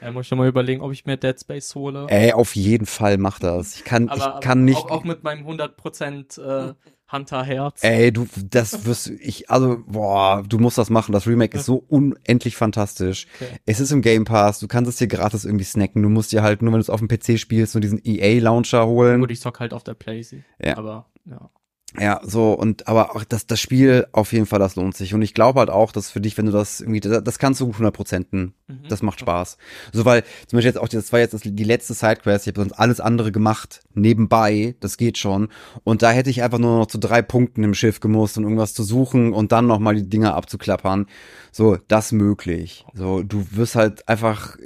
Ja, 0.00 0.12
muss 0.12 0.26
ich 0.26 0.28
schon 0.28 0.36
mal 0.36 0.46
überlegen, 0.46 0.82
ob 0.82 0.92
ich 0.92 1.06
mir 1.06 1.16
Dead 1.16 1.40
Space 1.40 1.74
hole. 1.74 2.06
Ey, 2.10 2.34
auf 2.34 2.54
jeden 2.56 2.84
Fall 2.84 3.16
mach 3.16 3.38
das. 3.38 3.76
Ich 3.76 3.84
kann, 3.84 4.10
aber 4.10 4.34
ich 4.34 4.44
kann 4.44 4.66
nicht. 4.66 4.76
Auch, 4.76 4.90
auch 4.90 5.04
mit 5.04 5.24
meinem 5.24 5.46
100% 5.46 6.42
äh, 6.42 6.74
Hunter-Herz. 7.10 7.82
Ey, 7.82 8.12
du, 8.12 8.26
das 8.50 8.84
wirst 8.84 9.08
ich, 9.08 9.48
also, 9.48 9.78
boah, 9.86 10.42
du 10.46 10.58
musst 10.58 10.76
das 10.76 10.90
machen. 10.90 11.12
Das 11.12 11.26
Remake 11.26 11.56
ist 11.56 11.64
so 11.64 11.82
unendlich 11.88 12.54
fantastisch. 12.54 13.26
Okay. 13.40 13.58
Es 13.64 13.80
ist 13.80 13.92
im 13.92 14.02
Game 14.02 14.26
Pass, 14.26 14.58
du 14.58 14.68
kannst 14.68 14.90
es 14.90 14.96
dir 14.96 15.06
gratis 15.06 15.46
irgendwie 15.46 15.64
snacken. 15.64 16.02
Du 16.02 16.10
musst 16.10 16.32
dir 16.32 16.42
halt, 16.42 16.60
nur 16.60 16.72
wenn 16.72 16.80
du 16.80 16.82
es 16.82 16.90
auf 16.90 17.00
dem 17.00 17.08
PC 17.08 17.38
spielst, 17.38 17.74
nur 17.74 17.80
diesen 17.80 18.00
EA-Launcher 18.04 18.86
holen. 18.86 19.20
Gut, 19.20 19.30
ich 19.30 19.40
zock 19.40 19.60
halt 19.60 19.72
auf 19.72 19.84
der 19.84 19.94
Playsee. 19.94 20.44
Ja. 20.62 20.76
Aber, 20.76 21.06
ja. 21.24 21.50
Ja, 21.98 22.20
so, 22.24 22.52
und, 22.52 22.88
aber 22.88 23.14
auch 23.14 23.22
das, 23.22 23.46
das 23.46 23.60
Spiel, 23.60 24.06
auf 24.10 24.32
jeden 24.32 24.46
Fall, 24.46 24.58
das 24.58 24.74
lohnt 24.74 24.96
sich. 24.96 25.14
Und 25.14 25.22
ich 25.22 25.32
glaube 25.32 25.60
halt 25.60 25.70
auch, 25.70 25.92
dass 25.92 26.10
für 26.10 26.20
dich, 26.20 26.36
wenn 26.36 26.46
du 26.46 26.52
das 26.52 26.80
irgendwie, 26.80 26.98
das, 26.98 27.22
das 27.22 27.38
kannst 27.38 27.60
du 27.60 27.66
gut 27.66 27.76
100 27.76 27.94
Prozenten. 27.94 28.54
Mhm. 28.66 28.88
Das 28.88 29.02
macht 29.02 29.20
Spaß. 29.20 29.58
So, 29.92 30.04
weil, 30.04 30.22
zum 30.46 30.56
Beispiel 30.56 30.70
jetzt 30.70 30.78
auch, 30.78 30.88
das 30.88 31.12
war 31.12 31.20
jetzt 31.20 31.38
die 31.44 31.64
letzte 31.64 31.94
Sidequest, 31.94 32.46
ich 32.46 32.52
habe 32.52 32.62
sonst 32.62 32.72
alles 32.72 32.98
andere 32.98 33.30
gemacht, 33.30 33.82
nebenbei, 33.94 34.74
das 34.80 34.96
geht 34.96 35.18
schon. 35.18 35.48
Und 35.84 36.02
da 36.02 36.10
hätte 36.10 36.30
ich 36.30 36.42
einfach 36.42 36.58
nur 36.58 36.78
noch 36.78 36.86
zu 36.86 36.98
drei 36.98 37.22
Punkten 37.22 37.62
im 37.62 37.74
Schiff 37.74 38.00
gemusst, 38.00 38.36
um 38.38 38.42
irgendwas 38.42 38.74
zu 38.74 38.82
suchen 38.82 39.32
und 39.32 39.52
dann 39.52 39.68
nochmal 39.68 39.94
die 39.94 40.08
Dinger 40.08 40.34
abzuklappern. 40.34 41.06
So, 41.52 41.78
das 41.86 42.10
möglich. 42.10 42.84
So, 42.94 43.22
du 43.22 43.46
wirst 43.52 43.76
halt 43.76 44.08
einfach 44.08 44.56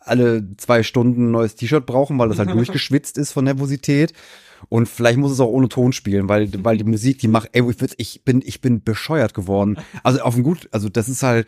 alle 0.00 0.46
zwei 0.56 0.84
Stunden 0.84 1.28
ein 1.28 1.30
neues 1.32 1.56
T-Shirt 1.56 1.84
brauchen, 1.84 2.16
weil 2.18 2.28
das 2.28 2.38
halt 2.38 2.50
durchgeschwitzt 2.54 3.18
ist 3.18 3.32
von 3.32 3.44
Nervosität. 3.44 4.12
Und 4.68 4.88
vielleicht 4.88 5.18
muss 5.18 5.32
es 5.32 5.40
auch 5.40 5.48
ohne 5.48 5.68
Ton 5.68 5.92
spielen, 5.92 6.28
weil, 6.28 6.50
weil 6.64 6.76
die 6.78 6.84
Musik, 6.84 7.18
die 7.18 7.28
macht, 7.28 7.50
ey, 7.52 7.62
ich, 7.98 8.24
bin, 8.24 8.42
ich 8.44 8.60
bin 8.60 8.82
bescheuert 8.82 9.34
geworden. 9.34 9.76
Also 10.02 10.20
auf 10.20 10.36
ein 10.36 10.42
gut, 10.42 10.68
also 10.72 10.88
das 10.88 11.08
ist 11.08 11.22
halt, 11.22 11.46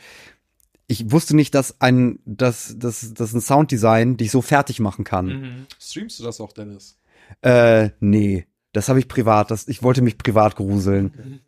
ich 0.87 1.11
wusste 1.13 1.37
nicht, 1.37 1.55
dass 1.55 1.81
ein, 1.81 2.19
dass, 2.25 2.75
dass, 2.79 3.13
dass 3.15 3.33
ein 3.35 3.41
Sounddesign 3.41 4.17
dich 4.17 4.31
so 4.31 4.41
fertig 4.43 4.81
machen 4.81 5.05
kann. 5.05 5.27
Mhm. 5.27 5.67
Streamst 5.79 6.19
du 6.19 6.25
das 6.25 6.41
auch, 6.41 6.53
Dennis? 6.53 6.99
Äh, 7.43 7.91
nee. 8.01 8.47
Das 8.73 8.89
habe 8.89 8.99
ich 8.99 9.09
privat, 9.09 9.51
das, 9.51 9.67
ich 9.69 9.83
wollte 9.83 10.03
mich 10.03 10.17
privat 10.19 10.57
gruseln. 10.57 11.41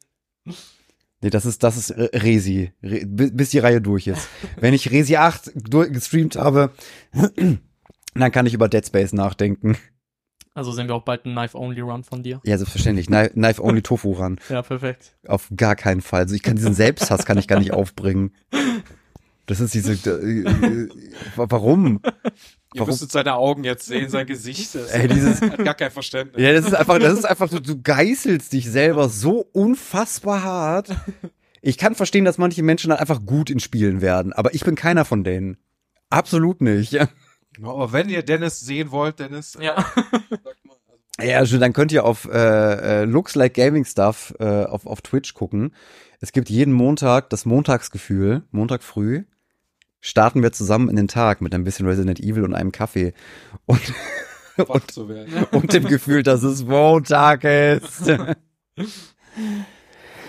Nee, 1.22 1.30
das 1.30 1.44
ist, 1.46 1.62
das 1.62 1.76
ist 1.76 1.90
äh, 1.90 2.16
Resi, 2.18 2.72
Re, 2.82 3.04
bi- 3.06 3.30
bis 3.30 3.50
die 3.50 3.58
Reihe 3.58 3.80
durch 3.80 4.06
ist. 4.06 4.26
Wenn 4.60 4.72
ich 4.74 4.90
Resi 4.90 5.16
8 5.16 5.52
durch, 5.54 5.92
gestreamt 5.92 6.36
habe, 6.36 6.72
dann 8.14 8.32
kann 8.32 8.46
ich 8.46 8.54
über 8.54 8.68
Dead 8.68 8.84
Space 8.86 9.12
nachdenken. 9.12 9.76
Also 10.54 10.72
sehen 10.72 10.88
wir 10.88 10.94
auch 10.96 11.04
bald 11.04 11.24
einen 11.24 11.34
Knife-Only-Run 11.36 12.02
von 12.04 12.22
dir. 12.22 12.40
Ja, 12.44 12.58
selbstverständlich. 12.58 13.06
Knife, 13.06 13.30
Knife 13.30 13.62
Only 13.62 13.82
Tofu 13.82 14.12
ran. 14.12 14.38
Ja, 14.48 14.62
perfekt. 14.62 15.14
Auf 15.26 15.48
gar 15.56 15.76
keinen 15.76 16.00
Fall. 16.00 16.22
Also 16.22 16.34
ich 16.34 16.42
kann 16.42 16.56
diesen 16.56 16.74
Selbsthass 16.74 17.24
kann 17.24 17.38
ich 17.38 17.46
gar 17.48 17.60
nicht 17.60 17.72
aufbringen. 17.72 18.32
Das 19.46 19.60
ist 19.60 19.74
diese, 19.74 19.92
äh, 19.92 20.42
äh, 20.42 20.88
warum? 21.36 22.00
Ihr 22.74 22.84
müsstet 22.86 23.10
seine 23.10 23.34
Augen 23.34 23.64
jetzt 23.64 23.86
sehen, 23.86 24.08
sein 24.08 24.26
Gesicht. 24.26 24.74
Das 24.76 24.90
Ey, 24.90 25.08
dieses- 25.08 25.40
hat 25.42 25.64
gar 25.64 25.74
kein 25.74 25.90
Verständnis. 25.90 26.40
Ja, 26.40 26.52
das 26.52 26.66
ist 26.66 26.74
einfach, 26.74 26.98
das 26.98 27.14
ist 27.18 27.24
einfach, 27.24 27.48
du, 27.48 27.60
du 27.60 27.80
geißelst 27.82 28.52
dich 28.52 28.70
selber 28.70 29.08
so 29.08 29.40
unfassbar 29.52 30.42
hart. 30.44 30.90
Ich 31.62 31.78
kann 31.78 31.94
verstehen, 31.94 32.24
dass 32.24 32.38
manche 32.38 32.62
Menschen 32.62 32.90
dann 32.90 32.98
einfach 32.98 33.24
gut 33.26 33.50
in 33.50 33.58
Spielen 33.60 34.00
werden, 34.00 34.32
aber 34.32 34.54
ich 34.54 34.64
bin 34.64 34.76
keiner 34.76 35.04
von 35.04 35.24
denen. 35.24 35.56
Absolut 36.10 36.60
nicht. 36.60 36.92
Ja, 36.92 37.08
Genau, 37.60 37.74
aber 37.74 37.92
wenn 37.92 38.08
ihr 38.08 38.22
Dennis 38.22 38.58
sehen 38.60 38.90
wollt, 38.90 39.18
Dennis, 39.18 39.58
Ja. 39.60 39.76
sagt 39.76 40.64
mal, 40.64 40.76
also, 41.18 41.30
ja 41.30 41.36
also 41.38 41.58
dann 41.58 41.74
könnt 41.74 41.92
ihr 41.92 42.04
auf 42.06 42.24
äh, 42.24 43.02
äh, 43.02 43.04
Looks 43.04 43.34
Like 43.34 43.52
Gaming 43.52 43.84
Stuff 43.84 44.32
äh, 44.38 44.64
auf, 44.64 44.86
auf 44.86 45.02
Twitch 45.02 45.34
gucken. 45.34 45.74
Es 46.20 46.32
gibt 46.32 46.48
jeden 46.48 46.72
Montag 46.72 47.28
das 47.28 47.44
Montagsgefühl, 47.44 48.44
Montag 48.50 48.82
früh, 48.82 49.24
starten 50.00 50.42
wir 50.42 50.52
zusammen 50.52 50.88
in 50.88 50.96
den 50.96 51.08
Tag 51.08 51.42
mit 51.42 51.54
ein 51.54 51.64
bisschen 51.64 51.86
Resident 51.86 52.18
Evil 52.18 52.44
und 52.44 52.54
einem 52.54 52.72
Kaffee. 52.72 53.12
Und, 53.66 53.92
werden. 54.56 55.44
und 55.52 55.70
dem 55.74 55.84
Gefühl, 55.84 56.22
dass 56.22 56.42
es 56.42 56.64
Montag 56.64 57.44
ist. 57.44 58.10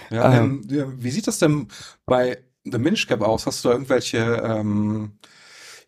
Ja, 0.10 0.34
Ähm. 0.44 0.62
ähm, 0.70 0.76
ja, 0.78 0.86
wie 1.02 1.10
sieht 1.10 1.26
das 1.28 1.40
denn 1.40 1.70
bei 2.06 2.44
The 2.66 2.78
Minish 2.78 3.08
Cap 3.08 3.22
aus? 3.22 3.46
Hast 3.46 3.64
du 3.64 3.70
da 3.70 3.76
irgendwelche 3.76 4.18
ähm, 4.46 5.14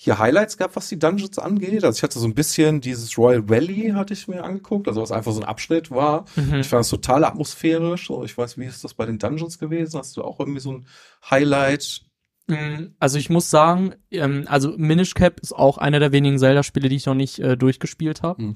hier 0.03 0.19
Highlights 0.19 0.57
gehabt, 0.57 0.75
was 0.75 0.89
die 0.89 0.99
Dungeons 0.99 1.39
angeht? 1.39 1.83
Also 1.83 1.97
ich 1.97 2.03
hatte 2.03 2.19
so 2.19 2.27
ein 2.27 2.33
bisschen 2.33 2.81
dieses 2.81 3.17
Royal 3.17 3.47
Valley 3.49 3.91
hatte 3.95 4.13
ich 4.13 4.27
mir 4.27 4.43
angeguckt, 4.43 4.87
also 4.87 5.01
was 5.01 5.11
einfach 5.11 5.31
so 5.31 5.41
ein 5.41 5.47
Abschnitt 5.47 5.91
war. 5.91 6.25
Mhm. 6.35 6.55
Ich 6.55 6.67
fand 6.67 6.81
das 6.81 6.89
total 6.89 7.23
atmosphärisch. 7.23 8.09
Ich 8.25 8.37
weiß, 8.37 8.57
wie 8.57 8.65
ist 8.65 8.83
das 8.83 8.93
bei 8.93 9.05
den 9.05 9.19
Dungeons 9.19 9.59
gewesen? 9.59 9.97
Hast 9.97 10.17
du 10.17 10.23
auch 10.23 10.39
irgendwie 10.39 10.59
so 10.59 10.73
ein 10.73 10.85
Highlight? 11.29 12.01
Mm, 12.47 12.87
Also 12.99 13.17
ich 13.17 13.29
muss 13.29 13.49
sagen, 13.49 13.95
ähm, 14.11 14.45
also 14.47 14.73
Minish 14.75 15.13
Cap 15.13 15.39
ist 15.39 15.53
auch 15.53 15.77
einer 15.77 15.99
der 15.99 16.11
wenigen 16.11 16.37
Zelda-Spiele, 16.37 16.89
die 16.89 16.97
ich 16.97 17.05
noch 17.05 17.15
nicht 17.15 17.39
äh, 17.39 17.55
durchgespielt 17.55 18.23
habe. 18.23 18.41
Mhm. 18.41 18.55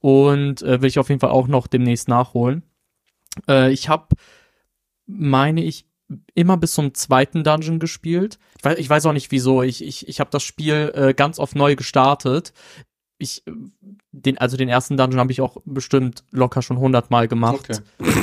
Und 0.00 0.62
äh, 0.62 0.80
will 0.80 0.88
ich 0.88 0.98
auf 0.98 1.08
jeden 1.08 1.20
Fall 1.20 1.30
auch 1.30 1.48
noch 1.48 1.66
demnächst 1.66 2.08
nachholen. 2.08 2.62
Äh, 3.48 3.72
ich 3.72 3.88
habe, 3.88 4.06
meine 5.06 5.62
ich, 5.62 5.87
immer 6.34 6.56
bis 6.56 6.72
zum 6.74 6.94
zweiten 6.94 7.44
Dungeon 7.44 7.78
gespielt. 7.78 8.38
Ich 8.58 8.64
weiß, 8.64 8.78
ich 8.78 8.88
weiß 8.88 9.06
auch 9.06 9.12
nicht 9.12 9.30
wieso. 9.30 9.62
Ich, 9.62 9.84
ich, 9.84 10.08
ich 10.08 10.20
habe 10.20 10.30
das 10.30 10.42
Spiel 10.42 10.90
äh, 10.94 11.14
ganz 11.14 11.38
oft 11.38 11.54
neu 11.54 11.76
gestartet. 11.76 12.52
Ich, 13.18 13.46
äh, 13.46 13.52
den, 14.12 14.38
also 14.38 14.56
den 14.56 14.68
ersten 14.68 14.96
Dungeon 14.96 15.20
habe 15.20 15.32
ich 15.32 15.40
auch 15.40 15.58
bestimmt 15.64 16.24
locker 16.30 16.62
schon 16.62 16.78
hundertmal 16.78 17.28
gemacht. 17.28 17.82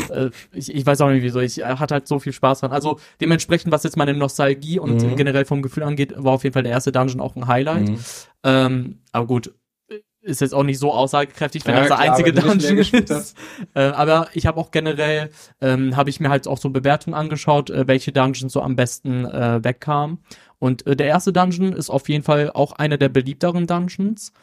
Äh, 0.10 0.30
ich, 0.52 0.74
ich 0.74 0.86
weiß 0.86 1.02
auch 1.02 1.10
nicht 1.10 1.22
wieso. 1.24 1.40
Ich 1.42 1.60
äh, 1.62 1.66
hatte 1.66 1.94
halt 1.96 2.08
so 2.08 2.20
viel 2.20 2.34
Spaß 2.34 2.62
dran. 2.62 2.72
Also 2.72 3.00
dementsprechend, 3.22 3.72
was 3.72 3.84
jetzt 3.84 3.98
meine 3.98 4.14
Nostalgie 4.14 4.80
und 4.80 5.04
Mhm. 5.04 5.16
generell 5.16 5.46
vom 5.46 5.62
Gefühl 5.62 5.84
angeht, 5.84 6.14
war 6.16 6.34
auf 6.34 6.44
jeden 6.44 6.54
Fall 6.54 6.64
der 6.64 6.72
erste 6.72 6.92
Dungeon 6.92 7.22
auch 7.22 7.36
ein 7.36 7.48
Highlight. 7.48 7.90
Mhm. 7.90 8.00
Ähm, 8.44 9.00
aber 9.12 9.28
gut, 9.28 9.54
ist 10.26 10.42
jetzt 10.42 10.54
auch 10.54 10.64
nicht 10.64 10.80
so 10.80 10.92
aussagekräftig, 10.92 11.66
wenn 11.66 11.76
Ja, 11.76 11.82
das 11.82 11.90
der 11.90 11.98
klar, 11.98 12.10
einzige 12.12 12.34
Dungeon 12.34 12.78
ist. 13.04 13.38
Äh, 13.76 13.82
aber 13.84 14.28
ich 14.34 14.46
habe 14.48 14.60
auch 14.60 14.72
generell, 14.72 15.30
ähm, 15.62 15.96
habe 15.96 16.10
ich 16.10 16.20
mir 16.20 16.30
halt 16.30 16.48
auch 16.48 16.58
so 16.58 16.70
Bewertungen 16.72 17.14
angeschaut, 17.14 17.70
äh, 17.70 17.88
welche 17.88 18.12
Dungeons 18.12 18.52
so 18.54 18.62
am 18.62 18.76
besten 18.76 19.26
äh, 19.26 19.64
wegkamen. 19.64 20.20
Und 20.60 20.86
äh, 20.88 20.96
der 20.96 21.08
erste 21.08 21.32
Dungeon 21.32 21.74
ist 21.74 21.90
auf 21.90 22.10
jeden 22.10 22.24
Fall 22.24 22.52
auch 22.52 22.72
einer 22.74 22.98
der 22.98 23.10
beliebteren 23.10 23.68
Dungeons. 23.68 24.34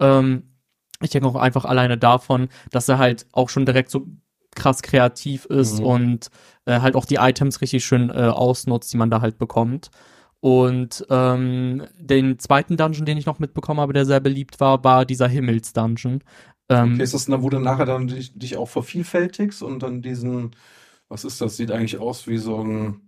Ähm, 0.00 0.42
ich 1.00 1.10
denke 1.10 1.28
auch 1.28 1.36
einfach 1.36 1.64
alleine 1.64 1.98
davon, 1.98 2.48
dass 2.70 2.88
er 2.88 2.98
halt 2.98 3.26
auch 3.32 3.48
schon 3.48 3.66
direkt 3.66 3.90
so 3.90 4.06
krass 4.54 4.82
kreativ 4.82 5.44
ist 5.46 5.80
Mhm. 5.80 5.86
und 5.86 6.30
äh, 6.64 6.80
halt 6.80 6.96
auch 6.96 7.04
die 7.04 7.16
Items 7.16 7.60
richtig 7.60 7.84
schön 7.84 8.10
äh, 8.10 8.14
ausnutzt, 8.28 8.92
die 8.92 8.96
man 8.96 9.10
da 9.10 9.20
halt 9.20 9.38
bekommt. 9.38 9.90
Und 10.46 11.04
ähm, 11.10 11.88
den 11.98 12.38
zweiten 12.38 12.76
Dungeon, 12.76 13.04
den 13.04 13.18
ich 13.18 13.26
noch 13.26 13.40
mitbekommen 13.40 13.80
habe, 13.80 13.92
der 13.92 14.06
sehr 14.06 14.20
beliebt 14.20 14.60
war, 14.60 14.84
war 14.84 15.04
dieser 15.04 15.26
Himmels-Dungeon. 15.26 16.22
Ähm, 16.68 16.92
Okay, 16.92 17.02
ist 17.02 17.14
das 17.14 17.28
wo 17.28 17.50
du 17.50 17.58
nachher 17.58 17.84
dann 17.84 18.06
dich, 18.06 18.32
dich 18.38 18.56
auch 18.56 18.68
vervielfältigst 18.68 19.60
und 19.64 19.82
dann 19.82 20.02
diesen, 20.02 20.52
was 21.08 21.24
ist 21.24 21.40
das? 21.40 21.56
Sieht 21.56 21.72
eigentlich 21.72 21.98
aus 21.98 22.28
wie 22.28 22.38
so 22.38 22.62
ein, 22.62 23.00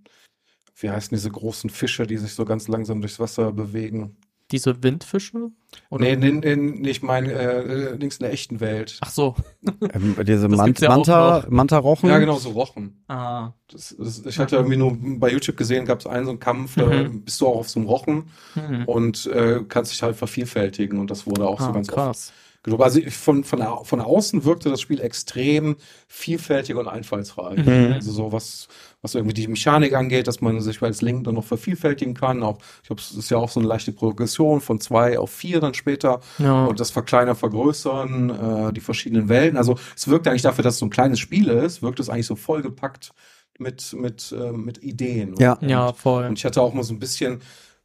wie 0.80 0.90
heißen 0.90 1.14
diese 1.16 1.30
großen 1.30 1.70
Fische, 1.70 2.08
die 2.08 2.16
sich 2.16 2.34
so 2.34 2.44
ganz 2.44 2.66
langsam 2.66 3.00
durchs 3.00 3.20
Wasser 3.20 3.52
bewegen? 3.52 4.16
Diese 4.50 4.82
Windfische? 4.82 5.50
Oder? 5.90 6.02
Nee, 6.04 6.16
nee, 6.16 6.32
nee, 6.32 6.56
nee, 6.56 6.88
ich 6.90 7.02
meine, 7.02 7.32
äh, 7.32 7.94
links 7.96 8.16
in 8.16 8.24
der 8.24 8.32
echten 8.32 8.60
Welt. 8.60 8.98
Ach 9.02 9.10
so. 9.10 9.34
Ähm, 9.94 10.16
diese 10.26 10.48
Man 10.48 10.74
ja 10.78 10.88
Manta. 10.88 11.44
Manta-Rochen. 11.48 12.08
Ja, 12.08 12.18
genau, 12.18 12.36
so 12.36 12.50
Rochen. 12.50 13.02
Ah. 13.08 13.52
Das, 13.70 13.94
das, 13.98 14.24
ich 14.24 14.38
hatte 14.38 14.56
irgendwie 14.56 14.76
nur 14.76 14.96
bei 15.18 15.30
YouTube 15.30 15.56
gesehen, 15.56 15.84
gab 15.84 16.00
es 16.00 16.06
einen 16.06 16.24
so 16.24 16.30
einen 16.30 16.40
Kampf, 16.40 16.76
da 16.76 16.86
Mhm. 16.86 17.22
bist 17.22 17.40
du 17.40 17.46
auch 17.46 17.56
auf 17.58 17.68
so 17.68 17.80
einem 17.80 17.88
Rochen 17.88 18.30
Mhm. 18.54 18.84
und 18.86 19.26
äh, 19.26 19.60
kannst 19.68 19.92
dich 19.92 20.02
halt 20.02 20.16
vervielfältigen 20.16 20.98
und 20.98 21.10
das 21.10 21.26
wurde 21.26 21.46
auch 21.46 21.60
so 21.60 21.66
Ah, 21.66 21.72
ganz 21.72 21.88
oft 21.90 22.32
Also 22.76 23.00
von, 23.10 23.44
von, 23.44 23.62
von 23.84 24.00
außen 24.00 24.44
wirkte 24.44 24.70
das 24.70 24.80
Spiel 24.80 25.00
extrem 25.00 25.76
vielfältig 26.06 26.76
und 26.76 26.88
einfallsreich. 26.88 27.64
Mhm. 27.64 27.92
Also 27.94 28.12
so 28.12 28.32
was, 28.32 28.68
was 29.02 29.14
irgendwie 29.14 29.34
die 29.34 29.48
Mechanik 29.48 29.94
angeht, 29.94 30.26
dass 30.26 30.40
man 30.40 30.60
sich 30.60 30.82
als 30.82 31.02
Link 31.02 31.24
dann 31.24 31.34
noch 31.34 31.44
vervielfältigen 31.44 32.14
kann. 32.14 32.42
Auch, 32.42 32.58
ich 32.82 32.88
glaube, 32.88 33.00
es 33.00 33.12
ist 33.12 33.30
ja 33.30 33.38
auch 33.38 33.48
so 33.48 33.60
eine 33.60 33.68
leichte 33.68 33.92
Progression 33.92 34.60
von 34.60 34.80
zwei 34.80 35.18
auf 35.18 35.30
vier 35.30 35.60
dann 35.60 35.74
später. 35.74 36.20
Ja. 36.38 36.66
Und 36.66 36.80
das 36.80 36.90
Verkleinern, 36.90 37.36
Vergrößern, 37.36 38.68
äh, 38.68 38.72
die 38.72 38.80
verschiedenen 38.80 39.28
Welten. 39.28 39.56
Also 39.56 39.76
es 39.96 40.08
wirkt 40.08 40.28
eigentlich 40.28 40.42
dafür, 40.42 40.64
dass 40.64 40.74
es 40.74 40.80
so 40.80 40.86
ein 40.86 40.90
kleines 40.90 41.18
Spiel 41.18 41.48
ist, 41.48 41.82
wirkt 41.82 42.00
es 42.00 42.08
eigentlich 42.08 42.26
so 42.26 42.36
vollgepackt 42.36 43.12
mit, 43.58 43.92
mit, 43.92 44.34
äh, 44.38 44.52
mit 44.52 44.82
Ideen. 44.82 45.34
Ja. 45.38 45.54
Und, 45.54 45.68
ja, 45.68 45.92
voll. 45.92 46.26
und 46.26 46.38
ich 46.38 46.44
hatte 46.44 46.62
auch 46.62 46.74
mal 46.74 46.84
so 46.84 46.94
ein 46.94 46.98
bisschen, 46.98 47.40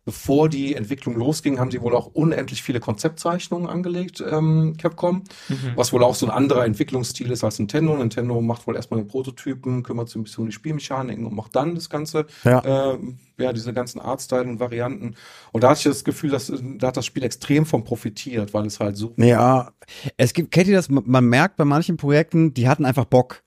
bevor 0.05 0.49
die 0.49 0.75
Entwicklung 0.75 1.15
losging, 1.15 1.59
haben 1.59 1.71
sie 1.71 1.81
wohl 1.81 1.95
auch 1.95 2.07
unendlich 2.07 2.61
viele 2.61 2.79
Konzeptzeichnungen 2.79 3.67
angelegt, 3.69 4.23
ähm, 4.29 4.75
Capcom. 4.77 5.23
Mhm. 5.49 5.71
Was 5.75 5.93
wohl 5.93 6.03
auch 6.03 6.15
so 6.15 6.25
ein 6.25 6.31
anderer 6.31 6.65
Entwicklungsstil 6.65 7.31
ist 7.31 7.43
als 7.43 7.59
Nintendo. 7.59 7.95
Nintendo 7.95 8.41
macht 8.41 8.67
wohl 8.67 8.75
erstmal 8.75 8.99
den 9.01 9.07
Prototypen, 9.07 9.83
kümmert 9.83 10.09
sich 10.09 10.17
ein 10.17 10.23
bisschen 10.23 10.41
um 10.43 10.47
die 10.49 10.53
Spielmechaniken 10.55 11.25
und 11.25 11.33
macht 11.35 11.55
dann 11.55 11.75
das 11.75 11.89
Ganze, 11.89 12.25
Ja. 12.43 12.91
äh, 12.93 12.97
ja, 13.37 13.51
diese 13.53 13.73
ganzen 13.73 13.99
Artstyle 13.99 14.43
und 14.43 14.59
Varianten. 14.59 15.15
Und 15.51 15.63
da 15.63 15.69
hatte 15.69 15.79
ich 15.79 15.83
das 15.85 16.03
Gefühl, 16.03 16.29
dass 16.29 16.51
da 16.77 16.87
hat 16.87 16.97
das 16.97 17.05
Spiel 17.05 17.23
extrem 17.23 17.65
von 17.65 17.83
profitiert, 17.83 18.53
weil 18.53 18.65
es 18.65 18.79
halt 18.79 18.95
so 18.97 19.13
Ja, 19.17 19.71
es 20.17 20.33
gibt, 20.33 20.51
kennt 20.51 20.67
ihr 20.67 20.75
das? 20.75 20.89
Man 20.89 21.25
merkt 21.25 21.55
bei 21.57 21.65
manchen 21.65 21.97
Projekten, 21.97 22.53
die 22.53 22.67
hatten 22.67 22.85
einfach 22.85 23.05
Bock. 23.05 23.41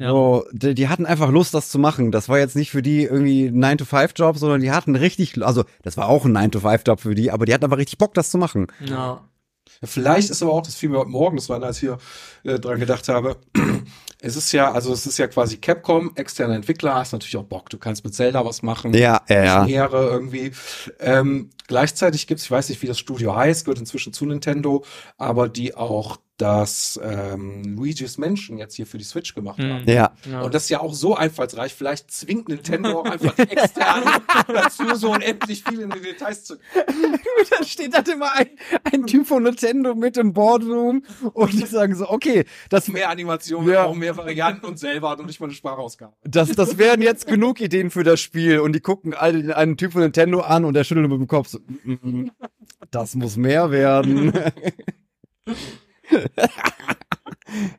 Ja. 0.00 0.08
So, 0.08 0.46
die, 0.52 0.74
die 0.74 0.88
hatten 0.88 1.04
einfach 1.04 1.30
Lust, 1.30 1.52
das 1.52 1.68
zu 1.68 1.78
machen. 1.78 2.10
Das 2.10 2.30
war 2.30 2.38
jetzt 2.38 2.56
nicht 2.56 2.70
für 2.70 2.80
die 2.80 3.02
irgendwie 3.02 3.48
ein 3.48 3.62
9-to-5-Job, 3.62 4.38
sondern 4.38 4.62
die 4.62 4.70
hatten 4.70 4.96
richtig, 4.96 5.40
also 5.44 5.64
das 5.82 5.98
war 5.98 6.08
auch 6.08 6.24
ein 6.24 6.36
9-to-5-Job 6.36 7.00
für 7.00 7.14
die, 7.14 7.30
aber 7.30 7.44
die 7.44 7.52
hatten 7.52 7.64
einfach 7.64 7.76
richtig 7.76 7.98
Bock, 7.98 8.14
das 8.14 8.30
zu 8.30 8.38
machen. 8.38 8.68
Ja. 8.80 9.22
Vielleicht 9.82 10.30
ist 10.30 10.42
aber 10.42 10.52
auch, 10.52 10.62
das 10.62 10.74
fiel 10.74 10.88
mir 10.88 10.98
heute 10.98 11.10
Morgen, 11.10 11.36
das 11.36 11.48
war, 11.50 11.62
als 11.62 11.76
ich 11.76 11.80
hier 11.80 11.98
äh, 12.44 12.58
dran 12.58 12.80
gedacht 12.80 13.08
habe, 13.08 13.36
es 14.20 14.36
ist 14.36 14.52
ja, 14.52 14.72
also 14.72 14.90
es 14.92 15.06
ist 15.06 15.18
ja 15.18 15.26
quasi 15.26 15.58
Capcom, 15.58 16.12
externer 16.16 16.54
Entwickler, 16.54 16.94
hast 16.94 17.12
natürlich 17.12 17.36
auch 17.36 17.44
Bock, 17.44 17.68
du 17.68 17.78
kannst 17.78 18.02
mit 18.02 18.14
Zelda 18.14 18.44
was 18.44 18.62
machen. 18.62 18.94
Ja, 18.94 19.20
ja, 19.28 19.44
ja. 19.44 19.66
Ehre 19.66 20.08
irgendwie. 20.08 20.52
Ähm, 20.98 21.50
gleichzeitig 21.66 22.26
gibt's, 22.26 22.44
ich 22.44 22.50
weiß 22.50 22.70
nicht, 22.70 22.80
wie 22.82 22.86
das 22.86 22.98
Studio 22.98 23.36
heißt, 23.36 23.66
gehört 23.66 23.78
inzwischen 23.78 24.14
zu 24.14 24.24
Nintendo, 24.24 24.82
aber 25.18 25.48
die 25.48 25.74
auch 25.74 26.18
das 26.40 26.98
ähm, 27.02 27.62
Luigi's 27.76 28.18
Mansion 28.18 28.58
jetzt 28.58 28.74
hier 28.74 28.86
für 28.86 28.98
die 28.98 29.04
Switch 29.04 29.34
gemacht 29.34 29.58
Mhm. 29.58 29.72
haben. 29.72 29.88
Ja. 29.90 30.12
ja. 30.30 30.40
Und 30.42 30.54
das 30.54 30.64
ist 30.64 30.68
ja 30.70 30.80
auch 30.80 30.94
so 30.94 31.14
einfallsreich. 31.14 31.74
Vielleicht 31.74 32.10
zwingt 32.10 32.48
Nintendo 32.48 33.00
auch 33.00 33.04
einfach 33.04 33.34
die 33.36 33.42
externen 33.42 34.08
dazu, 34.48 34.94
so 34.94 35.12
unendlich 35.12 35.62
viel 35.64 35.80
in 35.80 35.90
die 35.90 36.00
Details 36.00 36.44
zu 36.44 36.56
da 37.58 37.64
steht 37.64 37.94
dann 37.94 38.04
immer 38.06 38.32
ein, 38.34 38.48
ein 38.92 39.06
Typ 39.06 39.26
von 39.26 39.42
Nintendo 39.42 39.94
mit 39.94 40.16
im 40.16 40.32
Boardroom 40.32 41.02
und 41.32 41.52
die 41.52 41.66
sagen 41.66 41.94
so, 41.94 42.08
okay, 42.08 42.44
das, 42.68 42.88
mehr 42.88 43.10
Animationen, 43.10 43.68
Ja. 43.72 43.84
auch 43.84 43.94
mehr 43.94 44.16
Varianten 44.16 44.66
und 44.66 44.78
selber 44.78 45.18
und 45.18 45.26
nicht 45.26 45.40
mal 45.40 45.46
eine 45.46 45.54
Sprachausgabe. 45.54 46.14
das, 46.24 46.50
das 46.50 46.78
wären 46.78 47.02
jetzt 47.02 47.26
genug 47.26 47.60
Ideen 47.60 47.90
für 47.90 48.04
das 48.04 48.20
Spiel 48.20 48.60
und 48.60 48.72
die 48.74 48.80
gucken 48.80 49.14
alle 49.14 49.56
einen 49.56 49.76
Typ 49.76 49.92
von 49.92 50.02
Nintendo 50.02 50.40
an 50.40 50.64
und 50.64 50.74
der 50.74 50.84
schüttelt 50.84 51.08
mit 51.08 51.18
dem 51.18 51.26
Kopf 51.26 51.48
so, 51.48 51.58
mm, 51.84 51.92
mm, 51.92 52.30
das 52.90 53.14
muss 53.14 53.36
mehr 53.36 53.70
werden. 53.70 54.32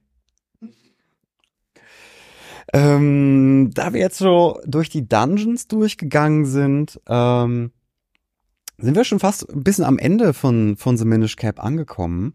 ähm, 2.74 3.72
da 3.74 3.94
wir 3.94 4.00
jetzt 4.00 4.18
so 4.18 4.60
durch 4.66 4.90
die 4.90 5.08
Dungeons 5.08 5.68
durchgegangen 5.68 6.46
sind, 6.46 7.00
ähm, 7.08 7.72
sind 8.78 8.96
wir 8.96 9.04
schon 9.04 9.20
fast 9.20 9.50
ein 9.50 9.64
bisschen 9.64 9.86
am 9.86 10.00
Ende 10.00 10.34
von, 10.34 10.76
von 10.78 10.98
The 10.98 11.06
Minish 11.06 11.36
Cap 11.36 11.64
angekommen. 11.64 12.34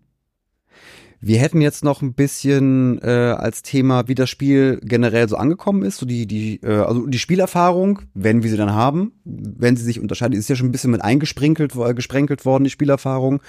Wir 1.21 1.39
hätten 1.39 1.61
jetzt 1.61 1.83
noch 1.83 2.03
ein 2.03 2.13
bisschen 2.15 3.01
äh, 3.03 3.35
als 3.39 3.63
Thema, 3.63 4.07
wie 4.09 4.15
das 4.15 4.29
Spiel 4.29 4.81
generell 4.83 5.29
so 5.29 5.37
angekommen 5.37 5.83
ist, 5.83 5.97
so 5.99 6.07
die, 6.07 6.27
die, 6.27 6.61
äh, 6.63 6.77
also 6.83 7.07
die 7.07 7.19
Spielerfahrung, 7.19 8.03
wenn 8.15 8.43
wir 8.43 8.51
sie 8.51 8.57
dann 8.57 8.75
haben, 8.75 9.13
wenn 9.25 9.77
sie 9.77 9.85
sich 9.85 9.99
unterscheidet, 9.99 10.39
ist 10.39 10.49
ja 10.49 10.57
schon 10.57 10.69
ein 10.69 10.73
bisschen 10.73 10.91
mit 10.91 11.03
eingesprinkelt, 11.03 11.75
wo- 11.75 11.87
äh, 11.87 11.95
gesprenkelt 11.95 12.45
worden, 12.45 12.65
die 12.65 12.71
Spielerfahrung. 12.71 13.41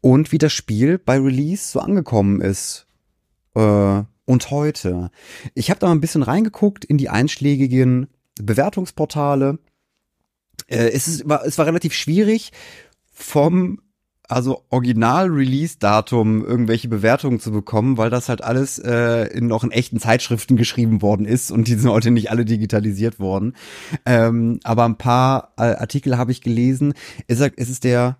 Und 0.00 0.32
wie 0.32 0.38
das 0.38 0.52
Spiel 0.52 0.98
bei 0.98 1.18
Release 1.18 1.68
so 1.72 1.80
angekommen 1.80 2.40
ist. 2.40 2.86
Äh, 3.54 4.02
und 4.24 4.50
heute. 4.50 5.10
Ich 5.54 5.70
habe 5.70 5.78
da 5.78 5.86
mal 5.86 5.92
ein 5.94 6.00
bisschen 6.00 6.24
reingeguckt 6.24 6.84
in 6.84 6.98
die 6.98 7.08
einschlägigen 7.08 8.08
Bewertungsportale. 8.42 9.58
Äh, 10.66 10.88
es, 10.90 11.06
ist, 11.06 11.28
war, 11.28 11.44
es 11.46 11.56
war 11.56 11.66
relativ 11.66 11.94
schwierig, 11.94 12.50
vom 13.12 13.80
also 14.28 14.64
Original-Release-Datum 14.70 16.44
irgendwelche 16.44 16.88
Bewertungen 16.88 17.40
zu 17.40 17.50
bekommen, 17.52 17.96
weil 17.96 18.10
das 18.10 18.28
halt 18.28 18.42
alles 18.42 18.78
äh, 18.78 19.24
in 19.28 19.46
noch 19.46 19.64
in 19.64 19.70
echten 19.70 19.98
Zeitschriften 20.00 20.56
geschrieben 20.56 21.02
worden 21.02 21.26
ist 21.26 21.50
und 21.50 21.68
die 21.68 21.74
sind 21.74 21.90
heute 21.90 22.10
nicht 22.10 22.30
alle 22.30 22.44
digitalisiert 22.44 23.18
worden. 23.20 23.54
Ähm, 24.04 24.60
aber 24.64 24.84
ein 24.84 24.98
paar 24.98 25.52
äh, 25.56 25.62
Artikel 25.62 26.18
habe 26.18 26.32
ich 26.32 26.40
gelesen. 26.40 26.94
Ist, 27.26 27.40
er- 27.40 27.56
ist 27.56 27.70
es 27.70 27.80
der 27.80 28.18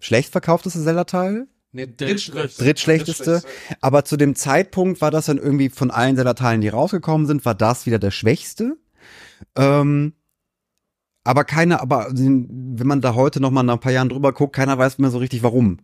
schlecht 0.00 0.30
verkaufteste 0.32 0.82
Zelda-Teil? 0.82 1.46
Nee, 1.72 1.88
Drittschlechteste. 1.96 2.62
Drittschlechteste. 2.64 3.42
Aber 3.80 4.04
zu 4.04 4.16
dem 4.16 4.36
Zeitpunkt 4.36 5.00
war 5.00 5.10
das 5.10 5.26
dann 5.26 5.38
irgendwie 5.38 5.70
von 5.70 5.90
allen 5.90 6.14
Zelda-Teilen, 6.14 6.60
die 6.60 6.68
rausgekommen 6.68 7.26
sind, 7.26 7.44
war 7.44 7.54
das 7.56 7.86
wieder 7.86 7.98
der 7.98 8.12
schwächste. 8.12 8.76
Ähm, 9.56 10.12
aber 11.24 11.44
keiner, 11.44 11.80
aber 11.80 12.08
wenn 12.10 12.86
man 12.86 13.00
da 13.00 13.14
heute 13.14 13.40
noch 13.40 13.50
mal 13.50 13.62
nach 13.62 13.74
ein 13.74 13.80
paar 13.80 13.92
Jahren 13.92 14.10
drüber 14.10 14.32
guckt, 14.32 14.54
keiner 14.54 14.78
weiß 14.78 14.98
mehr 14.98 15.10
so 15.10 15.18
richtig 15.18 15.42
warum. 15.42 15.78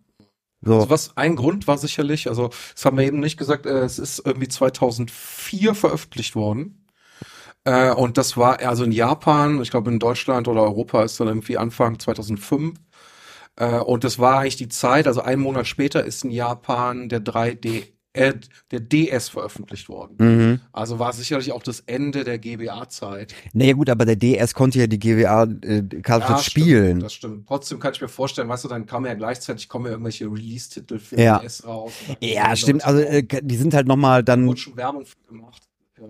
So. 0.63 0.75
Also 0.75 0.91
was 0.91 1.17
ein 1.17 1.37
Grund 1.37 1.67
war 1.67 1.79
sicherlich, 1.79 2.29
also 2.29 2.51
das 2.75 2.85
haben 2.85 2.99
wir 2.99 3.07
eben 3.07 3.21
nicht 3.21 3.39
gesagt, 3.39 3.65
äh, 3.67 3.81
es 3.81 3.99
ist 3.99 4.23
irgendwie 4.25 4.49
2004 4.49 5.75
veröffentlicht 5.75 6.37
worden. 6.37 6.87
Äh, 7.65 7.91
und 7.93 8.19
das 8.19 8.37
war 8.37 8.61
also 8.61 8.85
in 8.85 8.93
Japan, 8.93 9.63
ich 9.63 9.71
glaube 9.71 9.91
in 9.91 9.99
Deutschland 9.99 10.49
oder 10.49 10.63
Europa 10.63 11.03
ist 11.03 11.19
dann 11.21 11.29
irgendwie 11.29 11.57
Anfang 11.57 11.99
2005. 11.99 12.79
Äh, 13.57 13.79
und 13.79 14.05
das 14.05 14.19
war 14.19 14.41
eigentlich 14.41 14.57
die 14.57 14.69
Zeit, 14.69 15.07
also 15.07 15.23
einen 15.23 15.43
Monat 15.43 15.67
später 15.67 16.05
ist 16.05 16.25
in 16.25 16.31
Japan 16.31 17.09
der 17.09 17.21
3D, 17.25 17.89
äh, 18.13 18.35
der 18.73 18.81
DS 18.81 19.29
veröffentlicht 19.29 19.89
worden. 19.89 20.17
Mhm. 20.19 20.61
Also 20.73 20.99
war 20.99 21.13
sicherlich 21.13 21.53
auch 21.53 21.63
das 21.63 21.81
Ende 21.81 22.25
der 22.25 22.39
GBA-Zeit. 22.39 23.35
Naja 23.53 23.75
gut, 23.75 23.89
aber 23.89 24.05
der 24.05 24.17
DS 24.17 24.55
konnte 24.55 24.81
ja 24.81 24.87
die 24.89 24.99
GWA 24.99 25.45
äh, 25.63 25.83
Cartridge 26.03 26.43
spielen. 26.43 26.87
Stimmt, 26.87 27.03
das 27.05 27.13
stimmt. 27.15 27.47
Trotzdem 27.47 27.79
kann 27.79 27.93
ich 27.95 28.01
mir 28.01 28.09
vorstellen, 28.09 28.49
weißt 28.49 28.65
du, 28.65 28.69
dann 28.69 28.87
kamen 28.87 29.07
ja 29.07 29.15
gleichzeitig 29.15 29.69
kommen 29.69 29.85
ja 29.87 29.93
irgendwelche 29.93 30.27
Release-Titel 30.27 30.99
für 30.99 31.21
Ja. 31.21 31.39
DS 31.39 31.65
raus. 31.65 31.93
ja, 32.21 32.57
stimmt. 32.57 32.85
Also 32.85 33.01
äh, 33.01 33.23
die 33.43 33.57
sind 33.57 33.75
halt 33.75 33.87
noch 33.87 33.97
mal 33.97 34.25
Da 34.25 34.35
dann, 34.37 34.47
wurde 34.47 34.59
schon 34.61 34.77
Werbung 34.77 35.05
gemacht. 35.29 35.63
Ja, 35.99 36.09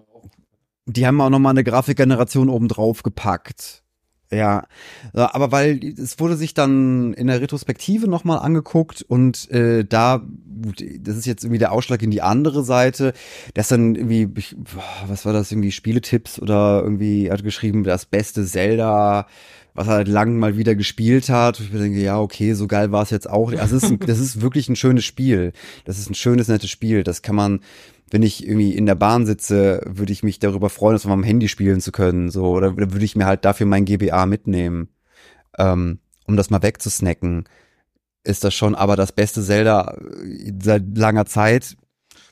die 0.87 1.07
haben 1.07 1.21
auch 1.21 1.31
noch 1.31 1.39
mal 1.39 1.51
eine 1.51 1.65
Grafikgeneration 1.65 2.49
oben 2.49 2.69
drauf 2.69 3.03
gepackt. 3.03 3.83
Ja, 4.33 4.69
Ja, 5.13 5.35
aber 5.35 5.51
weil 5.51 5.81
es 5.99 6.21
wurde 6.21 6.37
sich 6.37 6.55
dann 6.55 7.15
in 7.15 7.27
der 7.27 7.41
Retrospektive 7.41 8.07
noch 8.07 8.23
mal 8.23 8.39
angeguckt 8.39 9.03
und 9.03 9.51
äh, 9.51 9.85
da, 9.85 10.23
das 11.01 11.17
ist 11.17 11.27
jetzt 11.27 11.43
irgendwie 11.43 11.59
der 11.59 11.73
Ausschlag 11.73 12.01
in 12.03 12.13
die 12.13 12.23
andere 12.23 12.63
Seite, 12.63 13.13
dass 13.55 13.69
dann 13.69 13.97
irgendwie, 13.97 14.29
was 15.07 15.25
war 15.27 15.33
das, 15.33 15.51
irgendwie 15.51 15.73
Spieletipps 15.73 16.41
oder 16.41 16.81
irgendwie 16.83 17.27
er 17.27 17.35
hat 17.35 17.43
geschrieben, 17.43 17.83
das 17.83 18.07
beste 18.07 18.45
Zelda, 18.47 19.27
was 19.75 19.89
er 19.89 19.95
halt 19.95 20.09
lang 20.09 20.39
mal 20.39 20.57
wieder 20.57 20.75
gespielt 20.75 21.29
hat. 21.29 21.59
Und 21.59 21.67
ich 21.67 21.81
denke, 21.81 22.01
ja, 22.01 22.21
okay, 22.21 22.55
so 22.55 22.67
geil 22.67 22.93
war 22.93 23.03
es 23.03 23.11
jetzt 23.11 23.29
auch. 23.29 23.53
Also 23.53 23.77
es 23.77 23.83
ist, 23.85 23.91
ein, 23.91 23.99
das 24.07 24.19
ist 24.19 24.41
wirklich 24.43 24.69
ein 24.69 24.77
schönes 24.77 25.05
Spiel. 25.05 25.53
Das 25.85 25.99
ist 25.99 26.11
ein 26.11 26.15
schönes, 26.15 26.49
nettes 26.49 26.71
Spiel. 26.71 27.03
Das 27.03 27.23
kann 27.23 27.35
man, 27.35 27.61
wenn 28.11 28.23
ich 28.23 28.47
irgendwie 28.47 28.75
in 28.75 28.87
der 28.87 28.97
Bahn 28.97 29.25
sitze, 29.25 29.83
würde 29.87 30.13
ich 30.13 30.23
mich 30.23 30.39
darüber 30.41 30.69
freuen, 30.69 30.95
das 30.95 31.07
auf 31.07 31.11
meinem 31.11 31.23
Handy 31.23 31.49
spielen 31.49 31.81
zu 31.81 31.93
können. 31.93 32.31
So, 32.31 32.47
oder 32.47 32.77
würde 32.77 33.05
ich 33.05 33.17
mir 33.17 33.27
halt 33.27 33.45
dafür 33.45 33.67
mein 33.67 33.85
GBA 33.85 34.27
mitnehmen, 34.27 34.89
ähm, 35.59 36.01
um 36.27 36.37
das 36.37 36.51
mal 36.51 36.63
wegzusnacken. 36.63 37.49
Ist 38.25 38.45
das 38.45 38.55
schon 38.55 38.75
aber 38.75 38.97
das 38.97 39.13
beste 39.13 39.43
Zelda 39.43 39.97
äh, 40.23 40.53
seit 40.61 40.97
langer 40.97 41.27
Zeit? 41.27 41.77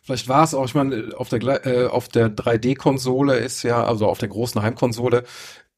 Vielleicht 0.02 0.28
war 0.28 0.42
es 0.42 0.54
auch, 0.54 0.64
ich 0.64 0.74
meine, 0.74 1.10
auf 1.16 1.28
der, 1.28 1.66
äh, 1.66 1.86
auf 1.86 2.08
der 2.08 2.34
3D-Konsole 2.34 3.36
ist 3.36 3.62
ja, 3.62 3.84
also 3.84 4.06
auf 4.06 4.18
der 4.18 4.28
großen 4.28 4.60
Heimkonsole, 4.60 5.24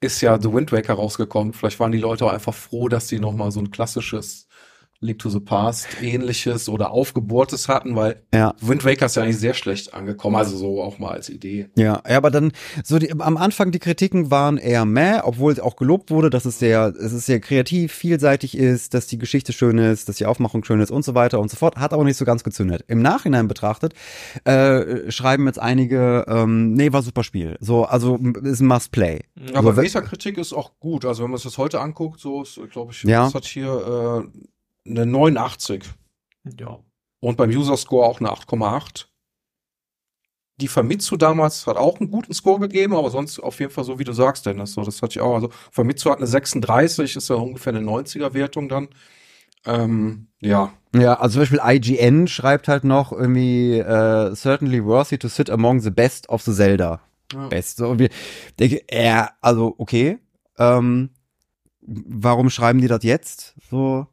ist 0.00 0.20
ja 0.22 0.40
The 0.40 0.52
Wind 0.52 0.72
Waker 0.72 0.94
rausgekommen. 0.94 1.52
Vielleicht 1.52 1.78
waren 1.78 1.92
die 1.92 1.98
Leute 1.98 2.24
auch 2.24 2.32
einfach 2.32 2.54
froh, 2.54 2.88
dass 2.88 3.08
sie 3.08 3.18
nochmal 3.18 3.50
so 3.50 3.60
ein 3.60 3.70
klassisches 3.70 4.46
Link 5.02 5.18
to 5.18 5.30
the 5.30 5.40
Past 5.40 5.88
ähnliches 6.02 6.68
oder 6.68 6.90
aufgebohrtes 6.90 7.68
hatten, 7.68 7.96
weil 7.96 8.22
Ja. 8.34 8.54
Wind 8.60 8.84
Waker 8.84 9.06
ist 9.06 9.16
ja 9.16 9.22
eigentlich 9.22 9.38
sehr 9.38 9.54
schlecht 9.54 9.94
angekommen, 9.94 10.36
also 10.36 10.56
so 10.58 10.82
auch 10.82 10.98
mal 10.98 11.12
als 11.12 11.30
Idee. 11.30 11.70
Ja, 11.74 12.02
ja, 12.06 12.16
aber 12.18 12.30
dann 12.30 12.52
so 12.84 12.98
die, 12.98 13.10
am 13.10 13.38
Anfang 13.38 13.70
die 13.70 13.78
Kritiken 13.78 14.30
waren 14.30 14.58
eher 14.58 14.84
meh, 14.84 15.20
obwohl 15.22 15.52
es 15.52 15.58
auch 15.60 15.76
gelobt 15.76 16.10
wurde, 16.10 16.28
dass 16.28 16.44
es 16.44 16.58
sehr, 16.58 16.92
es 17.00 17.12
ist 17.14 17.24
sehr 17.24 17.40
kreativ, 17.40 17.92
vielseitig 17.94 18.56
ist, 18.58 18.92
dass 18.92 19.06
die 19.06 19.16
Geschichte 19.16 19.54
schön 19.54 19.78
ist, 19.78 20.10
dass 20.10 20.16
die 20.16 20.26
Aufmachung 20.26 20.64
schön 20.64 20.80
ist 20.80 20.90
und 20.90 21.02
so 21.02 21.14
weiter 21.14 21.40
und 21.40 21.50
so 21.50 21.56
fort. 21.56 21.76
Hat 21.76 21.94
aber 21.94 22.04
nicht 22.04 22.18
so 22.18 22.26
ganz 22.26 22.44
gezündet. 22.44 22.84
Im 22.86 23.00
Nachhinein 23.00 23.48
betrachtet 23.48 23.94
äh, 24.44 25.10
schreiben 25.10 25.46
jetzt 25.46 25.58
einige, 25.58 26.26
ähm, 26.28 26.74
nee, 26.74 26.92
war 26.92 27.00
super 27.02 27.24
Spiel. 27.24 27.56
So, 27.60 27.84
also 27.86 28.16
ist 28.42 28.60
ein 28.60 28.66
Must-Play. 28.66 29.20
Aber 29.54 29.76
wenn- 29.76 29.84
Metakritik 29.84 30.36
ist 30.36 30.52
auch 30.52 30.72
gut. 30.78 31.06
Also 31.06 31.22
wenn 31.22 31.30
man 31.30 31.38
sich 31.38 31.44
das 31.44 31.56
heute 31.56 31.80
anguckt, 31.80 32.20
so 32.20 32.44
glaube 32.70 32.92
ich, 32.92 33.02
Ja. 33.04 33.24
das 33.24 33.34
hat 33.34 33.44
hier 33.46 34.22
äh, 34.26 34.38
eine 34.86 35.06
89 35.06 35.84
Ja. 36.58 36.78
und 37.20 37.36
beim 37.36 37.50
User 37.50 37.76
Score 37.76 38.06
auch 38.06 38.20
eine 38.20 38.30
8,8. 38.30 39.06
Die 40.60 40.68
Famitsu 40.68 41.16
damals 41.16 41.66
hat 41.66 41.76
auch 41.78 42.00
einen 42.00 42.10
guten 42.10 42.34
Score 42.34 42.60
gegeben, 42.60 42.94
aber 42.94 43.10
sonst 43.10 43.38
auf 43.38 43.60
jeden 43.60 43.72
Fall 43.72 43.84
so, 43.84 43.98
wie 43.98 44.04
du 44.04 44.12
sagst, 44.12 44.44
Dennis. 44.44 44.74
So, 44.74 44.82
das 44.82 45.00
hatte 45.00 45.12
ich 45.12 45.20
auch. 45.20 45.34
Also 45.34 45.48
Famitsu 45.70 46.10
hat 46.10 46.18
eine 46.18 46.26
36, 46.26 47.16
ist 47.16 47.30
ja 47.30 47.36
ungefähr 47.36 47.74
eine 47.74 47.84
90er 47.86 48.34
Wertung 48.34 48.68
dann. 48.68 48.88
Ähm, 49.64 50.28
ja. 50.40 50.72
Ja, 50.94 51.14
also 51.20 51.34
zum 51.34 51.42
Beispiel 51.42 51.60
IGN 51.64 52.26
schreibt 52.28 52.68
halt 52.68 52.84
noch 52.84 53.12
irgendwie 53.12 53.78
äh, 53.78 54.34
certainly 54.34 54.84
worthy 54.84 55.18
to 55.18 55.28
sit 55.28 55.48
among 55.48 55.80
the 55.80 55.90
best 55.90 56.28
of 56.28 56.42
the 56.42 56.52
Zelda. 56.52 57.00
Ja. 57.32 57.48
Best. 57.48 57.76
So, 57.78 57.88
und 57.88 57.98
wir 57.98 58.10
denke, 58.58 58.82
äh, 58.88 59.24
also 59.40 59.74
okay. 59.78 60.18
Ähm, 60.58 61.10
warum 61.80 62.50
schreiben 62.50 62.80
die 62.80 62.88
das 62.88 63.02
jetzt? 63.04 63.54
So 63.70 64.06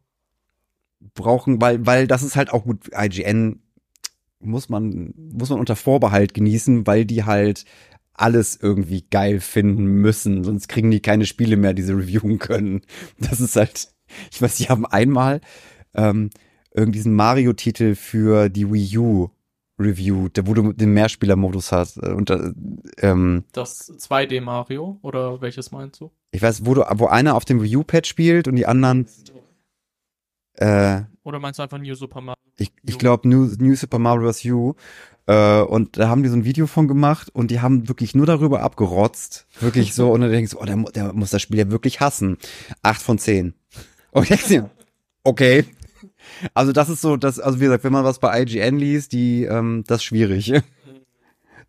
brauchen, 1.18 1.60
weil, 1.62 1.86
weil 1.86 2.08
das 2.08 2.24
ist 2.24 2.36
halt 2.38 2.52
auch 2.52 2.64
gut. 2.64 2.90
IGN 2.98 3.60
muss 4.40 4.70
man 4.70 5.14
muss 5.18 5.50
man 5.50 5.60
unter 5.60 5.76
Vorbehalt 5.76 6.34
genießen, 6.34 6.88
weil 6.88 7.06
die 7.06 7.26
halt 7.26 7.66
alles 8.14 8.58
irgendwie 8.60 9.04
geil 9.12 9.40
finden 9.42 9.86
müssen, 9.86 10.44
sonst 10.44 10.68
kriegen 10.70 10.90
die 10.90 11.02
keine 11.02 11.26
Spiele 11.26 11.58
mehr, 11.58 11.74
die 11.74 11.84
sie 11.84 11.94
reviewen 11.94 12.40
können. 12.40 12.82
Das 13.20 13.42
ist 13.42 13.56
halt, 13.56 13.90
ich 14.32 14.42
weiß, 14.42 14.56
die 14.58 14.70
haben 14.70 14.86
einmal 14.86 15.42
ähm, 15.94 16.30
irgendwie 16.74 17.00
diesen 17.00 17.14
Mario-Titel 17.16 17.96
für 17.96 18.50
die 18.50 18.72
Wii 18.72 18.98
U 18.98 19.30
reviewed, 19.80 20.40
wo 20.48 20.56
du 20.56 20.74
den 20.74 20.94
Mehrspieler-Modus 20.94 21.72
hast. 21.72 21.98
äh, 21.98 22.10
Und 22.14 22.32
äh, 22.32 22.52
ähm, 23.02 23.44
Das 23.52 23.92
2D 23.92 24.42
Mario 24.42 24.98
oder 25.04 25.40
welches 25.42 25.72
meinst 25.72 26.00
du? 26.02 26.10
ich 26.32 26.42
weiß, 26.42 26.66
wo 26.66 26.74
du, 26.74 26.84
wo 26.96 27.06
einer 27.08 27.36
auf 27.36 27.46
dem 27.46 27.62
Wii 27.62 27.78
U-Pad 27.78 28.06
spielt 28.08 28.48
und 28.48 28.56
die 28.56 28.66
anderen 28.66 29.06
äh, 30.58 31.02
Oder 31.24 31.40
meinst 31.40 31.60
du 31.60 31.64
einfach 31.64 31.78
New 31.78 31.96
Super 31.96 32.22
Mario? 32.22 32.38
ich, 32.58 32.72
ich 32.84 32.98
glaube 32.98 33.28
New, 33.28 33.50
New 33.60 33.76
Super 33.76 34.00
Mario 34.00 34.24
Bros. 34.24 34.44
U. 34.46 34.76
Äh, 35.28 35.62
und 35.62 35.98
da 35.98 36.10
haben 36.10 36.24
die 36.24 36.30
so 36.30 36.36
ein 36.36 36.46
Video 36.46 36.68
von 36.68 36.88
gemacht 36.88 37.30
und 37.34 37.52
die 37.52 37.60
haben 37.60 37.88
wirklich 37.88 38.16
nur 38.16 38.26
darüber 38.26 38.62
abgerotzt. 38.62 39.46
Wirklich 39.60 39.94
so. 39.94 40.12
Und 40.12 40.22
dann 40.22 40.32
denkst 40.32 40.54
du, 40.54 40.60
oh, 40.60 40.66
der, 40.66 40.78
der 40.96 41.14
muss 41.14 41.32
das 41.32 41.42
Spiel 41.42 41.60
ja 41.60 41.70
wirklich 41.70 42.00
hassen. 42.00 42.38
Acht 42.82 43.02
von 43.02 43.20
zehn. 43.20 43.54
Dir, 44.50 44.70
okay. 45.24 45.66
Also 46.54 46.72
das 46.72 46.90
ist 46.90 47.02
so, 47.02 47.18
das, 47.18 47.40
also 47.40 47.60
wie 47.60 47.66
gesagt, 47.66 47.84
wenn 47.84 47.94
man 47.94 48.04
was 48.04 48.20
bei 48.20 48.42
IGN 48.42 48.78
liest, 48.78 49.12
die, 49.12 49.44
ähm, 49.44 49.84
das 49.88 49.98
ist 49.98 50.06
schwierig. 50.06 50.54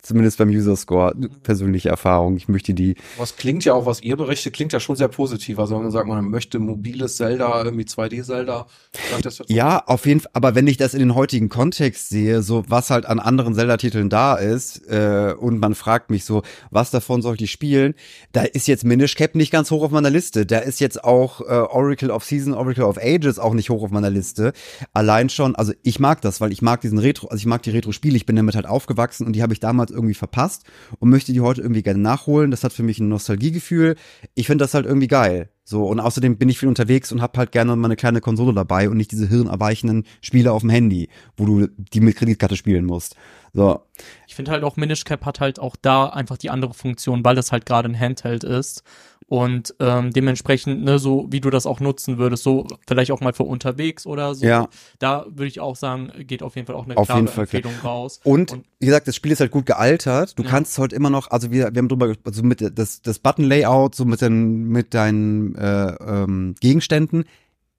Zumindest 0.01 0.39
beim 0.39 0.49
User 0.49 0.77
Score. 0.77 1.13
Persönliche 1.43 1.89
Erfahrung. 1.89 2.37
Ich 2.37 2.49
möchte 2.49 2.73
die. 2.73 2.95
Was 3.17 3.37
klingt 3.37 3.65
ja 3.65 3.75
auch, 3.75 3.85
was 3.85 4.01
ihr 4.03 4.17
berichtet, 4.17 4.55
klingt 4.55 4.73
ja 4.73 4.79
schon 4.81 4.95
sehr 4.97 5.09
positiv. 5.09 5.59
Also 5.59 5.75
wenn 5.75 5.83
man 5.83 5.91
sagt, 5.91 6.07
man 6.07 6.25
möchte 6.31 6.59
mobiles 6.61 7.17
Zelda, 7.17 7.63
irgendwie 7.65 7.85
2D-Zelda. 7.85 8.67
dann 9.11 9.23
das 9.23 9.39
jetzt- 9.39 9.51
Ja, 9.51 9.83
auf 9.87 10.07
jeden 10.07 10.21
Fall. 10.21 10.31
Aber 10.35 10.55
wenn 10.55 10.67
ich 10.69 10.77
das 10.77 10.95
in 10.95 11.01
den 11.01 11.15
heutigen 11.17 11.49
Kontext 11.49 12.09
sehe, 12.11 12.43
so 12.43 12.65
was 12.69 12.91
halt 12.91 13.07
an 13.07 13.19
anderen 13.19 13.55
Zelda-Titeln 13.55 14.09
da 14.09 14.35
ist, 14.37 14.87
äh, 14.89 15.35
und 15.39 15.59
man 15.59 15.75
fragt 15.75 16.11
mich 16.11 16.25
so, 16.25 16.43
was 16.71 16.91
davon 16.93 17.21
soll 17.21 17.37
ich 17.41 17.51
spielen, 17.51 17.95
da 18.33 18.43
ist 18.43 18.69
jetzt 18.69 18.85
Minish 18.85 19.17
Cap 19.17 19.35
nicht 19.35 19.51
ganz 19.51 19.71
hoch 19.71 19.83
auf 19.83 19.91
meiner 19.91 20.11
Liste. 20.11 20.47
Da 20.47 20.59
ist 20.59 20.81
jetzt 20.81 21.03
auch 21.03 21.41
äh, 21.41 21.45
Oracle 21.45 22.11
of 22.13 22.25
Season, 22.25 22.55
Oracle 22.55 22.85
of 22.85 22.99
Ages 22.99 23.39
auch 23.39 23.53
nicht 23.55 23.69
hoch 23.71 23.83
auf 23.83 23.91
meiner 23.91 24.11
Liste. 24.11 24.53
Allein 24.95 25.29
schon, 25.29 25.57
also 25.57 25.73
ich 25.83 25.99
mag 25.99 26.21
das, 26.23 26.41
weil 26.41 26.53
ich 26.53 26.63
mag 26.63 26.81
diesen 26.81 26.99
Retro, 26.99 27.27
also 27.29 27.41
ich 27.41 27.47
mag 27.47 27.63
die 27.63 27.71
Retro-Spiele, 27.71 28.17
ich 28.17 28.27
bin 28.27 28.37
damit 28.37 28.55
halt 28.55 28.67
aufgewachsen 28.67 29.27
und 29.27 29.33
die 29.35 29.43
habe 29.43 29.53
ich 29.53 29.61
damals 29.61 29.88
irgendwie 29.91 30.15
verpasst 30.15 30.65
und 30.99 31.11
möchte 31.11 31.33
die 31.33 31.41
heute 31.41 31.63
irgendwie 31.63 31.83
gerne 31.83 32.01
nachholen. 32.01 32.51
Das 32.51 32.65
hat 32.65 32.73
für 32.73 32.83
mich 32.83 32.99
ein 32.99 33.09
Nostalgiegefühl. 33.09 33.97
Ich 34.35 34.47
finde 34.47 34.65
das 34.65 34.75
halt 34.75 34.87
irgendwie 34.87 35.09
geil. 35.09 35.51
So, 35.65 35.85
und 35.87 36.01
außerdem 36.01 36.39
bin 36.39 36.49
ich 36.49 36.59
viel 36.59 36.69
unterwegs 36.69 37.13
und 37.13 37.21
hab 37.21 37.37
halt 37.37 37.53
gerne 37.53 37.77
mal 37.77 37.89
eine 37.89 37.97
kleine 37.97 38.23
Konsole 38.23 38.55
dabei 38.55 38.89
und 38.89 38.97
nicht 38.97 39.13
diese 39.13 39.29
hirnerweichenden 39.29 40.05
Spiele 40.23 40.53
auf 40.53 40.63
dem 40.63 40.71
Handy, 40.71 41.11
wo 41.37 41.45
du 41.45 41.67
die 41.67 42.01
mit 42.01 42.17
Kreditkarte 42.17 42.57
spielen 42.57 42.87
musst. 42.87 43.17
So, 43.53 43.83
Ich 44.27 44.35
finde 44.35 44.51
halt 44.51 44.65
auch 44.65 44.77
Minish 44.77 45.05
Cap 45.05 45.27
hat 45.27 45.41
halt 45.41 45.59
auch 45.59 45.77
da 45.77 46.07
einfach 46.07 46.39
die 46.39 46.49
andere 46.49 46.73
Funktion, 46.73 47.23
weil 47.25 47.35
das 47.35 47.53
halt 47.53 47.67
gerade 47.67 47.89
ein 47.89 47.99
Handheld 47.99 48.45
ist 48.45 48.83
und 49.29 49.75
ähm, 49.79 50.11
dementsprechend, 50.11 50.83
ne, 50.85 50.99
so 50.99 51.27
wie 51.31 51.41
du 51.41 51.51
das 51.51 51.67
auch 51.67 51.81
nutzen 51.81 52.17
würdest, 52.19 52.43
so 52.43 52.67
vielleicht 52.87 53.11
auch 53.13 53.21
mal 53.21 53.33
für 53.35 53.43
unterwegs 53.45 54.07
oder 54.07 54.35
so. 54.35 54.47
Ja. 54.47 54.69
Da 54.99 55.27
würde 55.29 55.47
ich 55.49 55.61
auch 55.61 55.77
sagen, 55.77 56.11
geht 56.27 56.43
auf 56.43 56.57
jeden 56.57 56.67
Fall 56.67 56.77
auch 56.77 56.87
eine 56.87 56.97
Auf 56.97 57.07
klare 57.07 57.21
jeden 57.21 57.33
Fall. 57.33 57.45
Empfehlung 57.45 57.75
raus. 57.85 58.21
Und, 58.25 58.53
Und- 58.53 58.65
wie 58.81 58.87
gesagt, 58.87 59.07
das 59.07 59.15
Spiel 59.17 59.33
ist 59.33 59.41
halt 59.41 59.51
gut 59.51 59.67
gealtert. 59.67 60.39
Du 60.39 60.43
Ja. 60.45 60.49
kannst 60.51 60.79
halt 60.79 60.93
immer 60.95 61.11
noch, 61.11 61.31
also 61.31 61.51
wir, 61.51 61.75
wir 61.75 61.79
haben 61.79 61.89
drüber, 61.89 62.15
also 62.25 62.43
mit 62.43 62.79
das, 62.79 63.03
das 63.03 63.19
Button-Layout, 63.19 63.95
so 63.95 64.05
mit 64.07 64.23
den, 64.23 64.65
mit 64.65 64.95
deinen 64.95 65.55
äh, 65.57 65.89
ähm, 66.01 66.55
Gegenständen, 66.61 67.25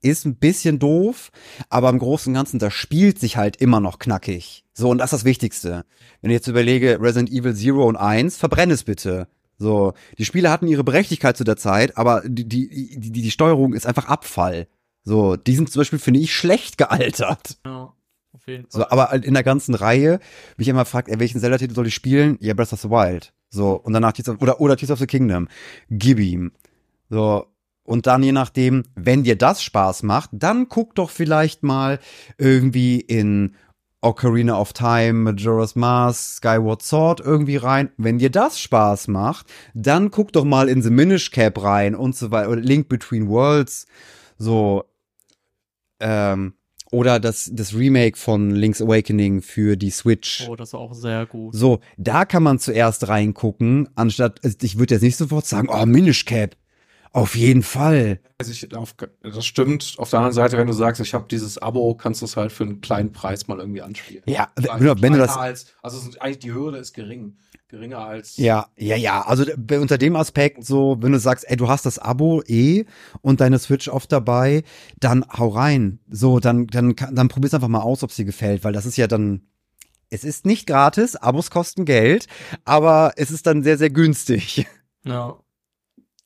ist 0.01 0.25
ein 0.25 0.35
bisschen 0.35 0.79
doof, 0.79 1.31
aber 1.69 1.89
im 1.89 1.99
Großen 1.99 2.29
und 2.31 2.35
Ganzen, 2.35 2.59
das 2.59 2.73
spielt 2.73 3.19
sich 3.19 3.35
halt 3.37 3.57
immer 3.57 3.79
noch 3.81 3.99
knackig. 3.99 4.63
So, 4.73 4.89
und 4.91 4.99
das 4.99 5.07
ist 5.11 5.19
das 5.19 5.25
Wichtigste. 5.25 5.83
Wenn 6.21 6.31
ich 6.31 6.35
jetzt 6.35 6.47
überlege, 6.47 6.99
Resident 7.01 7.29
Evil 7.31 7.53
Zero 7.55 7.85
und 7.85 7.97
1, 7.97 8.37
verbrenn 8.37 8.71
es 8.71 8.83
bitte. 8.83 9.27
So, 9.59 9.93
die 10.17 10.25
Spiele 10.25 10.49
hatten 10.49 10.67
ihre 10.67 10.85
Berechtigkeit 10.85 11.35
zu 11.37 11.43
der 11.43 11.57
Zeit, 11.57 11.97
aber 11.97 12.23
die, 12.25 12.47
die, 12.47 12.97
die, 12.97 13.11
die 13.11 13.31
Steuerung 13.31 13.73
ist 13.73 13.85
einfach 13.85 14.05
Abfall. 14.05 14.67
So, 15.03 15.35
die 15.35 15.55
sind 15.55 15.69
zum 15.69 15.81
Beispiel, 15.81 15.99
finde 15.99 16.21
ich, 16.21 16.33
schlecht 16.33 16.77
gealtert. 16.77 17.59
Ja, 17.65 17.93
auf 18.31 18.47
jeden 18.47 18.69
Fall. 18.69 18.81
So, 18.81 18.89
aber 18.89 19.09
halt 19.09 19.25
in 19.25 19.33
der 19.33 19.43
ganzen 19.43 19.75
Reihe, 19.75 20.19
mich 20.55 20.69
immer 20.69 20.85
fragt, 20.85 21.09
ey, 21.09 21.19
welchen 21.19 21.41
Zelda-Titel 21.41 21.75
soll 21.75 21.87
ich 21.87 21.93
spielen? 21.93 22.37
Ja, 22.39 22.53
Breath 22.53 22.71
of 22.71 22.79
the 22.81 22.89
Wild. 22.89 23.33
So, 23.49 23.73
und 23.73 23.91
danach 23.91 24.13
Tears 24.13 24.29
of, 24.29 24.41
oder, 24.41 24.61
oder 24.61 24.77
Tears 24.77 24.91
of 24.91 24.99
the 24.99 25.07
Kingdom. 25.07 25.49
Gib 25.89 26.19
ihm. 26.19 26.53
So, 27.09 27.47
und 27.83 28.07
dann 28.07 28.23
je 28.23 28.31
nachdem, 28.31 28.83
wenn 28.95 29.23
dir 29.23 29.35
das 29.35 29.61
Spaß 29.61 30.03
macht, 30.03 30.29
dann 30.31 30.69
guck 30.69 30.95
doch 30.95 31.09
vielleicht 31.09 31.63
mal 31.63 31.99
irgendwie 32.37 33.01
in 33.01 33.55
Ocarina 34.01 34.59
of 34.59 34.73
Time, 34.73 35.31
Majora's 35.31 35.75
Mask, 35.75 36.37
Skyward 36.37 36.81
Sword 36.81 37.19
irgendwie 37.19 37.57
rein. 37.57 37.91
Wenn 37.97 38.17
dir 38.17 38.29
das 38.29 38.59
Spaß 38.59 39.09
macht, 39.09 39.47
dann 39.73 40.09
guck 40.09 40.31
doch 40.31 40.45
mal 40.45 40.69
in 40.69 40.81
The 40.81 40.89
Minish 40.89 41.31
Cap 41.31 41.61
rein 41.61 41.95
und 41.95 42.15
so 42.15 42.31
weiter. 42.31 42.49
Oder 42.49 42.61
Link 42.61 42.87
Between 42.87 43.27
Worlds. 43.27 43.87
So, 44.37 44.85
ähm, 45.99 46.53
oder 46.91 47.19
das, 47.19 47.51
das 47.53 47.75
Remake 47.75 48.17
von 48.17 48.51
Link's 48.51 48.81
Awakening 48.81 49.41
für 49.41 49.75
die 49.75 49.91
Switch. 49.91 50.47
Oh, 50.49 50.55
das 50.55 50.69
ist 50.69 50.75
auch 50.75 50.93
sehr 50.93 51.25
gut. 51.25 51.53
So, 51.53 51.79
da 51.97 52.25
kann 52.25 52.41
man 52.41 52.57
zuerst 52.57 53.07
reingucken, 53.07 53.89
anstatt, 53.95 54.39
also 54.43 54.57
ich 54.61 54.79
würde 54.79 54.95
jetzt 54.95 55.03
nicht 55.03 55.17
sofort 55.17 55.45
sagen, 55.45 55.69
oh, 55.69 55.85
Minish 55.85 56.25
Cap. 56.25 56.55
Auf 57.11 57.35
jeden 57.35 57.63
Fall. 57.63 58.19
Also 58.37 58.51
ich, 58.51 58.75
auf, 58.75 58.95
das 59.23 59.45
stimmt. 59.45 59.95
Auf 59.97 60.09
der 60.11 60.19
anderen 60.19 60.35
Seite, 60.35 60.57
wenn 60.57 60.67
du 60.67 60.73
sagst, 60.73 61.01
ich 61.01 61.13
habe 61.13 61.25
dieses 61.29 61.57
Abo, 61.57 61.95
kannst 61.95 62.21
du 62.21 62.25
es 62.25 62.37
halt 62.37 62.51
für 62.51 62.63
einen 62.63 62.81
kleinen 62.81 63.11
Preis 63.11 63.47
mal 63.47 63.59
irgendwie 63.59 63.81
anspielen. 63.81 64.23
Ja, 64.27 64.49
Also 64.55 64.69
wenn 64.73 64.85
du- 64.85 65.01
wenn 65.01 65.13
du 65.13 65.19
das, 65.19 65.35
Als, 65.35 65.67
also 65.81 65.97
eigentlich 66.19 66.39
die 66.39 66.53
Hürde 66.53 66.77
ist 66.77 66.93
gering. 66.93 67.37
Geringer 67.67 67.99
als. 67.99 68.37
ja, 68.37 68.65
ja, 68.77 68.95
ja, 68.95 69.21
also 69.27 69.45
unter 69.79 69.99
dem 69.99 70.15
Aspekt 70.15 70.65
so, 70.65 70.97
wenn 71.01 71.11
du 71.11 71.19
sagst, 71.19 71.45
ey, 71.47 71.55
du 71.55 71.67
hast 71.67 71.85
das 71.85 71.99
Abo 71.99 72.41
eh 72.47 72.85
und 73.21 73.41
deine 73.41 73.59
Switch 73.59 73.87
oft 73.89 74.11
dabei, 74.11 74.63
dann 74.99 75.23
hau 75.37 75.49
rein. 75.49 75.99
So, 76.09 76.39
dann, 76.39 76.65
dann, 76.65 76.95
kann- 76.95 77.13
dann 77.15 77.27
probier's 77.27 77.53
einfach 77.53 77.67
mal 77.67 77.81
aus, 77.81 78.01
ob 78.01 78.11
sie 78.11 78.25
gefällt, 78.25 78.63
weil 78.63 78.73
das 78.73 78.87
ist 78.87 78.97
ja 78.97 79.05
dann, 79.05 79.43
es 80.09 80.23
ist 80.23 80.47
nicht 80.47 80.65
gratis, 80.65 81.15
Abos 81.15 81.51
kosten 81.51 81.85
Geld, 81.85 82.25
aber 82.65 83.13
es 83.17 83.29
ist 83.29 83.45
dann 83.45 83.61
sehr, 83.61 83.77
sehr 83.77 83.91
günstig. 83.91 84.65
Ja. 85.03 85.37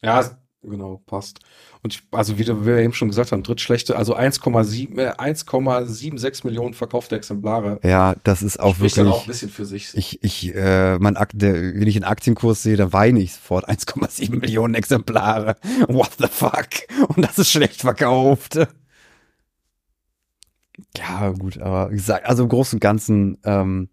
Ja, 0.02 0.20
es- 0.22 0.36
genau, 0.64 1.02
passt. 1.06 1.40
Und 1.82 1.94
ich, 1.94 2.04
also 2.12 2.38
wie, 2.40 2.48
wir 2.48 2.78
eben 2.78 2.94
schon 2.94 3.10
gesagt 3.10 3.32
haben, 3.32 3.44
drittschlechte, 3.44 3.96
also 3.96 4.16
1,7, 4.16 4.98
äh, 4.98 5.12
1,76 5.12 6.46
Millionen 6.46 6.74
verkaufte 6.74 7.16
Exemplare. 7.16 7.80
Ja, 7.84 8.16
das 8.24 8.42
ist 8.42 8.60
auch 8.60 8.76
Spricht 8.76 8.98
dann 8.98 9.06
wirklich. 9.06 9.22
auch 9.22 9.26
ein 9.26 9.28
bisschen 9.28 9.50
für 9.50 9.66
sich. 9.66 9.90
Ich, 9.96 10.24
ich, 10.24 10.56
äh, 10.56 10.98
mein 11.00 11.18
Akt, 11.18 11.34
der, 11.36 11.54
wenn 11.54 11.88
ich 11.88 11.96
einen 11.96 12.06
Aktienkurs 12.06 12.64
sehe, 12.64 12.78
dann 12.78 12.94
weine 12.94 13.20
ich 13.20 13.34
sofort. 13.34 13.70
1,7 13.70 14.40
Millionen 14.40 14.76
Exemplare. 14.76 15.58
What 15.88 16.12
the 16.20 16.28
fuck? 16.30 16.68
Und 17.10 17.24
das 17.24 17.40
ist 17.40 17.52
schlecht 17.52 17.82
verkauft. 17.82 18.60
Ja, 20.98 21.30
gut, 21.30 21.60
aber 21.60 21.92
wie 21.92 21.96
gesagt, 21.96 22.26
also 22.26 22.44
im 22.44 22.50
Großen 22.50 22.78
und 22.78 22.82
Ganzen, 22.82 23.38
ähm, 23.44 23.90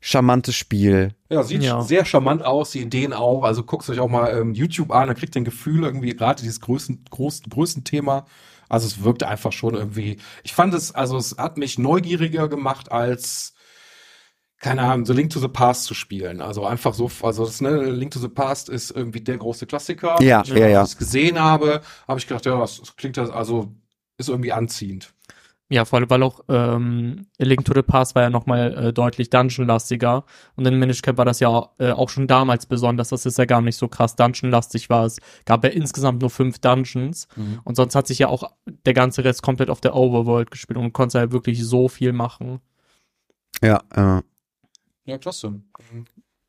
charmantes 0.00 0.54
Spiel. 0.54 1.14
Ja, 1.28 1.42
sieht 1.42 1.62
Ja. 1.62 1.82
sehr 1.82 2.04
charmant 2.04 2.44
aus, 2.44 2.70
die 2.70 2.80
Ideen 2.80 3.12
auch. 3.12 3.44
Also 3.44 3.62
guckt 3.64 3.88
euch 3.88 4.00
auch 4.00 4.08
mal 4.08 4.36
ähm, 4.36 4.54
YouTube 4.54 4.90
an, 4.92 5.08
da 5.08 5.14
kriegt 5.14 5.34
ihr 5.36 5.40
ein 5.42 5.44
Gefühl 5.44 5.84
irgendwie, 5.84 6.14
gerade 6.14 6.42
dieses 6.42 6.60
größten, 6.60 7.04
großen, 7.10 7.48
größten 7.48 7.84
Thema. 7.84 8.26
Also 8.68 8.86
es 8.86 9.04
wirkte 9.04 9.28
einfach 9.28 9.52
schon 9.52 9.74
irgendwie. 9.74 10.18
Ich 10.44 10.54
fand 10.54 10.72
es, 10.74 10.94
also 10.94 11.16
es 11.16 11.36
hat 11.38 11.58
mich 11.58 11.78
neugieriger 11.78 12.48
gemacht 12.48 12.90
als 12.90 13.54
keine 14.62 14.82
Ahnung, 14.82 15.04
so 15.04 15.12
Link 15.12 15.30
to 15.30 15.40
the 15.40 15.48
Past 15.48 15.84
zu 15.84 15.92
spielen. 15.94 16.40
Also 16.40 16.64
einfach 16.64 16.94
so, 16.94 17.10
also 17.22 17.44
das 17.44 17.60
ne, 17.60 17.90
Link 17.90 18.12
to 18.12 18.20
the 18.20 18.28
Past 18.28 18.68
ist 18.68 18.92
irgendwie 18.92 19.20
der 19.20 19.36
große 19.36 19.66
Klassiker. 19.66 20.22
Ja, 20.22 20.44
ja, 20.44 20.68
ja. 20.68 20.80
Als 20.80 20.90
ich 20.90 20.92
es 20.94 20.98
gesehen 20.98 21.40
habe, 21.40 21.80
habe 22.06 22.20
ich 22.20 22.28
gedacht, 22.28 22.46
ja, 22.46 22.56
das, 22.58 22.78
das 22.78 22.94
klingt 22.94 23.16
das, 23.16 23.28
also 23.28 23.72
ist 24.18 24.28
irgendwie 24.28 24.52
anziehend. 24.52 25.14
Ja, 25.70 25.86
vor 25.86 25.98
allem, 25.98 26.10
weil 26.10 26.22
auch 26.22 26.40
ähm, 26.48 27.26
Link 27.38 27.64
to 27.64 27.72
the 27.74 27.80
Past 27.80 28.14
war 28.14 28.22
ja 28.22 28.30
nochmal 28.30 28.74
äh, 28.74 28.92
deutlich 28.92 29.30
Dungeon-lastiger. 29.30 30.24
Und 30.54 30.66
in 30.66 30.78
Minish 30.78 31.00
Cap 31.00 31.16
war 31.16 31.24
das 31.24 31.40
ja 31.40 31.70
äh, 31.78 31.92
auch 31.92 32.10
schon 32.10 32.26
damals 32.26 32.66
besonders, 32.66 33.08
dass 33.08 33.24
es 33.24 33.38
ja 33.38 33.46
gar 33.46 33.62
nicht 33.62 33.76
so 33.76 33.88
krass 33.88 34.14
Dungeon-lastig 34.16 34.90
war. 34.90 35.06
Es 35.06 35.16
gab 35.46 35.64
ja 35.64 35.70
insgesamt 35.70 36.20
nur 36.20 36.28
fünf 36.28 36.58
Dungeons. 36.58 37.26
Und 37.64 37.76
sonst 37.76 37.94
hat 37.94 38.06
sich 38.06 38.18
ja 38.18 38.28
auch 38.28 38.50
der 38.66 38.92
ganze 38.92 39.24
Rest 39.24 39.42
komplett 39.42 39.70
auf 39.70 39.80
der 39.80 39.94
Overworld 39.94 40.50
gespielt 40.50 40.78
und 40.78 40.92
konnte 40.92 41.18
ja 41.18 41.32
wirklich 41.32 41.64
so 41.64 41.88
viel 41.88 42.12
machen. 42.12 42.60
Ja, 43.62 43.80
äh, 43.94 44.22
Ja, 45.06 45.16
klasse. 45.16 45.62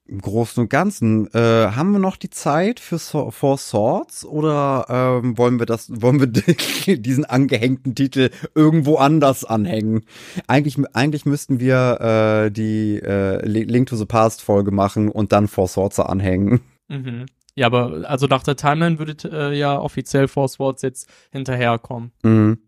Im 0.05 0.19
Großen 0.19 0.61
und 0.61 0.69
Ganzen. 0.69 1.27
Äh, 1.33 1.39
haben 1.39 1.91
wir 1.91 1.99
noch 1.99 2.17
die 2.17 2.29
Zeit 2.29 2.79
für 2.79 2.97
so 2.97 3.31
Four 3.31 3.57
Swords 3.57 4.25
oder 4.25 4.85
ähm, 4.89 5.37
wollen 5.37 5.59
wir 5.59 5.65
das, 5.65 5.89
wollen 6.01 6.19
wir 6.19 6.27
diesen 6.97 7.25
angehängten 7.25 7.95
Titel 7.95 8.29
irgendwo 8.55 8.97
anders 8.97 9.45
anhängen? 9.45 10.05
Eigentlich, 10.47 10.77
eigentlich 10.93 11.25
müssten 11.25 11.59
wir 11.59 12.45
äh, 12.45 12.51
die 12.51 12.99
äh, 12.99 13.45
Link 13.45 13.87
to 13.87 13.95
the 13.95 14.05
Past 14.05 14.41
Folge 14.41 14.71
machen 14.71 15.09
und 15.09 15.31
dann 15.31 15.47
Four 15.47 15.67
Swords 15.67 15.95
da 15.95 16.03
anhängen. 16.03 16.61
Mhm. 16.89 17.25
Ja, 17.55 17.67
aber 17.67 18.09
also 18.09 18.25
nach 18.27 18.43
der 18.43 18.55
Timeline 18.55 18.99
würde 18.99 19.29
äh, 19.31 19.57
ja 19.57 19.79
offiziell 19.79 20.27
Force 20.27 20.59
Wars 20.59 20.81
jetzt 20.81 21.07
hinterherkommen. 21.31 22.11
Mhm. 22.23 22.59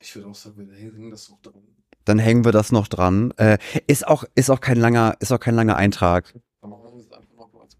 Ich 0.00 0.14
würde 0.14 0.28
auch 0.28 0.34
sagen, 0.34 0.56
wir 0.56 0.76
hängen 0.76 1.10
das 1.10 1.30
noch 1.30 1.40
dran. 1.40 1.62
Dann 2.04 2.18
hängen 2.18 2.44
wir 2.44 2.52
das 2.52 2.70
noch 2.70 2.86
dran. 2.86 3.32
Äh, 3.38 3.58
ist 3.86 4.06
auch, 4.06 4.24
ist 4.34 4.50
auch 4.50 4.60
kein 4.60 4.76
langer, 4.76 5.16
ist 5.20 5.32
auch 5.32 5.40
kein 5.40 5.54
langer 5.54 5.76
Eintrag. 5.76 6.34
Aber 6.60 6.76
machen 6.76 6.94
wir 6.94 7.00
es 7.00 7.10
einfach 7.10 7.34
noch 7.34 7.50
kurz. 7.50 7.76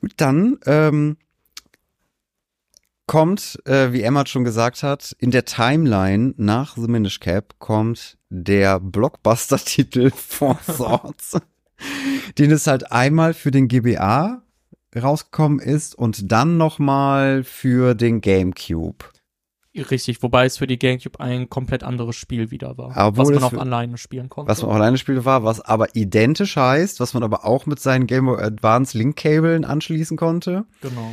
Gut, 0.00 0.12
dann 0.16 0.58
ähm, 0.66 1.16
kommt, 3.06 3.58
äh, 3.64 3.92
wie 3.92 4.02
Emma 4.02 4.24
schon 4.26 4.44
gesagt 4.44 4.82
hat, 4.82 5.16
in 5.18 5.30
der 5.30 5.44
Timeline 5.44 6.34
nach 6.36 6.76
The 6.76 6.86
Minish 6.86 7.18
Cap 7.20 7.56
kommt 7.58 8.18
der 8.28 8.78
Blockbuster-Titel 8.78 10.10
Four 10.14 10.58
Swords, 10.62 11.36
den 12.38 12.52
es 12.52 12.66
halt 12.68 12.92
einmal 12.92 13.34
für 13.34 13.50
den 13.50 13.66
GBA 13.66 14.42
rausgekommen 14.96 15.58
ist 15.58 15.94
und 15.94 16.30
dann 16.30 16.56
nochmal 16.56 17.44
für 17.44 17.94
den 17.94 18.20
GameCube. 18.20 19.04
Richtig, 19.76 20.20
wobei 20.22 20.46
es 20.46 20.56
für 20.58 20.66
die 20.66 20.78
GameCube 20.78 21.20
ein 21.20 21.48
komplett 21.48 21.84
anderes 21.84 22.16
Spiel 22.16 22.50
wieder 22.50 22.76
war, 22.76 22.88
Obwohl 23.08 23.26
was 23.26 23.34
man 23.34 23.42
auch 23.44 23.50
für- 23.50 23.60
alleine 23.60 23.98
spielen 23.98 24.28
konnte. 24.28 24.50
Was 24.50 24.62
man 24.62 24.70
auch 24.72 24.74
alleine 24.74 24.98
spielen 24.98 25.24
war, 25.24 25.44
was 25.44 25.60
aber 25.60 25.94
identisch 25.94 26.56
heißt, 26.56 26.98
was 26.98 27.14
man 27.14 27.22
aber 27.22 27.44
auch 27.44 27.66
mit 27.66 27.78
seinen 27.78 28.08
Game 28.08 28.26
Boy 28.26 28.42
Advance 28.42 28.98
Link-Cabeln 28.98 29.64
anschließen 29.64 30.16
konnte. 30.16 30.64
genau. 30.80 31.12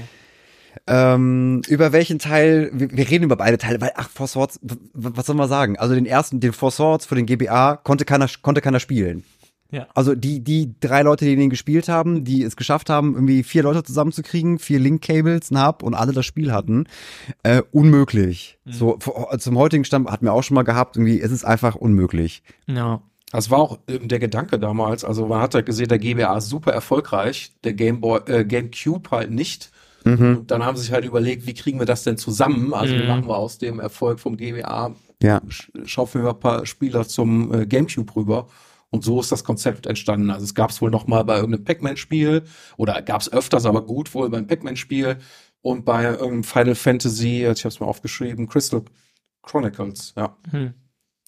Ähm, 0.86 1.64
über 1.68 1.92
welchen 1.92 2.20
Teil, 2.20 2.70
wir, 2.72 2.92
wir 2.92 3.10
reden 3.10 3.24
über 3.26 3.36
beide 3.36 3.58
Teile, 3.58 3.82
weil, 3.82 3.92
ach, 3.96 4.10
Four 4.10 4.28
Swords, 4.28 4.60
was 4.94 5.26
soll 5.26 5.36
man 5.36 5.50
sagen? 5.50 5.78
Also 5.78 5.96
den 5.96 6.06
ersten, 6.06 6.40
den 6.40 6.54
Four 6.54 6.72
Swords 6.72 7.06
für 7.08 7.16
den 7.16 7.26
GBA 7.26 7.78
konnte 7.78 8.06
keiner, 8.06 8.28
konnte 8.44 8.62
keiner 8.62 8.80
spielen. 8.80 9.24
Ja. 9.72 9.88
Also 9.94 10.16
die, 10.16 10.40
die 10.42 10.74
drei 10.80 11.02
Leute, 11.02 11.26
die 11.26 11.36
den 11.36 11.50
gespielt 11.50 11.90
haben, 11.90 12.24
die 12.24 12.42
es 12.44 12.56
geschafft 12.56 12.90
haben, 12.90 13.16
irgendwie 13.16 13.44
vier 13.44 13.64
Leute 13.64 13.84
zusammenzukriegen, 13.84 14.60
vier 14.60 14.80
Link-Cables, 14.80 15.52
einen 15.52 15.66
Hub 15.66 15.84
und 15.84 15.94
alle 15.94 16.14
das 16.14 16.26
Spiel 16.26 16.54
hatten, 16.54 16.86
äh, 17.44 17.62
unmöglich. 17.72 18.58
Mhm. 18.66 18.72
So, 18.72 18.98
vor- 19.00 19.38
zum 19.40 19.58
heutigen 19.58 19.84
Stand 19.84 20.10
hatten 20.10 20.26
wir 20.26 20.34
auch 20.34 20.44
schon 20.44 20.56
mal 20.56 20.64
gehabt, 20.64 20.96
irgendwie, 20.96 21.20
es 21.20 21.32
ist 21.32 21.44
einfach 21.46 21.76
unmöglich. 21.76 22.44
Ja. 22.68 23.02
Das 23.32 23.50
war 23.52 23.60
auch 23.60 23.80
ähm, 23.90 24.08
der 24.08 24.20
Gedanke 24.20 24.58
damals. 24.58 25.04
Also 25.04 25.28
man 25.28 25.42
hat 25.42 25.54
ja 25.54 25.60
gesehen, 25.60 25.90
der 25.90 26.00
GBA 26.00 26.38
ist 26.38 26.48
super 26.48 26.72
erfolgreich, 26.72 27.52
der 27.66 27.74
Game 27.74 28.00
Boy, 28.00 28.22
äh, 28.28 28.46
GameCube 28.46 29.12
halt 29.12 29.32
nicht. 29.32 29.70
Mhm. 30.06 30.38
Und 30.38 30.52
dann 30.52 30.64
haben 30.64 30.78
sie 30.78 30.84
sich 30.84 30.94
halt 30.94 31.04
überlegt, 31.04 31.46
wie 31.46 31.54
kriegen 31.54 31.78
wir 31.80 31.86
das 31.86 32.04
denn 32.04 32.18
zusammen? 32.18 32.74
Also 32.74 32.94
wie 32.96 33.02
Mhm. 33.02 33.08
machen 33.08 33.28
wir 33.28 33.36
aus 33.36 33.58
dem 33.58 33.82
Erfolg 33.82 34.22
vom 34.22 34.38
GBA, 34.38 34.96
Ja. 35.22 35.40
sch- 35.50 35.86
schaufeln 35.86 36.24
wir 36.24 36.30
ein 36.30 36.40
paar 36.40 36.66
Spieler 36.66 37.06
zum 37.06 37.54
äh, 37.54 37.66
GameCube 37.66 38.16
rüber. 38.16 38.48
Und 38.90 39.04
so 39.04 39.20
ist 39.20 39.32
das 39.32 39.44
Konzept 39.44 39.86
entstanden. 39.86 40.30
Also 40.30 40.46
es 40.46 40.56
gab 40.56 40.70
es 40.70 40.82
wohl 40.82 40.90
noch 40.90 41.08
mal 41.08 41.24
bei 41.24 41.36
irgendeinem 41.36 41.66
Pac-Man-Spiel 41.66 42.44
oder 42.78 43.02
gab 43.02 43.22
es 43.22 43.32
öfters, 43.32 43.66
aber 43.66 43.86
gut 43.86 44.14
wohl 44.14 44.30
beim 44.30 44.48
Pac-Man-Spiel 44.48 45.18
und 45.62 45.84
bei 45.84 46.04
irgendeinem 46.04 46.44
Final 46.44 46.76
Fantasy, 46.76 47.46
ich 47.46 47.66
habe 47.66 47.70
es 47.70 47.80
mal 47.80 47.88
aufgeschrieben, 47.88 48.48
Crystal 48.48 48.84
Chronicles, 49.42 50.14
ja. 50.16 50.38
Hm. 50.52 50.74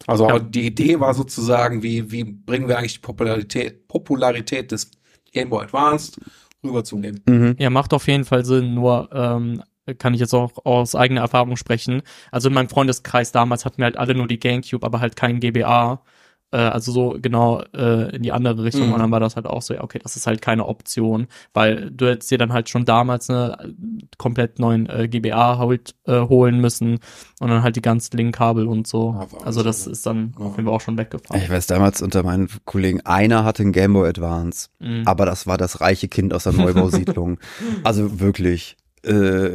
Also 0.08 0.30
Ja. 0.30 0.40
die 0.40 0.66
Idee 0.66 1.00
war 1.00 1.14
sozusagen, 1.14 1.84
wie, 1.84 2.12
wie 2.12 2.24
bringen 2.24 2.68
wir 2.70 2.78
eigentlich 2.78 2.96
die 2.96 3.00
Popularität, 3.00 3.88
Popularität 3.88 4.72
des 4.72 4.92
Game 5.34 5.50
Boy 5.50 5.66
Advanced 5.66 6.20
rüber 6.64 6.84
zum 6.84 7.02
Game. 7.02 7.20
Mhm. 7.28 7.56
Ja, 7.60 7.70
macht 7.70 7.94
auf 7.94 8.08
jeden 8.08 8.26
Fall 8.26 8.46
Sinn, 8.46 8.74
nur 8.74 9.10
ähm, 9.12 9.64
kann 9.98 10.14
ich 10.14 10.20
jetzt 10.20 10.34
auch 10.34 10.66
aus 10.66 10.96
eigener 10.96 11.22
Erfahrung 11.22 11.58
sprechen. 11.58 12.02
Also 12.32 12.48
in 12.50 12.54
meinem 12.56 12.70
Freundeskreis 12.70 13.32
damals 13.32 13.66
hatten 13.66 13.80
wir 13.80 13.86
halt 13.86 13.98
alle 13.98 14.16
nur 14.16 14.28
die 14.28 14.40
GameCube, 14.40 14.86
aber 14.86 15.00
halt 15.02 15.16
kein 15.16 15.40
GBA. 15.40 16.02
Äh, 16.52 16.58
also 16.58 16.92
so 16.92 17.18
genau 17.22 17.62
äh, 17.76 18.16
in 18.16 18.24
die 18.24 18.32
andere 18.32 18.64
Richtung. 18.64 18.88
Mhm. 18.88 18.94
Und 18.94 19.00
dann 19.00 19.12
war 19.12 19.20
das 19.20 19.36
halt 19.36 19.46
auch 19.46 19.62
so, 19.62 19.74
ja, 19.74 19.84
okay, 19.84 20.00
das 20.02 20.16
ist 20.16 20.26
halt 20.26 20.42
keine 20.42 20.66
Option, 20.66 21.28
weil 21.54 21.92
du 21.92 22.08
hättest 22.08 22.32
dir 22.32 22.38
dann 22.40 22.54
halt 22.54 22.70
schon 22.70 22.86
damals 22.86 23.30
eine 23.30 23.74
komplett 24.18 24.58
neuen 24.60 24.90
äh, 24.90 25.08
GBA 25.08 25.58
halt, 25.60 25.96
äh, 26.06 26.20
holen 26.22 26.60
müssen 26.60 27.00
und 27.40 27.50
dann 27.50 27.62
halt 27.62 27.76
die 27.76 27.82
ganzen 27.82 28.18
Link-Kabel 28.18 28.68
und 28.68 28.88
so. 28.88 29.12
Ah, 29.12 29.20
Wahnsinn. 29.22 29.40
also 29.46 29.64
das 29.64 29.86
ist 29.88 30.06
dann 30.06 30.34
Ja. 30.40 30.46
auf 30.46 30.56
jeden 30.58 30.66
Fall 30.68 30.76
auch 30.76 30.82
schon 30.82 30.98
weggefallen. 30.98 31.44
Ich 31.44 31.50
weiß 31.50 31.68
damals 31.68 32.02
unter 32.02 32.24
meinen 32.24 32.50
Kollegen, 32.66 33.02
einer 33.06 33.44
hatte 33.44 33.62
einen 33.64 33.72
Game 33.72 33.94
Boy 33.94 34.10
Advance, 34.10 34.70
Mhm. 34.80 35.04
aber 35.06 35.26
das 35.28 35.46
war 35.46 35.58
das 35.58 35.82
reiche 35.82 36.08
Kind 36.08 36.34
aus 36.34 36.44
der 36.46 36.54
Neubausiedlung. 36.54 37.38
also 37.84 38.20
wirklich, 38.20 38.76
äh, 39.04 39.50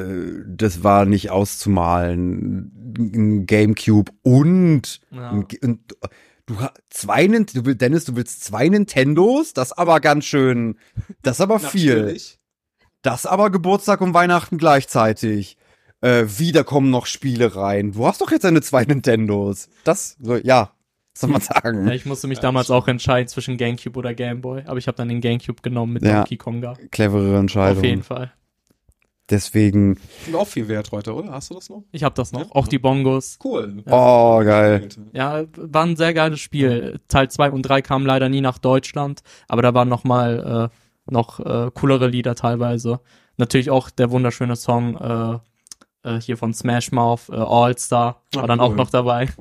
das 0.46 0.84
war 0.84 1.06
nicht 1.06 1.30
auszumalen. 1.30 2.70
Ein 2.96 3.46
Gamecube 3.46 4.12
und, 4.22 5.00
Ja. 5.10 5.30
ein, 5.30 5.46
und 5.62 5.80
du 6.46 6.60
ha- 6.60 6.74
zwei, 6.90 7.26
du 7.26 7.64
willst, 7.64 7.80
Dennis, 7.80 8.04
du 8.04 8.16
willst 8.16 8.44
zwei 8.44 8.68
Nintendos? 8.68 9.52
Das 9.52 9.72
aber 9.72 10.00
ganz 10.00 10.24
schön, 10.24 10.78
das 11.22 11.40
aber 11.40 11.58
viel. 11.58 11.96
Natürlich. 11.96 12.38
Das 13.02 13.26
aber 13.26 13.50
Geburtstag 13.50 14.00
und 14.00 14.14
Weihnachten 14.14 14.56
gleichzeitig. 14.58 15.56
Äh, 16.00 16.26
wieder 16.38 16.64
kommen 16.64 16.90
noch 16.90 17.06
Spiele 17.06 17.56
rein. 17.56 17.92
Du 17.92 18.06
hast 18.06 18.20
doch 18.20 18.30
jetzt 18.30 18.44
deine 18.44 18.60
zwei 18.60 18.84
Nintendos. 18.84 19.68
Das, 19.84 20.16
so, 20.20 20.36
ja, 20.36 20.72
was 21.14 21.20
soll 21.20 21.30
man 21.30 21.40
sagen? 21.40 21.86
Ja, 21.86 21.94
ich 21.94 22.04
musste 22.06 22.26
mich 22.28 22.38
Ja, 22.38 22.42
damals 22.42 22.70
auch 22.70 22.88
entscheiden 22.88 23.28
zwischen 23.28 23.56
GameCube 23.56 23.98
oder 23.98 24.12
Game 24.14 24.40
Boy, 24.40 24.62
aber 24.66 24.78
ich 24.78 24.86
habe 24.86 24.96
dann 24.96 25.08
den 25.08 25.20
GameCube 25.20 25.62
genommen 25.62 25.94
mit 25.94 26.02
Ja. 26.02 26.16
Donkey 26.18 26.36
Konga. 26.36 26.74
Clevere 26.90 27.38
Entscheidung. 27.38 27.78
Auf 27.78 27.84
jeden 27.84 28.02
Fall. 28.02 28.32
Deswegen, 29.30 29.98
Sind 30.24 30.34
auch 30.36 30.46
viel 30.46 30.68
wert 30.68 30.92
heute, 30.92 31.14
oder? 31.14 31.30
Hast 31.32 31.48
du 31.50 31.54
das 31.54 31.70
noch? 31.70 31.82
Ich 31.92 32.04
habe 32.04 32.14
das 32.14 32.32
noch. 32.32 32.42
Ja. 32.42 32.46
Auch 32.50 32.68
die 32.68 32.78
Bongos. 32.78 33.38
Cool. 33.42 33.82
oh, 33.90 34.40
geil. 34.44 34.86
Ja, 35.14 35.44
war 35.56 35.84
ein 35.86 35.96
sehr 35.96 36.12
geiles 36.12 36.40
Spiel. 36.40 37.00
Teil 37.08 37.30
2 37.30 37.50
und 37.50 37.62
3 37.62 37.80
kamen 37.80 38.04
leider 38.04 38.28
nie 38.28 38.42
nach 38.42 38.58
Deutschland, 38.58 39.22
aber 39.48 39.62
da 39.62 39.72
waren 39.72 39.88
noch 39.88 40.04
mal 40.04 40.70
äh, 40.70 41.10
noch 41.10 41.40
äh, 41.40 41.70
coolere 41.72 42.08
Lieder 42.08 42.34
teilweise. 42.34 43.00
Natürlich 43.38 43.70
auch 43.70 43.88
der 43.90 44.10
wunderschöne 44.10 44.56
Song 44.56 44.96
äh, 44.96 45.38
äh, 46.16 46.20
hier 46.20 46.36
von 46.36 46.52
Smash 46.52 46.92
Mouth, 46.92 47.30
äh, 47.30 47.36
All 47.36 47.76
Star, 47.78 48.20
war 48.34 48.44
Ah, 48.44 48.46
dann 48.46 48.60
cool. 48.60 48.66
auch 48.66 48.74
noch 48.74 48.90
dabei. 48.90 49.28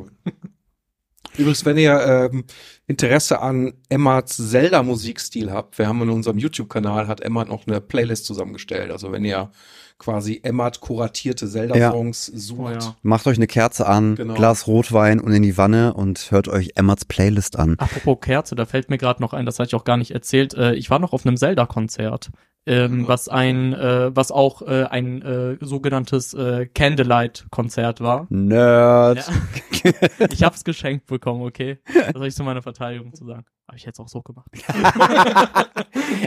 Übrigens, 1.37 1.65
wenn 1.65 1.77
ihr 1.77 2.29
ähm, 2.31 2.43
Interesse 2.87 3.41
an 3.41 3.73
Emmas 3.89 4.25
Zelda-Musikstil 4.37 5.51
habt, 5.51 5.77
wir 5.77 5.87
haben 5.87 6.01
in 6.03 6.09
unserem 6.09 6.37
YouTube-Kanal, 6.37 7.07
hat 7.07 7.21
Emma 7.21 7.45
noch 7.45 7.65
eine 7.67 7.81
Playlist 7.81 8.25
zusammengestellt. 8.25 8.91
Also 8.91 9.11
wenn 9.11 9.25
ihr 9.25 9.51
quasi 9.97 10.41
Emmat 10.43 10.81
kuratierte 10.81 11.47
Zelda-Songs 11.47 12.25
sucht. 12.25 12.59
Oh 12.59 12.69
ja. 12.69 12.95
Macht 13.03 13.25
euch 13.27 13.37
eine 13.37 13.47
Kerze 13.47 13.87
an, 13.87 14.15
Genau. 14.15 14.33
Glas 14.33 14.67
Rotwein 14.67 15.19
und 15.19 15.31
in 15.31 15.43
die 15.43 15.57
Wanne 15.57 15.93
und 15.93 16.29
hört 16.31 16.47
euch 16.47 16.71
Emmats 16.75 17.05
Playlist 17.05 17.57
an. 17.57 17.75
Apropos 17.77 18.17
Kerze, 18.21 18.55
da 18.55 18.65
fällt 18.65 18.89
mir 18.89 18.97
gerade 18.97 19.21
noch 19.21 19.33
ein, 19.33 19.45
das 19.45 19.59
hatte 19.59 19.69
ich 19.69 19.75
auch 19.75 19.85
gar 19.85 19.97
nicht 19.97 20.11
erzählt. 20.11 20.53
Äh, 20.55 20.73
ich 20.75 20.89
war 20.89 20.99
noch 20.99 21.13
auf 21.13 21.25
einem 21.25 21.37
Zelda-Konzert, 21.37 22.31
ähm, 22.65 23.07
was 23.07 23.27
ein, 23.29 23.73
äh, 23.73 24.15
was 24.15 24.31
auch 24.31 24.61
äh, 24.61 24.83
ein 24.85 25.21
äh, 25.21 25.57
sogenanntes 25.61 26.33
äh, 26.33 26.65
Candlelight-Konzert 26.67 27.99
war. 28.01 28.27
Nerd. 28.29 29.17
Ja. 29.27 29.33
Ich 30.31 30.43
hab's 30.43 30.63
geschenkt 30.63 31.07
bekommen, 31.07 31.41
okay? 31.41 31.77
Das 31.93 32.13
soll 32.13 32.27
ich 32.27 32.35
zu 32.35 32.43
meiner 32.45 32.61
Verteidigung 32.61 33.13
zu 33.13 33.25
sagen. 33.25 33.43
Habe 33.67 33.77
ich 33.77 33.83
jetzt 33.83 33.99
auch 33.99 34.07
so 34.07 34.21
gemacht. 34.21 34.47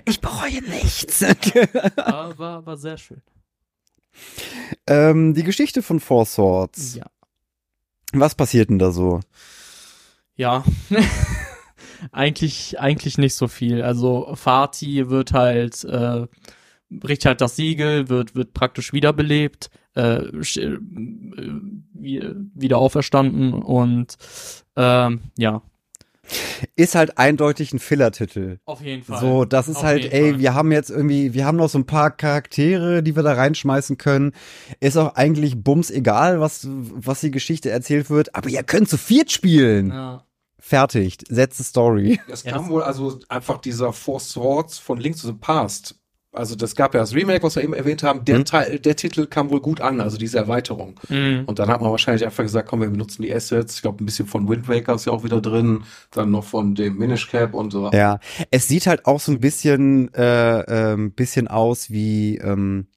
Ich 0.04 0.20
bereue 0.20 0.62
nichts. 0.68 1.22
Aber 1.96 2.38
war, 2.38 2.66
war 2.66 2.76
sehr 2.76 2.98
schön. 2.98 3.22
ähm, 4.86 5.32
die 5.34 5.42
Geschichte 5.42 5.80
von 5.82 6.00
Four 6.00 6.26
Swords. 6.26 6.96
Ja. 6.96 7.06
Was 8.12 8.34
passiert 8.34 8.68
denn 8.68 8.78
da 8.78 8.90
so? 8.90 9.20
Ja. 10.36 10.64
Eigentlich, 12.12 12.78
eigentlich 12.80 13.18
nicht 13.18 13.34
so 13.34 13.48
viel. 13.48 13.82
Also 13.82 14.34
Fatih 14.34 15.08
wird 15.10 15.32
halt, 15.32 15.84
äh, 15.84 16.26
bricht 16.90 17.24
halt 17.26 17.40
das 17.40 17.56
Siegel, 17.56 18.08
wird, 18.08 18.34
wird 18.34 18.52
praktisch 18.54 18.92
wiederbelebt, 18.92 19.70
äh, 19.96 20.18
äh, 20.18 20.78
wie- 21.94 22.22
wieder 22.54 22.78
auferstanden 22.78 23.52
und 23.54 24.16
ähm, 24.76 25.20
ja, 25.38 25.62
Ist 26.74 26.96
halt 26.96 27.18
eindeutig 27.18 27.72
ein 27.72 27.78
Filler-Titel. 27.78 28.58
auf 28.64 28.80
jeden 28.82 29.04
Fall. 29.04 29.20
So, 29.20 29.44
das 29.44 29.68
ist 29.68 29.76
Auf 29.76 29.84
halt, 29.84 30.12
ey, 30.12 30.30
Fall. 30.32 30.40
wir 30.40 30.54
haben 30.54 30.72
jetzt 30.72 30.90
irgendwie, 30.90 31.34
wir 31.34 31.44
haben 31.46 31.56
noch 31.56 31.68
so 31.68 31.78
ein 31.78 31.86
paar 31.86 32.10
Charaktere, 32.10 33.02
die 33.04 33.14
wir 33.14 33.22
da 33.22 33.32
reinschmeißen 33.34 33.96
können. 33.96 34.32
Ist 34.80 34.96
auch 34.96 35.14
eigentlich 35.14 35.62
bums 35.62 35.88
egal, 35.90 36.40
was, 36.40 36.66
was 36.68 37.20
die 37.20 37.30
Geschichte 37.30 37.70
erzählt 37.70 38.10
wird, 38.10 38.34
aber 38.34 38.48
ihr 38.48 38.64
könnt 38.64 38.88
zu 38.88 38.96
viert 38.98 39.30
spielen. 39.30 39.90
Ja. 39.90 40.24
Fertig, 40.68 41.18
setze 41.28 41.62
Story. 41.62 42.18
Es 42.28 42.42
Ja, 42.42 42.50
kam 42.52 42.68
wohl 42.70 42.82
also 42.82 43.20
einfach 43.28 43.58
dieser 43.58 43.92
Four 43.92 44.18
Swords 44.18 44.78
von 44.78 44.98
Link 44.98 45.16
to 45.16 45.28
the 45.28 45.32
Past. 45.32 45.94
Also 46.32 46.56
das 46.56 46.74
gab 46.74 46.92
ja 46.92 47.00
das 47.00 47.14
Remake, 47.14 47.44
was 47.44 47.54
wir 47.54 47.62
eben 47.62 47.72
erwähnt 47.72 48.02
haben. 48.02 48.24
Der 48.24 48.38
Hm. 48.38 48.44
Teil, 48.44 48.78
der 48.80 48.96
Titel 48.96 49.26
kam 49.26 49.48
wohl 49.50 49.60
gut 49.60 49.80
an, 49.80 50.00
also 50.00 50.18
diese 50.18 50.38
Erweiterung. 50.38 50.98
Mhm. 51.08 51.44
Und 51.46 51.60
dann 51.60 51.68
hat 51.68 51.80
man 51.80 51.92
wahrscheinlich 51.92 52.24
einfach 52.24 52.42
gesagt, 52.42 52.68
komm, 52.68 52.80
wir 52.80 52.90
benutzen 52.90 53.22
die 53.22 53.32
Assets. 53.32 53.76
Ich 53.76 53.82
glaube, 53.82 54.02
ein 54.02 54.06
bisschen 54.06 54.26
von 54.26 54.48
Wind 54.48 54.68
Waker 54.68 54.94
ist 54.94 55.06
ja 55.06 55.12
auch 55.12 55.22
wieder 55.22 55.40
drin. 55.40 55.84
Dann 56.10 56.32
noch 56.32 56.42
von 56.44 56.74
dem 56.74 56.98
Minish 56.98 57.30
Cap 57.30 57.54
und 57.54 57.70
so. 57.70 57.90
Ja, 57.92 58.18
es 58.50 58.66
sieht 58.66 58.88
halt 58.88 59.06
auch 59.06 59.20
so 59.20 59.30
ein 59.30 59.38
bisschen, 59.38 60.12
äh, 60.14 60.60
ähm, 60.92 61.12
bisschen 61.12 61.46
aus 61.46 61.90
wie, 61.90 62.38
ähm, 62.38 62.88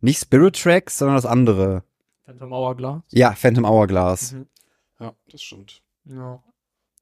nicht 0.00 0.20
Spirit 0.20 0.60
Tracks, 0.60 0.98
sondern 0.98 1.16
das 1.16 1.24
andere. 1.24 1.84
Phantom 2.26 2.52
Hourglass. 2.52 3.02
Ja, 3.12 3.32
Phantom 3.32 3.64
Hourglass. 3.64 4.32
Mhm. 4.32 4.46
Ja, 4.98 5.12
das 5.30 5.40
stimmt. 5.40 5.82
Ja. 6.04 6.42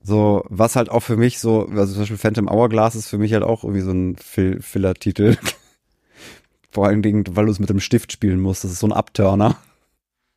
So, 0.02 0.44
was 0.48 0.76
halt 0.76 0.88
auch 0.88 1.00
für 1.00 1.16
mich 1.16 1.38
so, 1.38 1.66
also 1.66 1.92
zum 1.92 2.02
Beispiel 2.02 2.16
Phantom 2.16 2.48
Hourglass 2.48 2.94
ist 2.94 3.08
für 3.08 3.18
mich 3.18 3.32
halt 3.34 3.42
auch 3.42 3.64
irgendwie 3.64 3.82
so 3.82 3.92
ein 3.92 4.16
Fill 4.16 4.60
Filler-Titel. 4.60 5.36
Vor 6.70 6.86
allen 6.86 7.02
Dingen, 7.02 7.24
weil 7.30 7.46
du 7.46 7.52
es 7.52 7.58
mit 7.58 7.68
dem 7.68 7.80
Stift 7.80 8.12
spielen 8.12 8.40
musst. 8.40 8.64
Das 8.64 8.70
ist 8.70 8.78
so 8.78 8.86
ein 8.86 8.92
Abturner. 8.92 9.56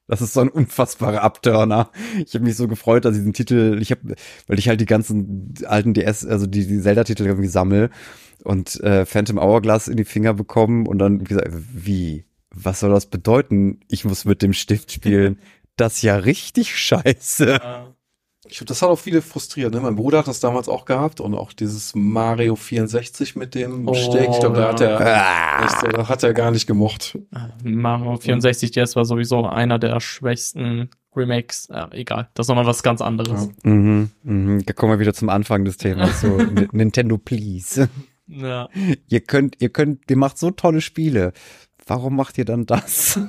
Das 0.07 0.21
ist 0.21 0.33
so 0.33 0.41
ein 0.41 0.49
unfassbarer 0.49 1.21
Abturner. 1.21 1.89
Ich 2.25 2.33
habe 2.33 2.43
mich 2.43 2.57
so 2.57 2.67
gefreut, 2.67 3.05
dass 3.05 3.13
ich 3.13 3.19
diesen 3.19 3.33
Titel, 3.33 3.77
ich 3.81 3.91
habe, 3.91 4.15
weil 4.47 4.59
ich 4.59 4.67
halt 4.67 4.81
die 4.81 4.85
ganzen 4.85 5.53
alten 5.65 5.93
DS, 5.93 6.25
also 6.25 6.45
die, 6.45 6.67
die 6.67 6.81
Zelda-Titel 6.81 7.25
irgendwie 7.25 7.47
sammel 7.47 7.89
und 8.43 8.81
äh, 8.81 9.05
Phantom 9.05 9.39
Hourglass 9.39 9.87
in 9.87 9.95
die 9.95 10.03
Finger 10.03 10.33
bekommen 10.33 10.87
und 10.87 10.99
dann 10.99 11.21
wie 11.21 11.25
gesagt, 11.25 11.49
wie, 11.51 12.25
was 12.53 12.81
soll 12.81 12.91
das 12.91 13.05
bedeuten? 13.05 13.79
Ich 13.87 14.03
muss 14.03 14.25
mit 14.25 14.41
dem 14.41 14.51
Stift 14.51 14.91
spielen. 14.91 15.39
Das 15.77 15.95
ist 15.95 16.01
ja 16.03 16.17
richtig 16.17 16.77
scheiße. 16.77 17.55
Äh, 17.55 17.59
Ich 18.45 18.57
glaube, 18.57 18.67
das 18.67 18.81
hat 18.81 18.89
auch 18.89 18.99
viele 18.99 19.21
frustriert. 19.21 19.73
Ne? 19.73 19.79
Mein 19.79 19.95
Bruder 19.95 20.19
hat 20.19 20.27
das 20.27 20.39
damals 20.41 20.67
auch 20.67 20.83
gehabt 20.85 21.21
und 21.21 21.33
auch 21.33 21.53
dieses 21.53 21.93
Mario 21.95 22.55
64 22.55 23.35
mit 23.37 23.55
dem 23.55 23.87
Oh, 23.87 23.91
Besteck. 23.91 24.29
Ich 24.31 24.39
glaube, 24.39 24.57
da 24.57 24.61
ja. 24.63 24.67
hat 24.69 24.81
er, 24.81 24.99
Ah. 24.99 25.65
echt, 25.65 25.95
da 25.97 26.09
hat 26.09 26.23
er 26.23 26.33
gar 26.33 26.51
nicht 26.51 26.67
gemocht. 26.67 27.17
Mario 27.63 28.17
64 28.17 28.71
DS 28.71 28.95
war 28.97 29.05
sowieso 29.05 29.45
einer 29.45 29.79
der 29.79 29.99
schwächsten 30.01 30.89
Remakes. 31.15 31.69
Ja, 31.71 31.87
egal, 31.91 32.29
das 32.33 32.45
ist 32.45 32.49
nochmal 32.49 32.65
was 32.65 32.83
ganz 32.83 32.99
anderes. 33.01 33.49
Mhm, 33.63 34.09
mhm. 34.23 34.65
Da 34.65 34.73
kommen 34.73 34.91
wir 34.93 34.99
wieder 34.99 35.13
zum 35.13 35.29
Anfang 35.29 35.63
des 35.63 35.77
Themas. 35.77 36.19
So, 36.21 36.37
Nintendo, 36.73 37.17
please. 37.17 37.87
Ja. 38.27 38.67
Ihr 39.07 39.21
könnt, 39.21 39.61
ihr 39.61 39.69
könnt, 39.69 40.09
ihr 40.09 40.17
macht 40.17 40.37
so 40.37 40.51
tolle 40.51 40.81
Spiele. 40.81 41.33
Warum 41.87 42.15
macht 42.15 42.37
ihr 42.37 42.45
dann 42.45 42.65
das? 42.65 43.19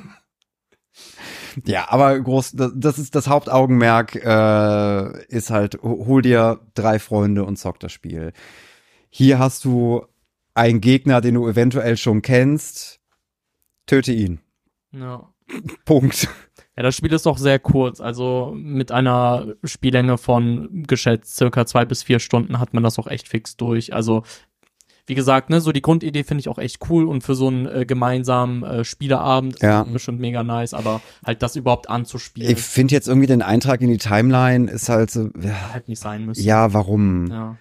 Ja, 1.64 1.86
aber 1.90 2.18
groß, 2.20 2.52
das, 2.52 2.72
das 2.74 2.98
ist 2.98 3.14
das 3.14 3.28
Hauptaugenmerk, 3.28 4.16
äh, 4.16 5.24
ist 5.28 5.50
halt, 5.50 5.82
ho- 5.82 6.06
hol 6.06 6.22
dir 6.22 6.60
drei 6.74 6.98
Freunde 6.98 7.44
und 7.44 7.56
zock 7.56 7.80
das 7.80 7.92
Spiel. 7.92 8.32
Hier 9.10 9.38
hast 9.38 9.64
du 9.64 10.06
einen 10.54 10.80
Gegner, 10.80 11.20
den 11.20 11.34
du 11.34 11.48
eventuell 11.48 11.96
schon 11.96 12.22
kennst. 12.22 13.00
Töte 13.86 14.12
ihn. 14.12 14.40
ja. 14.92 15.30
Punkt. 15.84 16.26
Ja, 16.74 16.82
das 16.82 16.96
Spiel 16.96 17.12
ist 17.12 17.26
doch 17.26 17.36
sehr 17.36 17.58
kurz. 17.58 18.00
Also 18.00 18.54
mit 18.56 18.90
einer 18.90 19.54
Spiellänge 19.62 20.16
von 20.16 20.84
geschätzt 20.86 21.36
circa 21.36 21.66
zwei 21.66 21.84
bis 21.84 22.02
vier 22.02 22.18
Stunden 22.18 22.58
hat 22.58 22.72
man 22.72 22.82
das 22.82 22.98
auch 22.98 23.06
echt 23.08 23.28
fix 23.28 23.54
durch. 23.58 23.92
Also 23.92 24.22
wie 25.06 25.14
gesagt, 25.14 25.50
ne, 25.50 25.60
so 25.60 25.70
die 25.72 25.82
Grundidee 25.82 26.24
finde 26.24 26.40
ich 26.40 26.48
auch 26.48 26.58
echt 26.58 26.78
cool 26.88 27.04
und 27.06 27.22
für 27.22 27.34
so 27.34 27.48
einen 27.48 27.66
äh, 27.66 27.84
gemeinsamen 27.86 28.62
äh, 28.62 28.84
Spieleabend 28.84 29.60
Ja. 29.62 29.82
ist 29.82 29.92
bestimmt 29.92 30.20
mega 30.20 30.42
nice, 30.42 30.72
aber 30.74 31.00
halt 31.24 31.42
das 31.42 31.56
überhaupt 31.56 31.88
anzuspielen, 31.90 32.50
Ich 32.50 32.60
finde 32.62 32.94
jetzt 32.94 33.08
irgendwie 33.08 33.26
den 33.26 33.42
Eintrag 33.42 33.80
in 33.82 33.88
die 33.90 33.98
Timeline 33.98 34.70
ist 34.70 34.88
halt 34.88 35.10
so, 35.10 35.30
ja, 35.40 35.72
halt 35.72 35.88
nicht 35.88 36.00
sein 36.00 36.24
müssen. 36.24 36.42
ja 36.42 36.72
warum? 36.72 37.26
Ja, 37.26 37.56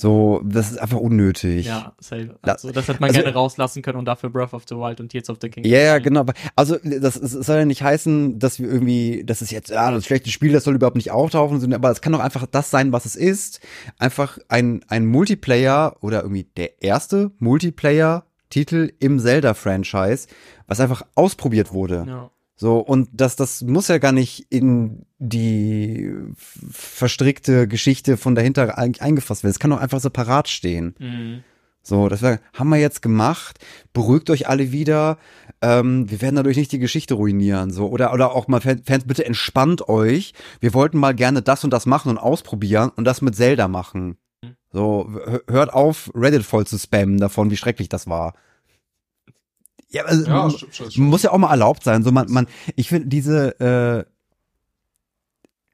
So, 0.00 0.40
das 0.44 0.70
ist 0.70 0.78
einfach 0.78 0.98
unnötig. 0.98 1.66
ja 1.66 1.92
safe. 1.98 2.38
Also 2.42 2.70
das 2.70 2.86
hätte 2.86 3.00
man 3.00 3.10
also- 3.10 3.20
gerne 3.20 3.34
rauslassen 3.34 3.82
können 3.82 3.98
und 3.98 4.04
dafür 4.04 4.30
Breath 4.30 4.54
of 4.54 4.62
the 4.68 4.76
Wild 4.76 5.00
und 5.00 5.08
Tears 5.08 5.28
of 5.28 5.38
the 5.42 5.48
Kingdom. 5.48 5.72
Ja, 5.72 5.80
ja, 5.80 5.98
genau. 5.98 6.24
Also 6.54 6.76
das, 6.84 7.16
es 7.16 7.32
soll 7.32 7.56
ja 7.56 7.64
nicht 7.64 7.82
heißen, 7.82 8.38
dass 8.38 8.60
wir 8.60 8.68
irgendwie, 8.68 9.24
das 9.26 9.42
ist 9.42 9.50
jetzt, 9.50 9.70
ja, 9.70 9.90
das 9.90 10.06
schlechte 10.06 10.30
Spiel, 10.30 10.52
das 10.52 10.62
soll 10.62 10.76
überhaupt 10.76 10.94
nicht 10.94 11.10
auftauchen, 11.10 11.74
aber 11.74 11.90
es 11.90 12.00
kann 12.00 12.12
doch 12.12 12.20
einfach 12.20 12.46
das 12.46 12.70
sein, 12.70 12.92
was 12.92 13.06
es 13.06 13.16
ist. 13.16 13.58
Einfach 13.98 14.38
ein, 14.46 14.84
ein 14.86 15.04
Multiplayer 15.04 15.96
oder 16.00 16.22
irgendwie 16.22 16.44
der 16.44 16.80
erste 16.80 17.32
Multiplayer-Titel 17.40 18.92
im 19.00 19.18
Zelda-Franchise, 19.18 20.28
was 20.68 20.78
einfach 20.78 21.02
ausprobiert 21.16 21.72
wurde. 21.72 22.04
Ja. 22.06 22.30
So, 22.60 22.78
und 22.80 23.08
das, 23.12 23.36
das 23.36 23.62
muss 23.62 23.86
ja 23.86 23.98
gar 23.98 24.10
nicht 24.10 24.46
in 24.50 25.06
die 25.20 26.12
verstrickte 26.68 27.68
Geschichte 27.68 28.16
von 28.16 28.34
dahinter 28.34 28.76
ein- 28.78 28.98
eingefasst 28.98 29.44
werden. 29.44 29.52
Es 29.52 29.60
kann 29.60 29.70
doch 29.70 29.78
einfach 29.80 30.00
separat 30.00 30.48
stehen. 30.48 30.96
Mhm. 30.98 31.44
So, 31.82 32.08
das 32.08 32.20
wär, 32.20 32.40
haben 32.52 32.68
wir 32.70 32.78
jetzt 32.78 33.00
gemacht. 33.00 33.60
Beruhigt 33.92 34.28
euch 34.30 34.48
alle 34.48 34.72
wieder. 34.72 35.18
Ähm, 35.62 36.10
wir 36.10 36.20
werden 36.20 36.34
dadurch 36.34 36.56
nicht 36.56 36.72
die 36.72 36.80
Geschichte 36.80 37.14
ruinieren. 37.14 37.70
So, 37.70 37.88
oder, 37.88 38.12
oder 38.12 38.34
auch 38.34 38.48
mal 38.48 38.60
Fan- 38.60 38.82
Fans, 38.84 39.04
bitte 39.06 39.24
entspannt 39.24 39.88
euch. 39.88 40.34
Wir 40.58 40.74
wollten 40.74 40.98
mal 40.98 41.14
gerne 41.14 41.42
das 41.42 41.62
und 41.62 41.70
das 41.72 41.86
machen 41.86 42.10
und 42.10 42.18
ausprobieren 42.18 42.90
und 42.96 43.04
das 43.04 43.22
mit 43.22 43.36
Zelda 43.36 43.68
machen. 43.68 44.16
So, 44.72 45.08
hö- 45.08 45.40
hört 45.48 45.72
auf, 45.72 46.10
Reddit 46.14 46.42
voll 46.42 46.66
zu 46.66 46.76
spammen 46.76 47.18
davon, 47.18 47.50
wie 47.52 47.56
schrecklich 47.56 47.88
das 47.88 48.08
war. 48.08 48.34
Ja, 49.90 50.04
also, 50.04 50.26
Ja, 50.26 50.50
stimmt 50.50 50.74
schon. 50.74 51.04
muss 51.04 51.22
ja 51.22 51.32
auch 51.32 51.38
mal 51.38 51.50
erlaubt 51.50 51.82
sein. 51.82 52.02
So, 52.02 52.12
man, 52.12 52.30
man, 52.30 52.46
ich 52.76 52.88
finde 52.88 53.08
diese, 53.08 53.58
äh, 53.60 54.04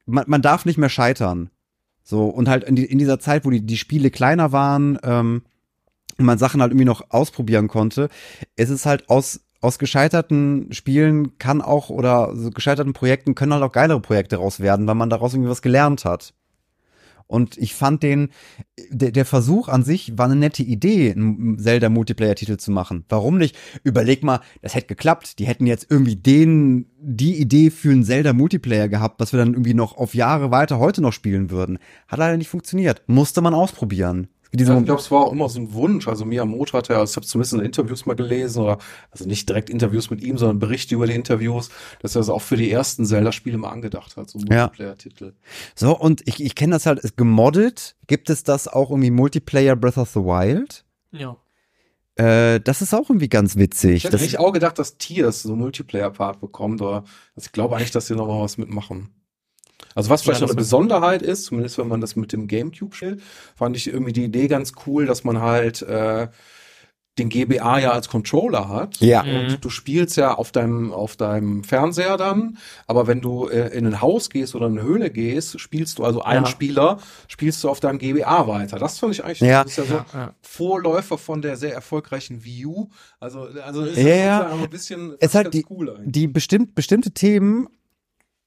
man, 0.07 0.25
man 0.27 0.43
darf 0.43 0.65
nicht 0.65 0.79
mehr 0.79 0.89
scheitern. 0.89 1.51
So, 2.03 2.27
und 2.27 2.49
halt 2.49 2.65
in, 2.65 2.77
die, 2.77 2.85
in 2.85 2.99
dieser 2.99 3.19
Zeit, 3.19 3.45
wo 3.45 3.51
die, 3.51 3.65
die 3.65 3.79
Spiele 3.79 4.11
kleiner 4.11 4.53
waren, 4.53 4.99
ähm, 5.03 5.43
und 6.17 6.27
man 6.27 6.39
Sachen 6.39 6.61
halt 6.61 6.71
irgendwie 6.71 6.85
noch 6.85 7.11
ausprobieren 7.11 7.67
konnte, 7.67 8.09
ist 8.57 8.71
es 8.71 8.87
halt 8.87 9.09
aus, 9.09 9.41
aus 9.61 9.79
gescheiterten 9.79 10.73
Spielen 10.73 11.39
kann 11.39 11.61
auch, 11.61 11.91
oder 11.91 12.37
so 12.37 12.51
gescheiterten 12.51 12.93
Projekten 12.93 13.35
können 13.35 13.53
halt 13.53 13.65
auch 13.65 13.73
geilere 13.73 14.01
Projekte 14.01 14.37
raus 14.37 14.61
werden, 14.61 14.87
weil 14.87 14.95
man 14.95 15.11
daraus 15.11 15.35
irgendwie 15.35 15.51
was 15.51 15.63
gelernt 15.63 16.05
hat. 16.05 16.35
Und 17.27 17.57
ich 17.57 17.75
fand 17.75 18.03
den, 18.03 18.29
der, 18.91 19.11
der 19.11 19.25
Versuch 19.25 19.69
an 19.69 19.83
sich 19.83 20.19
war 20.19 20.27
eine 20.27 20.37
nette 20.37 20.63
Idee, 20.63 21.13
einen 21.13 21.59
Zelda-Multiplayer-Titel 21.59 22.59
zu 22.59 22.71
machen. 22.71 23.05
Warum 23.09 23.39
nicht? 23.39 23.57
Überleg 23.83 24.23
mal, 24.23 24.41
das 24.63 24.75
hätte 24.75 24.89
geklappt. 24.89 25.39
Die 25.39 25.47
hätten 25.47 25.67
jetzt 25.67 25.87
irgendwie 25.91 26.17
den, 26.17 26.87
die 26.99 27.41
Idee 27.41 27.71
für 27.71 27.91
einen 27.91 28.05
Zelda-Multiplayer 28.05 28.89
gehabt, 28.89 29.21
was 29.21 29.33
wir 29.33 29.39
dann 29.39 29.55
irgendwie 29.55 29.75
noch 29.75 29.97
auf 29.97 30.15
Jahre 30.15 30.51
weiter 30.51 30.79
heute 30.79 31.01
noch 31.01 31.13
spielen 31.13 31.51
würden. 31.51 31.79
Hat 32.09 32.19
leider 32.19 32.37
nicht 32.37 32.49
funktioniert. 32.49 33.03
Musste 33.07 33.41
man 33.41 33.55
ausprobieren. 33.55 34.29
Diese 34.55 34.73
Ja, 34.73 34.79
ich 34.79 34.85
glaube, 34.85 35.01
es 35.01 35.11
war 35.11 35.25
auch 35.25 35.33
immer 35.33 35.49
so 35.49 35.59
ein 35.61 35.73
Wunsch. 35.73 36.07
Also 36.07 36.25
Miyamoto 36.25 36.79
hat 36.79 36.89
ja, 36.89 37.03
ich 37.03 37.17
habe 37.17 37.27
zumindest 37.27 37.55
in 37.55 37.61
Interviews 37.61 38.07
mal 38.07 38.15
gelesen, 38.15 38.63
oder 38.63 38.79
also 39.11 39.27
nicht 39.27 39.49
direkt 39.49 39.69
Interviews 39.69 40.11
mit 40.11 40.23
ihm, 40.23 40.39
sondern 40.39 40.59
Berichte 40.61 40.95
über 40.95 41.07
die 41.07 41.15
Interviews, 41.15 41.71
dass 42.01 42.15
er 42.15 42.21
das 42.21 42.29
auch 42.29 42.43
für 42.43 42.57
die 42.57 42.71
ersten 42.71 43.05
Zelda-Spiele 43.05 43.59
mal 43.59 43.71
angedacht 43.71 44.17
hat, 44.17 44.31
so 44.31 44.39
Ja. 44.51 44.67
Multiplayer-Titel. 44.67 45.33
So, 45.75 45.99
und 45.99 46.23
ich, 46.27 46.43
ich 46.43 46.55
kenne 46.55 46.75
das 46.75 46.87
halt, 46.87 47.17
gemoddet. 47.17 47.97
Gibt 48.07 48.31
es 48.31 48.45
das 48.45 48.69
auch 48.69 48.91
irgendwie 48.91 49.11
Multiplayer 49.11 49.77
Breath 49.77 49.99
of 49.99 50.11
the 50.11 50.21
Wild? 50.21 50.85
Ja. 51.11 51.37
Äh, 52.17 52.61
das 52.61 52.81
ist 52.81 52.95
auch 52.95 53.11
irgendwie 53.11 53.29
ganz 53.29 53.57
witzig. 53.57 53.97
Ich 53.97 54.05
hätte 54.05 54.19
eigentlich 54.19 54.39
auch 54.39 54.53
gedacht, 54.53 54.79
dass 54.79 54.99
Tears 54.99 55.43
so 55.43 55.57
Multiplayer-Part 55.57 56.41
bekommt, 56.41 56.81
aber 56.81 57.05
also 57.35 57.47
ich 57.47 57.53
glaube 57.53 57.77
eigentlich, 57.77 57.91
dass 57.91 58.07
sie 58.07 58.15
noch 58.15 58.29
mal 58.29 58.41
was 58.41 58.57
mitmachen. 58.57 59.11
Also 59.95 60.11
was 60.11 60.23
vielleicht 60.23 60.41
Ja, 60.41 60.47
noch 60.47 60.51
eine 60.53 60.57
Besonderheit 60.61 61.23
ist, 61.23 61.45
zumindest 61.47 61.79
wenn 61.79 61.89
man 61.89 62.01
das 62.01 62.17
mit 62.17 62.33
dem 62.33 62.47
Gamecube 62.49 62.95
spielt, 62.95 63.23
fand 63.57 63.77
ich 63.77 63.87
irgendwie 63.87 64.13
die 64.13 64.25
Idee 64.25 64.49
ganz 64.49 64.73
cool, 64.87 65.07
dass 65.07 65.25
man 65.25 65.41
halt 65.41 65.83
äh, 65.83 66.29
den 67.17 67.29
GBA 67.29 67.79
ja 67.79 67.93
als 67.93 68.09
Controller 68.09 68.69
hat. 68.69 68.97
Ja. 68.97 69.23
Mhm. 69.23 69.37
Und 69.53 69.65
du 69.65 69.71
spielst 69.71 70.17
ja 70.17 70.35
auf 70.35 70.51
deinem, 70.51 70.91
auf 70.93 71.15
deinem 71.15 71.63
Fernseher 71.63 72.17
dann, 72.17 72.59
aber 72.89 73.07
wenn 73.07 73.21
du 73.21 73.47
äh, 73.47 73.69
in 73.69 73.87
ein 73.87 74.01
Haus 74.01 74.31
gehst 74.31 74.57
oder 74.57 74.67
in 74.67 74.73
eine 74.79 74.83
Höhle 74.83 75.11
gehst, 75.11 75.61
spielst 75.61 75.99
du 76.01 76.05
also 76.05 76.23
einen 76.23 76.45
Ja. 76.45 76.51
Spieler, 76.51 76.99
spielst 77.29 77.63
du 77.63 77.69
auf 77.69 77.79
deinem 77.79 77.99
GBA 78.01 78.49
weiter. 78.49 78.81
Das 78.81 78.99
fand 78.99 79.15
ich 79.15 79.23
eigentlich, 79.25 79.39
Ja. 79.49 79.63
das 79.63 79.71
ist 79.73 79.77
ja 79.79 79.85
so 79.85 79.95
Ja, 79.95 80.07
ja. 80.13 80.35
Vorläufer 80.43 81.17
von 81.17 81.41
der 81.41 81.57
sehr 81.57 81.73
erfolgreichen 81.73 82.43
Wii 82.45 82.67
U. 82.67 82.89
Also, 83.21 83.47
also 83.65 83.85
ist 83.85 83.97
Ja, 83.97 84.17
ja. 84.17 84.47
ein 84.49 84.69
bisschen 84.69 85.15
Es 85.21 85.37
hat 85.37 85.45
ganz 85.45 85.53
die- 85.55 85.67
cool 85.71 85.91
eigentlich. 85.91 86.11
die 86.13 86.27
bestimmt, 86.27 86.75
bestimmte 86.75 87.13
Themen 87.13 87.69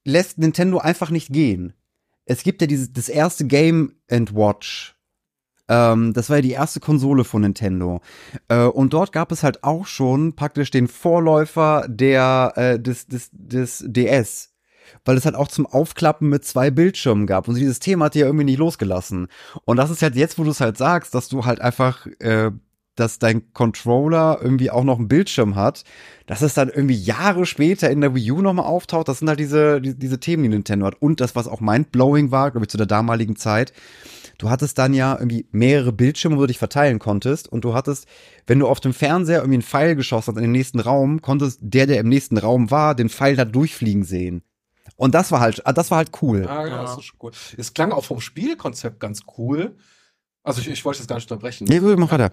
lässt 0.07 0.37
Nintendo 0.37 0.79
einfach 0.79 1.09
nicht 1.09 1.31
gehen. 1.31 1.73
Es 2.25 2.43
gibt 2.43 2.61
ja 2.61 2.67
dieses, 2.67 2.93
das 2.93 3.09
erste 3.09 3.45
Game 3.45 3.95
and 4.09 4.33
Watch. 4.33 4.95
Ähm, 5.69 6.13
das 6.13 6.29
war 6.29 6.37
ja 6.37 6.41
die 6.41 6.51
erste 6.51 6.79
Konsole 6.79 7.23
von 7.23 7.41
Nintendo. 7.41 8.01
Äh, 8.47 8.63
und 8.63 8.93
dort 8.93 9.11
gab 9.11 9.31
es 9.31 9.43
halt 9.43 9.63
auch 9.63 9.85
schon 9.85 10.35
praktisch 10.35 10.71
den 10.71 10.87
Vorläufer 10.87 11.85
der, 11.89 12.53
äh, 12.55 12.79
des, 12.79 13.07
des, 13.07 13.29
des 13.33 13.83
DS. 13.85 14.53
Weil 15.03 15.17
es 15.17 15.25
halt 15.25 15.35
auch 15.35 15.49
zum 15.49 15.65
Aufklappen 15.65 16.29
mit 16.29 16.45
zwei 16.45 16.71
Bildschirmen 16.71 17.27
gab. 17.27 17.49
Und 17.49 17.55
dieses 17.55 17.79
Thema 17.79 18.05
hat 18.05 18.15
die 18.15 18.19
ja 18.19 18.25
irgendwie 18.25 18.45
nicht 18.45 18.59
losgelassen. 18.59 19.27
Und 19.65 19.75
das 19.75 19.89
ist 19.89 20.01
halt 20.01 20.15
jetzt, 20.15 20.39
wo 20.39 20.45
du 20.45 20.51
es 20.51 20.61
halt 20.61 20.77
sagst, 20.77 21.13
dass 21.13 21.27
du 21.27 21.43
halt 21.43 21.59
einfach, 21.59 22.07
äh, 22.19 22.51
dass 22.99 23.19
dein 23.19 23.53
Controller 23.53 24.39
irgendwie 24.41 24.69
auch 24.71 24.83
noch 24.83 24.97
einen 24.97 25.07
Bildschirm 25.07 25.55
hat, 25.55 25.83
dass 26.25 26.41
es 26.41 26.53
dann 26.53 26.69
irgendwie 26.69 26.95
Jahre 26.95 27.45
später 27.45 27.89
in 27.89 28.01
der 28.01 28.13
Wii 28.15 28.31
U 28.31 28.41
nochmal 28.41 28.65
auftaucht. 28.65 29.07
Das 29.07 29.19
sind 29.19 29.29
halt 29.29 29.39
diese, 29.39 29.79
die, 29.81 29.97
diese 29.97 30.19
Themen, 30.19 30.43
die 30.43 30.49
Nintendo 30.49 30.85
hat. 30.85 31.01
Und 31.01 31.21
das, 31.21 31.35
was 31.35 31.47
auch 31.47 31.61
mindblowing 31.61 32.31
war, 32.31 32.51
glaube 32.51 32.65
ich, 32.65 32.69
zu 32.69 32.77
der 32.77 32.85
damaligen 32.87 33.35
Zeit. 33.35 33.73
Du 34.37 34.49
hattest 34.49 34.77
dann 34.77 34.93
ja 34.93 35.15
irgendwie 35.17 35.47
mehrere 35.51 35.91
Bildschirme, 35.91 36.35
wo 36.37 36.41
du 36.41 36.47
dich 36.47 36.59
verteilen 36.59 36.99
konntest. 36.99 37.47
Und 37.51 37.63
du 37.63 37.73
hattest, 37.73 38.05
wenn 38.45 38.59
du 38.59 38.67
auf 38.67 38.79
dem 38.79 38.93
Fernseher 38.93 39.37
irgendwie 39.39 39.55
einen 39.55 39.63
Pfeil 39.63 39.95
geschossen 39.95 40.27
hast 40.33 40.37
in 40.37 40.43
den 40.43 40.51
nächsten 40.51 40.79
Raum, 40.79 41.21
konntest 41.21 41.59
der, 41.63 41.87
der 41.87 41.99
im 41.99 42.09
nächsten 42.09 42.37
Raum 42.37 42.69
war, 42.69 42.93
den 42.93 43.09
Pfeil 43.09 43.35
da 43.35 43.45
durchfliegen 43.45 44.03
sehen. 44.03 44.43
Und 44.95 45.15
das 45.15 45.31
war 45.31 45.39
halt, 45.39 45.61
das 45.65 45.91
war 45.91 45.97
halt 45.97 46.11
cool. 46.21 46.45
Ah, 46.47 46.65
ja, 46.65 46.67
Ja. 46.67 46.81
das 46.83 46.97
ist 46.97 47.03
schon 47.05 47.19
cool. 47.21 47.31
Es 47.57 47.73
klang 47.73 47.91
auch 47.91 48.05
vom 48.05 48.19
Spielkonzept 48.21 48.99
ganz 48.99 49.21
cool. 49.37 49.75
Also 50.47 50.61
ich, 50.61 50.69
ich 50.69 50.85
wollte 50.85 50.99
das 50.99 51.07
gar 51.07 51.15
nicht 51.17 51.29
unterbrechen. 51.29 51.65
Nee, 51.69 51.79
mach 51.79 52.11
weiter. 52.11 52.31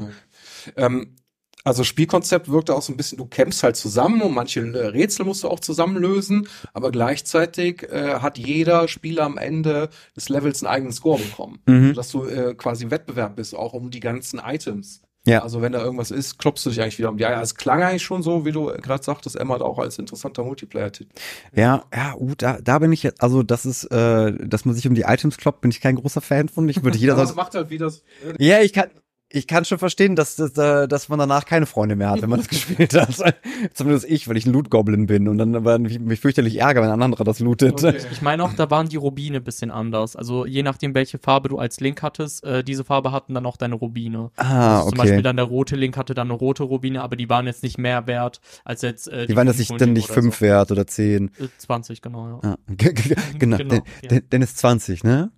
Ähm, 0.76 1.16
also 1.64 1.82
Spielkonzept 1.82 2.50
wirkte 2.50 2.74
auch 2.74 2.82
so 2.82 2.92
ein 2.92 2.96
bisschen, 2.98 3.16
du 3.16 3.24
kämpfst 3.24 3.62
halt 3.62 3.76
zusammen 3.76 4.20
und 4.20 4.34
manche 4.34 4.62
Rätsel 4.92 5.24
musst 5.24 5.44
du 5.44 5.48
auch 5.48 5.60
zusammen 5.60 5.96
lösen, 5.96 6.46
aber 6.74 6.90
gleichzeitig 6.90 7.84
äh, 7.84 8.20
hat 8.20 8.36
jeder 8.36 8.86
Spieler 8.86 9.24
am 9.24 9.38
Ende 9.38 9.88
des 10.14 10.28
Levels 10.28 10.62
einen 10.62 10.74
eigenen 10.74 10.92
Score 10.92 11.18
bekommen. 11.18 11.60
Mhm. 11.66 11.88
Sodass 11.88 12.10
du 12.10 12.26
äh, 12.26 12.54
quasi 12.54 12.84
im 12.84 12.90
Wettbewerb 12.90 13.36
bist, 13.36 13.54
auch 13.54 13.72
um 13.72 13.90
die 13.90 14.00
ganzen 14.00 14.40
Items. 14.44 15.00
Ja. 15.26 15.42
Also 15.42 15.62
wenn 15.62 15.72
da 15.72 15.82
irgendwas 15.82 16.10
ist, 16.10 16.38
klopfst 16.38 16.66
du 16.66 16.70
dich 16.70 16.82
eigentlich 16.82 16.98
wieder 16.98 17.08
um 17.08 17.16
die 17.16 17.24
Eier. 17.24 17.40
Es 17.40 17.54
klang 17.54 17.82
eigentlich 17.82 18.02
schon 18.02 18.22
so, 18.22 18.44
wie 18.44 18.52
du 18.52 18.70
äh, 18.70 18.78
gerade 18.80 19.02
sagtest, 19.02 19.36
Emma, 19.36 19.56
auch 19.60 19.78
als 19.78 19.98
interessanter 19.98 20.44
Multiplayer-Titel. 20.44 21.10
Ja, 21.54 21.84
ja, 21.94 22.14
uh, 22.18 22.32
da, 22.36 22.58
da 22.62 22.78
bin 22.78 22.92
ich 22.92 23.02
jetzt, 23.02 23.22
also 23.22 23.42
das 23.42 23.64
ist, 23.64 23.84
äh, 23.84 24.32
dass 24.46 24.66
man 24.66 24.74
sich 24.74 24.86
um 24.86 24.94
die 24.94 25.02
Items 25.02 25.38
kloppt, 25.38 25.62
bin 25.62 25.70
ich 25.70 25.80
kein 25.80 25.96
großer 25.96 26.20
Fan 26.20 26.48
von. 26.48 26.68
Ich 26.68 26.82
würde 26.84 26.98
jeder 27.04 27.16
es 27.16 27.34
macht 27.34 27.54
halt 27.54 27.70
wieder 27.70 27.88
so, 27.88 28.00
ja, 28.38 28.60
ich 28.60 28.74
kann, 28.74 28.90
ich 29.34 29.46
kann 29.48 29.64
schon 29.64 29.78
verstehen, 29.78 30.14
dass, 30.14 30.36
dass, 30.36 30.56
äh, 30.56 30.86
dass 30.86 31.08
man 31.08 31.18
danach 31.18 31.44
keine 31.44 31.66
Freunde 31.66 31.96
mehr 31.96 32.10
hat, 32.10 32.22
wenn 32.22 32.30
man 32.30 32.38
das 32.38 32.48
gespielt 32.54 32.94
hat. 32.94 33.34
Zumindest 33.74 34.08
ich, 34.08 34.28
weil 34.28 34.36
ich 34.36 34.46
ein 34.46 34.52
Loot-Goblin 34.52 35.06
bin 35.06 35.26
und 35.28 35.38
dann 35.38 35.56
aber 35.56 35.78
mich 35.78 36.20
fürchterlich 36.20 36.60
ärger, 36.60 36.82
wenn 36.82 36.90
ein 36.90 37.02
anderer 37.02 37.24
das 37.24 37.40
lootet. 37.40 37.82
Okay. 37.84 37.96
Ich 38.12 38.22
meine 38.22 38.44
auch, 38.44 38.52
da 38.52 38.70
waren 38.70 38.88
die 38.88 38.96
Rubine 38.96 39.38
ein 39.38 39.44
bisschen 39.44 39.72
anders. 39.72 40.14
Also 40.14 40.46
je 40.46 40.62
nachdem, 40.62 40.94
welche 40.94 41.18
Farbe 41.18 41.48
du 41.48 41.58
als 41.58 41.80
Link 41.80 42.02
hattest, 42.02 42.44
äh, 42.44 42.62
diese 42.62 42.84
Farbe 42.84 43.10
hatten 43.10 43.34
dann 43.34 43.44
auch 43.44 43.56
deine 43.56 43.74
Rubine. 43.74 44.30
Ah, 44.36 44.76
also 44.76 44.90
zum 44.90 44.98
Beispiel 44.98 45.14
okay. 45.14 45.22
dann 45.22 45.36
der 45.36 45.46
rote 45.46 45.74
Link 45.74 45.96
hatte 45.96 46.14
dann 46.14 46.28
eine 46.28 46.38
rote 46.38 46.62
Rubine, 46.62 47.02
aber 47.02 47.16
die 47.16 47.28
waren 47.28 47.46
jetzt 47.46 47.64
nicht 47.64 47.76
mehr 47.76 48.06
wert 48.06 48.40
als 48.64 48.82
jetzt 48.82 49.08
äh, 49.08 49.26
Die 49.26 49.34
waren 49.34 49.48
jetzt 49.48 49.58
nicht, 49.58 49.80
dann 49.80 49.92
nicht 49.92 50.08
fünf 50.08 50.40
wert 50.40 50.70
oder 50.70 50.86
zehn. 50.86 51.30
So. 51.36 51.44
Äh, 51.46 51.48
20, 51.58 52.02
genau, 52.02 52.40
ja. 52.42 52.50
Ah, 52.50 52.56
genau, 52.68 53.20
Genau, 53.38 53.56
Den- 53.56 53.82
ja. 54.02 54.08
Den- 54.08 54.30
Dennis 54.30 54.54
20, 54.56 55.02
ne? 55.02 55.32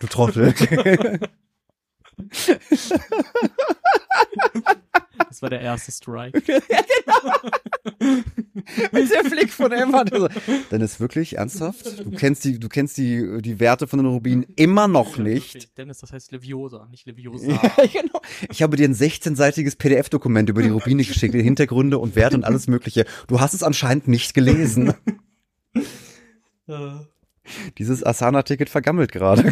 Du 0.00 0.06
Trottel. 0.06 0.52
Das 5.28 5.42
war 5.42 5.50
der 5.50 5.60
erste 5.60 5.92
Strike. 5.92 6.42
Mit 8.92 9.10
der 9.10 9.24
Flick 9.24 9.50
von 9.50 9.72
Emma. 9.72 10.04
Dennis, 10.70 11.00
wirklich? 11.00 11.36
Ernsthaft? 11.36 12.00
Du 12.00 12.10
kennst 12.10 12.44
die, 12.44 12.58
du 12.58 12.68
kennst 12.68 12.96
die, 12.96 13.40
die 13.42 13.60
Werte 13.60 13.86
von 13.86 13.98
den 13.98 14.06
Rubinen 14.06 14.46
immer 14.56 14.88
noch 14.88 15.18
nicht. 15.18 15.76
Dennis, 15.78 15.98
das 15.98 16.12
heißt 16.12 16.32
Leviosa, 16.32 16.86
nicht 16.90 17.06
Leviosa. 17.06 17.46
Ja, 17.48 17.72
genau. 17.86 18.20
Ich 18.50 18.62
habe 18.62 18.76
dir 18.76 18.88
ein 18.88 18.94
16-seitiges 18.94 19.76
PDF-Dokument 19.76 20.48
über 20.48 20.62
die 20.62 20.68
Rubine 20.68 21.04
geschickt, 21.04 21.34
die 21.34 21.42
Hintergründe 21.42 21.98
und 21.98 22.16
Werte 22.16 22.36
und 22.36 22.44
alles 22.44 22.66
Mögliche. 22.68 23.04
Du 23.26 23.40
hast 23.40 23.54
es 23.54 23.62
anscheinend 23.62 24.08
nicht 24.08 24.34
gelesen. 24.34 24.94
Dieses 27.78 28.04
Asana-Ticket 28.04 28.68
vergammelt 28.68 29.12
gerade. 29.12 29.50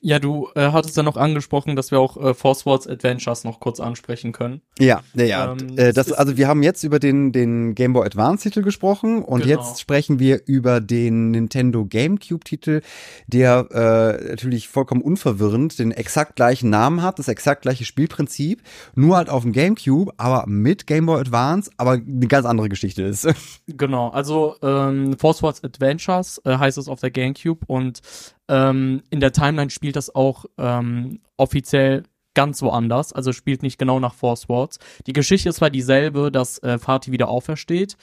Ja, 0.00 0.18
du 0.18 0.48
äh, 0.54 0.70
hattest 0.72 0.96
ja 0.96 1.02
noch 1.02 1.16
angesprochen, 1.16 1.74
dass 1.74 1.90
wir 1.90 1.98
auch 1.98 2.16
äh, 2.16 2.34
Force 2.34 2.66
Wars 2.66 2.86
Adventures 2.86 3.44
noch 3.44 3.60
kurz 3.60 3.80
ansprechen 3.80 4.32
können. 4.32 4.60
Ja, 4.78 5.00
ja, 5.14 5.24
ja. 5.24 5.52
Ähm, 5.52 5.76
äh, 5.76 5.92
das 5.92 6.12
also 6.12 6.36
wir 6.36 6.46
haben 6.46 6.62
jetzt 6.62 6.84
über 6.84 6.98
den, 6.98 7.32
den 7.32 7.74
Game 7.74 7.92
Boy 7.92 8.06
Advance 8.06 8.44
Titel 8.44 8.62
gesprochen 8.62 9.22
und 9.22 9.42
Genau. 9.44 9.60
jetzt 9.60 9.80
sprechen 9.80 10.18
wir 10.18 10.42
über 10.46 10.80
den 10.80 11.30
Nintendo 11.32 11.84
GameCube 11.84 12.44
Titel, 12.44 12.82
der 13.26 13.68
äh, 14.20 14.30
natürlich 14.30 14.68
vollkommen 14.68 15.02
unverwirrend 15.02 15.78
den 15.78 15.90
exakt 15.90 16.36
gleichen 16.36 16.70
Namen 16.70 17.02
hat, 17.02 17.18
das 17.18 17.28
exakt 17.28 17.62
gleiche 17.62 17.84
Spielprinzip, 17.84 18.62
nur 18.94 19.16
halt 19.16 19.28
auf 19.30 19.42
dem 19.42 19.52
GameCube, 19.52 20.12
aber 20.16 20.44
mit 20.46 20.86
Game 20.86 21.06
Boy 21.06 21.20
Advance, 21.20 21.70
aber 21.76 21.92
eine 21.92 22.26
ganz 22.28 22.46
andere 22.46 22.68
Geschichte 22.68 23.02
ist. 23.02 23.28
Genau, 23.66 24.08
also 24.08 24.56
ähm, 24.62 25.18
Force 25.18 25.42
Wars 25.42 25.62
Adventures 25.64 26.40
äh, 26.44 26.56
heißt 26.56 26.78
es 26.78 26.88
auf 26.88 27.00
der 27.00 27.10
GameCube 27.10 27.64
und 27.66 28.00
ähm, 28.48 29.02
in 29.10 29.20
der 29.20 29.32
Timeline 29.32 29.70
spielt 29.70 29.96
das 29.96 30.14
auch 30.14 30.44
ähm, 30.58 31.20
offiziell 31.36 32.02
ganz 32.34 32.62
woanders, 32.62 33.12
also 33.12 33.32
spielt 33.32 33.62
nicht 33.62 33.78
genau 33.78 33.98
nach 33.98 34.14
Four 34.14 34.36
Swords. 34.36 34.78
Die 35.06 35.12
Geschichte 35.12 35.48
ist 35.48 35.56
zwar 35.56 35.70
dieselbe, 35.70 36.30
dass 36.30 36.58
äh, 36.62 36.78
Fatih 36.78 37.10
wieder 37.10 37.28
aufersteht. 37.28 37.96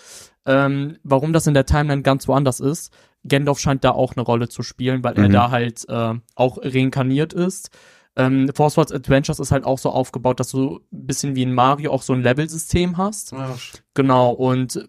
Ähm, 0.46 0.98
warum 1.04 1.32
das 1.34 1.48
in 1.48 1.54
der 1.54 1.66
Timeline 1.66 2.02
ganz 2.02 2.28
woanders 2.28 2.60
ist, 2.60 2.92
Gandalf 3.28 3.60
scheint 3.60 3.84
da 3.84 3.92
auch 3.92 4.14
eine 4.16 4.24
Rolle 4.26 4.50
zu 4.50 4.62
spielen, 4.62 5.04
weil 5.04 5.16
er 5.18 5.30
Mhm. 5.30 5.34
da 5.34 5.52
halt 5.52 5.88
äh, 5.90 6.14
auch 6.36 6.58
reinkarniert 6.62 7.34
ist. 7.34 7.70
Ähm, 8.18 8.50
Four 8.54 8.70
Swords 8.70 8.92
Adventures 8.92 9.40
ist 9.40 9.52
halt 9.52 9.66
auch 9.66 9.80
so 9.80 9.90
aufgebaut, 9.90 10.40
dass 10.40 10.52
du 10.52 10.80
ein 10.94 11.08
bisschen 11.08 11.36
wie 11.36 11.42
in 11.44 11.54
Mario 11.54 11.92
auch 11.92 12.02
so 12.02 12.14
ein 12.14 12.22
Level-System 12.22 12.98
hast. 12.98 13.32
Ja, 13.32 13.56
Genau, 13.94 14.32
und 14.32 14.88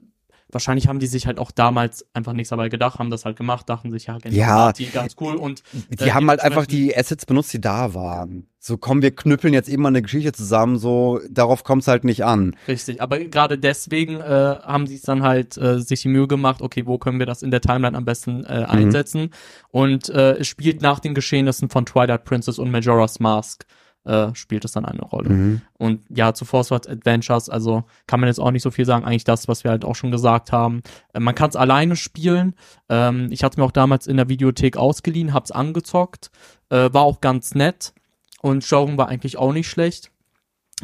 wahrscheinlich 0.51 0.89
haben 0.89 0.99
die 1.01 1.07
sich 1.07 1.27
halt 1.27 1.39
auch 1.39 1.51
damals 1.51 2.07
einfach 2.15 2.33
nichts 2.33 2.51
dabei 2.51 2.69
gedacht, 2.69 2.99
haben 2.99 3.11
das 3.11 3.25
halt 3.25 3.37
gemacht, 3.37 3.69
dachten 3.69 3.91
sich, 3.91 4.07
ja, 4.07 4.15
Gandalf 4.15 4.35
Ja. 4.35 4.47
Party, 4.57 4.85
ganz 4.87 5.17
cool 5.21 5.37
und 5.37 5.63
Die 5.91 6.05
Äh, 6.05 6.11
haben 6.13 6.29
halt 6.31 6.41
einfach 6.41 6.67
die 6.67 6.97
Assets 6.97 7.27
benutzt, 7.27 7.53
die 7.53 7.61
da 7.61 7.95
waren. 7.95 8.47
So, 8.59 8.79
komm, 8.79 9.01
wir 9.01 9.15
knüppeln 9.15 9.55
jetzt 9.55 9.69
eben 9.69 9.83
mal 9.83 9.89
eine 9.91 10.03
Geschichte 10.03 10.33
zusammen, 10.33 10.77
so, 10.79 11.21
darauf 11.31 11.63
kommt 11.63 11.83
es 11.83 11.89
halt 11.89 12.05
nicht 12.05 12.25
an. 12.25 12.57
Richtig, 12.67 13.01
aber 13.01 13.19
gerade 13.21 13.59
deswegen 13.59 14.17
äh, 14.21 14.57
haben 14.63 14.87
sie 14.87 14.97
es 14.97 15.03
dann 15.03 15.23
halt 15.23 15.57
äh, 15.57 15.79
sich 15.81 16.03
die 16.03 16.09
Mühe 16.09 16.27
gemacht, 16.27 16.63
okay, 16.63 16.85
wo 16.87 16.99
können 16.99 17.19
wir 17.19 17.27
das 17.27 17.43
in 17.43 17.51
der 17.51 17.61
Timeline 17.61 17.97
am 17.97 18.05
besten 18.05 18.45
äh, 18.45 18.65
einsetzen? 18.69 19.31
Und 19.71 20.09
äh, 20.09 20.35
es 20.39 20.49
spielt 20.49 20.83
nach 20.83 20.99
den 21.01 21.15
Geschehnissen 21.15 21.69
von 21.69 21.87
Twilight 21.87 22.25
Princess 22.25 22.59
und 22.59 22.71
Majora's 22.71 23.21
Mask 23.21 23.65
äh, 24.07 24.35
spielt 24.35 24.65
es 24.65 24.73
dann 24.73 24.85
eine 24.85 25.03
Rolle. 25.03 25.31
Mhm. 25.31 25.61
Und 25.79 26.03
ja, 26.09 26.33
zu 26.33 26.45
Force 26.45 26.71
Wars 26.71 26.87
Adventures, 26.87 27.49
also 27.49 27.85
kann 28.07 28.21
man 28.21 28.29
jetzt 28.29 28.39
auch 28.39 28.51
nicht 28.51 28.63
so 28.63 28.71
viel 28.71 28.85
sagen, 28.85 29.05
eigentlich 29.05 29.25
das, 29.25 29.49
was 29.49 29.65
wir 29.65 29.71
halt 29.71 29.85
auch 29.85 29.97
schon 29.97 30.11
gesagt 30.11 30.53
haben. 30.53 30.83
Äh, 31.13 31.21
man 31.21 31.35
kann 31.35 31.51
es 31.51 31.57
alleine 31.57 31.97
spielen. 31.97 32.55
Ähm, 32.89 33.29
ich 33.31 33.43
hatte 33.43 33.55
es 33.55 33.57
mir 33.59 33.65
auch 33.65 33.73
damals 33.73 34.07
in 34.07 34.17
der 34.17 34.29
Videothek 34.29 34.77
ausgeliehen, 34.77 35.35
hab's 35.35 35.51
angezockt, 35.51 36.31
äh, 36.71 36.93
war 36.93 37.03
auch 37.03 37.21
ganz 37.21 37.55
nett 37.55 37.93
und 38.41 38.65
Showroom 38.65 38.97
war 38.97 39.09
eigentlich 39.09 39.37
auch 39.37 39.53
nicht 39.53 39.69
schlecht. 39.69 40.11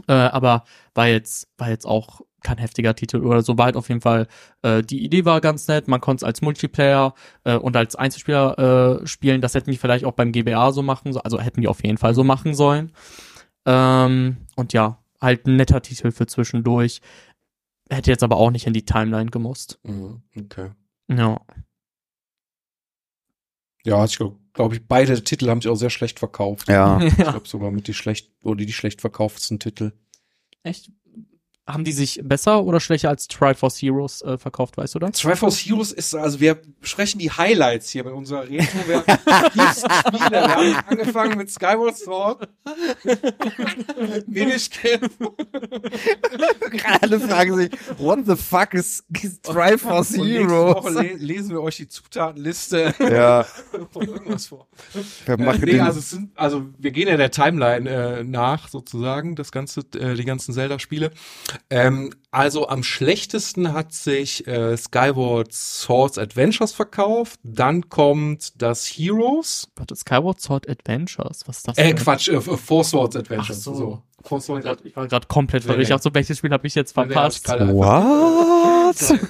Äh, 0.08 0.12
aber 0.12 0.64
war 0.94 1.06
jetzt, 1.06 1.48
war 1.58 1.68
jetzt 1.68 1.86
auch 1.86 2.22
kein 2.42 2.58
heftiger 2.58 2.94
Titel 2.94 3.18
oder 3.18 3.42
so, 3.42 3.58
war 3.58 3.66
halt 3.66 3.76
auf 3.76 3.88
jeden 3.88 4.00
Fall, 4.00 4.26
äh, 4.62 4.82
die 4.82 5.04
Idee 5.04 5.24
war 5.24 5.40
ganz 5.40 5.68
nett, 5.68 5.88
man 5.88 6.00
konnte 6.00 6.22
es 6.22 6.24
als 6.24 6.42
Multiplayer 6.42 7.14
äh, 7.44 7.56
und 7.56 7.76
als 7.76 7.96
Einzelspieler 7.96 9.00
äh, 9.02 9.06
spielen, 9.06 9.40
das 9.40 9.54
hätten 9.54 9.70
die 9.70 9.76
vielleicht 9.78 10.04
auch 10.04 10.12
beim 10.12 10.32
GBA 10.32 10.72
so 10.72 10.82
machen, 10.82 11.12
so, 11.12 11.20
also 11.20 11.40
hätten 11.40 11.60
die 11.60 11.68
auf 11.68 11.82
jeden 11.82 11.98
Fall 11.98 12.14
so 12.14 12.24
machen 12.24 12.54
sollen. 12.54 12.92
Ähm, 13.66 14.38
und 14.56 14.72
ja, 14.72 14.98
halt 15.20 15.46
ein 15.46 15.56
netter 15.56 15.80
Titel 15.82 16.10
für 16.10 16.26
zwischendurch. 16.26 17.00
Hätte 17.88 18.10
jetzt 18.10 18.22
aber 18.22 18.36
auch 18.36 18.50
nicht 18.50 18.66
in 18.66 18.72
die 18.72 18.84
Timeline 18.84 19.30
gemusst. 19.30 19.78
Mhm, 19.84 20.22
Okay. 20.36 20.70
Ja. 21.08 21.40
Ja, 23.84 24.04
ich 24.04 24.16
glaube, 24.16 24.38
glaub 24.52 24.72
ich, 24.72 24.86
beide 24.86 25.22
Titel 25.24 25.48
haben 25.48 25.60
sich 25.60 25.70
auch 25.70 25.76
sehr 25.76 25.90
schlecht 25.90 26.18
verkauft. 26.18 26.68
Ja. 26.68 27.00
Ich 27.00 27.16
ja. 27.18 27.32
glaube 27.32 27.48
sogar 27.48 27.70
mit 27.70 27.88
die 27.88 27.94
schlecht 27.94 28.30
oder 28.42 28.64
die 28.64 28.72
schlecht 28.72 29.00
verkauftesten 29.00 29.58
Titel. 29.58 29.92
Echt? 30.62 30.90
Haben 31.64 31.84
die 31.84 31.92
sich 31.92 32.20
besser 32.24 32.64
oder 32.64 32.80
schlechter 32.80 33.08
als 33.08 33.28
Triforce 33.28 33.80
Heroes 33.80 34.20
äh, 34.22 34.36
verkauft, 34.36 34.76
weißt 34.76 34.96
du 34.96 34.98
das? 34.98 35.12
Triforce 35.12 35.58
Heroes 35.58 35.92
ist, 35.92 36.12
also 36.12 36.40
wir 36.40 36.60
besprechen 36.80 37.20
die 37.20 37.30
Highlights 37.30 37.90
hier 37.90 38.02
bei 38.02 38.10
unserer 38.10 38.42
Retro. 38.42 38.78
Wir, 38.88 39.04
liebsten 39.54 39.90
Spiele. 39.92 40.30
wir 40.30 40.56
haben 40.56 40.76
angefangen 40.88 41.38
mit 41.38 41.50
Skyward 41.52 41.96
Sword. 41.96 42.48
Minish 44.26 44.70
Cap. 44.70 45.08
Alle 47.00 47.20
fragen 47.20 47.56
sich, 47.56 47.70
what 47.96 48.18
the 48.26 48.34
fuck 48.34 48.74
is, 48.74 49.04
is 49.22 49.40
Triforce 49.40 50.14
Und 50.14 50.26
nächste 50.26 50.48
Woche 50.50 50.90
Heroes? 50.90 50.94
le 50.94 51.12
lesen 51.14 51.50
wir 51.50 51.62
euch 51.62 51.76
die 51.76 51.88
Zutatenliste 51.88 52.92
Ja, 52.98 53.46
von 53.92 54.08
irgendwas 54.08 54.46
vor. 54.46 54.66
wir 55.26 55.38
Äh, 55.38 55.58
nee, 55.58 55.78
also, 55.78 56.00
sind, 56.00 56.32
also 56.36 56.66
wir 56.76 56.90
gehen 56.90 57.06
ja 57.06 57.16
der 57.16 57.30
Timeline 57.30 57.88
äh, 57.88 58.24
nach, 58.24 58.68
sozusagen, 58.68 59.36
das 59.36 59.52
ganze, 59.52 59.82
äh, 59.94 60.14
die 60.14 60.24
ganzen 60.24 60.52
Zelda-Spiele. 60.52 61.12
Ähm, 61.70 62.14
also 62.30 62.68
am 62.68 62.82
schlechtesten 62.82 63.72
hat 63.72 63.92
sich 63.92 64.46
äh, 64.46 64.76
Skyward 64.76 65.52
Swords 65.52 66.18
Adventures 66.18 66.72
verkauft. 66.72 67.38
Dann 67.42 67.88
kommt 67.88 68.60
das 68.62 68.86
Heroes. 68.86 69.68
Warte, 69.76 69.94
Skyward 69.96 70.40
Sword 70.40 70.68
Adventures, 70.68 71.46
was 71.46 71.58
ist 71.58 71.68
das? 71.68 71.78
Äh, 71.78 71.88
denn? 71.88 71.96
Quatsch, 71.96 72.28
äh, 72.28 72.40
Four 72.40 72.84
Swords 72.84 73.16
Adventures. 73.16 73.66
Ach 73.68 73.74
so. 73.74 74.02
Four 74.24 74.40
Swords 74.40 74.66
Ich 74.84 74.94
war 74.96 75.08
gerade 75.08 75.26
komplett 75.26 75.62
Nee, 75.64 75.66
verrückt. 75.66 75.82
Ich 75.82 75.88
nee. 75.88 75.94
dachte, 75.94 76.04
so 76.04 76.14
welches 76.14 76.38
Spiel 76.38 76.50
habe 76.52 76.66
ich 76.66 76.74
jetzt 76.74 76.96
Nee, 76.96 77.06
nee, 77.06 77.12
verpasst? 77.12 77.50
alles 77.50 77.74
klar. 77.74 77.74
what? 77.74 79.20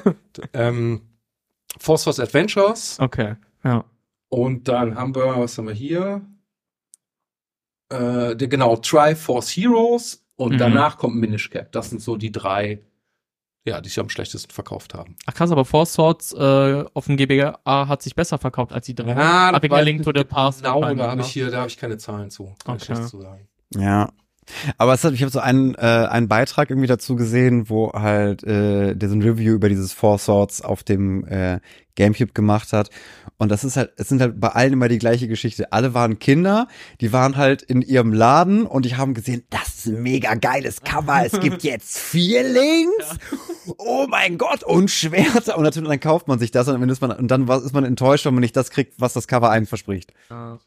ähm, 0.53 1.01
Four 1.79 1.99
Swords 1.99 2.21
Adventures. 2.21 2.99
Okay, 3.01 3.37
ja. 3.65 3.85
Und 4.29 4.69
dann 4.69 4.95
haben 4.97 5.15
wir, 5.15 5.39
was 5.39 5.57
haben 5.59 5.69
wir 5.69 5.75
hier? 5.75 6.23
Äh, 7.91 8.37
der, 8.37 8.49
genau, 8.49 8.77
Triforce 8.77 9.51
Heroes 9.51 10.22
und 10.43 10.55
Mhm. 10.55 10.59
danach 10.59 10.99
kommt 10.99 11.17
Minish 11.17 11.51
Cap. 11.51 11.73
Das 11.73 11.91
sind 11.91 12.01
so 12.03 12.17
die 12.17 12.33
drei, 12.33 12.81
ja, 13.65 13.81
die 13.81 13.89
sich 13.89 14.01
am 14.01 14.09
schlechtesten 14.09 14.53
verkauft 14.53 14.95
haben. 14.95 15.17
Ach 15.27 15.35
krass, 15.35 15.51
aber 15.51 15.65
Four 15.65 15.87
Swords 15.87 16.33
äh, 16.33 16.85
auf 16.95 17.07
dem 17.07 17.17
GBA 17.17 17.61
hat 17.65 18.03
sich 18.03 18.15
besser 18.15 18.39
verkauft 18.39 18.73
als 18.73 18.87
die 18.87 18.95
drei. 18.95 19.13
Ja, 19.13 19.57
ich 19.63 19.71
mir 19.71 19.83
Link 19.83 20.03
to 20.03 20.13
the 20.15 20.25
Past 20.25 20.63
Genau, 20.65 20.81
da 20.95 21.07
habe 21.09 21.17
ne? 21.17 21.23
ich 21.23 21.29
hier, 21.33 21.51
da 21.51 21.59
habe 21.59 21.69
ich 21.69 21.77
keine 21.77 21.97
Zahlen 21.99 22.31
zu. 22.31 22.55
Kann 22.65 22.77
ich 22.77 22.83
Okay. 22.83 22.93
nichts 22.95 23.11
zu 23.11 23.21
sagen. 23.21 23.49
Ja. 23.77 24.11
Aber 24.77 24.93
es 24.93 25.05
hat, 25.05 25.13
ich 25.15 25.23
habe 25.23 25.31
so 25.31 25.39
einen, 25.39 25.77
äh, 25.77 25.79
einen 26.11 26.27
Beitrag 26.27 26.69
irgendwie 26.69 26.89
dazu 26.89 27.15
gesehen, 27.15 27.71
wo 27.71 27.93
halt 27.93 28.43
äh, 28.43 28.97
der 28.97 29.09
so 29.09 29.15
ein 29.15 29.23
Review 29.23 29.55
über 29.55 29.69
dieses 29.69 29.93
Four 29.93 30.19
Swords 30.19 30.61
auf 30.63 30.83
dem 30.83 31.25
äh, 31.29 31.61
Gamecube 31.95 32.33
gemacht 32.33 32.73
hat. 32.73 32.91
Und 33.43 33.49
das 33.49 33.65
ist 33.65 33.77
halt, 33.77 33.91
es 33.97 34.09
sind 34.09 34.21
halt 34.21 34.39
bei 34.39 34.51
allen 34.51 34.75
immer 34.75 34.87
die 34.87 35.01
gleiche 35.01 35.27
Geschichte. 35.27 35.73
Alle 35.73 35.95
waren 35.95 36.21
Kinder, 36.21 36.69
die 37.01 37.13
waren 37.13 37.37
halt 37.37 37.61
in 37.61 37.83
ihrem 37.83 38.13
Laden 38.13 38.69
und 38.69 38.85
die 38.85 38.95
haben 38.95 39.15
gesehen, 39.15 39.43
das 39.51 39.79
ist 39.79 39.87
ein 39.87 40.01
mega 40.01 40.37
geiles 40.37 40.83
Cover. 40.83 41.27
Es 41.27 41.41
gibt 41.41 41.63
jetzt 41.65 41.99
vier 41.99 42.45
Links. 42.45 43.19
Oh 43.79 44.07
mein 44.09 44.39
Gott, 44.39 44.63
und 44.63 44.93
Schwerter. 44.93 45.59
Und 45.59 45.65
natürlich 45.65 45.89
dann 45.89 45.99
kauft 45.99 46.29
man 46.29 46.39
sich 46.39 46.53
das 46.53 46.69
und 46.69 46.81
dann 46.81 46.89
ist 46.89 47.01
man, 47.01 47.11
und 47.11 47.27
dann 47.33 47.49
ist 47.49 47.73
man 47.73 47.83
enttäuscht, 47.83 48.27
wenn 48.27 48.35
man 48.35 48.43
nicht 48.43 48.57
das 48.57 48.71
kriegt, 48.71 49.01
was 49.01 49.13
das 49.13 49.27
Cover 49.27 49.51
einem 49.51 49.67
verspricht. 49.67 50.13
Ja. 50.31 50.61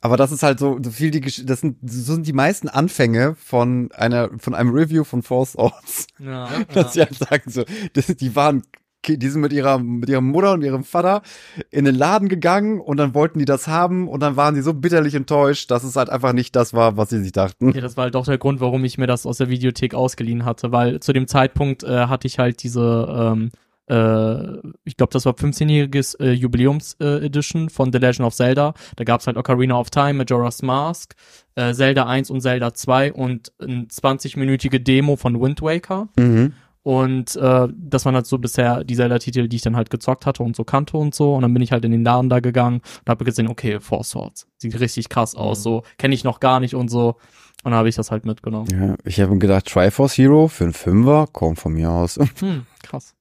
Aber 0.00 0.16
das 0.16 0.30
ist 0.30 0.44
halt 0.44 0.60
so, 0.60 0.78
so 0.80 0.92
viel 0.92 1.10
die 1.10 1.20
das 1.20 1.62
sind 1.62 1.78
so 1.82 2.14
sind 2.14 2.28
die 2.28 2.32
meisten 2.32 2.68
Anfänge 2.68 3.34
von 3.34 3.90
einer 3.90 4.30
von 4.38 4.54
einem 4.54 4.70
Review 4.70 5.02
von 5.02 5.24
Four 5.24 5.46
Swords, 5.46 6.06
Ja, 6.20 6.48
dass 6.72 6.92
sie 6.92 7.00
ja. 7.00 7.06
halt 7.06 7.18
sagen 7.18 7.50
so, 7.50 7.64
das, 7.94 8.06
die 8.06 8.36
waren 8.36 8.62
die 9.06 9.28
sind 9.28 9.40
mit 9.40 9.52
ihrer 9.52 9.78
mit 9.78 10.08
ihrer 10.08 10.20
Mutter 10.20 10.52
und 10.52 10.62
ihrem 10.62 10.84
Vater 10.84 11.22
in 11.70 11.84
den 11.84 11.94
Laden 11.94 12.28
gegangen 12.28 12.80
und 12.80 12.96
dann 12.96 13.14
wollten 13.14 13.38
die 13.38 13.44
das 13.44 13.68
haben 13.68 14.08
und 14.08 14.20
dann 14.20 14.36
waren 14.36 14.54
sie 14.54 14.62
so 14.62 14.74
bitterlich 14.74 15.14
enttäuscht, 15.14 15.70
dass 15.70 15.84
es 15.84 15.96
halt 15.96 16.10
einfach 16.10 16.32
nicht 16.32 16.54
das 16.56 16.74
war, 16.74 16.96
was 16.96 17.10
sie 17.10 17.22
sich 17.22 17.32
dachten. 17.32 17.72
Ja, 17.72 17.80
das 17.80 17.96
war 17.96 18.04
halt 18.04 18.16
auch 18.16 18.24
der 18.24 18.38
Grund, 18.38 18.60
warum 18.60 18.84
ich 18.84 18.98
mir 18.98 19.06
das 19.06 19.26
aus 19.26 19.38
der 19.38 19.48
Videothek 19.48 19.94
ausgeliehen 19.94 20.44
hatte, 20.44 20.72
weil 20.72 21.00
zu 21.00 21.12
dem 21.12 21.26
Zeitpunkt 21.26 21.84
äh, 21.84 22.06
hatte 22.06 22.26
ich 22.26 22.38
halt 22.38 22.62
diese, 22.62 23.08
ähm, 23.10 23.50
äh, 23.88 24.58
ich 24.84 24.96
glaube, 24.96 25.12
das 25.12 25.24
war 25.24 25.32
15-jähriges 25.32 26.20
äh, 26.20 26.32
Jubiläums-Edition 26.32 27.70
von 27.70 27.92
The 27.92 27.98
Legend 27.98 28.26
of 28.26 28.34
Zelda. 28.34 28.74
Da 28.96 29.04
gab's 29.04 29.26
halt 29.26 29.36
Ocarina 29.36 29.78
of 29.78 29.90
Time, 29.90 30.14
Majora's 30.14 30.62
Mask, 30.62 31.14
äh, 31.54 31.72
Zelda 31.72 32.06
1 32.06 32.30
und 32.30 32.40
Zelda 32.40 32.74
2 32.74 33.12
und 33.12 33.52
eine 33.58 33.84
20-minütige 33.84 34.78
Demo 34.78 35.16
von 35.16 35.40
Wind 35.40 35.62
Waker. 35.62 36.08
Mhm. 36.18 36.52
Und 36.82 37.36
äh, 37.36 37.68
das 37.76 38.04
waren 38.04 38.14
halt 38.14 38.26
so 38.26 38.38
bisher 38.38 38.82
die 38.84 38.94
Zelda-Titel, 38.96 39.48
die 39.48 39.56
ich 39.56 39.62
dann 39.62 39.76
halt 39.76 39.90
gezockt 39.90 40.24
hatte 40.26 40.42
und 40.42 40.56
so 40.56 40.64
kannte 40.64 40.96
und 40.96 41.14
so. 41.14 41.34
Und 41.34 41.42
dann 41.42 41.52
bin 41.52 41.62
ich 41.62 41.72
halt 41.72 41.84
in 41.84 41.92
den 41.92 42.04
Laden 42.04 42.30
da 42.30 42.40
gegangen 42.40 42.80
und 43.00 43.10
habe 43.10 43.24
gesehen, 43.24 43.48
okay, 43.48 43.80
Four 43.80 44.04
Swords. 44.04 44.46
Sieht 44.58 44.78
richtig 44.80 45.08
krass 45.08 45.34
aus, 45.34 45.58
Mhm. 45.58 45.62
so 45.62 45.82
kenne 45.98 46.14
ich 46.14 46.24
noch 46.24 46.40
gar 46.40 46.60
nicht 46.60 46.74
und 46.74 46.88
so. 46.88 47.16
Und 47.64 47.72
dann 47.72 47.74
habe 47.74 47.88
ich 47.88 47.96
das 47.96 48.10
halt 48.10 48.24
mitgenommen. 48.24 48.68
Ja, 48.72 48.94
ich 49.04 49.20
habe 49.20 49.36
gedacht, 49.38 49.66
Triforce 49.66 50.16
Hero 50.16 50.46
für 50.48 50.64
einen 50.64 50.72
Fünfer, 50.72 51.26
kommt 51.32 51.58
von 51.58 51.72
mir 51.72 51.90
aus. 51.90 52.18
Hm, 52.40 52.64
krass. 52.82 53.14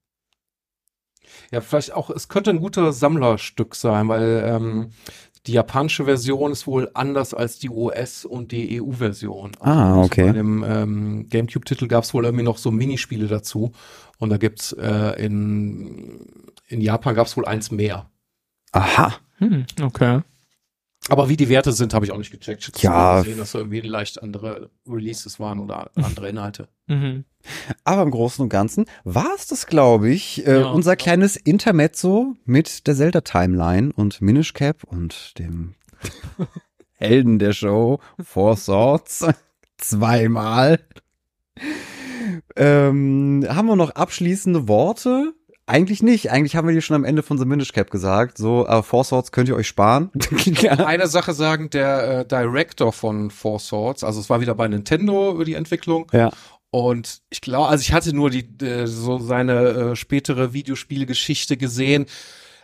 Ja, 1.51 1.61
vielleicht 1.61 1.93
auch, 1.93 2.09
es 2.09 2.27
könnte 2.27 2.49
ein 2.51 2.59
guter 2.59 2.91
Sammlerstück 2.93 3.73
sein, 3.75 4.07
weil 4.09 4.43
ähm, 4.45 4.89
die 5.47 5.53
japanische 5.53 6.05
Version 6.05 6.51
ist 6.51 6.67
wohl 6.67 6.89
anders 6.93 7.33
als 7.33 7.57
die 7.59 7.69
US- 7.69 8.25
und 8.25 8.51
die 8.51 8.81
EU-Version. 8.81 9.51
Ah, 9.59 9.89
Also 9.95 10.01
okay. 10.01 10.27
Bei 10.27 10.33
dem 10.33 10.63
ähm, 10.67 11.27
GameCube-Titel 11.29 11.87
gab 11.87 12.03
es 12.03 12.13
wohl 12.13 12.25
irgendwie 12.25 12.43
noch 12.43 12.57
so 12.57 12.69
Minispiele 12.71 13.27
dazu. 13.27 13.71
Und 14.19 14.29
da 14.29 14.37
gibt's 14.37 14.73
äh, 14.73 15.23
in, 15.23 16.19
in 16.67 16.81
Japan 16.81 17.15
gab 17.15 17.27
es 17.27 17.37
wohl 17.37 17.45
eins 17.45 17.71
mehr. 17.71 18.09
Aha. 18.73 19.13
Hm, 19.39 19.65
okay. 19.81 20.21
Aber 21.09 21.29
wie 21.29 21.37
die 21.37 21.49
Werte 21.49 21.71
sind, 21.71 21.93
habe 21.93 22.05
ich 22.05 22.11
auch 22.11 22.17
nicht 22.17 22.31
gecheckt. 22.31 22.71
Ich 22.75 22.83
Ja. 22.83 23.19
gesehen, 23.21 23.37
dass 23.37 23.53
da 23.53 23.59
irgendwie 23.59 23.81
leicht 23.81 24.21
andere 24.21 24.69
Releases 24.87 25.39
waren 25.39 25.59
oder 25.59 25.89
andere 25.95 26.27
Inhalte. 26.29 26.67
Mhm. 26.87 27.23
Aber 27.83 28.01
im 28.03 28.11
Großen 28.11 28.43
und 28.43 28.49
Ganzen 28.49 28.85
war 29.03 29.29
es 29.35 29.47
das, 29.47 29.67
glaube 29.67 30.09
ich, 30.09 30.45
äh, 30.45 30.59
Ja. 30.61 30.67
unser 30.71 30.95
kleines 30.95 31.35
Intermezzo 31.37 32.35
mit 32.45 32.87
der 32.87 32.95
Zelda-Timeline 32.95 33.91
und 33.95 34.21
Minish 34.21 34.53
Cap 34.53 34.83
und 34.83 35.37
dem 35.39 35.75
Helden 36.93 37.39
der 37.39 37.53
Show, 37.53 37.99
Four 38.21 38.57
Swords, 38.57 39.25
zweimal. 39.77 40.79
Ähm, 42.55 43.45
haben 43.47 43.67
wir 43.67 43.75
noch 43.75 43.91
abschließende 43.91 44.67
Worte? 44.67 45.33
Eigentlich 45.69 46.01
nicht. 46.01 46.31
Eigentlich 46.31 46.55
haben 46.55 46.65
wir 46.67 46.73
dir 46.73 46.81
schon 46.81 46.95
am 46.95 47.03
Ende 47.03 47.23
von 47.23 47.37
The 47.37 47.43
Minish 47.43 47.73
Cap 47.73 47.91
gesagt. 47.91 48.37
So, 48.37 48.65
äh, 48.65 48.81
Four 48.81 49.03
Swords 49.03 49.33
könnt 49.33 49.49
ihr 49.49 49.55
euch 49.55 49.67
sparen. 49.67 50.09
Eine 50.69 51.07
Sache 51.07 51.33
sagen, 51.33 51.69
der 51.69 52.19
äh, 52.19 52.25
Director 52.25 52.93
von 52.93 53.29
Four 53.29 53.59
Swords, 53.59 54.03
also 54.03 54.21
es 54.21 54.29
war 54.29 54.39
wieder 54.39 54.55
bei 54.55 54.67
Nintendo 54.69 55.33
über 55.33 55.43
die 55.43 55.55
Entwicklung. 55.55 56.07
Ja. 56.13 56.31
Und 56.69 57.19
ich 57.29 57.41
glaube, 57.41 57.67
also 57.67 57.81
ich 57.81 57.91
hatte 57.91 58.13
nur 58.15 58.29
die 58.29 58.47
äh, 58.65 58.87
so 58.87 59.19
seine 59.19 59.53
äh, 59.67 59.95
spätere 59.97 60.53
Videospielgeschichte 60.53 61.57
gesehen. 61.57 62.05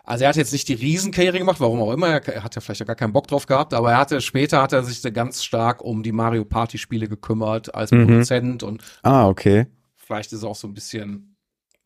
Also 0.06 0.24
er 0.24 0.30
hat 0.30 0.36
jetzt 0.38 0.54
nicht 0.54 0.68
die 0.70 0.74
Riesenkarriere 0.74 1.40
gemacht, 1.40 1.60
warum 1.60 1.82
auch 1.82 1.92
immer, 1.92 2.08
er 2.08 2.44
hat 2.44 2.56
ja 2.56 2.62
vielleicht 2.62 2.86
gar 2.86 2.96
keinen 2.96 3.14
Bock 3.14 3.28
drauf 3.28 3.46
gehabt, 3.46 3.74
aber 3.74 3.92
er 3.92 3.98
hatte 3.98 4.20
später 4.20 4.62
hat 4.62 4.74
er 4.74 4.84
sich 4.84 5.02
ganz 5.14 5.44
stark 5.44 5.82
um 5.82 6.04
die 6.04 6.12
Mario 6.12 6.44
Party 6.44 6.78
Spiele 6.78 7.08
gekümmert 7.08 7.74
als 7.74 7.92
Mhm. 7.92 8.08
Produzent 8.08 8.64
und 8.64 8.82
ah, 9.02 9.28
okay. 9.28 9.68
vielleicht 9.96 10.34
ist 10.34 10.44
auch 10.44 10.56
so 10.58 10.68
ein 10.68 10.74
bisschen 10.74 11.33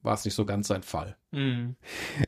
war 0.07 0.15
es 0.15 0.25
nicht 0.25 0.33
so 0.33 0.45
ganz 0.45 0.67
sein 0.67 0.81
Fall. 0.81 1.15
Mhm. 1.31 1.75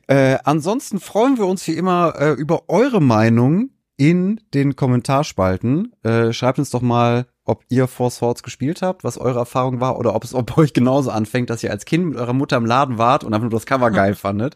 Äh, 0.06 0.38
ansonsten 0.44 1.00
freuen 1.00 1.38
wir 1.38 1.46
uns 1.46 1.66
wie 1.66 1.72
immer 1.72 2.14
äh, 2.16 2.32
über 2.32 2.68
eure 2.68 3.00
Meinung 3.00 3.70
in 3.96 4.40
den 4.54 4.76
Kommentarspalten. 4.76 5.92
Äh, 6.02 6.32
schreibt 6.32 6.58
uns 6.58 6.70
doch 6.70 6.82
mal, 6.82 7.26
ob 7.44 7.64
ihr 7.68 7.88
Four 7.88 8.10
Swords 8.10 8.42
gespielt 8.42 8.80
habt, 8.80 9.02
was 9.02 9.18
eure 9.18 9.40
Erfahrung 9.40 9.80
war 9.80 9.98
oder 9.98 10.14
ob 10.14 10.24
es 10.24 10.34
ob 10.34 10.56
euch 10.56 10.72
genauso 10.72 11.10
anfängt, 11.10 11.50
dass 11.50 11.62
ihr 11.62 11.70
als 11.70 11.84
Kind 11.84 12.06
mit 12.06 12.16
eurer 12.16 12.32
Mutter 12.32 12.56
im 12.56 12.64
Laden 12.64 12.98
wart 12.98 13.24
und 13.24 13.34
einfach 13.34 13.50
nur 13.50 13.58
das 13.58 13.66
Cover 13.66 13.90
geil 13.90 14.14
fandet. 14.14 14.54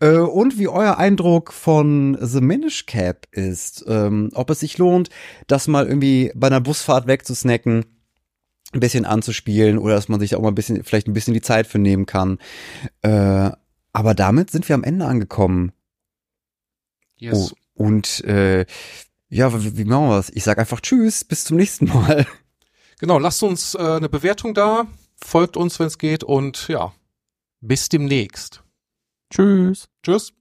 Äh, 0.00 0.16
und 0.18 0.58
wie 0.58 0.68
euer 0.68 0.98
Eindruck 0.98 1.52
von 1.52 2.16
The 2.20 2.40
Minish 2.40 2.86
Cap 2.86 3.26
ist. 3.30 3.84
Ähm, 3.86 4.30
ob 4.34 4.50
es 4.50 4.60
sich 4.60 4.78
lohnt, 4.78 5.10
das 5.46 5.68
mal 5.68 5.86
irgendwie 5.86 6.32
bei 6.34 6.48
einer 6.48 6.60
Busfahrt 6.60 7.06
wegzusnacken 7.06 7.93
ein 8.74 8.80
bisschen 8.80 9.04
anzuspielen 9.04 9.78
oder 9.78 9.94
dass 9.94 10.08
man 10.08 10.20
sich 10.20 10.34
auch 10.34 10.42
mal 10.42 10.48
ein 10.48 10.54
bisschen, 10.54 10.84
vielleicht 10.84 11.06
ein 11.06 11.14
bisschen 11.14 11.34
die 11.34 11.40
Zeit 11.40 11.66
für 11.66 11.78
nehmen 11.78 12.06
kann. 12.06 12.38
Äh, 13.02 13.50
aber 13.92 14.14
damit 14.14 14.50
sind 14.50 14.68
wir 14.68 14.74
am 14.74 14.84
Ende 14.84 15.06
angekommen. 15.06 15.72
Oh, 17.30 17.48
und 17.74 18.22
äh, 18.24 18.66
ja, 19.28 19.64
wie, 19.64 19.78
wie 19.78 19.84
machen 19.84 20.08
wir 20.08 20.16
das? 20.16 20.30
Ich 20.30 20.44
sag 20.44 20.58
einfach 20.58 20.80
Tschüss, 20.80 21.24
bis 21.24 21.44
zum 21.44 21.56
nächsten 21.56 21.86
Mal. 21.86 22.26
Genau, 22.98 23.18
lasst 23.18 23.42
uns 23.42 23.74
äh, 23.74 23.78
eine 23.78 24.08
Bewertung 24.08 24.54
da, 24.54 24.86
folgt 25.16 25.56
uns, 25.56 25.78
wenn 25.78 25.86
es 25.86 25.98
geht 25.98 26.22
und 26.24 26.68
ja, 26.68 26.92
bis 27.60 27.88
demnächst. 27.88 28.62
Tschüss. 29.30 29.88
Tschüss. 30.02 30.32